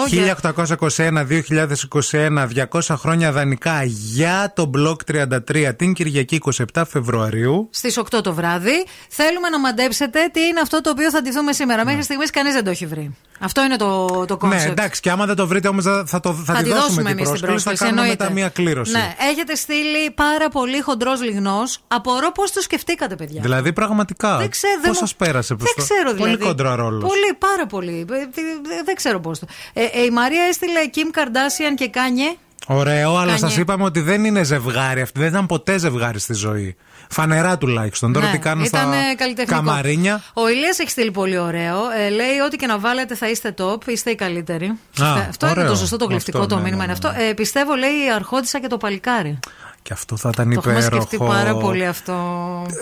1821-2021, 2.10 2.48
200 2.70 2.80
χρόνια 2.98 3.32
δανεικά 3.32 3.82
για 3.84 4.52
το 4.54 4.64
μπλοκ 4.64 5.00
33 5.12 5.72
την 5.76 5.92
Κυριακή 5.92 6.40
27 6.74 6.82
Φεβρουαρίου. 6.88 7.68
Στις 7.72 7.98
8 7.98 8.22
το 8.22 8.34
βράδυ. 8.34 8.84
Θέλουμε 9.08 9.48
να 9.48 9.60
μαντέψετε 9.60 10.28
τι 10.32 10.40
είναι 10.40 10.60
αυτό 10.60 10.80
το 10.80 10.90
οποίο 10.90 11.10
θα 11.10 11.22
ντυθούμε 11.22 11.52
σήμερα. 11.52 11.84
Μέχρι 11.84 12.02
στιγμής 12.02 12.30
κανείς 12.30 12.52
δεν 12.52 12.64
το 12.64 12.70
έχει 12.70 12.86
βρει. 12.86 13.16
Αυτό 13.44 13.64
είναι 13.64 13.76
το, 13.76 14.06
το 14.26 14.38
Ναι, 14.46 14.56
concept. 14.64 14.70
εντάξει, 14.70 15.00
και 15.00 15.10
άμα 15.10 15.26
δεν 15.26 15.36
το 15.36 15.46
βρείτε 15.46 15.68
όμως 15.68 15.84
θα, 15.84 16.20
το, 16.20 16.32
θα, 16.32 16.52
Θα 16.54 16.54
τη 16.54 16.62
τη 16.62 16.68
δώσουμε 16.68 16.80
δώσουμε 16.80 17.02
την 17.02 17.10
εμείς 17.10 17.30
την 17.30 17.40
πρόσκληση. 17.40 17.40
Θα 17.40 17.46
πρόσκληση, 17.46 17.82
κάνουμε 17.82 18.00
εννοείται. 18.00 18.22
μετά 18.24 18.34
μία 18.34 18.48
κλήρωση. 18.48 18.92
Ναι, 18.92 19.14
έχετε 19.30 19.54
στείλει 19.54 20.10
πάρα 20.14 20.48
πολύ 20.48 20.80
χοντρός 20.80 21.22
λιγνός. 21.22 21.78
Απορώ 21.88 22.32
πώς 22.32 22.52
το 22.52 22.60
σκεφτήκατε, 22.60 23.14
παιδιά. 23.16 23.40
Δηλαδή 23.42 23.72
πραγματικά. 23.72 24.36
Δεν 24.36 24.50
ξέρω, 24.50 24.74
Πώ 24.74 24.82
δεν 24.82 24.92
μου- 25.00 25.06
σα 25.06 25.14
πέρασε 25.24 25.54
προς 25.54 25.72
Δεν 25.74 25.74
το- 25.86 25.92
ξέρω 25.92 26.12
δηλαδή. 26.12 26.36
Πολύ 26.36 26.48
κόντρα 26.48 26.74
ρόλος. 26.76 27.02
Πολύ, 27.08 27.34
πάρα 27.38 27.66
πολύ. 27.66 27.98
Ε, 28.00 28.04
δεν- 28.04 28.84
Δεν 28.84 28.94
ξέρω 28.94 29.20
πώς 29.20 29.38
το. 29.38 29.46
Ε, 29.72 29.82
ε, 29.84 30.02
η 30.04 30.10
Μαρία 30.10 30.42
έστειλε 30.44 30.80
Kim 30.94 31.18
Kardashian 31.18 31.74
και 31.76 31.88
Kanye. 31.88 32.32
Ωραίο, 32.66 33.10
αλλά 33.10 33.18
Kanye. 33.20 33.36
σας 33.36 33.56
είπαμε 33.56 33.84
ότι 33.84 34.00
δεν 34.00 34.24
είναι 34.24 34.42
ζευγάρι 34.42 35.00
αυτή. 35.00 35.18
Δεν 35.20 35.28
ήταν 35.28 35.46
ποτέ 35.46 35.78
ζευγάρι 35.78 36.18
στη 36.18 36.34
ζωή. 36.34 36.76
Φανερά 37.12 37.58
τουλάχιστον. 37.58 38.12
Τώρα 38.12 38.26
Ναι, 38.26 38.32
τι 38.32 38.38
κάνουν 38.38 38.64
στα 38.64 38.78
ήτανε 38.78 38.96
καλλιτεχνικό. 39.16 39.56
καμαρίνια. 39.60 40.22
Ο 40.32 40.48
Ηλίας 40.48 40.78
έχει 40.78 40.90
στείλει 40.90 41.10
πολύ 41.10 41.38
ωραίο. 41.38 41.76
Ε, 42.06 42.08
λέει 42.08 42.38
ότι 42.46 42.56
και 42.56 42.66
να 42.66 42.78
βάλετε 42.78 43.14
θα 43.14 43.28
είστε 43.30 43.54
top, 43.58 43.86
είστε 43.88 44.10
οι 44.10 44.14
καλύτεροι. 44.14 44.66
Α, 44.66 45.12
αυτό 45.28 45.46
είναι 45.46 45.58
ωραίο. 45.60 45.70
το 45.70 45.76
σωστό, 45.76 45.96
το 45.96 46.04
γλυφτικό 46.04 46.38
Αυτό, 46.38 46.48
το 46.48 46.54
ναι, 46.56 46.62
μήνυμα 46.62 46.78
ναι, 46.86 46.92
είναι 46.92 46.92
αυτό. 46.92 47.22
Ε, 47.28 47.32
πιστεύω, 47.32 47.74
λέει 47.74 47.90
η 47.90 48.12
Αρχόντισσα 48.14 48.60
και 48.60 48.66
το 48.66 48.76
παλικάρι. 48.76 49.38
Και 49.82 49.92
αυτό 49.92 50.16
θα 50.16 50.30
ήταν 50.32 50.44
Το 50.48 50.54
έχουμε 50.58 50.72
υπέροχο. 50.78 50.96
σκεφτεί 51.06 51.24
πάρα 51.26 51.54
πολύ 51.56 51.86
αυτό. 51.86 52.14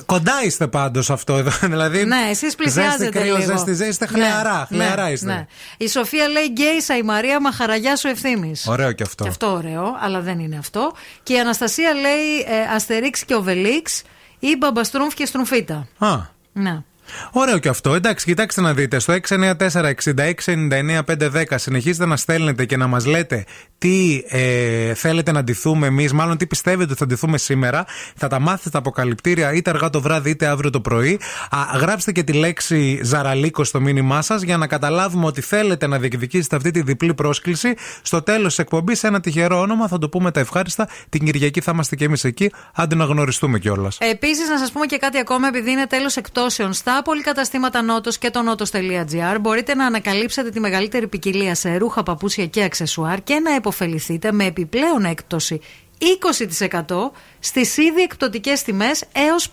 Κοντά 0.06 0.32
είστε 0.44 0.66
πάντως 0.66 1.10
αυτό 1.10 1.36
εδώ. 1.36 1.50
δηλαδή, 1.72 2.04
Ναι, 2.04 2.16
εσείς 2.30 2.54
πλησιάζετε 2.54 3.02
Ζέστη 3.04 3.18
κρύο, 3.18 3.36
λίγο. 3.36 3.50
ζέστη, 3.52 3.70
ζέστη, 3.72 3.88
είστε 3.90 4.06
χλιαρά. 4.06 4.66
Ναι, 4.70 4.76
χλιαρά 4.76 5.04
ναι, 5.04 5.10
είστε. 5.10 5.26
ναι. 5.26 5.46
Η 5.76 5.88
Σοφία 5.88 6.28
λέει 6.28 6.46
γκέισα 6.48 6.96
η 6.96 7.02
Μαρία 7.02 7.40
μαχαραγιά 7.40 7.96
σου 7.96 8.08
ευθύνη. 8.08 8.52
Ωραίο 8.66 8.92
και 8.92 9.02
αυτό. 9.02 9.22
Και 9.22 9.28
αυτό 9.28 9.52
ωραίο, 9.52 9.96
αλλά 10.00 10.20
δεν 10.20 10.38
είναι 10.38 10.56
αυτό. 10.58 10.92
Και 11.22 11.32
η 11.34 11.38
Αναστασία 11.38 11.92
λέει 11.94 12.38
ε, 12.70 12.74
Αστερίξ 12.74 13.24
και 13.24 13.34
Οβελίξ 13.34 14.02
ή 14.40 14.56
Μπαμπαστρούμφ 14.56 15.14
και 15.14 15.26
Στρουμφίτα. 15.26 15.86
Α, 15.98 16.16
Ναι. 16.52 16.82
Ωραίο 17.32 17.58
και 17.58 17.68
αυτό. 17.68 17.94
Εντάξει, 17.94 18.24
κοιτάξτε 18.24 18.60
να 18.60 18.74
δείτε. 18.74 18.98
Στο 18.98 19.14
694-6699-510 19.28 21.44
συνεχίζετε 21.54 22.06
να 22.06 22.16
στέλνετε 22.16 22.64
και 22.64 22.76
να 22.76 22.86
μας 22.86 23.06
λέτε 23.06 23.44
τι 23.78 24.22
ε, 24.28 24.94
θέλετε 24.94 25.32
να 25.32 25.44
ντυθούμε 25.44 25.86
εμείς, 25.86 26.12
μάλλον 26.12 26.36
τι 26.36 26.46
πιστεύετε 26.46 26.90
ότι 26.90 26.94
θα 26.94 27.06
ντυθούμε 27.06 27.38
σήμερα. 27.38 27.84
Θα 28.16 28.28
τα 28.28 28.40
μάθετε 28.40 28.68
στα 28.68 28.78
αποκαλυπτήρια 28.78 29.52
είτε 29.52 29.70
αργά 29.70 29.90
το 29.90 30.00
βράδυ 30.00 30.30
είτε 30.30 30.46
αύριο 30.46 30.70
το 30.70 30.80
πρωί. 30.80 31.20
Α, 31.50 31.78
γράψτε 31.78 32.12
και 32.12 32.22
τη 32.22 32.32
λέξη 32.32 33.00
Ζαραλίκο 33.02 33.64
στο 33.64 33.80
μήνυμά 33.80 34.22
σας 34.22 34.42
για 34.42 34.56
να 34.56 34.66
καταλάβουμε 34.66 35.26
ότι 35.26 35.40
θέλετε 35.40 35.86
να 35.86 35.98
διεκδικήσετε 35.98 36.56
αυτή 36.56 36.70
τη 36.70 36.82
διπλή 36.82 37.14
πρόσκληση. 37.14 37.74
Στο 38.02 38.22
τέλος 38.22 38.46
της 38.46 38.58
εκπομπής, 38.58 39.04
ένα 39.04 39.20
τυχερό 39.20 39.60
όνομα 39.60 39.88
θα 39.88 39.98
το 39.98 40.08
πούμε 40.08 40.30
τα 40.30 40.40
ευχάριστα. 40.40 40.88
Την 41.08 41.24
Κυριακή 41.24 41.60
θα 41.60 41.70
είμαστε 41.74 41.96
και 41.96 42.04
εμείς 42.04 42.24
εκεί. 42.24 42.52
Άντε 42.74 42.94
να 42.94 43.04
γνωριστούμε 43.04 43.58
κιόλας. 43.58 43.98
Επίσης, 44.00 44.48
να 44.48 44.58
σας 44.58 44.72
πούμε 44.72 44.86
και 44.86 44.96
κάτι 44.96 45.18
ακόμα, 45.18 45.48
επειδή 45.48 45.70
είναι 45.70 45.86
τέλος 45.86 46.16
εκτόσεων 46.16 46.72
στα 46.72 46.99
πολυκαταστήματα 47.02 47.82
Νότος 47.82 48.18
και 48.18 48.30
το 48.30 48.42
νότο.gr, 48.42 49.36
μπορείτε 49.40 49.74
να 49.74 49.86
ανακαλύψετε 49.86 50.50
τη 50.50 50.60
μεγαλύτερη 50.60 51.06
ποικιλία 51.06 51.54
σε 51.54 51.76
ρούχα, 51.76 52.02
παπούσια 52.02 52.46
και 52.46 52.62
αξεσουάρ 52.62 53.22
και 53.22 53.34
να 53.34 53.54
επωφεληθείτε 53.54 54.32
με 54.32 54.44
επιπλέον 54.44 55.04
έκπτωση 55.04 55.60
20% 56.00 57.10
στις 57.38 57.76
ήδη 57.76 58.02
εκπτωτικές 58.02 58.62
τιμές 58.62 59.04
έως 59.12 59.52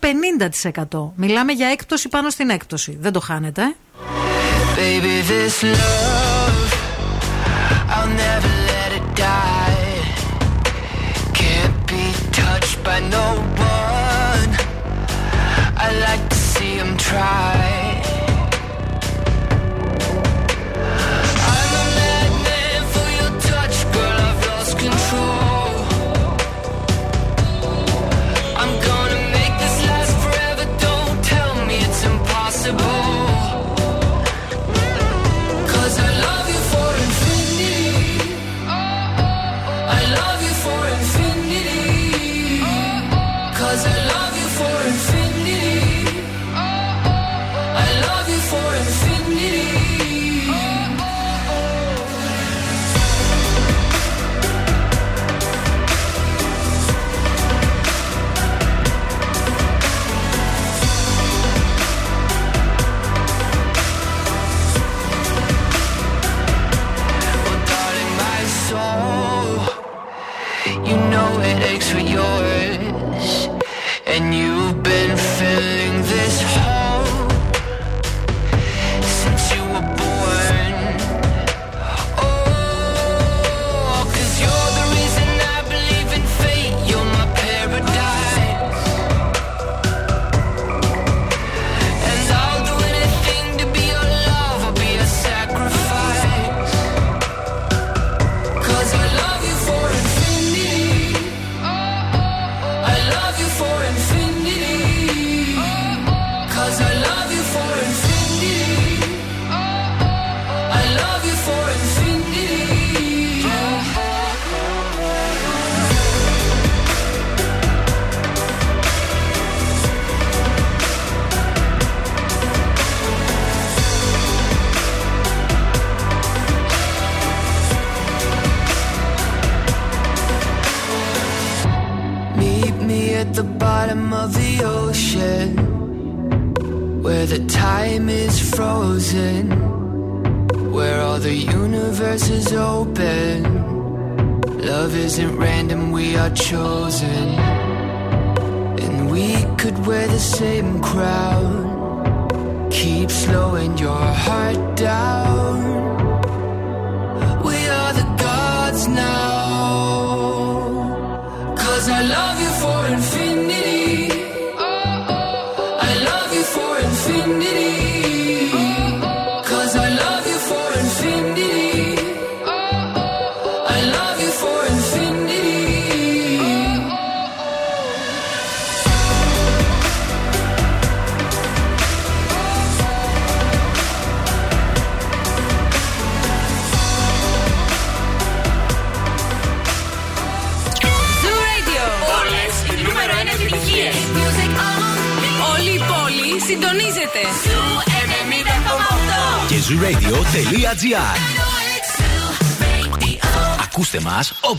50%. 0.91 1.11
Μιλάμε 1.15 1.51
για 1.51 1.67
έκπτωση 1.67 2.09
πάνω 2.09 2.29
στην 2.29 2.49
έκπτωση. 2.49 2.97
Δεν 2.99 3.11
το 3.11 3.19
χάνετε. 3.19 3.61
ε; 3.61 3.75
Baby, 4.79 5.15
this 5.31 5.57
love, 5.79 6.69
I'll 7.95 8.13
never 8.25 8.51
let 8.71 8.89
it 8.99 9.07
die. 9.15 9.97
Can't 11.41 11.77
be 11.91 12.05
touched 12.41 12.77
by 12.87 12.99
no 13.17 13.27
one. 13.81 14.51
I 15.85 15.87
like 16.05 16.26
and 16.87 16.97
try. 16.99 17.66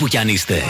όπου 0.00 0.08
κι 0.08 0.18
αν 0.18 0.28
είστε. 0.28 0.67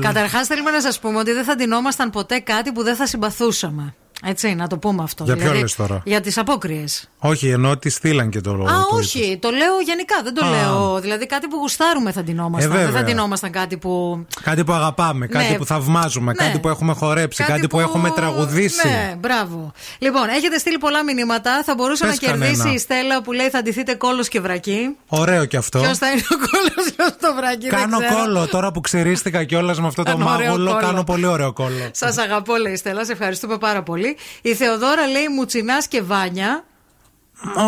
Καταρχάς, 0.00 0.46
θέλουμε 0.46 0.70
να 0.70 0.80
σας 0.80 0.98
πούμε 0.98 1.18
ότι 1.18 1.32
δεν 1.32 1.44
θα 1.44 1.54
ντυνόμασταν 1.54 2.10
ποτέ 2.10 2.38
κάτι 2.38 2.72
που 2.72 2.82
δεν 2.82 2.96
θα 2.96 3.06
συμπαθούσαμε. 3.06 3.94
Έτσι, 4.24 4.54
να 4.54 4.66
το 4.66 4.78
πούμε 4.78 5.02
αυτό. 5.02 5.24
Για 5.24 5.34
δηλαδή, 5.34 5.52
ποιο 5.52 5.60
λες 5.60 5.74
τώρα; 5.74 6.02
Για 6.04 6.20
τις 6.20 6.38
απόκριες. 6.38 7.10
Όχι, 7.18 7.48
ενώ 7.48 7.76
τη 7.76 7.90
στείλαν 7.90 8.30
και 8.30 8.40
το 8.40 8.52
λόγο. 8.54 8.68
Α, 8.68 8.86
το 8.90 8.96
όχι, 8.96 9.18
είπες. 9.18 9.38
το 9.40 9.50
λέω 9.50 9.80
γενικά, 9.84 10.16
δεν 10.22 10.34
το 10.34 10.46
Α. 10.46 10.50
λέω. 10.50 11.00
Δηλαδή 11.00 11.26
κάτι 11.26 11.46
που 11.48 11.56
γουστάρουμε 11.56 12.12
θα 12.12 12.22
ντυνόμασταν. 12.22 12.76
Ε, 12.76 12.84
δεν 12.84 12.92
θα 12.92 13.02
ντυνόμασταν 13.02 13.50
κάτι 13.50 13.76
που. 13.76 14.24
Κάτι 14.42 14.64
που 14.64 14.72
αγαπάμε, 14.72 15.26
ναι. 15.26 15.38
κάτι 15.38 15.54
που 15.54 15.64
θαυμάζουμε, 15.64 16.32
ναι. 16.32 16.44
κάτι 16.44 16.58
που 16.58 16.68
έχουμε 16.68 16.94
χορέψει, 16.94 17.42
κάτι, 17.42 17.52
κάτι 17.52 17.66
που... 17.66 17.76
που... 17.76 17.82
έχουμε 17.82 18.10
τραγουδήσει. 18.10 18.88
Ναι, 18.88 19.14
μπράβο. 19.18 19.72
Λοιπόν, 19.98 20.28
έχετε 20.28 20.58
στείλει 20.58 20.78
πολλά 20.78 21.04
μηνύματα. 21.04 21.62
Θα 21.64 21.74
μπορούσε 21.74 22.06
Πες 22.06 22.20
να 22.20 22.26
κερδίσει 22.28 22.56
κανένα. 22.56 22.74
η 22.74 22.78
Στέλλα 22.78 23.22
που 23.22 23.32
λέει 23.32 23.48
θα 23.48 23.62
ντυθείτε 23.62 23.94
κόλο 23.94 24.22
και 24.22 24.40
βρακή. 24.40 24.96
Ωραίο 25.08 25.44
κι 25.44 25.56
αυτό. 25.56 25.78
Ποιος 25.78 25.98
θα 25.98 26.10
είναι 26.10 26.22
ο 26.30 26.36
κώλος, 26.36 26.90
ποιος 26.96 27.16
το 27.20 27.34
βρακί. 27.36 27.66
Κάνω 27.66 27.98
κώλο 28.14 28.46
τώρα 28.46 28.70
που 28.70 28.80
ξερίστηκα 28.80 29.44
κιόλας 29.44 29.80
με 29.80 29.86
αυτό 29.86 30.02
το 30.02 30.18
μάγουλο. 30.18 30.76
Κάνω 30.80 31.04
πολύ 31.04 31.26
ωραίο 31.26 31.52
κώλο. 31.52 31.90
Σας 31.92 32.18
αγαπώ, 32.18 32.56
λέει 32.56 32.72
η 32.72 32.76
Στέλλα, 32.76 33.04
σε 33.04 33.12
ευχαριστούμε 33.12 33.58
πάρα 33.58 33.82
πολύ 33.82 34.09
πολύ. 34.14 34.16
Η 34.42 34.54
Θεοδόρα 34.54 35.06
λέει 35.06 35.28
Μουτσινάς 35.28 35.88
και 35.88 36.02
Βάνια. 36.02 36.64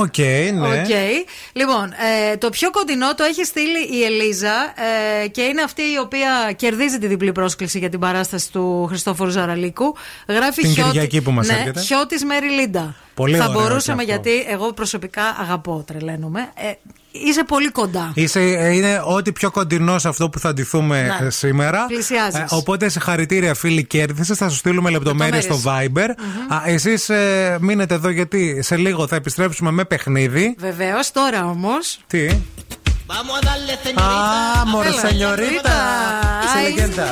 Οκ, 0.00 0.18
ναι. 0.18 0.68
Οκ. 0.68 0.88
Λοιπόν, 1.52 1.92
ε, 2.30 2.36
το 2.36 2.50
πιο 2.50 2.70
κοντινό 2.70 3.14
το 3.14 3.24
έχει 3.24 3.44
στείλει 3.44 3.98
η 3.98 4.04
Ελίζα 4.04 4.72
ε, 5.22 5.28
και 5.28 5.42
είναι 5.42 5.62
αυτή 5.62 5.82
η 5.82 5.98
οποία 6.00 6.52
κερδίζει 6.56 6.98
τη 6.98 7.06
διπλή 7.06 7.32
πρόσκληση 7.32 7.78
για 7.78 7.88
την 7.88 8.00
παράσταση 8.00 8.52
του 8.52 8.86
Χριστόφορου 8.88 9.30
Ζαραλίκου. 9.30 9.96
Γράφει 10.28 10.62
Την 10.62 10.70
χιώτη- 10.70 10.90
Κυριακή 10.90 11.20
που 11.22 11.30
μας 11.30 11.46
ναι, 11.46 11.52
έρχεται. 11.54 11.80
Χιώτης 11.80 12.24
Μέρι 12.24 12.48
Λίντα. 12.48 12.94
Πολύ 13.14 13.36
Θα 13.36 13.44
ωραίο 13.44 13.56
και 13.60 13.62
μπορούσαμε 13.66 14.02
αυτό. 14.02 14.12
γιατί 14.12 14.46
εγώ 14.48 14.72
προσωπικά 14.72 15.22
αγαπώ, 15.40 15.84
τρελαίνομαι. 15.86 16.50
Ε, 16.54 16.72
είσαι 17.12 17.44
πολύ 17.44 17.70
κοντά. 17.70 18.10
Είσαι, 18.14 18.40
ε, 18.40 18.68
είναι 18.74 19.02
ό,τι 19.04 19.32
πιο 19.32 19.50
κοντινό 19.50 19.98
σε 19.98 20.08
αυτό 20.08 20.28
που 20.28 20.38
θα 20.38 20.48
αντιθούμε 20.48 21.02
Ναι. 21.20 21.26
ε, 21.26 21.30
σήμερα. 21.30 21.84
Πλησιάζεις. 21.86 22.44
οπότε 22.48 22.88
συγχαρητήρια, 22.88 23.54
φίλοι, 23.54 23.84
κέρδισε. 23.84 24.34
Θα 24.34 24.48
σου 24.48 24.56
στείλουμε 24.56 24.90
λεπτομέρειες 24.90 25.44
στο 25.44 25.60
Viber. 25.64 26.08
Εσείς 26.66 27.10
μείνετε 27.60 27.94
εδώ 27.94 28.08
γιατί 28.08 28.58
σε 28.62 28.76
λίγο 28.76 29.06
θα 29.06 29.16
επιστρέψουμε 29.16 29.70
με 29.70 29.84
παιχνίδι. 29.84 30.54
Βεβαίως, 30.58 31.10
τώρα 31.12 31.44
όμως. 31.46 31.98
Τι; 32.06 32.26
Ah, 33.94 34.64
more 34.72 34.86
Έλα, 34.86 35.00
señorita. 35.00 35.76
Είσαι 36.44 36.58
Ay. 36.58 36.62
λεγέντα. 36.62 37.02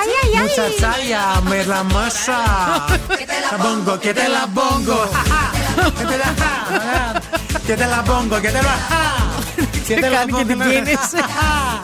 Ay, 0.00 0.10
ay, 0.22 0.30
ay. 0.38 0.42
Muchachaya, 0.42 1.24
me 1.50 1.60
la 1.72 1.82
masa. 1.94 2.38
La 3.52 3.56
bongo, 3.64 3.92
que 4.04 4.12
te 4.18 4.26
la 4.36 4.44
bongo. 4.58 5.00
Que 5.98 6.04
te 6.10 6.16
la 6.22 6.30
Que 7.66 7.74
te 7.80 7.86
la 7.94 8.00
bongo, 8.10 8.36
que 8.44 8.50
te 8.56 8.62
la 8.68 8.74
Que 9.86 9.94
te 10.00 10.08
la 10.08 10.16
Κάνει 10.16 10.32
και 10.32 10.44
την 10.44 10.58
bongo. 10.58 10.70
κίνηση. 10.70 11.18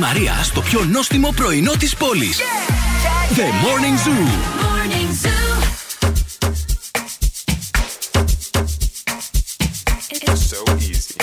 Μαρία 0.00 0.40
στο 0.42 0.60
πιο 0.60 0.84
νόστιμο 0.84 1.32
πρωινό 1.36 1.72
της 1.78 1.94
πόλης. 1.96 2.38
The 3.36 3.46
Morning 3.64 3.96
Zoo. 4.04 4.26
Morning 4.64 5.10
Zoo. 5.22 5.48
So 10.50 10.58
easy. 10.88 11.14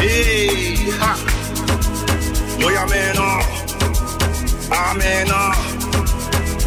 Hey, 0.00 0.74
ha. 1.00 1.12
Boy, 2.60 2.74
I'm 2.76 2.92
in 2.92 3.16
awe. 3.18 3.44
I'm 4.72 5.00
in 5.00 5.30
awe. 5.30 5.54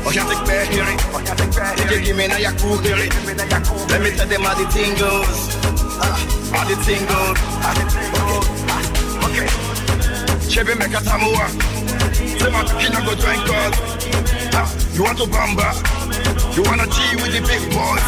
Oh, 0.05 0.11
you 0.15 0.23
take 0.29 0.43
back 0.47 0.67
hearing. 0.69 0.99
You 1.91 1.99
give 2.05 2.15
me 2.17 2.27
now 2.27 2.37
your 2.37 2.53
cool 2.59 2.77
hearing. 2.77 3.11
Let 3.25 4.01
me 4.03 4.09
tell 4.17 4.27
them 4.27 4.41
how 4.41 4.55
the 4.55 4.65
thing 4.75 4.93
goes. 5.03 5.37
Ah, 6.01 6.17
How 6.53 6.63
the 6.69 6.75
thing 6.85 7.03
goes. 7.11 7.37
Okay. 7.69 7.85
Okay. 8.17 8.26
Chebe 10.57 10.73
make 10.79 10.89
a 10.89 10.97
tamua. 11.05 11.45
Say 12.17 12.49
my 12.49 12.63
kina 12.81 12.99
go 13.05 13.13
drink 13.13 13.45
us. 13.45 13.77
Ah, 14.57 14.65
You 14.95 15.03
want 15.03 15.17
to 15.19 15.25
bamba? 15.25 15.69
You 16.55 16.63
wanna 16.63 16.87
G 16.87 16.97
with 17.21 17.29
the 17.29 17.41
big 17.45 17.61
boys? 17.69 18.07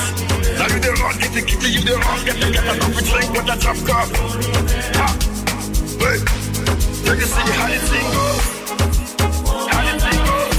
Now 0.58 0.66
you 0.66 0.80
the 0.82 0.98
wrong, 1.00 1.14
get 1.22 1.32
the 1.32 1.42
kitty, 1.46 1.70
you 1.70 1.82
the 1.86 1.94
wrong, 2.02 2.26
get 2.26 2.42
the 2.42 2.50
get 2.50 2.66
a 2.66 2.74
coffee 2.80 3.06
drink 3.06 3.30
with 3.34 3.54
a 3.54 3.56
drop 3.62 3.78
cup. 3.86 4.10
Ah, 4.98 5.14
wait. 6.02 6.26
Take 7.06 7.22
a 7.22 7.28
see 7.30 7.52
how 7.54 7.70
the 7.70 7.78
thing 7.86 8.08
goes. 8.18 8.46
How 9.70 9.82
the 9.86 9.94
goes. 10.26 10.58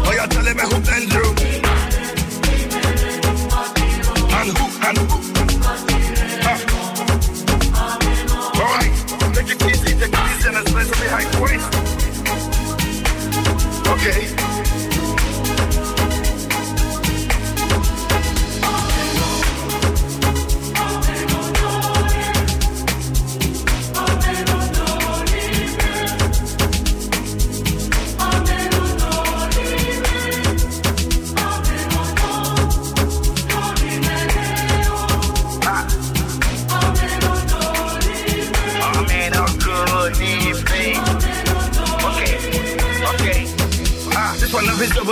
Oh, 0.00 0.12
you're 0.16 0.30
telling 0.32 0.56
me 0.56 0.64
who 0.64 0.80
blend 0.80 1.12
you? 1.12 1.26
And 4.32 4.48
who, 4.56 4.64
and 4.88 4.96
who? 4.96 5.35
Okay. 14.08 14.45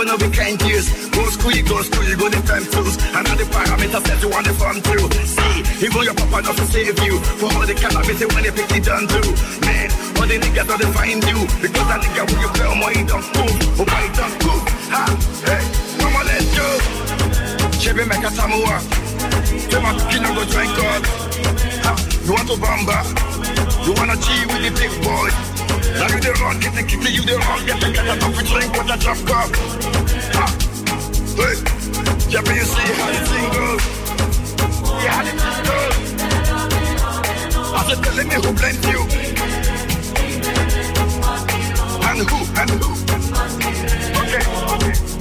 Know 0.03 0.17
we 0.19 0.27
can't 0.27 0.59
use. 0.67 0.91
Go 1.15 1.23
school, 1.31 1.55
go 1.63 1.79
school, 1.87 2.03
you 2.03 2.17
go 2.17 2.27
the 2.27 2.41
time 2.43 2.67
tools. 2.67 2.99
And 3.15 3.23
all 3.23 3.37
the 3.39 3.47
parameters 3.47 4.03
that 4.03 4.19
you 4.19 4.27
want 4.27 4.45
to 4.45 4.53
fun 4.59 4.83
through. 4.83 5.07
See, 5.23 5.87
even 5.87 6.03
your 6.03 6.13
papa 6.13 6.43
doesn't 6.43 6.67
save 6.67 6.99
you. 6.99 7.15
For 7.39 7.47
all 7.47 7.63
the 7.63 7.71
cannabis 7.71 8.19
when 8.19 8.43
they 8.43 8.51
pick 8.51 8.71
it 8.75 8.83
done 8.83 9.07
too. 9.07 9.23
Man, 9.63 9.87
all 10.19 10.27
the 10.27 10.35
niggas 10.35 10.67
don't 10.67 10.91
find 10.91 11.23
you. 11.23 11.39
Because 11.63 11.87
that 11.87 12.03
nigga 12.03 12.27
when 12.27 12.39
you 12.43 12.49
play 12.51 12.67
oh, 12.67 12.75
on 12.75 12.79
my 12.83 12.91
don't 13.07 13.27
move. 13.39 13.55
Oh 13.79 13.85
my 13.87 14.03
don't 14.11 14.35
move. 14.43 14.63
Ha, 14.91 15.03
hey, 15.47 15.63
come 15.95 16.11
on, 16.11 16.25
let's 16.27 16.49
go. 16.51 16.67
Chebe 17.79 18.03
make 18.03 18.25
a 18.25 18.31
samoa. 18.35 18.75
Say 19.47 19.79
my 19.79 19.95
kid 20.11 20.27
go 20.27 20.43
drink 20.43 20.71
God. 20.75 21.03
Ha, 21.87 21.91
you 22.27 22.33
want 22.35 22.47
to 22.51 22.59
bamba? 22.59 22.99
You 23.87 23.93
wanna 23.95 24.19
G 24.19 24.27
with 24.51 24.59
the 24.59 24.71
big 24.75 24.91
boy? 25.05 25.54
Now 25.93 26.07
you 26.09 26.19
the 26.19 26.33
wrong, 26.41 26.59
get 26.59 26.73
the 26.73 26.83
kitty, 26.83 27.13
you 27.13 27.21
the 27.21 27.37
wrong, 27.37 27.65
get 27.65 27.79
the 27.79 27.91
get 27.93 28.19
coffee 28.19 28.45
drink 28.47 28.71
with 28.73 28.89
a 28.89 28.97
drop 28.97 29.17
cup. 29.29 29.49
Ha, 30.35 30.45
hey, 31.37 31.55
Chebe, 32.31 32.53
you 32.55 32.65
see 32.65 32.93
how 32.97 33.09
the 33.13 33.21
thing 33.29 33.47
goes? 33.53 33.83
Yeah, 35.03 35.13
how 35.13 35.23
the 35.23 35.31
thing 35.37 35.59
goes. 35.69 35.95
I 37.73 37.79
said, 37.87 37.99
telling 38.03 38.27
me 38.27 38.35
who 38.35 38.51
blamed 38.53 38.85
you. 38.85 39.01
And 42.07 42.21
who, 42.29 42.39
and 42.59 42.71
who. 42.71 42.89
Okay, 44.21 44.43
okay. 44.75 45.14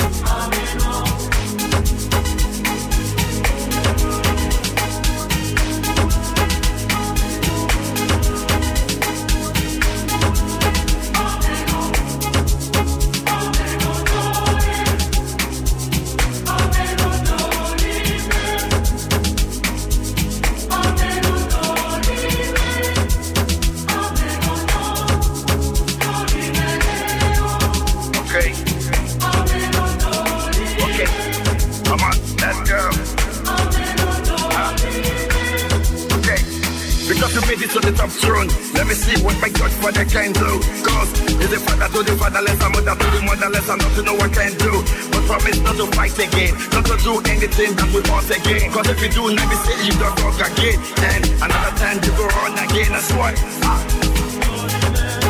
It 37.55 37.71
to 37.71 37.79
the 37.79 37.95
top 37.95 38.11
throne. 38.11 38.51
Let 38.75 38.91
me 38.91 38.99
see 38.99 39.15
what 39.23 39.39
my 39.39 39.47
Godfather 39.47 40.03
can 40.11 40.35
do. 40.35 40.59
Cause 40.83 41.11
he's 41.39 41.55
a 41.55 41.61
father 41.63 41.87
to 41.87 42.01
the 42.03 42.19
fatherless, 42.19 42.59
a 42.59 42.67
mother 42.67 42.99
to 42.99 43.07
the 43.15 43.21
motherless, 43.23 43.71
I'm 43.71 43.79
not 43.79 43.95
to 43.95 44.03
know 44.03 44.15
what 44.19 44.35
I 44.35 44.51
can 44.51 44.59
do. 44.59 44.75
But 45.15 45.23
promise 45.31 45.61
not 45.63 45.79
to 45.79 45.87
fight 45.95 46.19
again, 46.19 46.51
not 46.75 46.83
to 46.91 46.99
do 46.99 47.15
anything 47.31 47.71
that 47.79 47.89
we 47.95 48.03
want 48.11 48.27
again. 48.27 48.75
Cause 48.75 48.91
if 48.91 48.99
you 48.99 49.11
do, 49.15 49.23
let 49.31 49.47
me 49.47 49.57
say 49.63 49.77
you 49.87 49.95
don't 50.03 50.19
talk 50.19 50.35
again. 50.51 50.83
And 50.99 51.23
another 51.47 51.73
time 51.79 52.03
you 52.03 52.11
go 52.19 52.27
on 52.43 52.59
again, 52.59 52.91
that's 52.91 53.11
why. 53.15 53.31
Ah. 53.63 53.79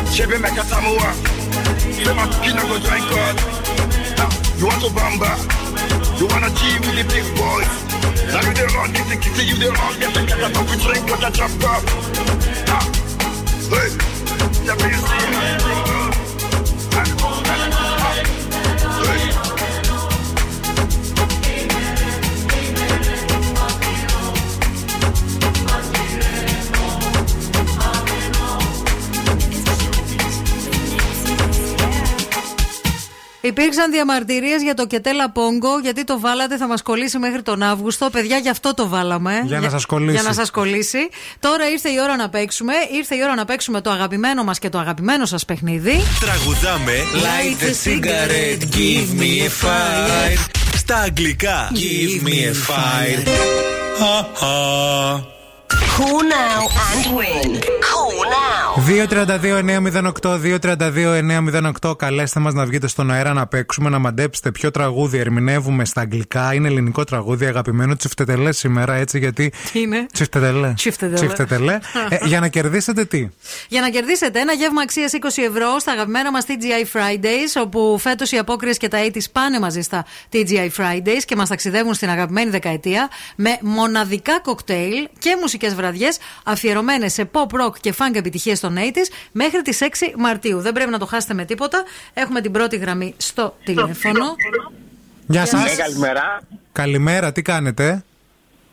Chebe 0.09 0.41
make 0.41 0.57
a 0.57 0.65
samoa. 0.65 1.09
Say 1.93 2.09
my 2.09 2.25
kid 2.41 2.57
go 2.57 2.75
drink 2.81 3.05
God. 3.05 3.35
You 4.57 4.65
want 4.65 4.81
to 4.81 4.89
bamba? 4.97 5.29
You 6.17 6.25
wanna 6.25 6.49
G 6.57 6.73
with 6.81 6.97
the 6.97 7.05
big 7.05 7.27
boys? 7.37 7.84
Now 8.31 8.41
you 8.41 8.53
the 8.53 8.65
run, 8.75 8.93
kitty 8.93 9.17
kitty, 9.17 9.43
you 9.45 9.55
the 9.55 9.71
run, 9.71 9.99
get 9.99 10.15
a 10.15 10.25
get 10.25 10.39
a 10.39 10.53
coffee 10.53 10.77
drink, 10.83 11.07
get 11.07 11.23
a 11.23 11.31
jump 11.31 11.63
up. 11.63 11.83
Hey! 13.69 13.89
Let 14.65 14.77
me. 14.79 16.04
Υπήρξαν 33.45 33.91
διαμαρτυρίες 33.91 34.61
για 34.61 34.73
το 34.73 34.87
Κετέλα 34.87 35.31
Πόγκο, 35.31 35.79
γιατί 35.81 36.03
το 36.03 36.19
βάλατε, 36.19 36.57
θα 36.57 36.67
μας 36.67 36.81
κολλήσει 36.81 37.17
μέχρι 37.17 37.41
τον 37.41 37.63
Αύγουστο. 37.63 38.09
Παιδιά, 38.09 38.37
γι' 38.37 38.49
αυτό 38.49 38.73
το 38.73 38.87
βάλαμε. 38.87 39.41
Για 39.45 39.59
να 39.59 39.69
σας 39.69 39.85
κολλήσει. 39.85 40.13
Για 40.13 40.23
να 40.23 40.33
σας 40.33 40.51
κολλήσει. 40.51 41.09
Τώρα 41.39 41.69
ήρθε 41.69 41.89
η 41.89 41.99
ώρα 42.03 42.15
να 42.15 42.29
παίξουμε. 42.29 42.73
Ήρθε 42.91 43.15
η 43.15 43.19
ώρα 43.23 43.35
να 43.35 43.45
παίξουμε 43.45 43.81
το 43.81 43.89
αγαπημένο 43.89 44.43
μας 44.43 44.59
και 44.59 44.69
το 44.69 44.77
αγαπημένο 44.77 45.25
σας 45.25 45.45
παιχνίδι. 45.45 46.01
Τραγουδάμε 46.19 46.93
Light 47.13 47.61
a 47.63 47.73
cigarette, 47.83 48.63
give 48.75 49.09
me 49.21 49.31
a 49.41 49.49
fire 49.63 50.39
Στα 50.75 50.97
αγγλικά 50.97 51.71
Give 51.73 52.23
me 52.27 52.37
a 52.49 52.53
fire 52.67 53.23
Call 55.69 56.21
now 56.39 56.61
and 56.89 57.03
win. 57.17 57.49
Call 57.89 58.17
now. 58.29 58.65
232-908, 58.87 60.39
232-908. 61.81 61.97
Καλέστε 61.97 62.39
μας 62.39 62.53
να 62.53 62.65
βγείτε 62.65 62.87
στον 62.87 63.11
αέρα 63.11 63.33
να 63.33 63.47
παίξουμε, 63.47 63.89
να 63.89 63.99
μαντέψετε 63.99 64.51
ποιο 64.51 64.71
τραγούδι 64.71 65.17
ερμηνεύουμε 65.17 65.85
στα 65.85 66.01
αγγλικά. 66.01 66.53
Είναι 66.53 66.67
ελληνικό 66.67 67.03
τραγούδι, 67.03 67.45
αγαπημένο 67.45 67.95
τσιφτετελέ 67.95 68.51
σήμερα, 68.51 68.93
έτσι 68.93 69.19
γιατί. 69.19 69.51
Τι 69.71 69.79
είναι; 69.79 70.05
Τσιφτετελέ. 70.13 70.73
Τσιφτετελέ. 70.73 71.15
Τσιφτετελέ. 71.15 71.79
Ε, 72.09 72.17
για 72.25 72.39
να 72.39 72.47
κερδίσετε 72.47 73.05
τι; 73.05 73.27
Για 73.67 73.81
να 73.81 73.89
κερδίσετε 73.89 74.39
ένα 74.39 74.53
γεύμα 74.53 74.81
αξίας 74.81 75.11
20 75.13 75.17
ευρώ 75.47 75.79
στα 75.79 75.91
αγαπημένα 75.91 76.31
μας 76.31 76.45
TGI 76.47 76.97
Fridays, 76.97 77.63
όπου 77.63 77.97
φέτος 77.99 78.31
οι 78.31 78.37
απόκριες 78.37 78.77
και 78.77 78.87
τα 78.87 78.97
80's 79.05 79.31
πάνε 79.31 79.59
μαζί 79.59 79.81
στα 79.81 80.05
TGI 80.31 80.69
Fridays 80.77 81.23
και 81.25 81.35
μας 81.35 81.49
ταξιδεύουν 81.49 81.93
στην 81.93 82.09
αγαπημένη 82.09 82.49
δεκαετία 82.49 83.09
με 83.35 83.57
μοναδικά 83.61 84.39
κοκτέιλ 84.39 85.07
και 85.19 85.35
μουσικές 85.55 85.75
βραδιές 85.75 86.17
αφιερωμένες 86.43 87.13
σε 87.13 87.29
pop, 87.31 87.61
rock 87.61 87.79
και 87.81 87.93
funk 87.97 88.15
επιτυχίες 88.15 88.59
των 88.59 88.75
80's 88.77 89.11
μέχρι 89.31 89.61
τις 89.61 89.81
6 89.81 89.85
Μαρτίου. 90.17 90.59
Δεν 90.59 90.73
πρέπει 90.73 90.91
να 90.91 90.99
το 90.99 91.05
χάσετε 91.05 91.33
με 91.33 91.45
τίποτα. 91.45 91.83
Έχουμε 92.13 92.41
την 92.41 92.51
πρώτη 92.51 92.77
γραμμή 92.77 93.13
στο 93.17 93.55
τηλέφωνο. 93.63 94.35
Γεια 95.27 95.45
σας. 95.45 95.63
Ναι, 95.63 95.83
καλημέρα. 95.83 96.41
Καλημέρα, 96.71 97.31
τι 97.31 97.41
κάνετε; 97.41 98.03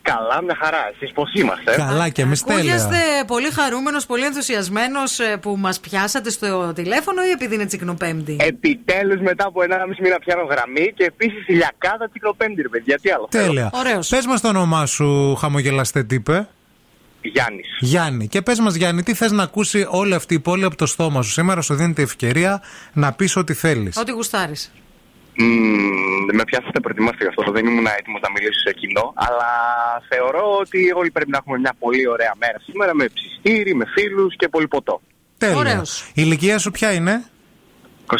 Καλά, 0.01 0.41
μια 0.43 0.57
χαρά. 0.61 0.89
Εσείς 0.93 1.11
πώς 1.11 1.33
είμαστε; 1.33 1.75
Καλά 1.75 2.09
και 2.09 2.21
εμείς 2.21 2.43
τέλεια. 2.43 2.59
Ακούγεστε 2.59 2.97
πολύ 3.27 3.49
χαρούμενος, 3.51 4.05
πολύ 4.05 4.25
ενθουσιασμένος 4.25 5.19
που 5.41 5.55
μας 5.57 5.79
πιάσατε 5.79 6.29
στο 6.29 6.73
τηλέφωνο 6.75 7.23
ή 7.23 7.29
επειδή 7.29 7.55
είναι 7.55 7.65
τσικνοπέμπτη; 7.65 8.35
Επιτέλους, 8.39 9.21
μετά 9.21 9.45
από 9.45 9.61
1,5 9.61 9.99
μήνα 10.01 10.19
πιάνω 10.19 10.43
γραμμή 10.43 10.93
και 10.95 11.03
επίσης 11.03 11.47
ηλιακάδα 11.47 12.09
τσικνοπέμπτη, 12.09 12.61
ρε 12.61 12.67
παιδιά. 12.67 12.99
Τι 13.01 13.09
άλλο. 13.09 13.27
θέλω. 13.31 13.45
Τέλεια. 13.45 13.71
Πες 14.09 14.25
μας 14.25 14.41
το 14.41 14.47
όνομά 14.47 14.85
σου, 14.85 15.35
χαμογελαστέ 15.35 16.03
τύπε. 16.03 16.47
Γιάννης. 17.29 17.67
Γιάννη. 17.79 18.27
Και 18.27 18.41
πες 18.41 18.59
μας, 18.59 18.75
Γιάννη, 18.75 19.03
τι 19.03 19.13
θες 19.13 19.31
να 19.31 19.43
ακούσει 19.43 19.85
όλη 19.89 20.13
αυτή 20.13 20.33
η 20.33 20.39
πόλη 20.39 20.63
από 20.63 20.75
το 20.75 20.85
στόμα 20.85 21.21
σου. 21.21 21.31
Σήμερα 21.31 21.61
σου 21.61 21.73
δίνεται 21.75 22.01
ευκαιρία 22.01 22.61
να 22.93 23.11
πεις 23.13 23.35
ό,τι 23.35 23.53
θέλεις. 23.53 23.97
Ό,τι 23.97 24.11
γουστάρεις. 24.11 24.71
Μμμ, 25.37 26.25
με 26.33 26.43
πιάσατε 26.43 26.79
προετοιμάστε 26.79 27.17
γι' 27.23 27.27
αυτό. 27.27 27.51
Δεν 27.51 27.65
ήμουν 27.65 27.85
έτοιμος 27.99 28.21
να 28.21 28.31
μιλήσω 28.31 28.59
σε 28.67 28.73
κοινό. 28.73 29.13
Αλλά 29.15 29.49
θεωρώ 30.09 30.57
ότι 30.59 30.91
όλοι 30.95 31.11
πρέπει 31.11 31.29
να 31.31 31.37
έχουμε 31.37 31.57
μια 31.57 31.75
πολύ 31.79 32.07
ωραία 32.07 32.33
μέρα 32.39 32.59
σήμερα 32.65 32.95
με 32.95 33.05
ψιστήρι, 33.13 33.75
με 33.75 33.85
φίλους 33.95 34.35
και 34.35 34.47
πολύ 34.47 34.67
ποτό. 34.67 35.01
Τέλεια. 35.37 35.85
Η 36.07 36.11
ηλικία 36.13 36.57
σου 36.59 36.71
ποια 36.71 36.93
είναι; 36.93 37.23
26. 38.05 38.15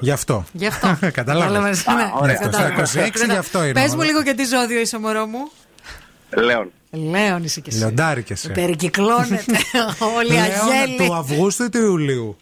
Γι' 0.00 0.10
αυτό. 0.10 0.44
Γι' 0.52 0.66
αυτό. 0.66 0.98
Κατάλαβες. 1.20 1.86
Ναι, 1.86 2.02
Α, 2.02 2.12
ωραία. 2.20 2.34
κατάλαβα. 2.36 2.84
Στα 2.84 3.06
26 3.06 3.10
γι' 3.30 3.36
αυτό 3.36 3.62
είναι. 3.64 3.72
Πες 3.72 3.82
μου 3.82 3.88
μάλλον. 3.96 4.06
λίγο 4.06 4.22
και 4.22 4.34
τι 4.34 4.44
ζώδιο 4.44 4.80
είσαι, 4.80 4.98
μωρό 4.98 5.26
μου. 5.26 5.50
Λέων. 6.36 6.70
Λέων 6.94 7.44
είσαι 7.44 7.60
και 7.60 7.70
εσύ. 7.70 7.78
Λιοντάρι 7.78 8.22
και 8.22 8.32
εσύ. 8.32 8.50
Περικυκλώνεται 8.52 9.44
όλοι 10.16 10.28
οι 10.28 10.32
Λέων 10.32 10.42
αγέλοι. 10.42 10.96
του 11.08 11.14
Αυγούστου 11.14 11.64
ή 11.64 11.68
του 11.68 11.78
Ιουλίου; 11.78 12.36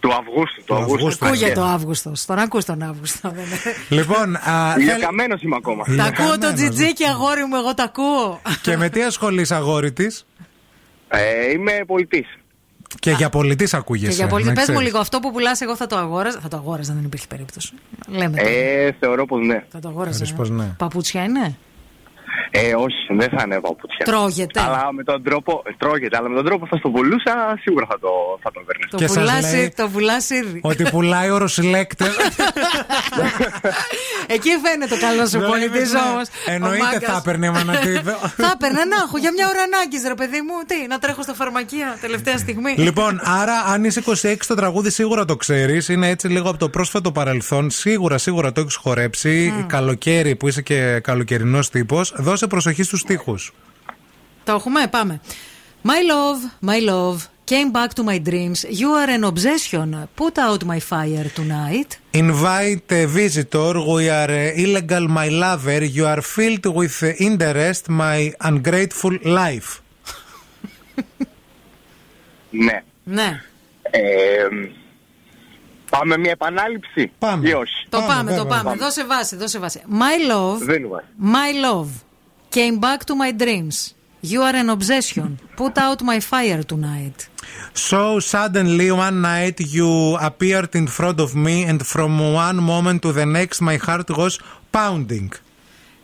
Του 0.00 0.12
Αυγούστου. 0.14 0.64
Του 0.64 0.74
Αυγούστου. 0.74 1.26
Ακούγεται 1.26 1.50
Αγία. 1.50 1.62
ο 1.62 1.66
Αύγουστο. 1.66 2.12
Τον 2.26 2.38
ακούς 2.38 2.64
τον 2.64 2.82
Αύγουστο. 2.82 3.30
δεν 3.30 3.44
είναι. 3.44 4.00
Λοιπόν, 4.02 4.36
α, 4.36 4.74
Ηλιακαμένο 4.78 5.36
είμαι 5.40 5.56
ακόμα. 5.56 5.84
Τα 5.84 5.90
ακούω 5.92 6.04
το 6.04 6.32
Ηλιακαμένος. 6.32 6.54
τζιτζίκι, 6.60 7.04
αγόρι 7.04 7.44
μου, 7.44 7.56
εγώ 7.56 7.74
τα 7.74 7.82
ακούω. 7.82 8.40
και 8.62 8.76
με 8.76 8.88
τι 8.88 9.02
ασχολείσαι, 9.02 9.54
αγόρι 9.54 9.92
της; 9.92 10.26
Ε, 11.08 11.50
είμαι 11.50 11.72
πολιτής. 11.86 12.26
Και 12.98 13.10
για 13.10 13.28
πολιτής 13.30 13.70
Και 13.70 13.76
ακούγεσαι. 13.76 14.12
για 14.12 14.26
πολύ. 14.26 14.44
να 14.44 14.52
Πες 14.52 14.58
μου 14.60 14.64
ξέρεις. 14.72 14.82
λίγο, 14.86 14.98
αυτό 14.98 15.18
που 15.20 15.32
πουλάς, 15.32 15.60
εγώ 15.60 15.76
θα 15.76 15.86
το 15.86 15.96
αγόραζα. 15.96 16.40
Θα 16.40 16.48
το 16.48 16.56
αγόραζα, 16.56 16.92
δεν 16.94 17.04
υπήρχε 17.04 17.26
περίπτωση. 17.28 17.72
Λέμε. 18.08 18.36
το. 18.36 18.46
Ε, 18.48 18.96
θεωρώ 19.00 19.26
πως 19.26 19.46
ναι. 19.46 19.64
Θα 19.72 19.78
το 19.80 19.88
αγόραζα. 19.88 20.16
Θεωρείς 20.16 20.32
πως 20.34 20.50
ναι. 20.50 20.64
Παπούτσια 20.78 21.22
είναι; 21.24 21.56
Ε, 22.50 22.74
όχι, 22.74 23.00
δεν 23.18 23.28
θα 23.36 23.42
είναι 23.44 23.60
παπούτσια. 23.60 24.04
Τρώγεται. 24.04 24.60
Αλλά 24.60 24.88
με 24.92 25.02
τον 25.04 25.22
τρόπο, 25.22 25.62
ε, 25.66 25.70
τρώγεται, 25.78 26.16
αλλά 26.16 26.28
με 26.28 26.34
τον 26.36 26.44
τρόπο 26.44 26.66
θα 26.66 26.76
στο 26.76 26.88
πουλούσα, 26.88 27.34
σίγουρα 27.60 27.86
θα 27.90 27.98
το, 27.98 28.08
θα 28.42 28.50
το 28.52 28.60
παίρνεις. 28.66 28.86
Το 28.90 28.96
Και 28.96 29.06
σας 29.06 29.16
πουλάς, 29.16 29.52
λέει- 29.52 29.72
το 29.76 29.88
πουλάς 29.88 30.30
ήδη. 30.30 30.60
Ότι 30.62 30.82
πουλάει 30.90 31.30
ο 31.30 31.38
Ρωσιλέκτερ. 31.38 32.08
Εκεί 34.26 34.50
φαίνεται 34.64 34.94
ο 34.94 34.98
καλός 34.98 35.30
σου 35.30 35.38
πολιτής 35.38 35.70
Βλέπεις, 35.70 35.92
ναι. 35.92 35.98
όμω. 35.98 36.20
Εννοείται 36.46 36.98
θα 37.02 37.16
έπαιρνε 37.16 37.50
μανατίδο. 37.50 38.12
Θα 38.44 38.50
έπαιρνα 38.54 38.86
να 38.86 38.96
έχω 39.06 39.18
για 39.18 39.32
μια 39.32 39.46
ώρα 39.48 39.62
ανάγκης, 39.62 40.02
ρε 40.06 40.14
παιδί 40.14 40.40
μου. 40.40 40.54
Τι, 40.66 40.86
να 40.88 40.98
τρέχω 40.98 41.22
στα 41.22 41.34
φαρμακεία 41.34 41.96
τελευταία 42.00 42.38
στιγμή. 42.38 42.74
Λοιπόν, 42.76 43.20
άρα 43.24 43.56
αν 43.72 43.84
είσαι 43.84 44.02
26 44.06 44.34
το 44.46 44.54
τραγούδι 44.54 44.90
σίγουρα 44.90 45.24
το 45.24 45.36
ξέρεις. 45.36 45.88
Είναι 45.88 46.08
έτσι 46.08 46.28
λίγο 46.28 46.48
από 46.48 46.58
το 46.58 46.68
πρόσφατο 46.68 47.12
παρελθόν. 47.12 47.70
Σίγουρα, 47.70 48.18
σίγουρα 48.18 48.52
το 48.52 48.60
έχεις 48.60 48.74
χορέψει. 48.76 49.64
Καλοκαίρι 49.66 50.36
που 50.36 50.48
είσαι 50.48 50.62
και 50.62 51.00
καλοκαιρινός 51.02 51.70
τύπος. 51.70 52.14
Δώσε 52.24 52.46
προσοχή 52.46 52.82
στου 52.82 52.98
τοίχου. 52.98 53.34
Το 54.44 54.52
έχουμε, 54.52 54.86
πάμε. 54.90 55.20
My 55.84 56.00
love, 56.12 56.68
my 56.70 56.80
love, 56.90 57.16
came 57.52 57.70
back 57.78 57.90
to 57.98 58.02
my 58.10 58.18
dreams. 58.30 58.58
You 58.80 58.88
are 59.00 59.10
an 59.18 59.24
obsession. 59.32 59.88
Put 60.20 60.34
out 60.46 60.60
my 60.72 60.80
fire 60.92 61.26
tonight. 61.40 61.90
Invite 62.24 62.90
a 63.00 63.04
visitor. 63.20 63.72
We 63.96 64.04
are 64.20 64.32
uh, 64.44 64.62
illegal, 64.64 65.04
my 65.20 65.28
lover. 65.44 65.82
You 65.98 66.04
are 66.14 66.22
filled 66.36 66.66
with 66.78 66.96
uh, 67.02 67.26
interest, 67.28 67.82
my 68.04 68.18
ungrateful 68.50 69.14
life. 69.42 69.70
Ναι. 72.50 72.82
Ναι. 73.04 73.40
Ε, 73.90 74.46
πάμε 75.90 76.18
μια 76.18 76.30
επανάληψη. 76.30 77.10
Πάμε. 77.18 77.48
Ή 77.48 77.52
όχι. 77.52 77.86
Το 77.88 78.00
πάμε, 78.06 78.30
το 78.36 78.42
βέβαια. 78.42 78.62
πάμε. 78.62 78.76
Δώσε 78.76 79.04
βάση, 79.04 79.36
δώσε 79.36 79.58
βάση. 79.58 79.82
My 79.90 80.32
love, 80.32 80.58
Δεν 80.58 80.76
είναι 80.78 80.88
βάση. 80.88 81.06
my 81.22 81.64
love, 81.66 81.88
came 82.54 82.78
back 82.78 83.04
to 83.04 83.14
my 83.16 83.32
dreams. 83.32 83.94
You 84.22 84.42
are 84.42 84.54
an 84.54 84.70
obsession. 84.70 85.40
Put 85.56 85.76
out 85.76 86.00
my 86.02 86.20
fire 86.20 86.62
tonight. 86.62 87.28
So 87.74 88.20
suddenly 88.20 88.92
one 88.92 89.20
night 89.20 89.58
you 89.60 90.16
appeared 90.28 90.72
in 90.76 90.86
front 90.86 91.18
of 91.18 91.34
me, 91.34 91.64
and 91.64 91.84
from 91.84 92.12
one 92.32 92.62
moment 92.62 93.02
to 93.02 93.12
the 93.12 93.26
next, 93.26 93.60
my 93.60 93.76
heart 93.76 94.08
was 94.16 94.38
pounding. 94.70 95.32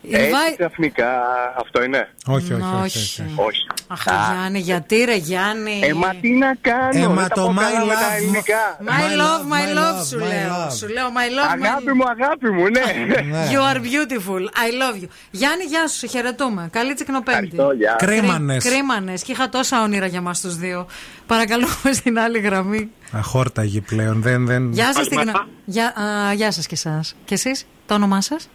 Έτσι 0.09 0.29
Invite... 0.31 0.55
ξαφνικά 0.57 1.09
αυτό 1.57 1.83
είναι; 1.83 2.09
Όχι, 2.25 2.53
όχι, 2.53 2.63
Όχι. 2.83 2.97
όχι. 2.97 3.21
όχι. 3.21 3.35
Όχι. 3.35 3.67
Αχ, 3.87 4.03
Γιάννη, 4.03 4.59
γιατί 4.59 5.03
ρε 5.03 5.15
Γιάννη; 5.15 5.79
Ε, 5.83 5.93
μα 5.93 6.09
τι 6.21 6.29
να 6.29 6.55
κάνω. 6.61 6.87
Ε, 6.93 6.99
δεν 6.99 7.11
μα 7.11 7.27
τα 7.27 7.35
το 7.35 7.41
πω 7.41 7.51
my 7.51 7.55
καλά 7.61 7.85
με 7.85 7.93
τα 7.93 7.99
love, 8.11 8.15
ελληνικά. 8.15 8.77
My 8.79 9.19
love, 9.21 9.43
my 9.53 9.77
love, 9.77 10.05
σου 10.07 10.17
my 10.17 10.21
λέω. 10.21 10.67
love. 10.67 10.73
Σου 10.77 10.87
λέω, 10.87 11.07
my 11.07 11.27
love, 11.37 11.61
my 11.61 11.65
Αγάπη 11.65 11.93
μου, 11.93 12.03
αγάπη 12.09 12.49
μου, 12.49 12.63
ναι. 12.63 13.15
Ναι. 13.31 13.47
You 13.51 13.73
are 13.73 13.79
beautiful. 13.79 14.41
I 14.41 14.69
love 14.81 15.03
you. 15.03 15.07
Γιάννη, 15.31 15.63
γεια 15.63 15.87
σου, 15.87 15.97
σε 15.97 16.07
χαιρετούμε. 16.07 16.69
Καλή 16.71 16.93
τσικνοπέμπτη. 16.93 17.49
Ευχαριστώ, 17.51 17.71
γεια. 17.71 17.95
Κρίμανες. 17.97 18.63
Κρίμανες. 18.63 19.23
Και 19.23 19.31
είχα 19.31 19.49
τόσα 19.49 19.81
όνειρα 19.81 20.05
για 20.05 20.21
μας 20.21 20.41
τους 20.41 20.55
δύο. 20.55 20.87
Παρακαλούμε 21.27 21.91
στην 21.99 22.19
άλλη 22.19 22.39
γραμμή. 22.39 22.91
Αχόρταγη 23.11 23.81
πλέον. 23.81 24.21
Δεν, 24.21 24.45
δεν... 24.45 24.71
Γεια 24.71 24.93
σας, 24.93 25.07
Καλημέρα. 25.09 25.39
την... 25.39 25.49
Γεια, 25.65 25.85
α, 25.85 26.33
γεια 26.33 26.51
σας 26.51 26.67
και 26.67 26.75
εσάς. 26.75 27.15
Και 27.25 27.33
εσείς, 27.33 27.65
το 27.85 27.93
όνομά 27.93 28.21
σας; 28.21 28.49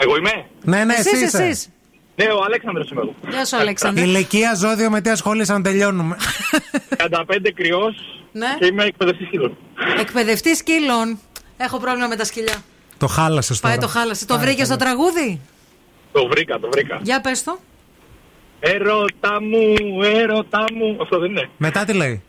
Εγώ 0.00 0.16
είμαι; 0.16 0.46
Ναι, 0.64 0.84
ναι, 0.84 0.94
εσύ 0.94 1.08
εσείς, 1.12 1.22
είσαι. 1.26 1.42
εσείς. 1.44 1.68
Ναι, 2.16 2.24
ο 2.24 2.42
Αλέξανδρος 2.44 2.90
είμαι 2.90 3.00
εγώ. 3.00 3.14
Γεια 3.28 3.44
σου, 3.44 3.56
Αλέξανδρε. 3.56 4.04
Ηλικία 4.04 4.54
ζώδιο 4.54 4.90
με 4.90 5.00
τι 5.00 5.10
ασχολείσαι 5.10 5.52
να 5.52 5.62
τελειώνουμε. 5.62 6.16
35 6.96 7.50
κρυός 7.54 7.94
Ναι. 8.32 8.56
και 8.58 8.66
είμαι 8.66 8.84
εκπαιδευτής 8.84 9.26
σκύλων. 9.26 9.56
Εκπαιδευτής 10.00 10.58
σκύλων. 10.58 11.18
Έχω 11.56 11.78
πρόβλημα 11.78 12.06
με 12.08 12.16
τα 12.16 12.24
σκυλιά. 12.24 12.62
το 12.98 13.06
χάλασες 13.06 13.60
τώρα. 13.60 13.74
Πάει 13.74 13.82
το 13.86 13.90
χάλασες. 13.92 14.26
Το 14.26 14.38
βρήκες 14.38 14.66
στο 14.66 14.76
τραγούδι; 14.76 15.40
Το 16.12 16.26
βρήκα, 16.26 16.58
το 16.58 16.68
βρήκα. 16.72 16.98
Για 17.02 17.20
πες 17.20 17.42
το. 17.44 17.58
Έρωτα 18.60 19.42
μου, 19.42 20.02
έρωτα 20.02 20.64
μου. 20.74 20.96
Αυτό 21.02 21.18
δεν 21.18 21.30
είναι. 21.30 21.50
Μετά 21.56 21.84
τι 21.84 21.92
λέει; 21.92 22.22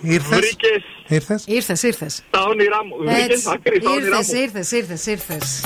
Ήρθες; 0.00 0.38
Βρήκες 0.38 0.82
Ήρθες; 1.08 1.44
Ήρθες, 1.46 1.82
ήρθες. 1.82 2.22
τα 2.30 2.42
όνειρά 2.42 2.84
μου. 2.84 2.96
Βρήκες 3.14 3.46
άκρη 3.46 3.80
στα 3.80 3.90
όνειρά 3.90 4.06
Ήρθες, 4.16 4.32
μου. 4.34 4.40
ήρθες, 4.40 4.70
ήρθες, 4.72 5.06
ήρθες. 5.06 5.64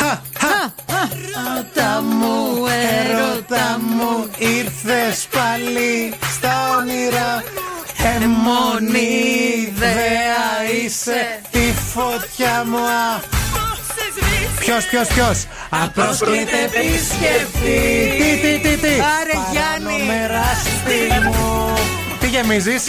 Έρωτα 0.00 2.00
μου, 2.02 2.66
έρωτα 2.66 3.78
μου, 3.80 4.28
ήρθες 4.38 5.26
πάλι 5.30 6.14
στα 6.36 6.76
όνειρα. 6.78 7.42
Εμμονή 8.02 9.08
ιδέα 9.66 10.70
είσαι 10.84 11.40
τη 11.50 11.72
φωτιά 11.92 12.64
μου. 12.66 12.78
Ποιος, 14.58 14.84
ποιος, 14.84 15.08
ποιος; 15.08 15.46
Απρόσκλητε 15.70 16.62
επισκεφτή. 16.64 18.14
Τι, 18.18 18.36
τι, 18.40 18.58
τι, 18.68 18.76
τι; 18.76 18.88
Άρε, 18.88 19.38
Γιάννη. 19.52 20.04
Μεράστη 20.06 21.24
μου. 21.24 21.72
Τι 22.20 22.26
γεμίζεις; 22.28 22.84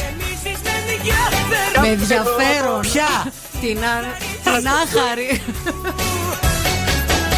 Με 1.81 1.87
ενδιαφέρον. 1.87 2.79
Ποια; 2.81 3.31
Την, 3.61 3.83
α... 3.83 4.03
την 4.43 4.67
άχαρη. 4.67 5.41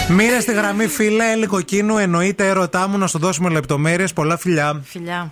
Μοίρα 0.09 0.41
στη 0.41 0.53
γραμμή, 0.53 0.87
φίλε, 0.87 1.31
Έλλη 1.31 1.45
Κοκκίνου. 1.45 1.97
Εννοείται 1.97 2.47
έρωτά 2.47 2.87
μου 2.87 2.97
να 2.97 3.07
σου 3.07 3.19
δώσουμε 3.19 3.49
λεπτομέρειες. 3.49 4.13
Πολλά 4.13 4.37
φιλιά. 4.37 4.81
Φιλιά. 4.83 5.31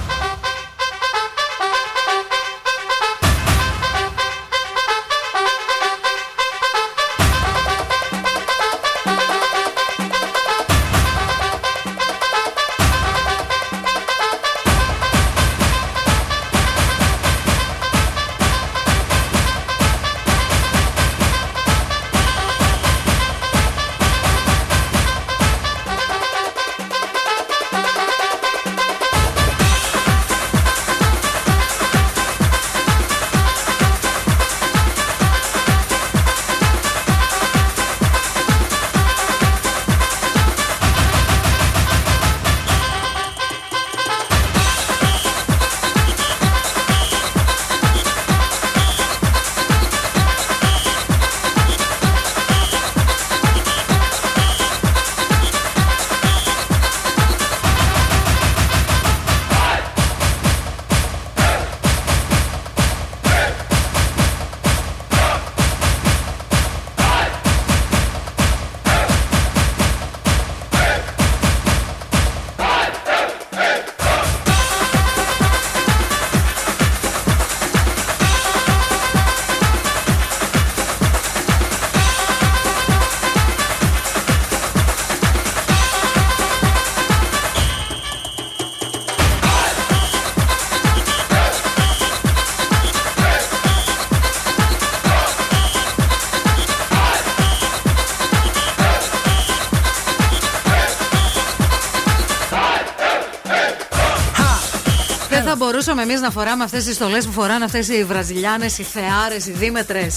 Μπορούσαμε 105.93 106.13
εμείς 106.13 106.21
να 106.21 106.31
φοράμε 106.31 106.63
αυτές 106.63 106.83
τις 106.83 106.95
στολές 106.95 107.25
που 107.25 107.31
φοράνε 107.31 107.65
αυτές 107.65 107.87
οι 107.87 108.03
Βραζιλιάνες, 108.03 108.77
οι 108.77 108.83
Θεάρες, 108.83 109.45
οι 109.45 109.51
Δήμετρε. 109.51 110.07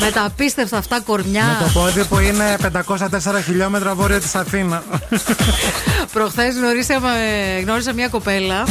Με 0.00 0.10
τα 0.10 0.24
απίστευτα 0.24 0.76
αυτά 0.76 1.00
κορμιά. 1.00 1.44
Με 1.44 1.64
το 1.64 1.80
πόδι 1.80 2.04
που 2.04 2.18
είναι 2.18 2.56
504 2.62 3.42
χιλιόμετρα 3.44 3.94
βόρεια 3.94 4.20
της 4.20 4.34
Αθήνα. 4.34 4.82
Προχθές 6.12 6.54
γνώρισα, 6.54 7.00
γνώρισα 7.62 7.92
μια 7.92 8.08
κοπέλα 8.08 8.64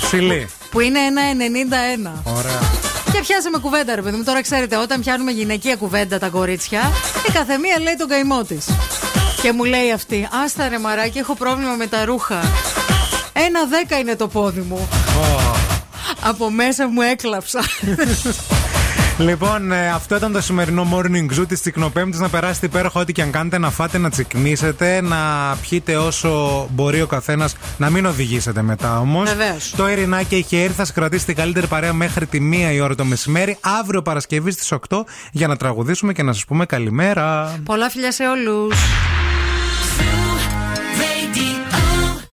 Ψηλή. 0.00 0.48
που 0.70 0.80
είναι 0.80 0.98
ένα 0.98 1.22
91. 2.24 2.32
Ωραία. 2.32 2.60
Και 3.12 3.20
πιάσαμε 3.20 3.58
κουβέντα, 3.58 3.94
ρε 3.94 4.02
παιδί 4.02 4.16
μου. 4.16 4.24
Τώρα 4.24 4.42
ξέρετε, 4.42 4.76
όταν 4.76 5.00
πιάνουμε 5.00 5.30
γυναικεία 5.30 5.76
κουβέντα 5.76 6.18
τα 6.18 6.28
κορίτσια, 6.28 6.92
η 7.28 7.32
καθεμία 7.32 7.80
λέει 7.80 7.94
τον 7.98 8.08
καημό 8.08 8.44
της. 8.44 8.66
Και 9.42 9.52
μου 9.52 9.64
λέει 9.64 9.92
αυτή, 9.92 10.28
Άστα 10.44 10.68
ρε 10.68 10.78
μαράκι, 10.78 11.18
έχω 11.18 11.34
πρόβλημα 11.34 11.72
με 11.72 11.86
τα 11.86 12.04
ρούχα. 12.04 12.40
Ένα 13.32 13.64
δέκα 13.64 13.98
είναι 13.98 14.16
το 14.16 14.28
πόδι 14.28 14.60
μου. 14.60 14.88
Από 16.28 16.50
μέσα 16.50 16.88
μου 16.88 17.00
έκλαψα. 17.00 17.60
Λοιπόν, 19.18 19.72
ε, 19.72 19.90
αυτό 19.90 20.16
ήταν 20.16 20.32
το 20.32 20.40
σημερινό 20.40 20.86
morning 20.94 21.38
zoo 21.38 21.44
της 21.48 21.60
Τσικνοπέμπτης. 21.60 22.20
Να 22.20 22.28
περάσετε 22.28 22.66
υπέροχα 22.66 23.00
ό,τι 23.00 23.12
και 23.12 23.22
αν 23.22 23.30
κάνετε, 23.30 23.58
να 23.58 23.70
φάτε, 23.70 23.98
να 23.98 24.10
τσικνίσετε, 24.10 25.00
να 25.00 25.16
πιείτε 25.60 25.96
όσο 25.96 26.66
μπορεί 26.70 27.02
ο 27.02 27.06
καθένας, 27.06 27.56
να 27.76 27.90
μην 27.90 28.06
οδηγήσετε 28.06 28.62
μετά 28.62 29.00
όμως. 29.00 29.28
Βεβαίως. 29.34 29.74
Το 29.76 29.86
Ερηνάκι 29.86 30.34
έχει 30.34 30.56
έρθει, 30.56 30.74
θα 30.74 30.84
σας 30.84 30.94
κρατήσει 30.94 31.26
την 31.26 31.34
καλύτερη 31.34 31.66
παρέα 31.66 31.92
μέχρι 31.92 32.26
τη 32.26 32.40
μία 32.40 32.72
η 32.72 32.80
ώρα 32.80 32.94
το 32.94 33.04
μεσημέρι. 33.04 33.58
Αύριο 33.60 34.02
Παρασκευή 34.02 34.50
στις 34.50 34.72
8 34.72 35.04
για 35.32 35.46
να 35.46 35.56
τραγουδήσουμε 35.56 36.12
και 36.12 36.22
να 36.22 36.32
σας 36.32 36.44
πούμε 36.44 36.66
καλημέρα. 36.66 37.58
Πολλά 37.64 37.90
φιλιά 37.90 38.12
σε 38.12 38.24
όλους. 38.24 38.76